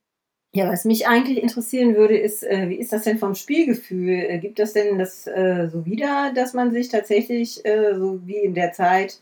Ja, 0.51 0.67
was 0.67 0.83
mich 0.83 1.07
eigentlich 1.07 1.41
interessieren 1.41 1.95
würde, 1.95 2.17
ist, 2.17 2.43
äh, 2.43 2.69
wie 2.69 2.79
ist 2.79 2.91
das 2.91 3.03
denn 3.03 3.19
vom 3.19 3.35
Spielgefühl? 3.35 4.09
Äh, 4.09 4.39
gibt 4.39 4.57
das 4.57 4.73
denn 4.73 4.97
das 4.97 5.27
äh, 5.27 5.69
so 5.71 5.85
wieder, 5.85 6.31
dass 6.33 6.53
man 6.53 6.71
sich 6.71 6.89
tatsächlich 6.89 7.63
äh, 7.65 7.93
so 7.95 8.25
wie 8.25 8.37
in 8.37 8.55
der 8.55 8.71
Zeit 8.71 9.21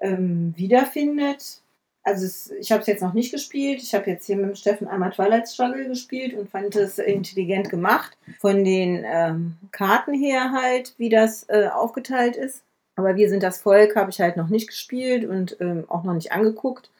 ähm, 0.00 0.54
wiederfindet? 0.56 1.63
Also 2.04 2.26
es, 2.26 2.50
ich 2.60 2.70
habe 2.70 2.82
es 2.82 2.86
jetzt 2.86 3.02
noch 3.02 3.14
nicht 3.14 3.32
gespielt. 3.32 3.82
Ich 3.82 3.94
habe 3.94 4.10
jetzt 4.10 4.26
hier 4.26 4.36
mit 4.36 4.46
dem 4.46 4.54
Steffen 4.54 4.86
einmal 4.86 5.10
Twilight 5.10 5.48
Struggle 5.48 5.88
gespielt 5.88 6.34
und 6.34 6.50
fand 6.50 6.76
es 6.76 6.98
intelligent 6.98 7.70
gemacht. 7.70 8.16
Von 8.40 8.62
den 8.62 9.04
ähm, 9.06 9.56
Karten 9.72 10.12
her 10.12 10.52
halt, 10.52 10.94
wie 10.98 11.08
das 11.08 11.48
äh, 11.48 11.68
aufgeteilt 11.68 12.36
ist. 12.36 12.62
Aber 12.96 13.16
wir 13.16 13.28
sind 13.28 13.42
das 13.42 13.60
Volk, 13.60 13.96
habe 13.96 14.10
ich 14.10 14.20
halt 14.20 14.36
noch 14.36 14.48
nicht 14.48 14.68
gespielt 14.68 15.24
und 15.24 15.56
ähm, 15.60 15.84
auch 15.88 16.04
noch 16.04 16.14
nicht 16.14 16.32
angeguckt. 16.32 16.90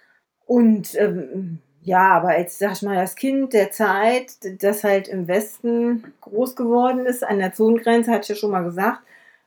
Und 0.46 0.94
ähm, 0.96 1.58
ja, 1.82 2.12
aber 2.12 2.28
als, 2.30 2.58
sag 2.58 2.72
ich 2.72 2.82
mal, 2.82 2.96
das 2.96 3.14
Kind 3.14 3.52
der 3.52 3.70
Zeit, 3.70 4.32
das 4.62 4.84
halt 4.84 5.06
im 5.06 5.28
Westen 5.28 6.14
groß 6.22 6.56
geworden 6.56 7.04
ist, 7.04 7.22
an 7.22 7.38
der 7.38 7.52
Zonengrenze, 7.52 8.10
hatte 8.10 8.22
ich 8.22 8.28
ja 8.30 8.34
schon 8.34 8.50
mal 8.50 8.64
gesagt, 8.64 9.00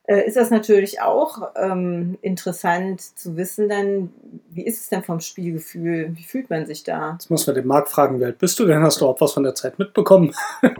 äh, 0.07 0.25
ist 0.25 0.37
das 0.37 0.49
natürlich 0.49 1.01
auch 1.01 1.49
ähm, 1.55 2.17
interessant 2.21 3.01
zu 3.01 3.35
wissen, 3.35 3.67
dann, 3.67 4.13
wie 4.49 4.65
ist 4.65 4.81
es 4.81 4.89
denn 4.89 5.03
vom 5.03 5.19
Spielgefühl? 5.19 6.15
Wie 6.15 6.23
fühlt 6.23 6.49
man 6.49 6.65
sich 6.65 6.83
da? 6.83 7.13
Jetzt 7.13 7.29
muss 7.29 7.45
man 7.45 7.55
den 7.55 7.67
Marc 7.67 7.89
fragen, 7.89 8.19
wie 8.19 8.25
alt 8.25 8.39
bist 8.39 8.57
du 8.59 8.65
denn? 8.65 8.81
Hast 8.81 9.01
du 9.01 9.07
auch 9.07 9.19
was 9.19 9.33
von 9.33 9.43
der 9.43 9.53
Zeit 9.53 9.77
mitbekommen? 9.77 10.33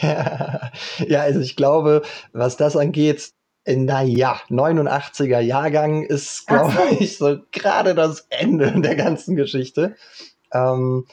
ja, 0.00 1.20
also 1.20 1.40
ich 1.40 1.54
glaube, 1.54 2.02
was 2.32 2.56
das 2.56 2.76
angeht, 2.76 3.30
naja, 3.64 4.40
89er 4.48 5.40
Jahrgang 5.40 6.02
ist, 6.02 6.46
glaube 6.46 6.74
ich, 6.98 7.18
so 7.18 7.38
gerade 7.52 7.94
das 7.94 8.26
Ende 8.28 8.80
der 8.80 8.96
ganzen 8.96 9.36
Geschichte. 9.36 9.94
Ähm, 10.52 11.06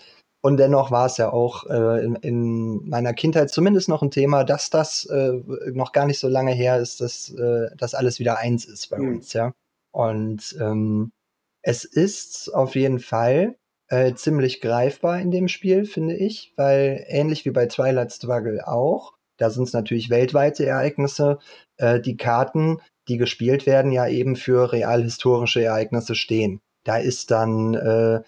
und 0.45 0.57
dennoch 0.57 0.91
war 0.91 1.05
es 1.05 1.15
ja 1.15 1.31
auch 1.31 1.69
äh, 1.69 2.03
in, 2.03 2.15
in, 2.15 2.89
meiner 2.89 3.13
Kindheit 3.13 3.49
zumindest 3.49 3.87
noch 3.87 4.01
ein 4.01 4.11
Thema, 4.11 4.43
dass 4.43 4.69
das 4.69 5.05
äh, 5.05 5.39
noch 5.71 5.93
gar 5.93 6.05
nicht 6.05 6.19
so 6.19 6.27
lange 6.27 6.51
her 6.51 6.79
ist, 6.79 6.99
dass 6.99 7.29
äh, 7.29 7.69
das 7.77 7.93
alles 7.93 8.19
wieder 8.19 8.37
eins 8.37 8.65
ist 8.65 8.89
bei 8.89 8.99
mhm. 8.99 9.15
uns, 9.15 9.31
ja. 9.31 9.53
Und 9.91 10.57
ähm, 10.59 11.13
es 11.61 11.85
ist 11.85 12.53
auf 12.53 12.75
jeden 12.75 12.99
Fall 12.99 13.55
äh, 13.87 14.15
ziemlich 14.15 14.59
greifbar 14.59 15.21
in 15.21 15.31
dem 15.31 15.47
Spiel, 15.47 15.85
finde 15.85 16.15
ich, 16.15 16.51
weil 16.57 17.05
ähnlich 17.07 17.45
wie 17.45 17.51
bei 17.51 17.67
Twilight 17.67 18.11
Struggle 18.11 18.67
auch, 18.67 19.13
da 19.37 19.49
sind 19.49 19.63
es 19.63 19.73
natürlich 19.73 20.09
weltweite 20.09 20.65
Ereignisse, 20.65 21.39
äh, 21.77 22.01
die 22.01 22.17
Karten, 22.17 22.81
die 23.07 23.17
gespielt 23.17 23.65
werden, 23.65 23.93
ja 23.93 24.07
eben 24.09 24.35
für 24.35 24.73
realhistorische 24.73 25.63
Ereignisse 25.63 26.15
stehen. 26.15 26.59
Da 26.83 26.97
ist 26.97 27.31
dann 27.31 27.75
äh, 27.75 28.23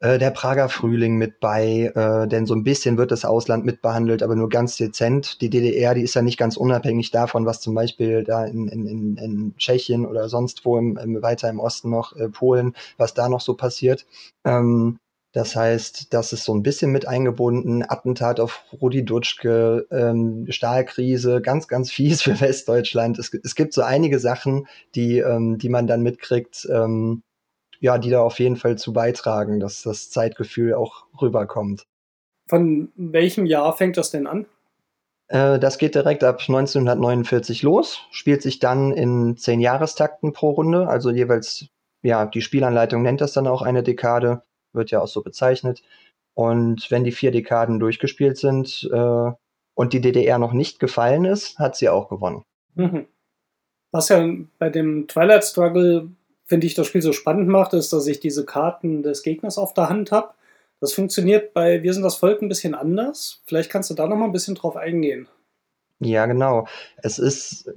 äh, 0.00 0.18
der 0.18 0.30
Prager 0.30 0.68
Frühling 0.68 1.16
mit 1.16 1.40
bei, 1.40 1.92
äh, 1.94 2.28
denn 2.28 2.46
so 2.46 2.54
ein 2.54 2.64
bisschen 2.64 2.98
wird 2.98 3.10
das 3.10 3.24
Ausland 3.24 3.64
mitbehandelt, 3.64 4.22
aber 4.22 4.36
nur 4.36 4.48
ganz 4.48 4.76
dezent. 4.76 5.40
Die 5.40 5.50
DDR, 5.50 5.94
die 5.94 6.02
ist 6.02 6.14
ja 6.14 6.22
nicht 6.22 6.38
ganz 6.38 6.56
unabhängig 6.56 7.10
davon, 7.10 7.46
was 7.46 7.60
zum 7.60 7.74
Beispiel 7.74 8.24
da 8.24 8.44
in, 8.44 8.68
in, 8.68 9.16
in 9.16 9.54
Tschechien 9.56 10.06
oder 10.06 10.28
sonst 10.28 10.64
wo 10.64 10.78
im, 10.78 10.96
im, 10.96 11.22
weiter 11.22 11.48
im 11.48 11.60
Osten 11.60 11.90
noch, 11.90 12.14
äh, 12.16 12.28
Polen, 12.28 12.74
was 12.96 13.14
da 13.14 13.28
noch 13.28 13.40
so 13.40 13.54
passiert. 13.54 14.06
Ähm, 14.44 14.98
das 15.34 15.56
heißt, 15.56 16.14
das 16.14 16.32
ist 16.32 16.44
so 16.44 16.54
ein 16.54 16.62
bisschen 16.62 16.92
mit 16.92 17.08
eingebunden. 17.08 17.82
Attentat 17.82 18.38
auf 18.38 18.62
Rudi 18.80 19.04
Dutschke, 19.04 19.84
ähm, 19.90 20.46
Stahlkrise, 20.48 21.42
ganz, 21.42 21.66
ganz 21.66 21.90
fies 21.90 22.22
für 22.22 22.40
Westdeutschland. 22.40 23.18
Es, 23.18 23.34
es 23.34 23.56
gibt 23.56 23.74
so 23.74 23.82
einige 23.82 24.20
Sachen, 24.20 24.68
die, 24.94 25.18
ähm, 25.18 25.58
die 25.58 25.68
man 25.68 25.88
dann 25.88 26.02
mitkriegt, 26.02 26.68
ähm, 26.70 27.22
ja, 27.84 27.98
die 27.98 28.08
da 28.08 28.22
auf 28.22 28.38
jeden 28.38 28.56
Fall 28.56 28.78
zu 28.78 28.94
beitragen, 28.94 29.60
dass 29.60 29.82
das 29.82 30.08
Zeitgefühl 30.08 30.72
auch 30.72 31.04
rüberkommt. 31.20 31.86
Von 32.48 32.90
welchem 32.96 33.44
Jahr 33.44 33.76
fängt 33.76 33.98
das 33.98 34.10
denn 34.10 34.26
an? 34.26 34.46
Äh, 35.28 35.58
das 35.58 35.76
geht 35.76 35.94
direkt 35.94 36.24
ab 36.24 36.40
1949 36.40 37.62
los, 37.62 38.00
spielt 38.10 38.40
sich 38.40 38.58
dann 38.58 38.90
in 38.92 39.36
zehn 39.36 39.60
Jahrestakten 39.60 40.32
pro 40.32 40.52
Runde, 40.52 40.88
also 40.88 41.10
jeweils, 41.10 41.66
ja, 42.00 42.24
die 42.24 42.40
Spielanleitung 42.40 43.02
nennt 43.02 43.20
das 43.20 43.34
dann 43.34 43.46
auch 43.46 43.60
eine 43.60 43.82
Dekade, 43.82 44.42
wird 44.72 44.90
ja 44.90 45.02
auch 45.02 45.08
so 45.08 45.20
bezeichnet. 45.20 45.82
Und 46.32 46.90
wenn 46.90 47.04
die 47.04 47.12
vier 47.12 47.32
Dekaden 47.32 47.80
durchgespielt 47.80 48.38
sind 48.38 48.88
äh, 48.94 49.30
und 49.74 49.92
die 49.92 50.00
DDR 50.00 50.38
noch 50.38 50.54
nicht 50.54 50.80
gefallen 50.80 51.26
ist, 51.26 51.58
hat 51.58 51.76
sie 51.76 51.90
auch 51.90 52.08
gewonnen. 52.08 52.44
Mhm. 52.76 53.08
Was 53.92 54.08
ja 54.08 54.26
bei 54.58 54.70
dem 54.70 55.06
Twilight 55.06 55.44
Struggle 55.44 56.08
finde 56.44 56.66
ich, 56.66 56.74
das 56.74 56.86
Spiel 56.86 57.02
so 57.02 57.12
spannend 57.12 57.48
macht, 57.48 57.72
ist, 57.74 57.92
dass 57.92 58.06
ich 58.06 58.20
diese 58.20 58.44
Karten 58.44 59.02
des 59.02 59.22
Gegners 59.22 59.58
auf 59.58 59.74
der 59.74 59.88
Hand 59.88 60.12
habe. 60.12 60.34
Das 60.80 60.92
funktioniert 60.92 61.54
bei 61.54 61.82
Wir 61.82 61.94
sind 61.94 62.02
das 62.02 62.16
Volk 62.16 62.42
ein 62.42 62.48
bisschen 62.48 62.74
anders. 62.74 63.42
Vielleicht 63.46 63.70
kannst 63.70 63.90
du 63.90 63.94
da 63.94 64.06
noch 64.06 64.16
mal 64.16 64.26
ein 64.26 64.32
bisschen 64.32 64.54
drauf 64.54 64.76
eingehen. 64.76 65.28
Ja, 66.00 66.26
genau. 66.26 66.66
Es 66.96 67.18
ist, 67.18 67.72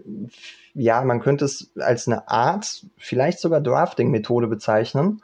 ja, 0.73 1.01
man 1.03 1.21
könnte 1.21 1.45
es 1.45 1.71
als 1.77 2.07
eine 2.07 2.27
Art, 2.27 2.85
vielleicht 2.97 3.39
sogar 3.39 3.61
Drafting-Methode 3.61 4.47
bezeichnen. 4.47 5.21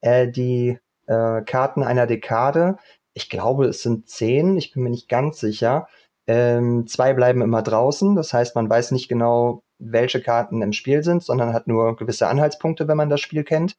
Äh, 0.00 0.28
die 0.30 0.78
äh, 1.06 1.42
Karten 1.42 1.82
einer 1.82 2.06
Dekade, 2.06 2.76
ich 3.14 3.28
glaube, 3.30 3.66
es 3.66 3.82
sind 3.82 4.08
zehn, 4.08 4.56
ich 4.56 4.72
bin 4.72 4.84
mir 4.84 4.90
nicht 4.90 5.08
ganz 5.08 5.40
sicher. 5.40 5.88
Ähm, 6.26 6.86
zwei 6.86 7.12
bleiben 7.14 7.42
immer 7.42 7.62
draußen, 7.62 8.14
das 8.14 8.32
heißt, 8.32 8.54
man 8.54 8.70
weiß 8.70 8.92
nicht 8.92 9.08
genau, 9.08 9.63
welche 9.78 10.20
Karten 10.20 10.62
im 10.62 10.72
Spiel 10.72 11.02
sind, 11.02 11.22
sondern 11.22 11.52
hat 11.52 11.66
nur 11.66 11.96
gewisse 11.96 12.28
Anhaltspunkte, 12.28 12.88
wenn 12.88 12.96
man 12.96 13.10
das 13.10 13.20
Spiel 13.20 13.44
kennt. 13.44 13.76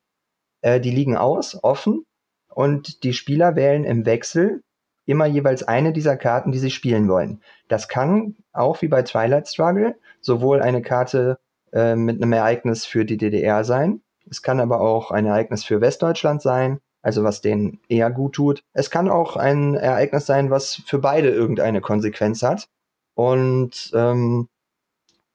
Äh, 0.62 0.80
die 0.80 0.92
liegen 0.92 1.18
aus, 1.18 1.62
offen, 1.64 2.06
und 2.50 3.04
die 3.04 3.14
Spieler 3.14 3.56
wählen 3.56 3.84
im 3.84 4.06
Wechsel 4.06 4.62
immer 5.06 5.26
jeweils 5.26 5.64
eine 5.64 5.94
dieser 5.94 6.18
Karten, 6.18 6.52
die 6.52 6.58
sie 6.58 6.72
spielen 6.72 7.08
wollen. 7.10 7.42
Das 7.68 7.88
kann 7.88 8.36
auch 8.54 8.82
wie 8.82 8.88
bei 8.88 9.04
Twilight 9.04 9.48
Struggle 9.48 9.96
sowohl 10.22 10.62
eine 10.62 10.82
Karte 10.82 11.38
äh, 11.74 11.96
mit 11.96 12.22
einem 12.22 12.34
Ereignis 12.34 12.86
für 12.86 13.06
die 13.06 13.18
DDR 13.18 13.64
sein, 13.64 14.02
es 14.30 14.42
kann 14.42 14.60
aber 14.60 14.82
auch 14.82 15.12
ein 15.12 15.26
Ereignis 15.26 15.64
für 15.64 15.82
Westdeutschland 15.82 16.42
sein, 16.42 16.80
also 17.02 17.24
was 17.24 17.42
denen 17.42 17.80
eher 17.88 18.10
gut 18.10 18.34
tut. 18.34 18.64
Es 18.74 18.90
kann 18.90 19.10
auch 19.10 19.38
ein 19.38 19.76
Ereignis 19.76 20.26
sein, 20.26 20.50
was 20.50 20.82
für 20.86 21.00
beide 21.00 21.30
irgendeine 21.30 21.82
Konsequenz 21.82 22.42
hat. 22.42 22.68
Und 23.14 23.92
ähm, 23.94 24.48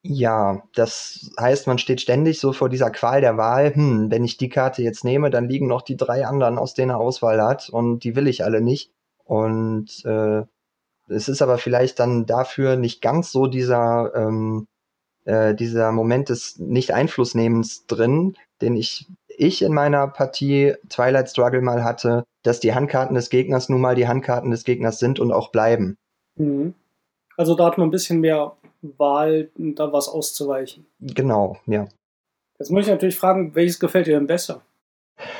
ja, 0.02 0.62
das 0.74 1.30
heißt, 1.38 1.66
man 1.66 1.78
steht 1.78 2.00
ständig 2.00 2.40
so 2.40 2.52
vor 2.52 2.70
dieser 2.70 2.90
Qual 2.90 3.20
der 3.20 3.36
Wahl. 3.36 3.74
Hm, 3.74 4.10
wenn 4.10 4.24
ich 4.24 4.38
die 4.38 4.48
Karte 4.48 4.82
jetzt 4.82 5.04
nehme, 5.04 5.28
dann 5.30 5.48
liegen 5.48 5.66
noch 5.66 5.82
die 5.82 5.96
drei 5.96 6.26
anderen, 6.26 6.58
aus 6.58 6.74
denen 6.74 6.90
er 6.90 6.98
Auswahl 6.98 7.42
hat, 7.42 7.68
und 7.68 8.00
die 8.00 8.16
will 8.16 8.26
ich 8.26 8.44
alle 8.44 8.62
nicht. 8.62 8.92
Und 9.24 10.04
äh, 10.06 10.42
es 11.08 11.28
ist 11.28 11.42
aber 11.42 11.58
vielleicht 11.58 11.98
dann 11.98 12.24
dafür 12.24 12.76
nicht 12.76 13.02
ganz 13.02 13.30
so 13.30 13.46
dieser, 13.46 14.12
ähm, 14.14 14.66
äh, 15.24 15.54
dieser 15.54 15.92
Moment 15.92 16.30
des 16.30 16.58
Nicht-Einflussnehmens 16.58 17.86
drin, 17.86 18.36
den 18.62 18.76
ich, 18.76 19.06
ich 19.28 19.60
in 19.60 19.74
meiner 19.74 20.08
Partie 20.08 20.74
Twilight 20.88 21.28
Struggle 21.28 21.60
mal 21.60 21.84
hatte, 21.84 22.24
dass 22.42 22.60
die 22.60 22.74
Handkarten 22.74 23.14
des 23.14 23.28
Gegners 23.28 23.68
nun 23.68 23.82
mal 23.82 23.96
die 23.96 24.08
Handkarten 24.08 24.50
des 24.50 24.64
Gegners 24.64 24.98
sind 24.98 25.20
und 25.20 25.30
auch 25.30 25.50
bleiben. 25.50 25.98
Mhm. 26.36 26.74
Also 27.36 27.54
da 27.54 27.66
hat 27.66 27.78
man 27.78 27.88
ein 27.88 27.92
bisschen 27.92 28.20
mehr 28.20 28.56
Wahl, 28.82 29.50
da 29.56 29.92
was 29.92 30.08
auszuweichen. 30.08 30.86
Genau, 31.00 31.58
ja. 31.66 31.86
Jetzt 32.58 32.70
muss 32.70 32.84
ich 32.84 32.90
natürlich 32.90 33.16
fragen, 33.16 33.54
welches 33.54 33.80
gefällt 33.80 34.06
dir 34.06 34.16
denn 34.16 34.26
besser? 34.26 34.62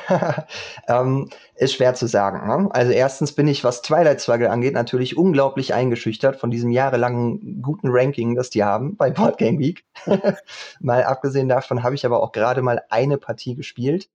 ähm, 0.87 1.29
ist 1.55 1.73
schwer 1.73 1.93
zu 1.93 2.07
sagen. 2.07 2.47
Ne? 2.47 2.69
Also 2.71 2.91
erstens 2.91 3.33
bin 3.33 3.47
ich, 3.47 3.63
was 3.63 3.81
Twilight 3.81 4.21
Struggle 4.21 4.49
angeht, 4.49 4.73
natürlich 4.73 5.17
unglaublich 5.17 5.73
eingeschüchtert 5.73 6.35
von 6.35 6.51
diesem 6.51 6.71
jahrelangen 6.71 7.61
guten 7.61 7.89
Ranking, 7.89 8.35
das 8.35 8.49
die 8.49 8.63
haben 8.63 8.95
bei 8.95 9.09
Board 9.09 9.37
Game 9.37 9.59
Week. 9.59 9.85
mal 10.79 11.03
abgesehen 11.03 11.49
davon 11.49 11.83
habe 11.83 11.95
ich 11.95 12.05
aber 12.05 12.21
auch 12.21 12.31
gerade 12.31 12.61
mal 12.61 12.81
eine 12.89 13.17
Partie 13.17 13.55
gespielt 13.55 14.09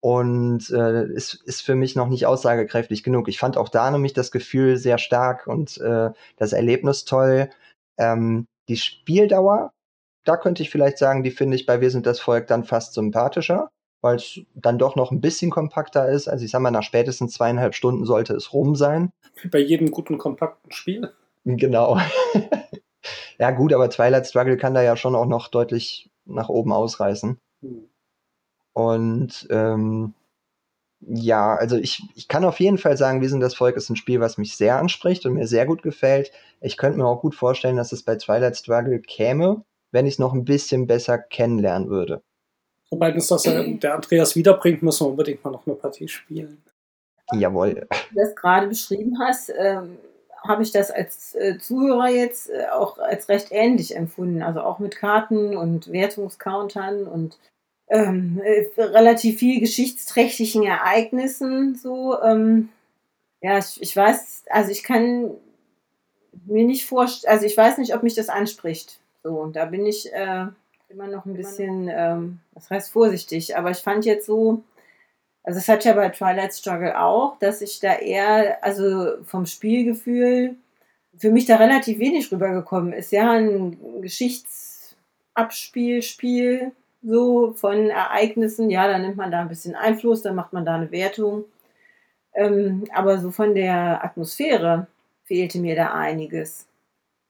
und 0.00 0.70
äh, 0.70 1.06
ist, 1.12 1.34
ist 1.34 1.62
für 1.62 1.74
mich 1.74 1.94
noch 1.94 2.08
nicht 2.08 2.26
aussagekräftig 2.26 3.02
genug. 3.02 3.28
Ich 3.28 3.38
fand 3.38 3.56
auch 3.56 3.68
da 3.68 3.90
nämlich 3.90 4.14
das 4.14 4.30
Gefühl 4.30 4.76
sehr 4.78 4.98
stark 4.98 5.46
und 5.46 5.78
äh, 5.78 6.10
das 6.36 6.52
Erlebnis 6.52 7.04
toll. 7.04 7.50
Ähm, 8.00 8.46
die 8.68 8.76
Spieldauer, 8.76 9.72
da 10.24 10.36
könnte 10.36 10.62
ich 10.62 10.70
vielleicht 10.70 10.98
sagen, 10.98 11.22
die 11.22 11.30
finde 11.30 11.56
ich 11.56 11.66
bei 11.66 11.80
Wir 11.80 11.90
sind 11.90 12.06
das 12.06 12.18
Volk 12.18 12.46
dann 12.46 12.64
fast 12.64 12.94
sympathischer, 12.94 13.68
weil 14.00 14.16
es 14.16 14.40
dann 14.54 14.78
doch 14.78 14.96
noch 14.96 15.10
ein 15.10 15.20
bisschen 15.20 15.50
kompakter 15.50 16.08
ist. 16.08 16.28
Also 16.28 16.44
ich 16.44 16.50
sag 16.50 16.60
mal, 16.60 16.70
nach 16.70 16.82
spätestens 16.82 17.34
zweieinhalb 17.34 17.74
Stunden 17.74 18.06
sollte 18.06 18.34
es 18.34 18.52
rum 18.52 18.74
sein. 18.74 19.12
Wie 19.42 19.48
bei 19.48 19.58
jedem 19.58 19.90
guten, 19.90 20.18
kompakten 20.18 20.72
Spiel. 20.72 21.12
Genau. 21.44 21.98
ja 23.38 23.50
gut, 23.50 23.72
aber 23.72 23.90
Twilight 23.90 24.26
Struggle 24.26 24.56
kann 24.56 24.74
da 24.74 24.82
ja 24.82 24.96
schon 24.96 25.14
auch 25.14 25.26
noch 25.26 25.48
deutlich 25.48 26.10
nach 26.24 26.48
oben 26.48 26.72
ausreißen. 26.72 27.38
Hm. 27.62 27.88
Und 28.72 29.46
ähm, 29.50 30.14
ja, 31.00 31.54
also 31.56 31.76
ich, 31.76 32.02
ich 32.14 32.28
kann 32.28 32.44
auf 32.44 32.60
jeden 32.60 32.78
Fall 32.78 32.96
sagen, 32.96 33.20
Wir 33.20 33.28
sind 33.28 33.40
das 33.40 33.54
Volk 33.54 33.76
ist 33.76 33.88
ein 33.88 33.96
Spiel, 33.96 34.20
was 34.20 34.38
mich 34.38 34.56
sehr 34.56 34.76
anspricht 34.76 35.24
und 35.24 35.34
mir 35.34 35.46
sehr 35.46 35.66
gut 35.66 35.82
gefällt. 35.82 36.30
Ich 36.60 36.76
könnte 36.76 36.98
mir 36.98 37.06
auch 37.06 37.22
gut 37.22 37.34
vorstellen, 37.34 37.76
dass 37.76 37.92
es 37.92 38.02
bei 38.02 38.16
Twilight 38.16 38.56
Struggle 38.56 39.00
käme, 39.00 39.64
wenn 39.92 40.06
ich 40.06 40.14
es 40.14 40.18
noch 40.18 40.34
ein 40.34 40.44
bisschen 40.44 40.86
besser 40.86 41.18
kennenlernen 41.18 41.88
würde. 41.88 42.22
Wobei 42.90 43.14
uns 43.14 43.28
das 43.28 43.44
der 43.44 43.94
Andreas 43.94 44.34
wiederbringt, 44.34 44.82
müssen 44.82 45.06
wir 45.06 45.10
unbedingt 45.10 45.44
mal 45.44 45.50
noch 45.50 45.66
eine 45.66 45.76
Partie 45.76 46.08
spielen. 46.08 46.62
Jawohl. 47.32 47.74
Du 47.74 48.16
das 48.16 48.34
gerade 48.34 48.66
beschrieben 48.66 49.16
hast, 49.20 49.52
ähm, 49.56 49.96
habe 50.46 50.62
ich 50.62 50.72
das 50.72 50.90
als 50.90 51.34
äh, 51.36 51.58
Zuhörer 51.58 52.08
jetzt 52.08 52.50
äh, 52.50 52.66
auch 52.72 52.98
als 52.98 53.28
recht 53.28 53.48
ähnlich 53.52 53.94
empfunden. 53.94 54.42
Also 54.42 54.60
auch 54.60 54.80
mit 54.80 54.96
Karten 54.96 55.56
und 55.56 55.92
Wertungscountern 55.92 57.06
und 57.06 57.38
ähm, 57.90 58.40
äh, 58.42 58.80
relativ 58.80 59.38
viel 59.38 59.60
geschichtsträchtigen 59.60 60.64
Ereignissen 60.64 61.74
so. 61.74 62.20
Ähm, 62.22 62.70
ja, 63.42 63.58
ich, 63.58 63.82
ich 63.82 63.94
weiß, 63.96 64.44
also 64.50 64.70
ich 64.70 64.82
kann 64.82 65.30
mir 66.46 66.64
nicht 66.64 66.86
vorstellen, 66.86 67.32
also 67.32 67.46
ich 67.46 67.56
weiß 67.56 67.78
nicht, 67.78 67.94
ob 67.94 68.02
mich 68.02 68.14
das 68.14 68.28
anspricht. 68.28 68.98
So, 69.22 69.40
und 69.40 69.56
da 69.56 69.64
bin 69.66 69.86
ich 69.86 70.12
äh, 70.12 70.46
immer 70.88 71.06
noch 71.06 71.24
ein 71.26 71.34
bisschen, 71.34 71.88
ähm, 71.92 72.40
was 72.52 72.70
heißt 72.70 72.92
vorsichtig, 72.92 73.56
aber 73.56 73.70
ich 73.70 73.78
fand 73.78 74.04
jetzt 74.04 74.26
so, 74.26 74.62
also 75.42 75.58
es 75.58 75.68
hat 75.68 75.84
ja 75.84 75.92
bei 75.94 76.10
Twilight 76.10 76.54
Struggle 76.54 77.00
auch, 77.00 77.38
dass 77.38 77.62
ich 77.62 77.80
da 77.80 77.96
eher, 77.96 78.62
also 78.62 79.24
vom 79.24 79.46
Spielgefühl, 79.46 80.56
für 81.16 81.30
mich 81.30 81.46
da 81.46 81.56
relativ 81.56 81.98
wenig 81.98 82.30
rübergekommen 82.30 82.92
ist. 82.92 83.10
Ja, 83.12 83.32
ein 83.32 84.00
Geschichtsabspielspiel, 84.00 86.72
so 87.02 87.52
von 87.52 87.90
Ereignissen. 87.90 88.70
Ja, 88.70 88.88
dann 88.88 89.02
nimmt 89.02 89.16
man 89.16 89.30
da 89.30 89.40
ein 89.40 89.48
bisschen 89.48 89.74
Einfluss, 89.74 90.22
dann 90.22 90.34
macht 90.34 90.52
man 90.52 90.64
da 90.64 90.74
eine 90.74 90.90
Wertung. 90.90 91.44
Ähm, 92.34 92.84
aber 92.94 93.18
so 93.18 93.30
von 93.30 93.54
der 93.54 94.04
Atmosphäre 94.04 94.86
fehlte 95.24 95.58
mir 95.58 95.74
da 95.74 95.92
einiges. 95.92 96.66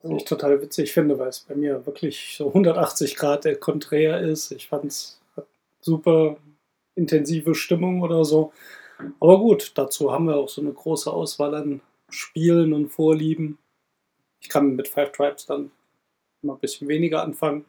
Was 0.03 0.13
ich 0.13 0.25
total 0.25 0.61
witzig 0.63 0.93
finde, 0.93 1.19
weil 1.19 1.29
es 1.29 1.41
bei 1.41 1.55
mir 1.55 1.85
wirklich 1.85 2.35
so 2.37 2.49
180 2.49 3.17
Grad 3.17 3.45
der 3.45 3.57
Konträr 3.57 4.21
ist. 4.21 4.51
Ich 4.51 4.69
fand 4.69 4.87
es 4.87 5.21
super 5.81 6.37
intensive 6.95 7.55
Stimmung 7.55 8.03
oder 8.03 8.25
so. 8.25 8.53
Aber 9.21 9.39
gut, 9.39 9.73
dazu 9.77 10.13
haben 10.13 10.27
wir 10.27 10.37
auch 10.37 10.49
so 10.49 10.61
eine 10.61 10.73
große 10.73 11.11
Auswahl 11.11 11.55
an 11.55 11.81
Spielen 12.09 12.73
und 12.73 12.89
Vorlieben. 12.89 13.59
Ich 14.41 14.49
kann 14.49 14.75
mit 14.77 14.89
Five 14.89 15.13
Tribes 15.13 15.47
dann 15.47 15.71
mal 16.43 16.55
ein 16.55 16.61
bisschen 16.61 16.89
weniger 16.89 17.23
anfangen. 17.23 17.65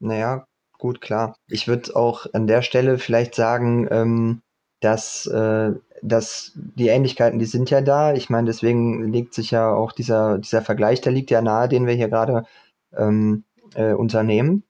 Naja, 0.00 0.46
Gut, 0.78 1.00
klar. 1.00 1.36
Ich 1.48 1.66
würde 1.66 1.94
auch 1.96 2.26
an 2.32 2.46
der 2.46 2.62
Stelle 2.62 2.98
vielleicht 2.98 3.34
sagen, 3.34 3.88
ähm, 3.90 4.42
dass, 4.80 5.26
äh, 5.26 5.72
dass 6.02 6.52
die 6.54 6.88
Ähnlichkeiten, 6.88 7.40
die 7.40 7.46
sind 7.46 7.70
ja 7.70 7.80
da. 7.80 8.14
Ich 8.14 8.30
meine, 8.30 8.46
deswegen 8.46 9.12
legt 9.12 9.34
sich 9.34 9.50
ja 9.50 9.72
auch 9.72 9.90
dieser, 9.90 10.38
dieser 10.38 10.62
Vergleich, 10.62 11.00
der 11.00 11.12
liegt 11.12 11.30
ja 11.30 11.42
nahe, 11.42 11.68
den 11.68 11.86
wir 11.86 11.94
hier 11.94 12.08
gerade 12.08 12.44
ähm, 12.96 13.44
äh, 13.74 13.92
unternehmen. 13.92 14.62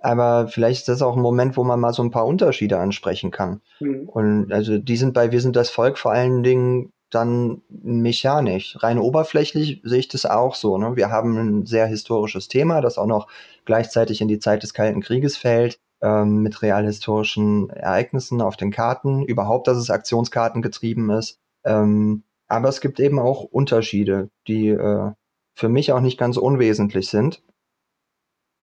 Aber 0.00 0.48
vielleicht 0.48 0.80
ist 0.80 0.88
das 0.88 1.02
auch 1.02 1.16
ein 1.16 1.22
Moment, 1.22 1.56
wo 1.56 1.64
man 1.64 1.78
mal 1.78 1.92
so 1.92 2.02
ein 2.02 2.10
paar 2.10 2.26
Unterschiede 2.26 2.78
ansprechen 2.78 3.30
kann. 3.30 3.60
Mhm. 3.80 4.08
Und 4.08 4.52
also 4.52 4.78
die 4.78 4.96
sind 4.96 5.12
bei 5.14 5.32
Wir 5.32 5.40
sind 5.40 5.56
das 5.56 5.70
Volk 5.70 5.98
vor 5.98 6.12
allen 6.12 6.42
Dingen 6.42 6.92
dann 7.14 7.62
mechanisch. 7.68 8.76
Rein 8.82 8.98
oberflächlich 8.98 9.80
sehe 9.84 10.00
ich 10.00 10.08
das 10.08 10.26
auch 10.26 10.54
so. 10.54 10.78
Ne? 10.78 10.96
Wir 10.96 11.10
haben 11.10 11.36
ein 11.36 11.66
sehr 11.66 11.86
historisches 11.86 12.48
Thema, 12.48 12.80
das 12.80 12.98
auch 12.98 13.06
noch 13.06 13.28
gleichzeitig 13.64 14.20
in 14.20 14.28
die 14.28 14.38
Zeit 14.38 14.62
des 14.62 14.74
Kalten 14.74 15.02
Krieges 15.02 15.36
fällt, 15.36 15.78
ähm, 16.00 16.42
mit 16.42 16.62
realhistorischen 16.62 17.70
Ereignissen 17.70 18.40
auf 18.40 18.56
den 18.56 18.70
Karten. 18.70 19.22
Überhaupt, 19.22 19.68
dass 19.68 19.76
es 19.76 19.90
Aktionskarten 19.90 20.62
getrieben 20.62 21.10
ist. 21.10 21.38
Ähm, 21.64 22.24
aber 22.48 22.68
es 22.68 22.80
gibt 22.80 22.98
eben 22.98 23.18
auch 23.18 23.44
Unterschiede, 23.44 24.30
die 24.48 24.68
äh, 24.68 25.12
für 25.54 25.68
mich 25.68 25.92
auch 25.92 26.00
nicht 26.00 26.18
ganz 26.18 26.36
unwesentlich 26.36 27.08
sind. 27.08 27.42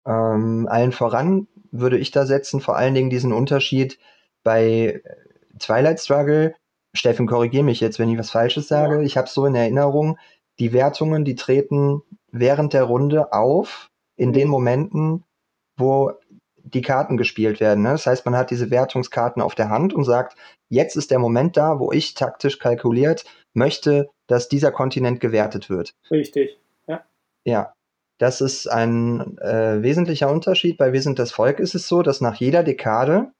Ähm, 0.05 0.67
allen 0.69 0.91
voran 0.91 1.47
würde 1.71 1.97
ich 1.97 2.11
da 2.11 2.25
setzen, 2.25 2.59
vor 2.59 2.75
allen 2.75 2.95
Dingen 2.95 3.09
diesen 3.09 3.31
Unterschied 3.31 3.99
bei 4.43 5.01
Twilight 5.59 5.99
Struggle 5.99 6.55
Steffen, 6.93 7.27
korrigiere 7.27 7.63
mich 7.63 7.79
jetzt, 7.79 7.99
wenn 7.99 8.09
ich 8.09 8.17
was 8.17 8.31
Falsches 8.31 8.67
sage. 8.67 8.97
Ja. 8.97 9.01
Ich 9.01 9.17
habe 9.17 9.27
so 9.27 9.45
in 9.45 9.55
Erinnerung, 9.55 10.17
die 10.59 10.73
Wertungen, 10.73 11.25
die 11.25 11.35
treten 11.35 12.01
während 12.31 12.73
der 12.73 12.83
Runde 12.83 13.33
auf, 13.33 13.89
in 14.15 14.29
mhm. 14.29 14.33
den 14.33 14.47
Momenten, 14.49 15.23
wo 15.77 16.11
die 16.63 16.81
Karten 16.81 17.17
gespielt 17.17 17.59
werden. 17.59 17.83
Ne? 17.83 17.89
Das 17.89 18.05
heißt, 18.05 18.25
man 18.25 18.35
hat 18.35 18.51
diese 18.51 18.69
Wertungskarten 18.69 19.41
auf 19.41 19.55
der 19.55 19.69
Hand 19.69 19.93
und 19.93 20.03
sagt, 20.03 20.37
jetzt 20.69 20.95
ist 20.95 21.11
der 21.11 21.19
Moment 21.19 21.57
da, 21.57 21.79
wo 21.79 21.91
ich 21.91 22.13
taktisch 22.13 22.59
kalkuliert 22.59 23.25
möchte, 23.53 24.09
dass 24.27 24.47
dieser 24.47 24.71
Kontinent 24.71 25.19
gewertet 25.19 25.69
wird. 25.69 25.93
Richtig, 26.09 26.59
ja. 26.87 27.03
Ja, 27.43 27.73
das 28.19 28.41
ist 28.41 28.67
ein 28.67 29.37
äh, 29.39 29.81
wesentlicher 29.81 30.31
Unterschied. 30.31 30.77
Bei 30.77 30.93
Wir 30.93 31.01
sind 31.01 31.17
das 31.17 31.31
Volk 31.31 31.59
ist 31.59 31.73
es 31.73 31.87
so, 31.87 32.03
dass 32.03 32.21
nach 32.21 32.35
jeder 32.35 32.63
Dekade 32.63 33.31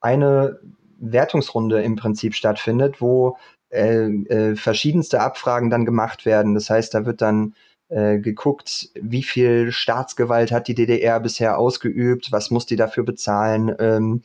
eine 0.00 0.58
Wertungsrunde 1.00 1.82
im 1.82 1.96
Prinzip 1.96 2.34
stattfindet, 2.34 3.00
wo 3.00 3.36
äh, 3.70 4.06
äh, 4.06 4.56
verschiedenste 4.56 5.20
Abfragen 5.20 5.70
dann 5.70 5.84
gemacht 5.84 6.26
werden. 6.26 6.54
Das 6.54 6.70
heißt, 6.70 6.94
da 6.94 7.06
wird 7.06 7.20
dann 7.20 7.54
äh, 7.88 8.18
geguckt, 8.18 8.90
wie 9.00 9.22
viel 9.22 9.72
Staatsgewalt 9.72 10.52
hat 10.52 10.68
die 10.68 10.74
DDR 10.74 11.20
bisher 11.20 11.58
ausgeübt, 11.58 12.30
was 12.30 12.50
muss 12.50 12.66
die 12.66 12.76
dafür 12.76 13.04
bezahlen. 13.04 13.74
Ähm, 13.78 14.22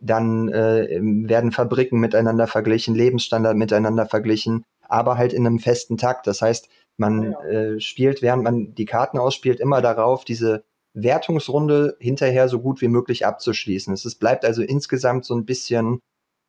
dann 0.00 0.48
äh, 0.48 1.00
werden 1.00 1.50
Fabriken 1.50 1.98
miteinander 1.98 2.46
verglichen, 2.46 2.94
Lebensstandard 2.94 3.56
miteinander 3.56 4.06
verglichen, 4.06 4.64
aber 4.82 5.18
halt 5.18 5.32
in 5.32 5.46
einem 5.46 5.58
festen 5.58 5.96
Takt. 5.96 6.26
Das 6.26 6.42
heißt, 6.42 6.68
man 6.96 7.32
ja. 7.32 7.44
äh, 7.44 7.80
spielt, 7.80 8.22
während 8.22 8.44
man 8.44 8.74
die 8.74 8.84
Karten 8.84 9.18
ausspielt, 9.18 9.60
immer 9.60 9.80
darauf, 9.80 10.24
diese 10.24 10.64
Wertungsrunde 10.94 11.96
hinterher 12.00 12.48
so 12.48 12.60
gut 12.60 12.80
wie 12.80 12.88
möglich 12.88 13.26
abzuschließen. 13.26 13.94
Es 13.94 14.14
bleibt 14.14 14.44
also 14.44 14.62
insgesamt 14.62 15.24
so 15.24 15.34
ein 15.34 15.44
bisschen 15.44 16.00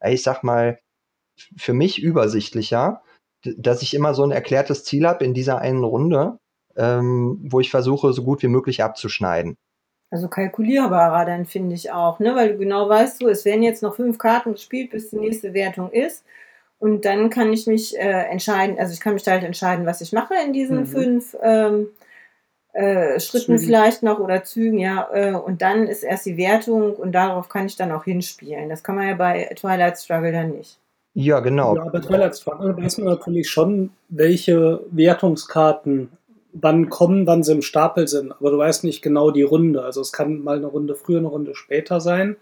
ich 0.06 0.24
sag 0.24 0.44
mal, 0.44 0.80
für 1.58 1.74
mich 1.74 2.02
übersichtlicher, 2.02 3.02
dass 3.58 3.82
ich 3.82 3.94
immer 3.94 4.14
so 4.14 4.24
ein 4.24 4.32
erklärtes 4.32 4.84
Ziel 4.84 5.08
habe 5.08 5.24
in 5.24 5.34
dieser 5.34 5.60
einen 5.60 5.84
Runde, 5.84 6.38
ähm, 6.76 7.40
wo 7.44 7.60
ich 7.60 7.72
versuche, 7.72 8.14
so 8.14 8.24
gut 8.24 8.42
wie 8.44 8.48
möglich 8.48 8.84
abzuschneiden. 8.84 9.56
Also 10.12 10.28
kalkulierbarer 10.28 11.26
dann 11.26 11.46
finde 11.46 11.76
ich 11.76 11.92
auch, 11.92 12.20
ne? 12.20 12.36
weil 12.36 12.54
du 12.54 12.58
genau 12.58 12.90
weißt, 12.90 13.20
so, 13.20 13.28
es 13.28 13.46
werden 13.46 13.62
jetzt 13.62 13.84
noch 13.84 13.96
fünf 13.96 14.18
Karten 14.18 14.54
gespielt, 14.54 14.90
bis 14.92 15.12
die 15.12 15.18
nächste 15.18 15.54
Wertung 15.54 15.92
ist. 15.92 16.26
Und 16.80 17.06
dann 17.06 17.30
kann 17.30 17.52
ich 17.54 17.68
mich 17.68 17.98
äh, 17.98 18.24
entscheiden, 18.30 18.80
also 18.80 18.94
ich 18.94 19.02
kann 19.02 19.14
mich 19.14 19.28
halt 19.28 19.44
entscheiden, 19.44 19.86
was 19.86 20.02
ich 20.02 20.14
mache 20.14 20.34
in 20.44 20.54
diesen 20.54 20.82
mhm. 20.82 20.86
fünf 20.88 21.38
ähm, 21.42 21.90
äh, 22.74 23.20
Schritten 23.20 23.58
Zügen. 23.58 23.60
vielleicht 23.60 24.04
noch 24.04 24.20
oder 24.20 24.44
Zügen, 24.44 24.80
ja. 24.80 25.10
Äh, 25.12 25.34
und 25.34 25.62
dann 25.62 25.88
ist 25.88 26.04
erst 26.04 26.26
die 26.26 26.38
Wertung 26.38 26.94
und 26.96 27.14
darauf 27.14 27.50
kann 27.50 27.66
ich 27.66 27.76
dann 27.76 27.92
auch 27.92 28.04
hinspielen. 28.04 28.70
Das 28.70 28.84
kann 28.84 28.96
man 28.96 29.08
ja 29.08 29.16
bei 29.16 29.50
Twilight 29.56 29.98
Struggle 29.98 30.32
dann 30.32 30.52
nicht. 30.52 30.80
Ja, 31.14 31.40
genau. 31.40 31.76
Ja, 31.76 31.86
bei 31.86 32.00
Twilight 32.00 32.38
Struggle 32.38 32.78
weiß 32.78 33.00
man 33.00 33.08
natürlich 33.08 33.50
schon, 33.50 33.90
welche 34.10 34.82
Wertungskarten 34.92 36.12
wann 36.54 36.90
kommen, 36.90 37.28
wann 37.28 37.44
sie 37.44 37.54
im 37.54 37.62
Stapel 37.62 38.08
sind. 38.08 38.32
Aber 38.32 38.52
du 38.52 38.58
weißt 38.58 38.84
nicht 38.84 39.02
genau 39.02 39.32
die 39.32 39.44
Runde. 39.44 39.84
Also 39.84 40.02
es 40.02 40.12
kann 40.12 40.44
mal 40.44 40.58
eine 40.58 40.68
Runde 40.68 40.96
früher, 40.96 41.20
eine 41.20 41.28
Runde 41.28 41.56
später 41.56 42.00
sein. 42.00 42.38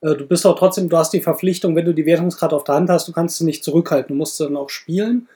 Äh, 0.00 0.14
du 0.14 0.26
bist 0.26 0.46
auch 0.46 0.58
trotzdem, 0.58 0.88
du 0.88 0.96
hast 0.96 1.12
die 1.12 1.20
Verpflichtung, 1.20 1.76
wenn 1.76 1.84
du 1.84 1.94
die 1.94 2.06
Wertungskarte 2.06 2.56
auf 2.56 2.64
der 2.64 2.76
Hand 2.76 2.90
hast, 2.90 3.08
du 3.08 3.12
kannst 3.12 3.38
sie 3.38 3.44
nicht 3.44 3.64
zurückhalten. 3.64 4.08
Du 4.08 4.14
musst 4.14 4.36
sie 4.36 4.44
dann 4.44 4.56
auch 4.56 4.70
spielen. 4.70 5.28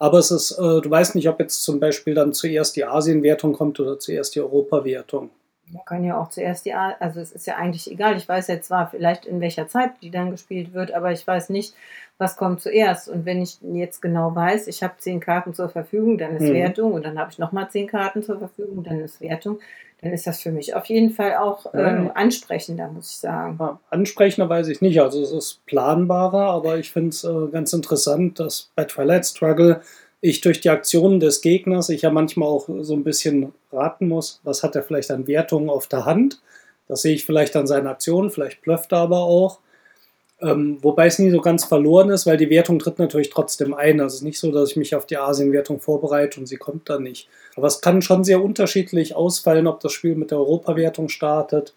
Aber 0.00 0.18
es 0.18 0.30
ist, 0.32 0.52
äh, 0.52 0.80
du 0.80 0.90
weißt 0.90 1.14
nicht, 1.14 1.28
ob 1.28 1.38
jetzt 1.40 1.62
zum 1.62 1.78
Beispiel 1.78 2.14
dann 2.14 2.32
zuerst 2.32 2.74
die 2.74 2.84
Asienwertung 2.84 3.52
kommt 3.52 3.78
oder 3.78 3.98
zuerst 4.00 4.34
die 4.34 4.40
Europawertung. 4.40 5.30
Man 5.72 5.84
kann 5.84 6.02
ja 6.02 6.18
auch 6.20 6.30
zuerst 6.30 6.64
die, 6.66 6.74
A 6.74 6.96
also 6.98 7.20
es 7.20 7.30
ist 7.32 7.46
ja 7.46 7.56
eigentlich 7.56 7.88
egal. 7.90 8.16
Ich 8.16 8.28
weiß 8.28 8.48
ja 8.48 8.60
zwar 8.60 8.90
vielleicht 8.90 9.24
in 9.26 9.40
welcher 9.40 9.68
Zeit 9.68 9.92
die 10.02 10.10
dann 10.10 10.30
gespielt 10.32 10.72
wird, 10.72 10.92
aber 10.92 11.12
ich 11.12 11.24
weiß 11.24 11.50
nicht, 11.50 11.74
was 12.18 12.36
kommt 12.36 12.60
zuerst. 12.60 13.08
Und 13.08 13.24
wenn 13.24 13.40
ich 13.40 13.58
jetzt 13.62 14.02
genau 14.02 14.34
weiß, 14.34 14.66
ich 14.66 14.82
habe 14.82 14.94
zehn 14.98 15.20
Karten 15.20 15.54
zur 15.54 15.68
Verfügung, 15.68 16.18
dann 16.18 16.36
ist 16.36 16.48
Mhm. 16.48 16.54
Wertung 16.54 16.92
und 16.92 17.04
dann 17.04 17.18
habe 17.18 17.30
ich 17.30 17.38
nochmal 17.38 17.70
zehn 17.70 17.86
Karten 17.86 18.22
zur 18.24 18.38
Verfügung, 18.38 18.82
dann 18.82 19.00
ist 19.00 19.20
Wertung, 19.20 19.60
dann 20.02 20.12
ist 20.12 20.26
das 20.26 20.40
für 20.40 20.50
mich 20.50 20.74
auf 20.74 20.86
jeden 20.86 21.10
Fall 21.10 21.36
auch 21.36 21.66
ähm, 21.74 22.06
ja. 22.06 22.12
ansprechender, 22.14 22.88
muss 22.88 23.10
ich 23.10 23.16
sagen. 23.18 23.56
Ja, 23.60 23.78
ansprechender 23.90 24.48
weiß 24.48 24.68
ich 24.68 24.80
nicht. 24.80 25.00
Also 25.00 25.22
es 25.22 25.30
ist 25.30 25.64
planbarer, 25.66 26.50
aber 26.50 26.78
ich 26.78 26.90
finde 26.90 27.10
es 27.10 27.24
äh, 27.24 27.48
ganz 27.52 27.72
interessant, 27.72 28.40
dass 28.40 28.70
bei 28.74 28.84
Twilight 28.84 29.26
Struggle 29.26 29.82
ich 30.22 30.40
durch 30.40 30.60
die 30.60 30.70
Aktionen 30.70 31.20
des 31.20 31.40
Gegners, 31.40 31.88
ich 31.88 32.02
ja 32.02 32.10
manchmal 32.10 32.48
auch 32.48 32.68
so 32.80 32.94
ein 32.94 33.04
bisschen 33.04 33.52
raten 33.72 34.08
muss, 34.08 34.40
was 34.44 34.62
hat 34.62 34.76
er 34.76 34.82
vielleicht 34.82 35.10
an 35.10 35.26
Wertungen 35.26 35.70
auf 35.70 35.86
der 35.86 36.04
Hand. 36.04 36.40
Das 36.88 37.02
sehe 37.02 37.14
ich 37.14 37.24
vielleicht 37.24 37.56
an 37.56 37.66
seinen 37.66 37.86
Aktionen, 37.86 38.30
vielleicht 38.30 38.62
blufft 38.62 38.92
er 38.92 38.98
aber 38.98 39.20
auch. 39.20 39.60
Ähm, 40.42 40.78
wobei 40.80 41.06
es 41.06 41.18
nie 41.18 41.30
so 41.30 41.40
ganz 41.40 41.64
verloren 41.64 42.08
ist, 42.10 42.26
weil 42.26 42.38
die 42.38 42.48
Wertung 42.48 42.78
tritt 42.78 42.98
natürlich 42.98 43.30
trotzdem 43.30 43.74
ein. 43.74 44.00
Also 44.00 44.14
es 44.14 44.20
ist 44.20 44.24
nicht 44.24 44.40
so, 44.40 44.50
dass 44.50 44.70
ich 44.70 44.76
mich 44.76 44.94
auf 44.94 45.06
die 45.06 45.18
Asien-Wertung 45.18 45.80
vorbereite 45.80 46.40
und 46.40 46.46
sie 46.46 46.56
kommt 46.56 46.88
dann 46.88 47.02
nicht. 47.02 47.28
Aber 47.56 47.66
es 47.66 47.80
kann 47.80 48.00
schon 48.00 48.24
sehr 48.24 48.42
unterschiedlich 48.42 49.14
ausfallen, 49.14 49.66
ob 49.66 49.80
das 49.80 49.92
Spiel 49.92 50.14
mit 50.14 50.30
der 50.30 50.38
Europawertung 50.38 51.08
startet 51.08 51.74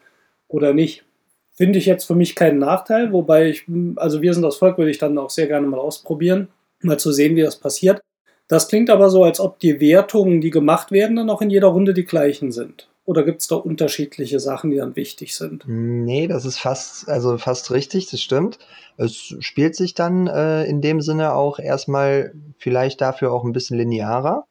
oder 0.47 0.73
nicht. 0.73 1.03
Finde 1.51 1.77
ich 1.77 1.85
jetzt 1.85 2.05
für 2.05 2.15
mich 2.15 2.35
keinen 2.35 2.59
Nachteil, 2.59 3.11
wobei 3.11 3.49
ich, 3.49 3.65
also 3.97 4.21
wir 4.21 4.33
sind 4.33 4.43
das 4.43 4.55
Volk, 4.55 4.77
würde 4.77 4.91
ich 4.91 4.97
dann 4.97 5.17
auch 5.17 5.29
sehr 5.29 5.47
gerne 5.47 5.67
mal 5.67 5.79
ausprobieren, 5.79 6.47
mal 6.81 6.97
zu 6.97 7.11
sehen, 7.11 7.35
wie 7.35 7.43
das 7.43 7.57
passiert. 7.57 8.01
Das 8.47 8.67
klingt 8.67 8.89
aber 8.89 9.09
so, 9.09 9.23
als 9.23 9.39
ob 9.39 9.59
die 9.59 9.79
Wertungen, 9.79 10.41
die 10.41 10.49
gemacht 10.49 10.91
werden, 10.91 11.15
dann 11.15 11.29
auch 11.29 11.41
in 11.41 11.49
jeder 11.49 11.67
Runde 11.67 11.93
die 11.93 12.05
gleichen 12.05 12.51
sind. 12.51 12.87
Oder 13.05 13.23
gibt 13.23 13.41
es 13.41 13.47
da 13.47 13.55
unterschiedliche 13.55 14.39
Sachen, 14.39 14.71
die 14.71 14.77
dann 14.77 14.95
wichtig 14.95 15.35
sind? 15.35 15.65
Nee, 15.67 16.27
das 16.27 16.45
ist 16.45 16.59
fast, 16.59 17.09
also 17.09 17.37
fast 17.37 17.71
richtig, 17.71 18.09
das 18.09 18.21
stimmt. 18.21 18.59
Es 18.95 19.35
spielt 19.39 19.75
sich 19.75 19.93
dann 19.93 20.27
äh, 20.27 20.63
in 20.63 20.81
dem 20.81 21.01
Sinne 21.01 21.33
auch 21.33 21.59
erstmal 21.59 22.33
vielleicht 22.57 23.01
dafür 23.01 23.33
auch 23.33 23.43
ein 23.43 23.51
bisschen 23.51 23.77
linearer. 23.77 24.45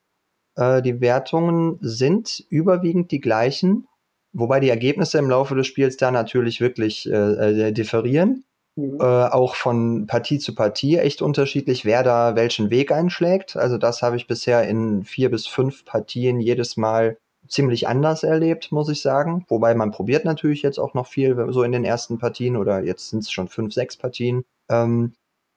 Äh, 0.56 0.82
die 0.82 1.00
Wertungen 1.00 1.78
sind 1.80 2.44
überwiegend 2.50 3.10
die 3.10 3.20
gleichen, 3.20 3.88
wobei 4.34 4.60
die 4.60 4.70
Ergebnisse 4.70 5.18
im 5.18 5.30
Laufe 5.30 5.54
des 5.54 5.66
Spiels 5.66 5.96
da 5.96 6.10
natürlich 6.10 6.60
wirklich 6.60 7.10
äh, 7.10 7.68
äh, 7.68 7.72
differieren. 7.72 8.44
Mhm. 8.76 8.98
Äh, 9.00 9.04
auch 9.04 9.54
von 9.54 10.06
Partie 10.06 10.38
zu 10.38 10.54
Partie 10.54 10.98
echt 10.98 11.22
unterschiedlich, 11.22 11.86
wer 11.86 12.02
da 12.02 12.36
welchen 12.36 12.70
Weg 12.70 12.92
einschlägt. 12.92 13.56
Also 13.56 13.78
das 13.78 14.02
habe 14.02 14.16
ich 14.16 14.26
bisher 14.26 14.68
in 14.68 15.04
vier 15.04 15.30
bis 15.30 15.46
fünf 15.46 15.86
Partien 15.86 16.38
jedes 16.40 16.76
Mal 16.76 17.16
ziemlich 17.48 17.88
anders 17.88 18.22
erlebt, 18.22 18.72
muss 18.72 18.88
ich 18.88 19.02
sagen. 19.02 19.44
Wobei 19.48 19.74
man 19.74 19.90
probiert 19.90 20.24
natürlich 20.24 20.62
jetzt 20.62 20.78
auch 20.78 20.94
noch 20.94 21.06
viel, 21.06 21.46
so 21.50 21.62
in 21.62 21.72
den 21.72 21.84
ersten 21.84 22.18
Partien 22.18 22.56
oder 22.56 22.82
jetzt 22.82 23.10
sind 23.10 23.20
es 23.20 23.30
schon 23.30 23.48
fünf, 23.48 23.74
sechs 23.74 23.96
Partien. 23.96 24.44
Ähm, 24.70 25.14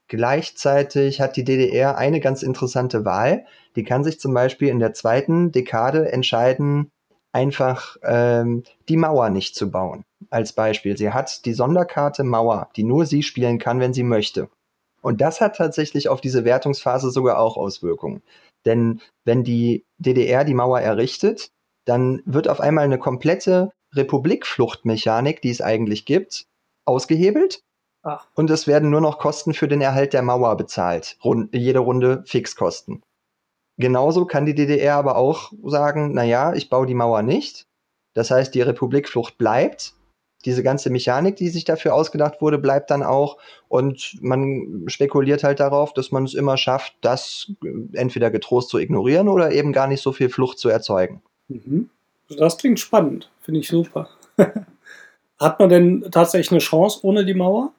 gleichzeitig 0.08 1.22
hat 1.22 1.36
die 1.36 1.44
DDR 1.44 1.98
eine 1.98 2.20
ganz 2.20 2.44
interessante 2.44 3.06
Wahl. 3.06 3.46
Die 3.76 3.84
kann 3.84 4.04
sich 4.04 4.20
zum 4.20 4.34
Beispiel 4.34 4.70
in 4.70 4.80
der 4.80 4.94
zweiten 4.94 5.52
Dekade 5.52 6.12
entscheiden, 6.12 6.92
einfach 7.32 7.98
ähm, 8.04 8.64
die 8.88 8.98
Mauer 8.98 9.30
nicht 9.30 9.56
zu 9.56 9.70
bauen. 9.70 10.04
Als 10.30 10.54
Beispiel. 10.54 10.98
Sie 10.98 11.12
hat 11.12 11.46
die 11.46 11.54
Sonderkarte 11.54 12.24
Mauer, 12.24 12.70
die 12.76 12.84
nur 12.84 13.06
sie 13.06 13.22
spielen 13.22 13.60
kann, 13.60 13.80
wenn 13.80 13.94
sie 13.94 14.04
möchte. 14.04 14.50
Und 15.02 15.22
das 15.22 15.40
hat 15.40 15.58
tatsächlich 15.58 16.10
auf 16.10 16.20
diese 16.20 16.46
Wertungsphase 16.46 17.12
sogar 17.12 17.38
auch 17.38 17.58
Auswirkungen. 17.58 18.24
Denn 18.66 19.02
wenn 19.24 19.44
die 19.44 19.86
DDR 20.00 20.44
die 20.44 20.56
Mauer 20.56 20.80
errichtet, 20.82 21.52
dann 21.86 22.22
wird 22.26 22.48
auf 22.48 22.60
einmal 22.60 22.84
eine 22.84 23.00
komplette 23.00 23.72
Republikfluchtmechanik, 23.94 25.42
die 25.42 25.52
es 25.52 25.62
eigentlich 25.62 26.06
gibt, 26.06 26.48
ausgehebelt. 26.86 27.62
Ach. 28.04 28.28
Und 28.36 28.50
es 28.50 28.68
werden 28.68 28.90
nur 28.90 29.02
noch 29.02 29.18
Kosten 29.18 29.54
für 29.54 29.68
den 29.68 29.82
Erhalt 29.82 30.14
der 30.14 30.22
Mauer 30.22 30.56
bezahlt. 30.58 31.18
Rund, 31.24 31.54
jede 31.56 31.80
Runde 31.80 32.24
Fixkosten. 32.26 33.02
Genauso 33.78 34.26
kann 34.26 34.46
die 34.46 34.56
DDR 34.56 34.96
aber 34.96 35.18
auch 35.18 35.52
sagen, 35.64 36.14
na 36.14 36.24
ja, 36.24 36.54
ich 36.54 36.70
baue 36.70 36.86
die 36.86 36.94
Mauer 36.94 37.24
nicht. 37.24 37.68
Das 38.14 38.32
heißt, 38.32 38.54
die 38.56 38.62
Republikflucht 38.62 39.38
bleibt. 39.38 39.94
Diese 40.46 40.62
ganze 40.62 40.92
Mechanik, 40.92 41.36
die 41.36 41.50
sich 41.50 41.66
dafür 41.66 41.96
ausgedacht 41.96 42.40
wurde, 42.40 42.60
bleibt 42.60 42.92
dann 42.92 43.04
auch. 43.04 43.38
Und 43.68 44.18
man 44.22 44.84
spekuliert 44.88 45.44
halt 45.44 45.60
darauf, 45.60 45.92
dass 45.94 46.12
man 46.12 46.24
es 46.24 46.36
immer 46.36 46.56
schafft, 46.56 46.96
das 47.02 47.52
entweder 47.94 48.30
getrost 48.30 48.70
zu 48.70 48.78
ignorieren 48.78 49.28
oder 49.28 49.52
eben 49.52 49.74
gar 49.74 49.88
nicht 49.88 50.02
so 50.02 50.14
viel 50.14 50.30
Flucht 50.30 50.60
zu 50.60 50.70
erzeugen. 50.70 51.22
Mhm. 51.48 51.90
Das 52.38 52.58
klingt 52.58 52.80
spannend, 52.80 53.32
finde 53.42 53.60
ich 53.60 53.68
super. 53.68 54.10
Hat 55.40 55.60
man 55.60 55.70
denn 55.70 56.08
tatsächlich 56.12 56.52
eine 56.52 56.60
Chance 56.60 57.00
ohne 57.04 57.26
die 57.26 57.34
Mauer? 57.34 57.74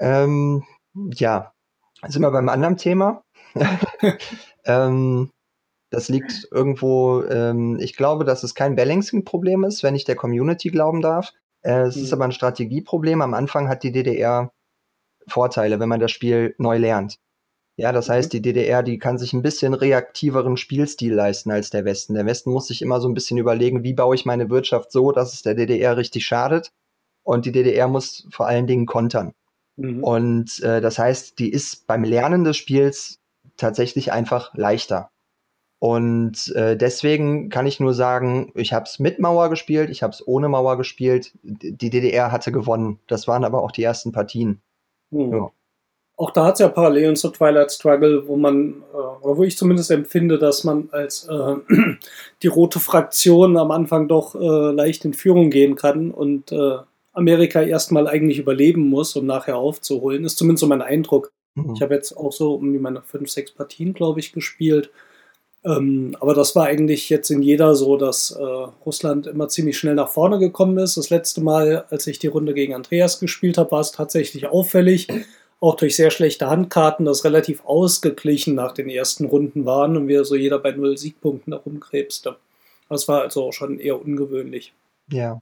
Ähm, 0.00 0.64
ja, 1.14 1.52
sind 2.06 2.22
wir 2.22 2.30
beim 2.30 2.48
anderen 2.48 2.76
Thema. 2.76 3.22
ähm, 4.64 5.30
das 5.90 6.08
liegt 6.08 6.48
irgendwo, 6.50 7.22
ähm, 7.24 7.78
ich 7.80 7.96
glaube, 7.96 8.24
dass 8.24 8.42
es 8.42 8.54
kein 8.54 8.76
Balancing-Problem 8.76 9.64
ist, 9.64 9.82
wenn 9.82 9.94
ich 9.94 10.04
der 10.04 10.16
Community 10.16 10.70
glauben 10.70 11.00
darf. 11.02 11.32
Äh, 11.62 11.82
es 11.82 11.96
ist 11.96 12.08
Mhm. 12.10 12.14
aber 12.14 12.24
ein 12.26 12.32
Strategieproblem. 12.32 13.22
Am 13.22 13.34
Anfang 13.34 13.68
hat 13.68 13.82
die 13.82 13.92
DDR 13.92 14.52
Vorteile, 15.28 15.80
wenn 15.80 15.88
man 15.88 16.00
das 16.00 16.10
Spiel 16.12 16.54
neu 16.58 16.78
lernt. 16.78 17.16
Ja, 17.78 17.92
das 17.92 18.08
heißt, 18.08 18.32
die 18.32 18.42
DDR, 18.42 18.82
die 18.82 18.98
kann 18.98 19.18
sich 19.18 19.32
ein 19.32 19.42
bisschen 19.42 19.72
reaktiveren 19.72 20.56
Spielstil 20.56 21.14
leisten 21.14 21.52
als 21.52 21.70
der 21.70 21.84
Westen. 21.84 22.14
Der 22.14 22.26
Westen 22.26 22.50
muss 22.50 22.66
sich 22.66 22.82
immer 22.82 23.00
so 23.00 23.08
ein 23.08 23.14
bisschen 23.14 23.38
überlegen, 23.38 23.84
wie 23.84 23.94
baue 23.94 24.16
ich 24.16 24.26
meine 24.26 24.50
Wirtschaft 24.50 24.90
so, 24.90 25.12
dass 25.12 25.32
es 25.32 25.42
der 25.42 25.54
DDR 25.54 25.96
richtig 25.96 26.26
schadet. 26.26 26.72
Und 27.22 27.46
die 27.46 27.52
DDR 27.52 27.86
muss 27.86 28.26
vor 28.32 28.48
allen 28.48 28.66
Dingen 28.66 28.86
kontern. 28.86 29.32
Mhm. 29.76 30.02
Und 30.02 30.60
äh, 30.64 30.80
das 30.80 30.98
heißt, 30.98 31.38
die 31.38 31.52
ist 31.52 31.86
beim 31.86 32.02
Lernen 32.02 32.42
des 32.42 32.56
Spiels 32.56 33.20
tatsächlich 33.56 34.10
einfach 34.10 34.52
leichter. 34.54 35.10
Und 35.78 36.52
äh, 36.56 36.76
deswegen 36.76 37.48
kann 37.48 37.68
ich 37.68 37.78
nur 37.78 37.94
sagen, 37.94 38.50
ich 38.56 38.72
habe 38.72 38.86
es 38.86 38.98
mit 38.98 39.20
Mauer 39.20 39.50
gespielt, 39.50 39.88
ich 39.90 40.02
habe 40.02 40.12
es 40.12 40.26
ohne 40.26 40.48
Mauer 40.48 40.78
gespielt. 40.78 41.30
Die 41.44 41.90
DDR 41.90 42.32
hatte 42.32 42.50
gewonnen. 42.50 42.98
Das 43.06 43.28
waren 43.28 43.44
aber 43.44 43.62
auch 43.62 43.70
die 43.70 43.84
ersten 43.84 44.10
Partien. 44.10 44.62
Hm. 45.12 45.32
Ja. 45.32 45.50
Auch 46.18 46.32
da 46.32 46.46
hat 46.46 46.54
es 46.54 46.60
ja 46.60 46.68
Parallelen 46.68 47.14
zu 47.14 47.30
Twilight 47.30 47.70
Struggle, 47.70 48.26
wo 48.26 48.36
man, 48.36 48.82
äh, 48.92 48.96
oder 49.24 49.36
wo 49.36 49.44
ich 49.44 49.56
zumindest 49.56 49.92
empfinde, 49.92 50.36
dass 50.36 50.64
man 50.64 50.88
als 50.90 51.28
äh, 51.28 51.54
die 52.42 52.48
rote 52.48 52.80
Fraktion 52.80 53.56
am 53.56 53.70
Anfang 53.70 54.08
doch 54.08 54.34
äh, 54.34 54.72
leicht 54.72 55.04
in 55.04 55.14
Führung 55.14 55.48
gehen 55.48 55.76
kann 55.76 56.10
und 56.10 56.50
äh, 56.50 56.78
Amerika 57.12 57.62
erstmal 57.62 58.08
eigentlich 58.08 58.40
überleben 58.40 58.88
muss, 58.88 59.14
um 59.14 59.26
nachher 59.26 59.58
aufzuholen. 59.58 60.24
Ist 60.24 60.38
zumindest 60.38 60.62
so 60.62 60.66
mein 60.66 60.82
Eindruck. 60.82 61.30
Mhm. 61.54 61.74
Ich 61.74 61.82
habe 61.82 61.94
jetzt 61.94 62.16
auch 62.16 62.32
so 62.32 62.54
um 62.54 62.72
die 62.72 62.80
meine 62.80 63.02
fünf, 63.02 63.30
sechs 63.30 63.52
Partien, 63.52 63.94
glaube 63.94 64.18
ich, 64.18 64.32
gespielt. 64.32 64.90
Ähm, 65.64 66.16
aber 66.18 66.34
das 66.34 66.56
war 66.56 66.66
eigentlich 66.66 67.10
jetzt 67.10 67.30
in 67.30 67.42
jeder 67.42 67.76
so, 67.76 67.96
dass 67.96 68.32
äh, 68.32 68.42
Russland 68.42 69.28
immer 69.28 69.48
ziemlich 69.48 69.78
schnell 69.78 69.94
nach 69.94 70.08
vorne 70.08 70.40
gekommen 70.40 70.78
ist. 70.78 70.96
Das 70.96 71.10
letzte 71.10 71.42
Mal, 71.42 71.84
als 71.90 72.08
ich 72.08 72.18
die 72.18 72.26
Runde 72.26 72.54
gegen 72.54 72.74
Andreas 72.74 73.20
gespielt 73.20 73.56
habe, 73.56 73.70
war 73.70 73.80
es 73.80 73.92
tatsächlich 73.92 74.48
auffällig, 74.48 75.06
auch 75.60 75.76
durch 75.76 75.96
sehr 75.96 76.10
schlechte 76.10 76.48
Handkarten, 76.48 77.04
dass 77.04 77.24
relativ 77.24 77.64
ausgeglichen 77.64 78.54
nach 78.54 78.72
den 78.72 78.88
ersten 78.88 79.24
Runden 79.24 79.64
waren 79.64 79.96
und 79.96 80.08
wir 80.08 80.24
so 80.24 80.36
jeder 80.36 80.58
bei 80.58 80.72
null 80.72 80.96
Siegpunkten 80.96 81.52
herumkrebste. 81.52 82.36
Das 82.88 83.08
war 83.08 83.22
also 83.22 83.44
auch 83.44 83.52
schon 83.52 83.78
eher 83.78 84.00
ungewöhnlich. 84.00 84.72
Ja. 85.10 85.38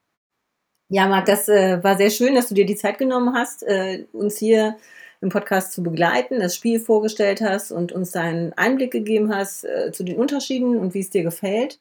Ja, 0.89 1.09
Marc, 1.09 1.27
das 1.27 1.49
äh, 1.49 1.83
war 1.83 1.97
sehr 1.97 2.11
schön, 2.11 2.35
dass 2.35 2.49
du 2.49 2.55
dir 2.55 2.65
die 2.65 2.77
Zeit 2.77 2.99
genommen 2.99 3.35
hast, 3.35 3.65
äh, 3.65 4.05
uns 4.13 4.39
hier 4.39 4.77
im 5.21 5.31
Podcast 5.31 5.73
zu 5.73 5.83
begleiten, 5.83 6.39
das 6.39 6.55
Spiel 6.55 6.79
vorgestellt 6.79 7.41
hast 7.41 7.73
und 7.73 7.93
uns 7.93 8.13
deinen 8.13 8.53
Einblick 8.53 8.93
gegeben 8.93 9.35
hast 9.35 9.65
äh, 9.65 9.91
zu 9.93 10.05
den 10.05 10.17
Unterschieden 10.17 10.79
und 10.79 10.95
wie 10.95 11.01
es 11.01 11.11
dir 11.11 11.23
gefällt 11.23 11.81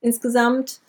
insgesamt. 0.00 0.80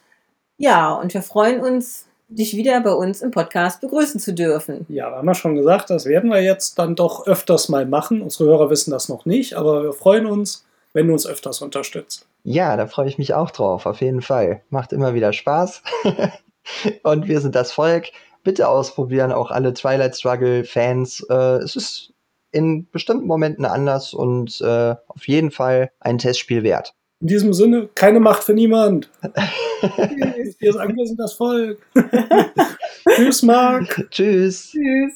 Ja, 0.57 0.93
und 0.93 1.13
wir 1.13 1.21
freuen 1.21 1.61
uns, 1.61 2.04
dich 2.27 2.55
wieder 2.55 2.81
bei 2.81 2.91
uns 2.91 3.21
im 3.21 3.31
Podcast 3.31 3.81
begrüßen 3.81 4.19
zu 4.19 4.33
dürfen. 4.33 4.85
Ja, 4.89 5.09
wir 5.09 5.17
haben 5.17 5.27
ja 5.27 5.35
schon 5.35 5.55
gesagt, 5.55 5.89
das 5.89 6.05
werden 6.05 6.29
wir 6.29 6.41
jetzt 6.41 6.79
dann 6.79 6.95
doch 6.95 7.27
öfters 7.27 7.69
mal 7.69 7.85
machen. 7.85 8.21
Unsere 8.21 8.49
Hörer 8.49 8.69
wissen 8.69 8.91
das 8.91 9.09
noch 9.09 9.25
nicht, 9.25 9.55
aber 9.55 9.83
wir 9.83 9.93
freuen 9.93 10.25
uns, 10.25 10.65
wenn 10.93 11.07
du 11.07 11.13
uns 11.13 11.27
öfters 11.27 11.61
unterstützt. 11.61 12.27
Ja, 12.43 12.77
da 12.77 12.87
freue 12.87 13.07
ich 13.07 13.17
mich 13.17 13.33
auch 13.33 13.51
drauf, 13.51 13.85
auf 13.85 14.01
jeden 14.01 14.21
Fall. 14.21 14.61
Macht 14.69 14.93
immer 14.93 15.13
wieder 15.13 15.33
Spaß. 15.33 15.81
Und 17.03 17.27
wir 17.27 17.41
sind 17.41 17.55
das 17.55 17.71
Volk. 17.71 18.07
Bitte 18.43 18.67
ausprobieren, 18.67 19.31
auch 19.31 19.49
alle 19.51 19.73
Twilight 19.73 20.15
Struggle-Fans. 20.15 21.25
Äh, 21.29 21.57
es 21.57 21.75
ist 21.75 22.13
in 22.51 22.87
bestimmten 22.89 23.27
Momenten 23.27 23.65
anders 23.65 24.13
und 24.13 24.61
äh, 24.61 24.95
auf 25.07 25.27
jeden 25.27 25.51
Fall 25.51 25.91
ein 25.99 26.19
Testspiel 26.19 26.63
wert. 26.63 26.93
In 27.21 27.27
diesem 27.27 27.53
Sinne, 27.53 27.89
keine 27.95 28.19
Macht 28.19 28.43
für 28.43 28.53
niemand. 28.53 29.09
wir 29.21 30.73
sagen, 30.73 30.97
wir 30.97 31.07
sind 31.07 31.19
das 31.19 31.33
Volk. 31.33 31.79
Tschüss, 33.15 33.41
Marc. 33.41 34.07
Tschüss. 34.11 34.71
Tschüss. 34.71 35.13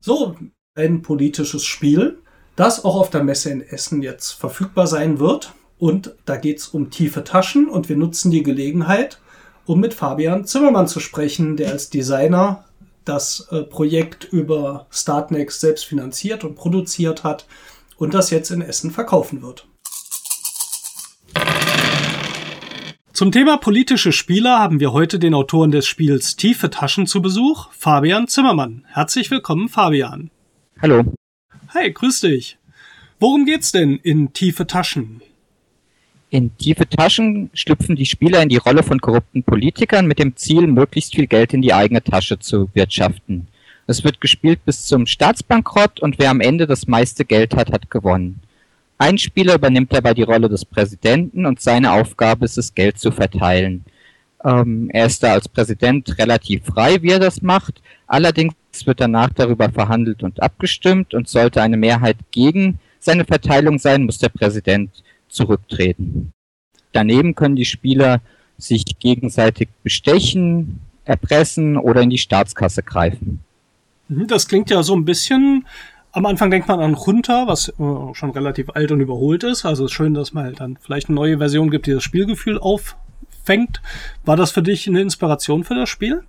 So, 0.00 0.34
ein 0.74 1.02
politisches 1.02 1.64
Spiel, 1.64 2.18
das 2.56 2.84
auch 2.84 2.96
auf 2.96 3.10
der 3.10 3.22
Messe 3.22 3.50
in 3.50 3.60
Essen 3.60 4.02
jetzt 4.02 4.32
verfügbar 4.32 4.88
sein 4.88 5.20
wird. 5.20 5.54
Und 5.78 6.16
da 6.26 6.36
geht's 6.36 6.68
um 6.68 6.90
tiefe 6.90 7.22
Taschen 7.22 7.68
und 7.68 7.88
wir 7.88 7.96
nutzen 7.96 8.32
die 8.32 8.42
Gelegenheit, 8.42 9.20
um 9.64 9.78
mit 9.78 9.94
Fabian 9.94 10.44
Zimmermann 10.44 10.88
zu 10.88 10.98
sprechen, 10.98 11.56
der 11.56 11.70
als 11.70 11.88
Designer 11.88 12.64
das 13.04 13.48
äh, 13.50 13.62
Projekt 13.62 14.24
über 14.24 14.86
Startnext 14.90 15.60
selbst 15.60 15.84
finanziert 15.84 16.44
und 16.44 16.56
produziert 16.56 17.22
hat 17.22 17.46
und 18.00 18.14
das 18.14 18.30
jetzt 18.30 18.50
in 18.50 18.62
Essen 18.62 18.90
verkaufen 18.90 19.42
wird. 19.42 19.68
Zum 23.12 23.30
Thema 23.30 23.58
politische 23.58 24.12
Spieler 24.12 24.58
haben 24.58 24.80
wir 24.80 24.94
heute 24.94 25.18
den 25.18 25.34
Autoren 25.34 25.70
des 25.70 25.86
Spiels 25.86 26.36
Tiefe 26.36 26.70
Taschen 26.70 27.06
zu 27.06 27.20
Besuch, 27.20 27.70
Fabian 27.72 28.26
Zimmermann. 28.26 28.86
Herzlich 28.88 29.30
willkommen, 29.30 29.68
Fabian. 29.68 30.30
Hallo. 30.80 31.12
Hi, 31.74 31.92
grüß 31.92 32.20
dich. 32.22 32.56
Worum 33.18 33.44
geht's 33.44 33.70
denn 33.70 33.96
in 33.96 34.32
Tiefe 34.32 34.66
Taschen? 34.66 35.20
In 36.30 36.56
tiefe 36.56 36.88
Taschen 36.88 37.50
schlüpfen 37.52 37.96
die 37.96 38.06
Spieler 38.06 38.42
in 38.42 38.48
die 38.48 38.56
Rolle 38.56 38.82
von 38.82 39.00
korrupten 39.00 39.42
Politikern 39.42 40.06
mit 40.06 40.20
dem 40.20 40.36
Ziel, 40.36 40.68
möglichst 40.68 41.14
viel 41.14 41.26
Geld 41.26 41.52
in 41.52 41.60
die 41.60 41.74
eigene 41.74 42.02
Tasche 42.02 42.38
zu 42.38 42.70
wirtschaften. 42.72 43.48
Es 43.90 44.04
wird 44.04 44.20
gespielt 44.20 44.64
bis 44.64 44.84
zum 44.84 45.04
Staatsbankrott 45.04 45.98
und 45.98 46.20
wer 46.20 46.30
am 46.30 46.40
Ende 46.40 46.68
das 46.68 46.86
meiste 46.86 47.24
Geld 47.24 47.56
hat, 47.56 47.72
hat 47.72 47.90
gewonnen. 47.90 48.38
Ein 48.98 49.18
Spieler 49.18 49.56
übernimmt 49.56 49.92
dabei 49.92 50.14
die 50.14 50.22
Rolle 50.22 50.48
des 50.48 50.64
Präsidenten 50.64 51.44
und 51.44 51.60
seine 51.60 51.90
Aufgabe 51.90 52.44
ist 52.44 52.56
es, 52.56 52.72
Geld 52.72 53.00
zu 53.00 53.10
verteilen. 53.10 53.84
Ähm, 54.44 54.90
er 54.92 55.06
ist 55.06 55.24
da 55.24 55.32
als 55.32 55.48
Präsident 55.48 56.16
relativ 56.20 56.66
frei, 56.66 57.02
wie 57.02 57.10
er 57.10 57.18
das 57.18 57.42
macht. 57.42 57.82
Allerdings 58.06 58.54
wird 58.84 59.00
danach 59.00 59.30
darüber 59.30 59.70
verhandelt 59.70 60.22
und 60.22 60.40
abgestimmt 60.40 61.12
und 61.12 61.26
sollte 61.26 61.60
eine 61.60 61.76
Mehrheit 61.76 62.18
gegen 62.30 62.78
seine 63.00 63.24
Verteilung 63.24 63.80
sein, 63.80 64.04
muss 64.04 64.18
der 64.18 64.28
Präsident 64.28 65.02
zurücktreten. 65.28 66.30
Daneben 66.92 67.34
können 67.34 67.56
die 67.56 67.64
Spieler 67.64 68.20
sich 68.56 68.84
gegenseitig 69.00 69.68
bestechen, 69.82 70.78
erpressen 71.04 71.76
oder 71.76 72.02
in 72.02 72.10
die 72.10 72.18
Staatskasse 72.18 72.84
greifen. 72.84 73.40
Mhm, 74.10 74.26
das 74.26 74.48
klingt 74.48 74.68
ja 74.70 74.82
so 74.82 74.94
ein 74.94 75.04
bisschen 75.04 75.64
am 76.12 76.26
Anfang 76.26 76.50
denkt 76.50 76.66
man 76.66 76.80
an 76.80 76.96
Junta, 76.96 77.46
was 77.46 77.68
äh, 77.68 78.14
schon 78.14 78.30
relativ 78.30 78.70
alt 78.70 78.90
und 78.90 79.00
überholt 79.00 79.44
ist. 79.44 79.64
Also 79.64 79.86
schön, 79.86 80.14
dass 80.14 80.32
man 80.32 80.44
halt 80.44 80.60
dann 80.60 80.76
vielleicht 80.80 81.08
eine 81.08 81.14
neue 81.14 81.38
Version 81.38 81.70
gibt, 81.70 81.86
die 81.86 81.92
das 81.92 82.02
Spielgefühl 82.02 82.58
auffängt. 82.58 83.80
War 84.24 84.36
das 84.36 84.50
für 84.50 84.62
dich 84.62 84.88
eine 84.88 85.00
Inspiration 85.00 85.62
für 85.62 85.76
das 85.76 85.88
Spiel? 85.88 86.22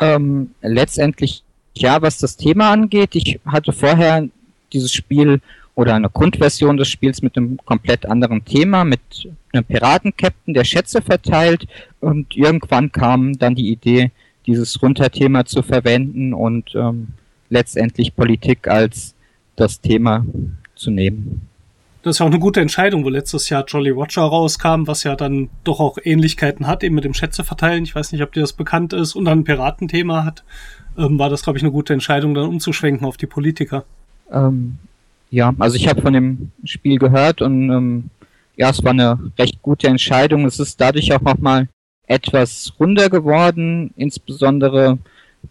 Ähm, 0.00 0.52
letztendlich 0.62 1.42
ja, 1.74 2.00
was 2.00 2.18
das 2.18 2.36
Thema 2.36 2.70
angeht. 2.70 3.14
Ich 3.14 3.38
hatte 3.46 3.72
vorher 3.72 4.28
dieses 4.72 4.92
Spiel 4.92 5.40
oder 5.74 5.94
eine 5.94 6.10
Grundversion 6.10 6.76
des 6.76 6.88
Spiels 6.88 7.22
mit 7.22 7.36
einem 7.36 7.58
komplett 7.64 8.06
anderen 8.06 8.44
Thema, 8.44 8.84
mit 8.84 9.00
einem 9.52 9.64
Piratenkapitän, 9.64 10.54
der 10.54 10.64
Schätze 10.64 11.00
verteilt 11.00 11.66
und 12.00 12.36
irgendwann 12.36 12.92
kam 12.92 13.38
dann 13.38 13.54
die 13.54 13.70
Idee, 13.70 14.10
dieses 14.46 14.82
Runterthema 14.82 15.44
zu 15.44 15.62
verwenden 15.62 16.34
und 16.34 16.74
ähm, 16.74 17.08
letztendlich 17.50 18.14
Politik 18.14 18.68
als 18.68 19.14
das 19.56 19.80
Thema 19.80 20.24
zu 20.74 20.90
nehmen. 20.90 21.48
Das 22.02 22.16
ist 22.16 22.18
ja 22.18 22.26
auch 22.26 22.30
eine 22.30 22.40
gute 22.40 22.60
Entscheidung, 22.60 23.04
wo 23.04 23.08
letztes 23.08 23.48
Jahr 23.48 23.64
Jolly 23.64 23.90
Roger 23.90 24.22
rauskam, 24.22 24.86
was 24.86 25.04
ja 25.04 25.14
dann 25.14 25.50
doch 25.62 25.78
auch 25.78 25.98
Ähnlichkeiten 26.02 26.66
hat, 26.66 26.82
eben 26.82 26.96
mit 26.96 27.04
dem 27.04 27.14
Schätze 27.14 27.44
verteilen. 27.44 27.84
Ich 27.84 27.94
weiß 27.94 28.10
nicht, 28.10 28.22
ob 28.22 28.32
dir 28.32 28.40
das 28.40 28.54
bekannt 28.54 28.92
ist 28.92 29.14
und 29.14 29.24
dann 29.24 29.40
ein 29.40 29.44
Piratenthema 29.44 30.24
hat. 30.24 30.42
Ähm, 30.98 31.18
war 31.18 31.30
das, 31.30 31.44
glaube 31.44 31.58
ich, 31.58 31.62
eine 31.62 31.70
gute 31.70 31.92
Entscheidung, 31.92 32.34
dann 32.34 32.48
umzuschwenken 32.48 33.06
auf 33.06 33.16
die 33.16 33.26
Politiker. 33.26 33.84
Ähm, 34.32 34.78
ja, 35.30 35.54
also 35.58 35.76
ich 35.76 35.86
habe 35.88 36.02
von 36.02 36.12
dem 36.12 36.50
Spiel 36.64 36.98
gehört 36.98 37.40
und 37.40 37.70
ähm, 37.70 38.10
ja, 38.56 38.70
es 38.70 38.82
war 38.82 38.90
eine 38.90 39.18
recht 39.38 39.62
gute 39.62 39.86
Entscheidung. 39.86 40.44
Es 40.44 40.58
ist 40.58 40.80
dadurch 40.80 41.12
auch 41.14 41.20
nochmal 41.20 41.68
etwas 42.06 42.72
runder 42.78 43.08
geworden, 43.08 43.92
insbesondere 43.96 44.98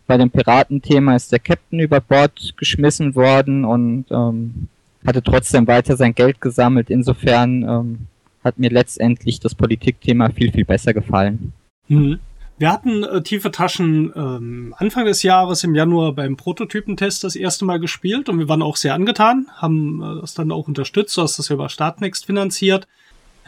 bei 0.08 0.18
dem 0.18 0.30
Piratenthema 0.30 1.16
ist 1.16 1.32
der 1.32 1.40
Captain 1.40 1.80
über 1.80 2.00
Bord 2.00 2.54
geschmissen 2.58 3.16
worden 3.16 3.66
und 3.66 4.06
ähm, 4.10 4.68
hatte 5.06 5.24
trotzdem 5.24 5.68
weiter 5.68 5.98
sein 5.98 6.16
Geld 6.16 6.40
gesammelt. 6.40 6.90
Insofern 6.90 7.64
ähm, 7.64 7.98
hat 8.44 8.58
mir 8.58 8.70
letztendlich 8.70 9.40
das 9.40 9.56
Politikthema 9.56 10.30
viel, 10.30 10.52
viel 10.52 10.66
besser 10.66 10.94
gefallen. 10.94 11.54
Mhm. 11.88 12.20
Wir 12.58 12.72
hatten 12.72 13.04
äh, 13.04 13.24
tiefe 13.24 13.50
Taschen 13.50 14.14
ähm, 14.16 14.76
Anfang 14.78 15.06
des 15.06 15.24
Jahres 15.24 15.64
im 15.64 15.74
Januar 15.74 16.14
beim 16.14 16.38
Prototypentest 16.38 17.24
das 17.24 17.36
erste 17.36 17.66
Mal 17.66 17.80
gespielt 17.80 18.30
und 18.30 18.38
wir 18.38 18.48
waren 18.50 18.62
auch 18.62 18.76
sehr 18.76 18.94
angetan, 18.94 19.48
haben 19.56 20.02
äh, 20.02 20.22
das 20.22 20.36
dann 20.36 20.52
auch 20.52 20.68
unterstützt, 20.68 21.18
du 21.18 21.24
hast 21.24 21.40
das 21.40 21.50
ja 21.50 21.56
über 21.56 21.70
Startnext 21.70 22.28
finanziert. 22.28 22.88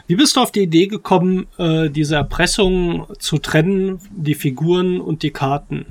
Wie 0.06 0.16
bist 0.16 0.36
du 0.36 0.40
auf 0.40 0.52
die 0.52 0.62
Idee 0.62 0.86
gekommen, 0.86 1.46
äh, 1.56 1.88
diese 1.88 2.16
Erpressung 2.16 3.06
zu 3.18 3.38
trennen, 3.38 4.00
die 4.10 4.34
Figuren 4.34 5.00
und 5.00 5.22
die 5.22 5.30
Karten? 5.30 5.86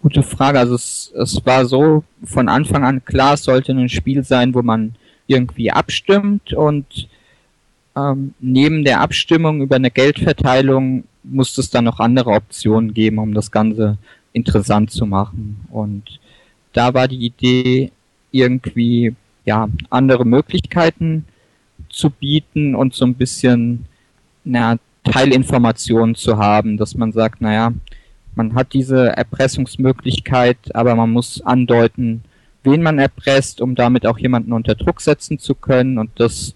Gute 0.00 0.22
Frage. 0.22 0.58
Also 0.58 0.74
es, 0.74 1.12
es 1.14 1.44
war 1.44 1.66
so 1.66 2.02
von 2.24 2.48
Anfang 2.48 2.84
an 2.84 3.04
klar, 3.04 3.34
es 3.34 3.44
sollte 3.44 3.72
ein 3.72 3.88
Spiel 3.88 4.24
sein, 4.24 4.54
wo 4.54 4.62
man 4.62 4.94
irgendwie 5.26 5.70
abstimmt 5.70 6.52
und 6.54 7.08
ähm, 7.94 8.34
neben 8.40 8.84
der 8.84 9.00
Abstimmung 9.00 9.60
über 9.60 9.76
eine 9.76 9.90
Geldverteilung 9.90 11.04
muss 11.22 11.56
es 11.58 11.70
dann 11.70 11.84
noch 11.84 12.00
andere 12.00 12.30
Optionen 12.30 12.94
geben, 12.94 13.18
um 13.18 13.34
das 13.34 13.50
Ganze 13.50 13.98
interessant 14.32 14.90
zu 14.90 15.06
machen. 15.06 15.66
Und 15.70 16.20
da 16.72 16.94
war 16.94 17.06
die 17.06 17.26
Idee, 17.26 17.92
irgendwie 18.30 19.14
ja 19.44 19.68
andere 19.90 20.24
Möglichkeiten 20.24 21.26
zu 21.88 22.10
bieten 22.10 22.74
und 22.74 22.94
so 22.94 23.04
ein 23.04 23.14
bisschen 23.14 23.86
na, 24.44 24.78
Teilinformationen 25.04 26.14
zu 26.14 26.38
haben, 26.38 26.76
dass 26.76 26.94
man 26.94 27.12
sagt, 27.12 27.40
naja, 27.40 27.72
man 28.34 28.54
hat 28.54 28.72
diese 28.72 29.08
Erpressungsmöglichkeit, 29.08 30.74
aber 30.74 30.94
man 30.94 31.10
muss 31.10 31.40
andeuten, 31.42 32.22
wen 32.62 32.82
man 32.82 32.98
erpresst, 32.98 33.60
um 33.60 33.74
damit 33.74 34.06
auch 34.06 34.18
jemanden 34.18 34.52
unter 34.52 34.74
Druck 34.74 35.00
setzen 35.00 35.38
zu 35.38 35.54
können. 35.54 35.98
Und 35.98 36.10
das 36.16 36.54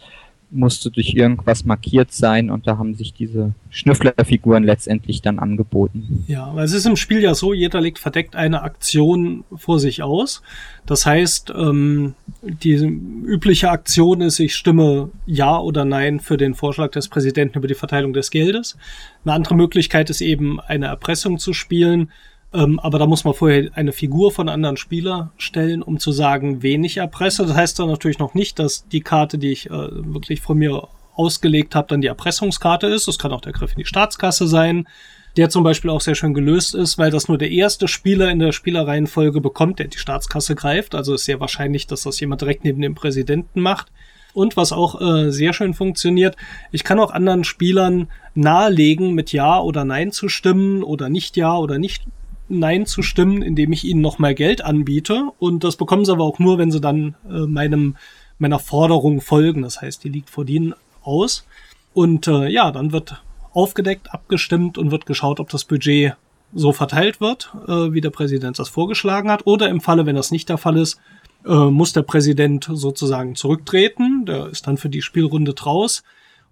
musste 0.51 0.91
durch 0.91 1.15
irgendwas 1.15 1.65
markiert 1.65 2.13
sein 2.13 2.51
und 2.51 2.67
da 2.67 2.79
haben 2.79 2.95
sich 2.95 3.13
diese 3.13 3.53
Schnüfflerfiguren 3.71 4.63
letztendlich 4.63 5.21
dann 5.21 5.39
angeboten. 5.39 6.25
Ja, 6.29 6.55
weil 6.55 6.65
es 6.65 6.73
ist 6.73 6.87
im 6.87 6.97
Spiel 6.97 7.21
ja 7.21 7.35
so, 7.35 7.53
jeder 7.53 7.81
legt 7.81 7.99
verdeckt 7.99 8.37
eine 8.37 8.63
Aktion 8.63 9.45
vor 9.55 9.81
sich 9.81 10.03
aus. 10.03 10.43
Das 10.87 11.05
heißt, 11.05 11.53
ähm, 11.57 12.15
die 12.43 12.75
übliche 12.75 13.71
Aktion 13.71 14.21
ist, 14.21 14.39
ich 14.39 14.55
stimme 14.55 15.11
Ja 15.27 15.59
oder 15.59 15.85
Nein 15.85 16.21
für 16.21 16.37
den 16.37 16.55
Vorschlag 16.55 16.93
des 16.93 17.09
Präsidenten 17.09 17.59
über 17.59 17.69
die 17.69 17.75
Verteilung 17.75 18.13
des 18.13 18.31
Geldes. 18.31 18.77
Eine 19.25 19.35
andere 19.35 19.57
Möglichkeit 19.57 20.11
ist 20.11 20.21
eben, 20.21 20.61
eine 20.61 20.87
Erpressung 20.87 21.39
zu 21.39 21.53
spielen. 21.53 22.11
Ähm, 22.57 22.81
aber 22.81 22.99
da 22.99 23.07
muss 23.07 23.25
man 23.25 23.35
vorher 23.35 23.71
eine 23.75 23.93
Figur 23.93 24.33
von 24.33 24.49
anderen 24.49 24.79
Spieler 24.79 25.31
stellen, 25.37 25.83
um 25.83 25.99
zu 25.99 26.11
sagen, 26.11 26.63
wen 26.63 26.85
ich 26.85 26.97
erpresse. 26.97 27.45
Das 27.45 27.55
heißt 27.55 27.79
dann 27.79 27.89
natürlich 27.89 28.19
noch 28.19 28.33
nicht, 28.33 28.59
dass 28.59 28.89
die 28.89 29.03
Karte, 29.03 29.37
die 29.37 29.53
ich 29.53 29.67
äh, 29.69 29.71
wirklich 29.71 30.41
von 30.41 30.57
mir 30.57 30.89
ausgelegt 31.15 31.75
habe, 31.75 31.89
dann 31.89 32.01
die 32.01 32.07
Erpressungskarte 32.07 32.87
ist. 32.87 33.09
Das 33.09 33.19
kann 33.19 33.33
auch 33.33 33.43
der 33.43 33.53
Griff 33.53 33.73
in 33.73 33.79
die 33.79 33.85
Staatskasse 33.85 34.47
sein, 34.47 34.89
der 35.37 35.51
zum 35.51 35.65
Beispiel 35.65 35.91
auch 35.91 36.01
sehr 36.01 36.15
schön 36.15 36.33
gelöst 36.33 36.75
ist, 36.75 36.97
weil 36.97 37.11
das 37.11 37.29
nur 37.29 37.37
der 37.37 37.51
erste 37.51 37.89
Spieler 37.89 38.31
in 38.31 38.39
der 38.39 38.53
Spielereihenfolge 38.53 39.43
bekommt, 39.43 39.79
der 39.79 39.89
die 39.89 39.99
Staatskasse 39.99 40.55
greift. 40.55 40.95
Also 40.95 41.13
ist 41.15 41.27
sehr 41.27 41.41
wahrscheinlich, 41.41 41.87
dass 41.87 42.03
das 42.03 42.19
jemand 42.21 42.41
direkt 42.41 42.65
neben 42.65 42.81
dem 42.81 42.95
Präsidenten 42.95 43.61
macht. 43.61 43.89
Und 44.33 44.57
was 44.57 44.73
auch 44.73 45.01
äh, 45.01 45.31
sehr 45.31 45.53
schön 45.53 45.75
funktioniert, 45.75 46.37
ich 46.73 46.85
kann 46.85 47.01
auch 47.01 47.11
anderen 47.11 47.45
Spielern 47.45 48.09
nahelegen, 48.35 49.15
mit 49.15 49.33
Ja 49.33 49.61
oder 49.61 49.85
Nein 49.85 50.13
zu 50.13 50.29
stimmen 50.29 50.83
oder 50.83 51.09
nicht 51.09 51.37
Ja 51.37 51.57
oder 51.57 51.79
nicht 51.79 52.05
Nein 52.49 52.87
zu 52.87 53.03
stimmen, 53.03 53.43
indem 53.43 53.73
ich 53.73 53.85
ihnen 53.85 54.01
noch 54.01 54.19
mal 54.19 54.35
Geld 54.35 54.65
anbiete. 54.65 55.31
Und 55.39 55.65
das 55.65 55.77
bekommen 55.77 56.05
sie 56.05 56.13
aber 56.13 56.25
auch 56.25 56.39
nur, 56.39 56.59
wenn 56.59 56.71
sie 56.71 56.81
dann 56.81 57.15
äh, 57.29 57.47
meinem, 57.47 57.97
meiner 58.39 58.59
Forderung 58.59 59.21
folgen. 59.21 59.63
Das 59.63 59.81
heißt, 59.81 60.05
die 60.05 60.09
liegt 60.09 60.31
vor 60.31 60.45
denen 60.45 60.75
aus. 61.03 61.45
Und 61.93 62.29
äh, 62.29 62.49
ja, 62.49 62.71
dann 62.71 62.93
wird 62.93 63.23
aufgedeckt, 63.53 64.13
abgestimmt 64.13 64.79
und 64.79 64.91
wird 64.91 65.07
geschaut, 65.07 65.41
ob 65.41 65.49
das 65.49 65.65
Budget 65.65 66.15
so 66.55 66.73
verteilt 66.73 67.21
wird, 67.21 67.53
äh, 67.67 67.93
wie 67.93 68.01
der 68.01 68.11
Präsident 68.11 68.59
das 68.59 68.69
vorgeschlagen 68.69 69.31
hat. 69.31 69.47
Oder 69.47 69.69
im 69.69 69.81
Falle, 69.81 70.07
wenn 70.07 70.17
das 70.17 70.31
nicht 70.31 70.49
der 70.49 70.59
Fall 70.59 70.77
ist, 70.77 71.01
äh, 71.47 71.55
muss 71.55 71.93
der 71.93 72.03
Präsident 72.03 72.69
sozusagen 72.71 73.35
zurücktreten. 73.35 74.25
Der 74.27 74.49
ist 74.49 74.67
dann 74.67 74.77
für 74.77 74.89
die 74.89 75.03
Spielrunde 75.03 75.55
draus. 75.55 76.03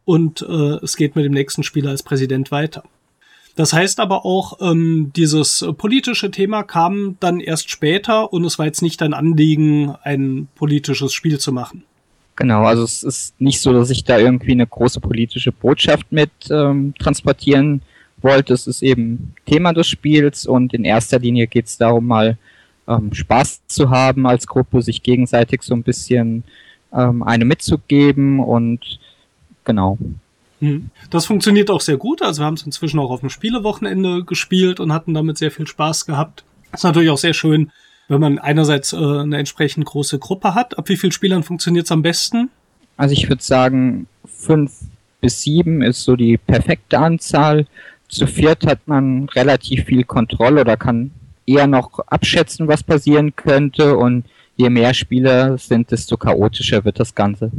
Und 0.05 0.43
äh, 0.43 0.79
es 0.83 0.97
geht 0.97 1.17
mit 1.17 1.25
dem 1.25 1.33
nächsten 1.33 1.63
Spieler 1.63 1.91
als 1.91 2.03
Präsident 2.03 2.51
weiter. 2.51 2.85
Das 3.57 3.73
heißt 3.73 4.01
aber 4.01 4.25
auch, 4.25 4.59
ähm, 4.61 5.13
dieses 5.15 5.65
politische 5.79 6.31
Thema 6.31 6.65
kam 6.65 7.17
dann 7.21 7.39
erst 7.39 7.71
später 7.71 8.33
und 8.33 8.45
es 8.45 8.59
war 8.59 8.67
jetzt 8.67 8.83
nicht 8.83 9.01
ein 9.03 9.15
Anliegen, 9.15 9.95
ein 10.03 10.49
politisches 10.57 11.13
Spiel 11.13 11.39
zu 11.39 11.53
machen. 11.53 11.85
Genau, 12.37 12.65
also 12.65 12.83
es 12.83 13.05
ist 13.05 13.41
nicht 13.41 13.61
so, 13.61 13.73
dass 13.73 13.91
ich 13.91 14.03
da 14.03 14.19
irgendwie 14.19 14.53
eine 14.53 14.67
große 14.67 15.01
politische 15.01 15.53
Botschaft 15.53 16.11
mit 16.11 16.31
ähm, 16.51 16.95
transportieren 16.99 17.83
wollte. 18.21 18.55
Es 18.55 18.67
ist 18.67 18.83
eben 18.83 19.35
Thema 19.47 19.73
des 19.73 19.87
Spiels 19.87 20.47
und 20.47 20.75
in 20.75 20.85
erster 20.85 21.21
Linie 21.21 21.47
geht 21.47 21.67
es 21.67 21.79
darum, 21.79 22.07
mal 22.07 22.37
ähm, 22.89 23.15
Spaß 23.15 23.67
zu 23.69 23.91
haben 23.91 24.27
als 24.27 24.49
Gruppe, 24.49 24.83
sich 24.83 25.05
gegenseitig 25.05 25.63
so 25.63 25.75
ein 25.75 25.85
bisschen 25.85 26.43
ähm, 26.93 27.23
eine 27.23 27.45
mitzugeben 27.45 28.41
und 28.41 28.99
genau. 29.65 29.97
Hm. 30.65 30.91
Das 31.11 31.27
funktioniert 31.27 31.71
auch 31.71 31.81
sehr 31.81 31.97
gut. 31.97 32.23
Also 32.23 32.41
wir 32.41 32.47
haben 32.47 32.55
es 32.55 32.65
inzwischen 32.65 32.99
auch 32.99 33.11
auf 33.11 33.21
dem 33.21 33.29
Spielewochenende 33.29 34.25
gespielt 34.25 34.81
und 34.81 34.93
hatten 34.93 35.13
damit 35.13 35.37
sehr 35.37 35.51
viel 35.51 35.67
Spaß 35.67 36.07
gehabt. 36.07 36.45
Ist 36.73 36.85
natürlich 36.85 37.11
auch 37.11 37.19
sehr 37.19 37.35
schön, 37.35 37.71
wenn 38.09 38.21
man 38.21 38.39
einerseits 38.39 38.93
äh, 38.93 38.97
eine 38.97 39.39
entsprechend 39.39 39.85
große 39.85 40.19
Gruppe 40.19 40.55
hat. 40.55 40.79
Ab 40.79 40.89
wie 40.89 40.97
vielen 40.97 41.13
Spielern 41.13 41.43
funktioniert 41.43 41.85
es 41.85 41.93
am 41.93 42.03
besten? 42.03 42.51
Also 42.97 43.13
ich 43.13 43.29
würde 43.29 43.43
sagen, 43.43 44.07
fünf 44.25 44.73
bis 45.21 45.43
sieben 45.43 45.83
ist 45.83 46.03
so 46.03 46.17
die 46.17 46.39
perfekte 46.39 46.99
Anzahl. 46.99 47.67
Zu 48.09 48.27
viert 48.27 48.67
hat 48.67 48.87
man 48.87 49.29
relativ 49.31 49.85
viel 49.85 50.05
Kontrolle 50.05 50.63
oder 50.63 50.77
kann 50.77 51.11
eher 51.47 51.67
noch 51.67 51.99
abschätzen, 52.07 52.69
was 52.69 52.83
passieren 52.83 53.37
könnte. 53.37 53.97
Und 53.97 54.25
je 54.57 54.71
mehr 54.71 54.95
Spieler 54.95 55.59
sind, 55.59 55.91
desto 55.91 56.17
chaotischer 56.17 56.85
wird 56.85 57.01
das 57.01 57.15
Ganze. 57.15 57.51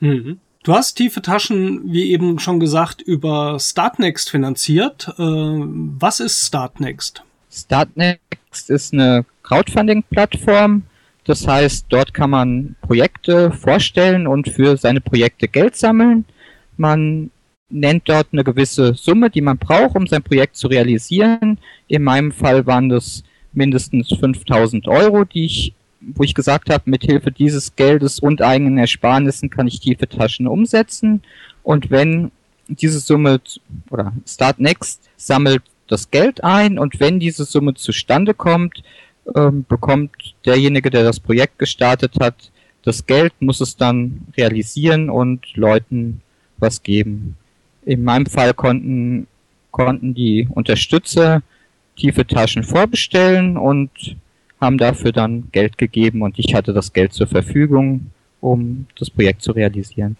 Mhm. 0.00 0.38
Du 0.68 0.74
hast 0.74 0.96
tiefe 0.96 1.22
Taschen, 1.22 1.80
wie 1.94 2.12
eben 2.12 2.38
schon 2.38 2.60
gesagt, 2.60 3.00
über 3.00 3.58
Startnext 3.58 4.28
finanziert. 4.28 5.08
Äh, 5.16 5.22
was 5.22 6.20
ist 6.20 6.46
Startnext? 6.46 7.22
Startnext 7.50 8.68
ist 8.68 8.92
eine 8.92 9.24
Crowdfunding-Plattform. 9.44 10.82
Das 11.24 11.48
heißt, 11.48 11.86
dort 11.88 12.12
kann 12.12 12.28
man 12.28 12.76
Projekte 12.82 13.50
vorstellen 13.50 14.26
und 14.26 14.50
für 14.50 14.76
seine 14.76 15.00
Projekte 15.00 15.48
Geld 15.48 15.74
sammeln. 15.74 16.26
Man 16.76 17.30
nennt 17.70 18.06
dort 18.06 18.26
eine 18.32 18.44
gewisse 18.44 18.92
Summe, 18.92 19.30
die 19.30 19.40
man 19.40 19.56
braucht, 19.56 19.96
um 19.96 20.06
sein 20.06 20.22
Projekt 20.22 20.56
zu 20.56 20.68
realisieren. 20.68 21.56
In 21.86 22.02
meinem 22.02 22.30
Fall 22.30 22.66
waren 22.66 22.90
das 22.90 23.24
mindestens 23.54 24.08
5000 24.08 24.86
Euro, 24.86 25.24
die 25.24 25.46
ich, 25.46 25.72
wo 26.00 26.22
ich 26.22 26.34
gesagt 26.34 26.70
habe, 26.70 26.84
mit 26.86 27.02
Hilfe 27.02 27.32
dieses 27.32 27.74
Geldes 27.74 28.18
und 28.20 28.42
eigenen 28.42 28.78
Ersparnissen 28.78 29.50
kann 29.50 29.66
ich 29.66 29.80
tiefe 29.80 30.08
Taschen 30.08 30.46
umsetzen. 30.46 31.22
Und 31.62 31.90
wenn 31.90 32.30
diese 32.68 33.00
Summe 33.00 33.40
oder 33.90 34.12
Start 34.26 34.60
Next 34.60 35.08
sammelt 35.16 35.62
das 35.88 36.10
Geld 36.10 36.44
ein 36.44 36.78
und 36.78 37.00
wenn 37.00 37.18
diese 37.18 37.44
Summe 37.44 37.74
zustande 37.74 38.34
kommt, 38.34 38.82
ähm, 39.34 39.64
bekommt 39.68 40.34
derjenige, 40.44 40.90
der 40.90 41.02
das 41.02 41.20
Projekt 41.20 41.58
gestartet 41.58 42.14
hat, 42.20 42.50
das 42.82 43.06
Geld, 43.06 43.32
muss 43.40 43.60
es 43.60 43.76
dann 43.76 44.26
realisieren 44.36 45.10
und 45.10 45.56
Leuten 45.56 46.22
was 46.58 46.82
geben. 46.82 47.36
In 47.84 48.04
meinem 48.04 48.26
Fall 48.26 48.54
konnten, 48.54 49.26
konnten 49.70 50.14
die 50.14 50.48
Unterstützer 50.50 51.42
tiefe 51.96 52.26
Taschen 52.26 52.62
vorbestellen 52.62 53.56
und 53.56 53.90
haben 54.60 54.78
dafür 54.78 55.12
dann 55.12 55.48
Geld 55.52 55.78
gegeben 55.78 56.22
und 56.22 56.38
ich 56.38 56.54
hatte 56.54 56.72
das 56.72 56.92
Geld 56.92 57.12
zur 57.12 57.26
Verfügung, 57.26 58.10
um 58.40 58.86
das 58.98 59.10
Projekt 59.10 59.42
zu 59.42 59.52
realisieren. 59.52 60.16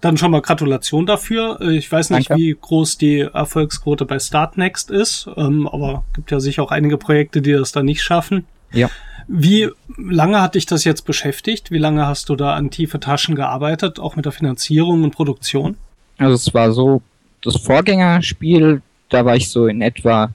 Dann 0.00 0.16
schon 0.16 0.30
mal 0.30 0.42
Gratulation 0.42 1.06
dafür. 1.06 1.60
Ich 1.62 1.90
weiß 1.90 2.10
nicht, 2.10 2.30
Danke. 2.30 2.42
wie 2.42 2.56
groß 2.58 2.98
die 2.98 3.20
Erfolgsquote 3.20 4.04
bei 4.04 4.18
Startnext 4.18 4.90
ist, 4.90 5.28
ähm, 5.36 5.66
aber 5.66 6.04
gibt 6.14 6.30
ja 6.30 6.38
sicher 6.38 6.62
auch 6.62 6.70
einige 6.70 6.98
Projekte, 6.98 7.40
die 7.40 7.52
das 7.52 7.72
dann 7.72 7.86
nicht 7.86 8.02
schaffen. 8.02 8.44
Ja. 8.72 8.90
Wie 9.26 9.70
lange 9.96 10.40
hat 10.40 10.54
dich 10.54 10.66
das 10.66 10.84
jetzt 10.84 11.02
beschäftigt? 11.06 11.70
Wie 11.70 11.78
lange 11.78 12.06
hast 12.06 12.28
du 12.28 12.36
da 12.36 12.54
an 12.54 12.70
tiefe 12.70 13.00
Taschen 13.00 13.34
gearbeitet, 13.34 13.98
auch 13.98 14.16
mit 14.16 14.24
der 14.24 14.32
Finanzierung 14.32 15.02
und 15.02 15.10
Produktion? 15.12 15.76
Also 16.18 16.34
es 16.34 16.54
war 16.54 16.72
so, 16.72 17.02
das 17.42 17.56
Vorgängerspiel, 17.56 18.82
da 19.08 19.24
war 19.24 19.34
ich 19.36 19.50
so 19.50 19.66
in 19.66 19.82
etwa 19.82 20.30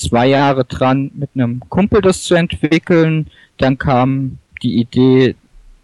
zwei 0.00 0.26
Jahre 0.26 0.64
dran, 0.64 1.10
mit 1.14 1.30
einem 1.34 1.60
Kumpel 1.68 2.00
das 2.00 2.22
zu 2.22 2.34
entwickeln. 2.34 3.26
Dann 3.58 3.78
kam 3.78 4.38
die 4.62 4.78
Idee, 4.80 5.34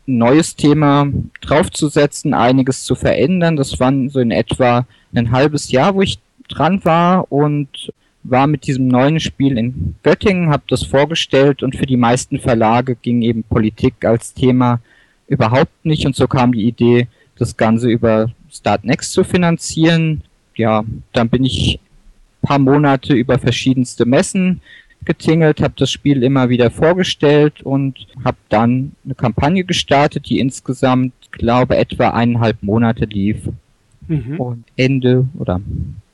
ein 0.09 0.19
neues 0.19 0.57
Thema 0.57 1.09
draufzusetzen, 1.41 2.35
einiges 2.35 2.85
zu 2.85 2.95
verändern. 2.95 3.57
Das 3.57 3.81
waren 3.81 4.09
so 4.09 4.21
in 4.21 4.31
etwa 4.31 4.87
ein 5.15 5.33
halbes 5.33 5.71
Jahr, 5.71 5.95
wo 5.95 6.03
ich 6.03 6.19
dran 6.49 6.85
war 6.85 7.31
und 7.33 7.69
war 8.23 8.47
mit 8.47 8.67
diesem 8.67 8.89
neuen 8.89 9.21
Spiel 9.21 9.57
in 9.57 9.95
Göttingen, 10.03 10.51
habe 10.51 10.65
das 10.69 10.85
vorgestellt 10.85 11.63
und 11.63 11.77
für 11.77 11.87
die 11.87 11.97
meisten 11.97 12.39
Verlage 12.39 12.97
ging 12.97 13.23
eben 13.23 13.45
Politik 13.45 14.05
als 14.05 14.35
Thema 14.35 14.81
überhaupt 15.29 15.85
nicht 15.85 16.07
und 16.07 16.17
so 16.17 16.27
kam 16.27 16.53
die 16.53 16.67
Idee, 16.67 17.09
das 17.39 17.57
Ganze 17.57 17.89
über 17.89 18.31
Startnext 18.51 19.13
zu 19.13 19.25
finanzieren. 19.25 20.23
Ja, 20.57 20.85
dann 21.13 21.29
bin 21.29 21.45
ich 21.45 21.79
paar 22.47 22.59
Monate 22.59 23.15
über 23.15 23.39
verschiedenste 23.39 24.07
Messen 24.07 24.61
getingelt, 25.05 25.61
habe 25.61 25.75
das 25.77 25.91
Spiel 25.91 26.23
immer 26.23 26.49
wieder 26.49 26.71
vorgestellt 26.71 27.63
und 27.63 28.07
habe 28.25 28.37
dann 28.49 28.93
eine 29.05 29.15
Kampagne 29.15 29.65
gestartet, 29.65 30.29
die 30.29 30.39
insgesamt, 30.39 31.13
glaube 31.31 31.77
etwa 31.77 32.11
eineinhalb 32.11 32.63
Monate 32.63 33.05
lief 33.05 33.39
Mhm. 34.09 34.39
und 34.41 34.65
Ende 34.77 35.27
oder 35.39 35.61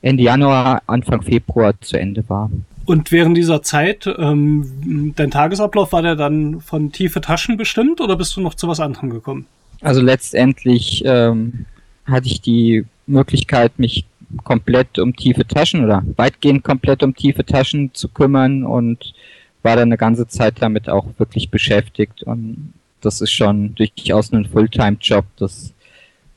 Ende 0.01 0.23
Januar, 0.23 0.81
Anfang 0.87 1.21
Februar 1.21 1.73
zu 1.81 1.97
Ende 1.97 2.27
war. 2.27 2.49
Und 2.85 3.11
während 3.11 3.37
dieser 3.37 3.61
Zeit, 3.61 4.09
ähm, 4.17 5.13
dein 5.15 5.31
Tagesablauf, 5.31 5.91
war 5.93 6.01
der 6.01 6.15
dann 6.15 6.59
von 6.59 6.91
tiefe 6.91 7.21
Taschen 7.21 7.55
bestimmt 7.55 8.01
oder 8.01 8.15
bist 8.17 8.35
du 8.35 8.41
noch 8.41 8.55
zu 8.55 8.67
was 8.67 8.79
anderem 8.79 9.09
gekommen? 9.09 9.45
Also 9.81 10.01
letztendlich 10.01 11.03
ähm, 11.05 11.65
hatte 12.05 12.27
ich 12.27 12.41
die 12.41 12.85
Möglichkeit, 13.05 13.77
mich 13.77 14.05
komplett 14.43 14.99
um 14.99 15.15
tiefe 15.15 15.45
Taschen 15.47 15.83
oder 15.83 16.03
weitgehend 16.15 16.63
komplett 16.63 17.03
um 17.03 17.15
tiefe 17.15 17.45
Taschen 17.45 17.93
zu 17.93 18.09
kümmern 18.09 18.63
und 18.63 19.13
war 19.61 19.75
dann 19.75 19.89
eine 19.89 19.97
ganze 19.97 20.27
Zeit 20.27 20.55
damit 20.59 20.89
auch 20.89 21.07
wirklich 21.17 21.49
beschäftigt. 21.49 22.23
Und 22.23 22.73
das 23.01 23.21
ist 23.21 23.31
schon 23.31 23.75
durchaus 23.75 24.31
ein 24.31 24.45
Fulltime-Job, 24.45 25.25
das 25.37 25.73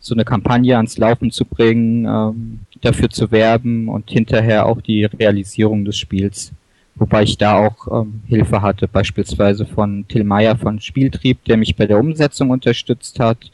so 0.01 0.15
eine 0.15 0.25
Kampagne 0.25 0.77
ans 0.77 0.99
Laufen 0.99 1.31
zu 1.31 1.45
bringen, 1.45 2.07
ähm, 2.07 2.61
dafür 2.81 3.11
zu 3.11 3.31
werben 3.31 3.89
und 3.89 4.09
hinterher 4.11 4.67
auch 4.67 4.81
die 4.81 5.05
Realisierung 5.05 5.85
des 5.85 5.97
Spiels. 5.99 6.53
Wobei 6.95 7.25
ich 7.25 7.37
da 7.37 7.59
auch 7.59 8.03
ähm, 8.03 8.23
Hilfe 8.27 8.63
hatte, 8.63 8.89
beispielsweise 8.89 9.67
von 9.67 10.07
Till 10.09 10.25
Meyer 10.25 10.57
von 10.57 10.81
Spieltrieb, 10.81 11.45
der 11.45 11.57
mich 11.57 11.77
bei 11.77 11.87
der 11.87 11.99
Umsetzung 11.99 12.51
unterstützt 12.51 13.19
hat, 13.19 13.51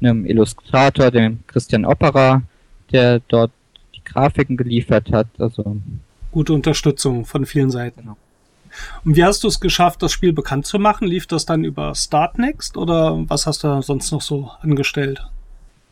einem 0.00 0.26
Illustrator, 0.26 1.10
dem 1.10 1.38
Christian 1.46 1.84
Opera, 1.84 2.42
der 2.90 3.20
dort 3.28 3.52
Grafiken 4.12 4.56
geliefert 4.56 5.12
hat. 5.12 5.28
Also 5.38 5.76
Gute 6.30 6.52
Unterstützung 6.52 7.24
von 7.24 7.46
vielen 7.46 7.70
Seiten. 7.70 8.02
Genau. 8.02 8.16
Und 9.04 9.16
wie 9.16 9.24
hast 9.24 9.44
du 9.44 9.48
es 9.48 9.60
geschafft, 9.60 10.02
das 10.02 10.12
Spiel 10.12 10.32
bekannt 10.32 10.66
zu 10.66 10.78
machen? 10.78 11.06
Lief 11.06 11.26
das 11.26 11.44
dann 11.44 11.64
über 11.64 11.94
Startnext 11.94 12.76
oder 12.76 13.28
was 13.28 13.46
hast 13.46 13.64
du 13.64 13.82
sonst 13.82 14.10
noch 14.12 14.22
so 14.22 14.50
angestellt? 14.62 15.22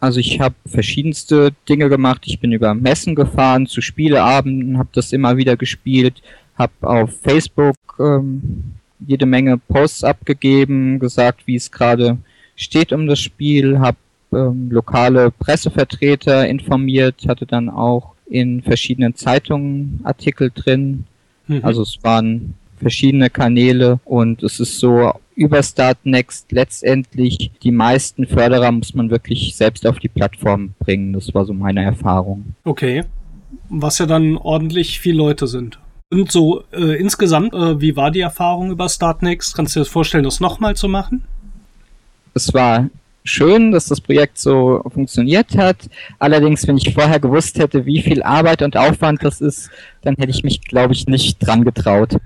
Also 0.01 0.19
ich 0.19 0.41
habe 0.41 0.55
verschiedenste 0.67 1.53
Dinge 1.69 1.91
gemacht. 1.91 2.23
Ich 2.25 2.41
bin 2.41 2.53
über 2.53 2.75
Messen 2.75 3.15
gefahren, 3.15 3.67
zu 3.67 3.83
Spieleabenden, 3.83 4.79
habe 4.79 4.89
das 4.93 5.13
immer 5.13 5.37
wieder 5.37 5.57
gespielt, 5.57 6.23
habe 6.57 6.73
auf 6.81 7.21
Facebook 7.21 7.77
ähm, 7.99 8.77
jede 9.07 9.27
Menge 9.27 9.59
Posts 9.59 10.05
abgegeben, 10.05 10.99
gesagt, 10.99 11.47
wie 11.47 11.57
es 11.57 11.71
gerade 11.71 12.17
steht 12.57 12.93
um 12.93 13.07
das 13.07 13.21
Spiel, 13.21 13.79
habe 13.79 13.99
ähm, 14.33 14.71
lokale 14.71 15.31
Pressevertreter 15.31 16.49
informiert, 16.49 17.27
hatte 17.27 17.47
dann 17.47 17.69
auch 17.69 18.15
in 18.27 18.63
verschiedenen 18.63 19.15
Zeitungen 19.17 20.01
Artikel 20.05 20.51
drin. 20.55 21.05
Mhm. 21.47 21.61
Also 21.63 21.83
es 21.83 21.99
waren 22.03 22.55
verschiedene 22.77 23.29
Kanäle 23.29 24.01
und 24.05 24.43
es 24.43 24.61
ist 24.61 24.79
so 24.79 25.13
über 25.35 25.63
Startnext 25.63 26.53
letztendlich 26.53 27.51
die 27.63 27.73
meisten 27.73 28.27
Förderer 28.27 28.73
muss 28.73 28.95
man 28.95 29.11
wirklich 29.11 29.57
selbst 29.57 29.87
auf 29.87 29.99
die 29.99 30.09
Plattform 30.09 30.75
bringen. 30.79 31.13
Das 31.13 31.33
war 31.35 31.45
so 31.45 31.53
meine 31.53 31.83
Erfahrung. 31.83 32.55
Okay. 32.65 33.05
Was 33.69 33.99
ja 33.99 34.07
dann 34.07 34.37
ordentlich 34.37 35.01
viele 35.01 35.19
Leute 35.19 35.47
sind. 35.47 35.79
Und 36.11 36.33
so 36.33 36.65
äh, 36.73 36.99
insgesamt, 37.01 37.55
äh, 37.55 37.81
wie 37.81 37.97
war 37.97 38.11
die 38.11 38.21
Erfahrung 38.21 38.71
über 38.71 38.89
Startnext? 38.89 39.55
Kannst 39.55 39.75
du 39.75 39.81
dir 39.81 39.85
das 39.85 39.93
vorstellen, 39.93 40.25
das 40.25 40.41
nochmal 40.41 40.75
zu 40.75 40.89
machen? 40.89 41.23
Es 42.35 42.53
war 42.53 42.91
schön, 43.31 43.71
dass 43.71 43.87
das 43.87 44.01
Projekt 44.01 44.39
so 44.39 44.83
funktioniert 44.93 45.57
hat. 45.57 45.77
Allerdings, 46.19 46.67
wenn 46.67 46.77
ich 46.77 46.93
vorher 46.93 47.21
gewusst 47.21 47.59
hätte, 47.59 47.87
wie 47.87 48.03
viel 48.03 48.23
Arbeit 48.23 48.63
und 48.63 48.77
Aufwand 48.77 49.23
das 49.23 49.41
ist, 49.41 49.71
dann 50.03 50.17
hätte 50.17 50.31
ich 50.31 50.43
mich, 50.43 50.63
glaube 50.63 50.93
ich, 50.93 51.07
nicht 51.07 51.39
dran 51.39 51.65
getraut. 51.65 52.17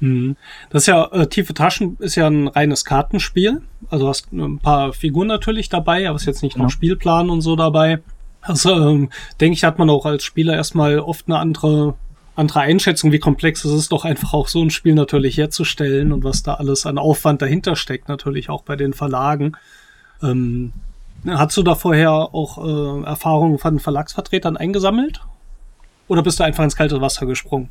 Mhm. 0.00 0.36
Das 0.70 0.82
ist 0.82 0.86
ja, 0.86 1.04
äh, 1.12 1.26
Tiefe 1.26 1.54
Taschen 1.54 1.96
ist 2.00 2.14
ja 2.16 2.26
ein 2.26 2.48
reines 2.48 2.84
Kartenspiel. 2.84 3.62
Also 3.90 4.04
du 4.04 4.08
hast 4.08 4.32
ein 4.32 4.58
paar 4.58 4.92
Figuren 4.92 5.28
natürlich 5.28 5.68
dabei, 5.68 6.08
aber 6.08 6.16
es 6.16 6.22
ist 6.22 6.26
jetzt 6.26 6.42
nicht 6.42 6.54
Genau. 6.54 6.64
noch 6.64 6.70
Spielplan 6.70 7.30
und 7.30 7.42
so 7.42 7.56
dabei. 7.56 8.00
Also 8.42 8.72
ähm, 8.74 9.10
denke 9.40 9.54
ich, 9.54 9.64
hat 9.64 9.78
man 9.78 9.90
auch 9.90 10.06
als 10.06 10.24
Spieler 10.24 10.54
erstmal 10.54 10.98
oft 10.98 11.26
eine 11.28 11.38
andere, 11.38 11.94
andere 12.36 12.60
Einschätzung, 12.60 13.12
wie 13.12 13.18
komplex 13.18 13.64
es 13.66 13.72
ist, 13.72 13.92
doch 13.92 14.06
einfach 14.06 14.32
auch 14.32 14.48
so 14.48 14.62
ein 14.62 14.70
Spiel 14.70 14.94
natürlich 14.94 15.36
herzustellen 15.36 16.12
und 16.12 16.24
was 16.24 16.42
da 16.42 16.54
alles 16.54 16.86
an 16.86 16.96
Aufwand 16.96 17.42
dahinter 17.42 17.76
steckt, 17.76 18.08
natürlich 18.08 18.48
auch 18.48 18.62
bei 18.62 18.76
den 18.76 18.94
Verlagen. 18.94 19.52
Ähm, 20.22 20.72
hast 21.26 21.56
du 21.56 21.62
da 21.62 21.74
vorher 21.74 22.12
auch 22.12 22.58
äh, 22.58 23.04
Erfahrungen 23.04 23.58
von 23.58 23.78
Verlagsvertretern 23.78 24.56
eingesammelt? 24.56 25.20
Oder 26.08 26.22
bist 26.22 26.40
du 26.40 26.44
einfach 26.44 26.64
ins 26.64 26.76
kalte 26.76 27.00
Wasser 27.00 27.26
gesprungen? 27.26 27.68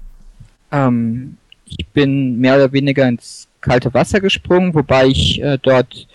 Ähm, 0.72 1.38
ich 1.66 1.86
bin 1.88 2.40
mehr 2.40 2.56
oder 2.56 2.72
weniger 2.72 3.08
ins 3.08 3.48
kalte 3.62 3.94
Wasser 3.94 4.22
gesprungen, 4.22 4.74
wobei 4.74 5.08
ich 5.08 5.42
äh, 5.42 5.58
dort 5.62 6.08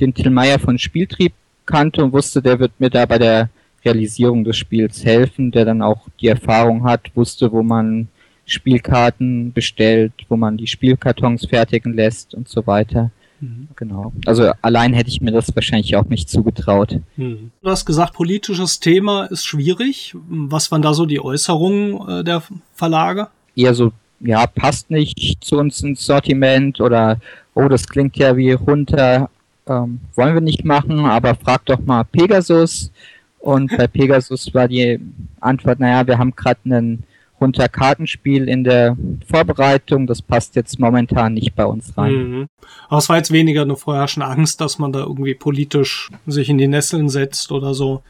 den 0.00 0.14
Till 0.14 0.30
Meyer 0.30 0.58
von 0.58 0.78
Spieltrieb 0.78 1.32
kannte 1.66 2.04
und 2.04 2.12
wusste, 2.12 2.42
der 2.42 2.58
wird 2.58 2.72
mir 2.78 2.90
da 2.90 3.06
bei 3.06 3.18
der 3.18 3.48
Realisierung 3.84 4.44
des 4.44 4.56
Spiels 4.56 5.04
helfen, 5.04 5.50
der 5.50 5.64
dann 5.64 5.82
auch 5.82 6.08
die 6.20 6.28
Erfahrung 6.28 6.84
hat, 6.84 7.10
wusste, 7.14 7.52
wo 7.52 7.62
man 7.62 8.08
Spielkarten 8.46 9.52
bestellt, 9.52 10.12
wo 10.28 10.36
man 10.36 10.56
die 10.56 10.66
Spielkartons 10.66 11.46
fertigen 11.46 11.94
lässt 11.94 12.34
und 12.34 12.48
so 12.48 12.66
weiter. 12.66 13.10
Mhm. 13.40 13.68
Genau. 13.76 14.12
Also 14.26 14.52
allein 14.62 14.92
hätte 14.92 15.10
ich 15.10 15.20
mir 15.20 15.32
das 15.32 15.54
wahrscheinlich 15.54 15.96
auch 15.96 16.06
nicht 16.06 16.28
zugetraut. 16.28 16.98
Hm. 17.16 17.50
Du 17.62 17.70
hast 17.70 17.84
gesagt, 17.84 18.14
politisches 18.14 18.80
Thema 18.80 19.24
ist 19.24 19.44
schwierig. 19.44 20.14
Was 20.28 20.70
waren 20.70 20.82
da 20.82 20.94
so 20.94 21.06
die 21.06 21.20
Äußerungen 21.20 22.08
äh, 22.08 22.24
der 22.24 22.42
Verlage? 22.74 23.28
Eher 23.56 23.74
so, 23.74 23.92
ja, 24.20 24.46
passt 24.46 24.90
nicht 24.90 25.44
zu 25.44 25.58
uns 25.58 25.82
ins 25.82 26.04
Sortiment 26.06 26.80
oder 26.80 27.18
oh, 27.54 27.68
das 27.68 27.88
klingt 27.88 28.16
ja 28.16 28.36
wie 28.36 28.52
runter, 28.52 29.30
ähm, 29.66 30.00
wollen 30.14 30.34
wir 30.34 30.40
nicht 30.40 30.64
machen, 30.64 31.00
aber 31.00 31.34
frag 31.34 31.64
doch 31.66 31.80
mal 31.80 32.04
Pegasus. 32.04 32.90
Und 33.38 33.76
bei 33.76 33.86
Pegasus 33.88 34.52
war 34.54 34.68
die 34.68 35.00
Antwort, 35.40 35.80
naja, 35.80 36.06
wir 36.06 36.18
haben 36.18 36.34
gerade 36.34 36.60
einen 36.64 37.04
runter 37.40 37.68
Kartenspiel 37.68 38.48
in 38.48 38.64
der 38.64 38.96
Vorbereitung, 39.28 40.06
das 40.06 40.22
passt 40.22 40.56
jetzt 40.56 40.78
momentan 40.78 41.34
nicht 41.34 41.54
bei 41.54 41.64
uns 41.64 41.96
rein. 41.96 42.12
Mhm. 42.12 42.46
Aber 42.88 42.98
es 42.98 43.08
war 43.08 43.16
jetzt 43.16 43.32
weniger 43.32 43.62
eine 43.62 43.76
vorherrschende 43.76 44.26
Angst, 44.26 44.60
dass 44.60 44.78
man 44.78 44.92
da 44.92 45.00
irgendwie 45.00 45.34
politisch 45.34 46.10
sich 46.26 46.48
in 46.48 46.58
die 46.58 46.68
Nesseln 46.68 47.08
setzt 47.08 47.52
oder 47.52 47.74
so. 47.74 48.02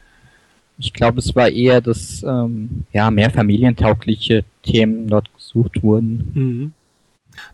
Ich 0.77 0.93
glaube, 0.93 1.19
es 1.19 1.35
war 1.35 1.49
eher, 1.49 1.81
dass 1.81 2.23
ähm, 2.23 2.83
ja, 2.91 3.09
mehr 3.09 3.29
familientaugliche 3.29 4.43
Themen 4.63 5.07
dort 5.07 5.33
gesucht 5.33 5.81
wurden. 5.83 6.31
Mhm. 6.33 6.73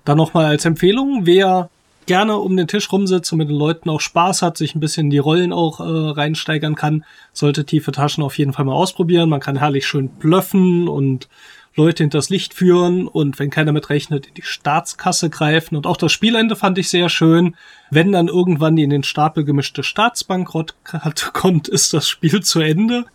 Dann 0.06 0.18
nochmal 0.18 0.46
als 0.46 0.66
Empfehlung, 0.66 1.26
wer 1.26 1.70
gerne 2.08 2.38
um 2.38 2.58
den 2.58 2.68
Tisch 2.68 2.92
rumsitzt 2.92 3.32
und 3.32 3.38
mit 3.38 3.50
den 3.50 3.56
Leuten 3.56 3.90
auch 3.90 4.02
Spaß 4.02 4.42
hat, 4.42 4.58
sich 4.58 4.76
ein 4.76 4.80
bisschen 4.80 5.06
in 5.06 5.12
die 5.12 5.18
Rollen 5.20 5.54
auch 5.54 5.80
äh, 5.80 5.84
reinsteigern 5.84 6.76
kann, 6.76 7.06
sollte 7.32 7.66
tiefe 7.66 7.92
Taschen 7.92 8.24
auf 8.24 8.38
jeden 8.38 8.54
Fall 8.54 8.66
mal 8.66 8.74
ausprobieren. 8.74 9.30
Man 9.30 9.40
kann 9.40 9.56
herrlich 9.56 9.86
schön 9.86 10.10
blöffen 10.10 10.88
und 10.88 11.30
Leute 11.76 12.04
hinters 12.04 12.30
Licht 12.30 12.54
führen 12.54 13.08
und 13.08 13.40
wenn 13.40 13.50
keiner 13.50 13.72
mitrechnet, 13.72 14.28
in 14.28 14.34
die 14.34 14.42
Staatskasse 14.42 15.30
greifen. 15.30 15.76
Und 15.76 15.88
auch 15.88 15.98
das 15.98 16.12
Spielende 16.12 16.56
fand 16.56 16.78
ich 16.78 16.90
sehr 16.90 17.08
schön. 17.08 17.56
Wenn 17.90 18.12
dann 18.12 18.28
irgendwann 18.28 18.76
die 18.76 18.84
in 18.84 18.90
den 18.90 19.04
Stapel 19.04 19.46
gemischte 19.46 19.84
Staatsbankrott 19.84 20.76
kommt, 21.34 21.68
ist 21.68 21.94
das 21.94 22.10
Spiel 22.10 22.42
zu 22.42 22.60
Ende. 22.60 23.06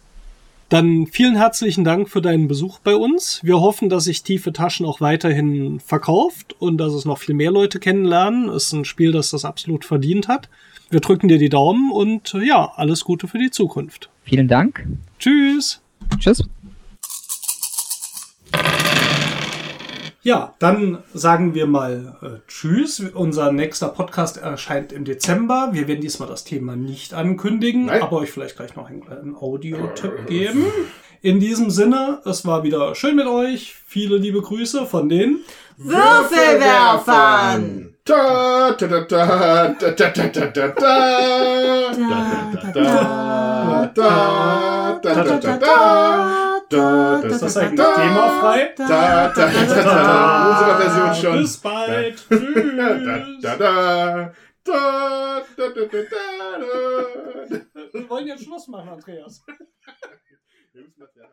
Dann 0.69 1.07
vielen 1.07 1.37
herzlichen 1.37 1.85
Dank 1.85 2.09
für 2.09 2.20
deinen 2.20 2.49
Besuch 2.49 2.81
bei 2.81 2.97
uns. 2.97 3.41
Wir 3.45 3.61
hoffen, 3.61 3.89
dass 3.89 4.05
sich 4.05 4.24
Tiefe 4.24 4.53
Taschen 4.53 4.85
auch 4.85 5.01
weiterhin 5.01 5.78
verkauft 5.78 6.57
und 6.59 6.78
dass 6.78 6.93
es 6.93 7.05
noch 7.05 7.19
viel 7.19 7.37
mehr 7.37 7.53
Leute 7.53 7.78
kennenlernen. 7.78 8.49
Es 8.49 8.65
ist 8.65 8.73
ein 8.73 8.85
Spiel, 8.85 9.12
das 9.12 9.31
das 9.31 9.45
absolut 9.45 9.85
verdient 9.85 10.27
hat. 10.27 10.49
Wir 10.91 11.01
drücken 11.01 11.28
dir 11.28 11.39
die 11.39 11.49
Daumen 11.49 11.93
und 11.93 12.33
ja, 12.45 12.73
alles 12.74 13.05
Gute 13.05 13.28
für 13.28 13.39
die 13.39 13.51
Zukunft. 13.51 14.09
Vielen 14.24 14.49
Dank. 14.49 14.87
Tschüss. 15.19 15.81
Tschüss. 16.19 16.43
Ja, 20.27 20.55
dann 20.59 20.98
sagen 21.14 21.55
wir 21.55 21.68
mal 21.68 22.16
äh, 22.20 22.40
Tschüss. 22.48 22.98
Unser 23.14 23.52
nächster 23.52 23.90
Podcast 23.90 24.39
erscheint 24.39 24.93
im 24.93 25.05
Dezember. 25.05 25.68
Wir 25.70 25.86
werden 25.86 26.01
diesmal 26.01 26.28
das 26.28 26.43
Thema 26.43 26.74
nicht 26.74 27.14
ankündigen, 27.14 27.86
Nein. 27.86 28.02
aber 28.02 28.16
euch 28.16 28.32
vielleicht 28.32 28.56
gleich 28.56 28.74
noch 28.74 28.90
einen 28.90 29.02
kleinen 29.02 29.36
Audio-Tipp 29.36 30.27
geben. 30.27 30.64
In 31.23 31.39
diesem 31.39 31.70
Sinne, 31.70 32.23
es 32.24 32.44
war 32.44 32.64
wieder 32.64 32.97
schön 32.97 33.14
mit 33.14 33.28
euch. 33.28 33.77
Viele 33.86 34.16
liebe 34.16 34.43
Grüße 34.43 34.86
von 34.86 35.09
den 35.09 35.44
Würfelwerfern! 35.77 37.94
Da, 38.05 38.73
da, 38.73 38.86
da, 38.86 39.01
da, 39.02 39.74
da, 39.78 39.90
da, 39.90 39.90
da, 39.90 40.10
da, 40.10 40.28
da, 40.28 40.47
da, 40.47 40.48
da, 40.48 40.68
da, 43.94 45.01
da, 45.02 45.02
da, 45.02 45.24
da, 45.24 45.39
da. 45.39 45.56
Da, 45.56 46.56
da, 46.68 47.20
da, 47.20 47.28
ist 47.28 47.43
das 47.43 47.56
eigentlich 47.56 47.86
halt 47.86 47.97
themafrei? 47.97 48.74
Da, 48.76 48.86
da, 48.86 49.28
da, 49.28 49.51
da, 49.51 49.82
da, 49.82 50.51
unsere 50.51 50.76
Version 50.80 51.14
schon. 51.14 51.38
Bis 51.43 51.56
bald. 51.59 52.16
Tschüss. 52.28 52.76
Da, 53.43 53.56
da, 53.56 53.56
da. 53.56 54.32
Da, 54.64 55.43
da, 55.56 55.68
da, 55.68 55.84
da, 55.84 55.86
da, 55.86 57.60
Wir 57.93 58.10
wollen 58.10 58.26
jetzt 58.26 58.44
Schluss 58.44 58.66
machen, 58.66 58.88
Andreas. 58.88 59.44
Wir 60.72 60.82
müssen 60.82 60.98
das 60.98 61.14
ja 61.14 61.24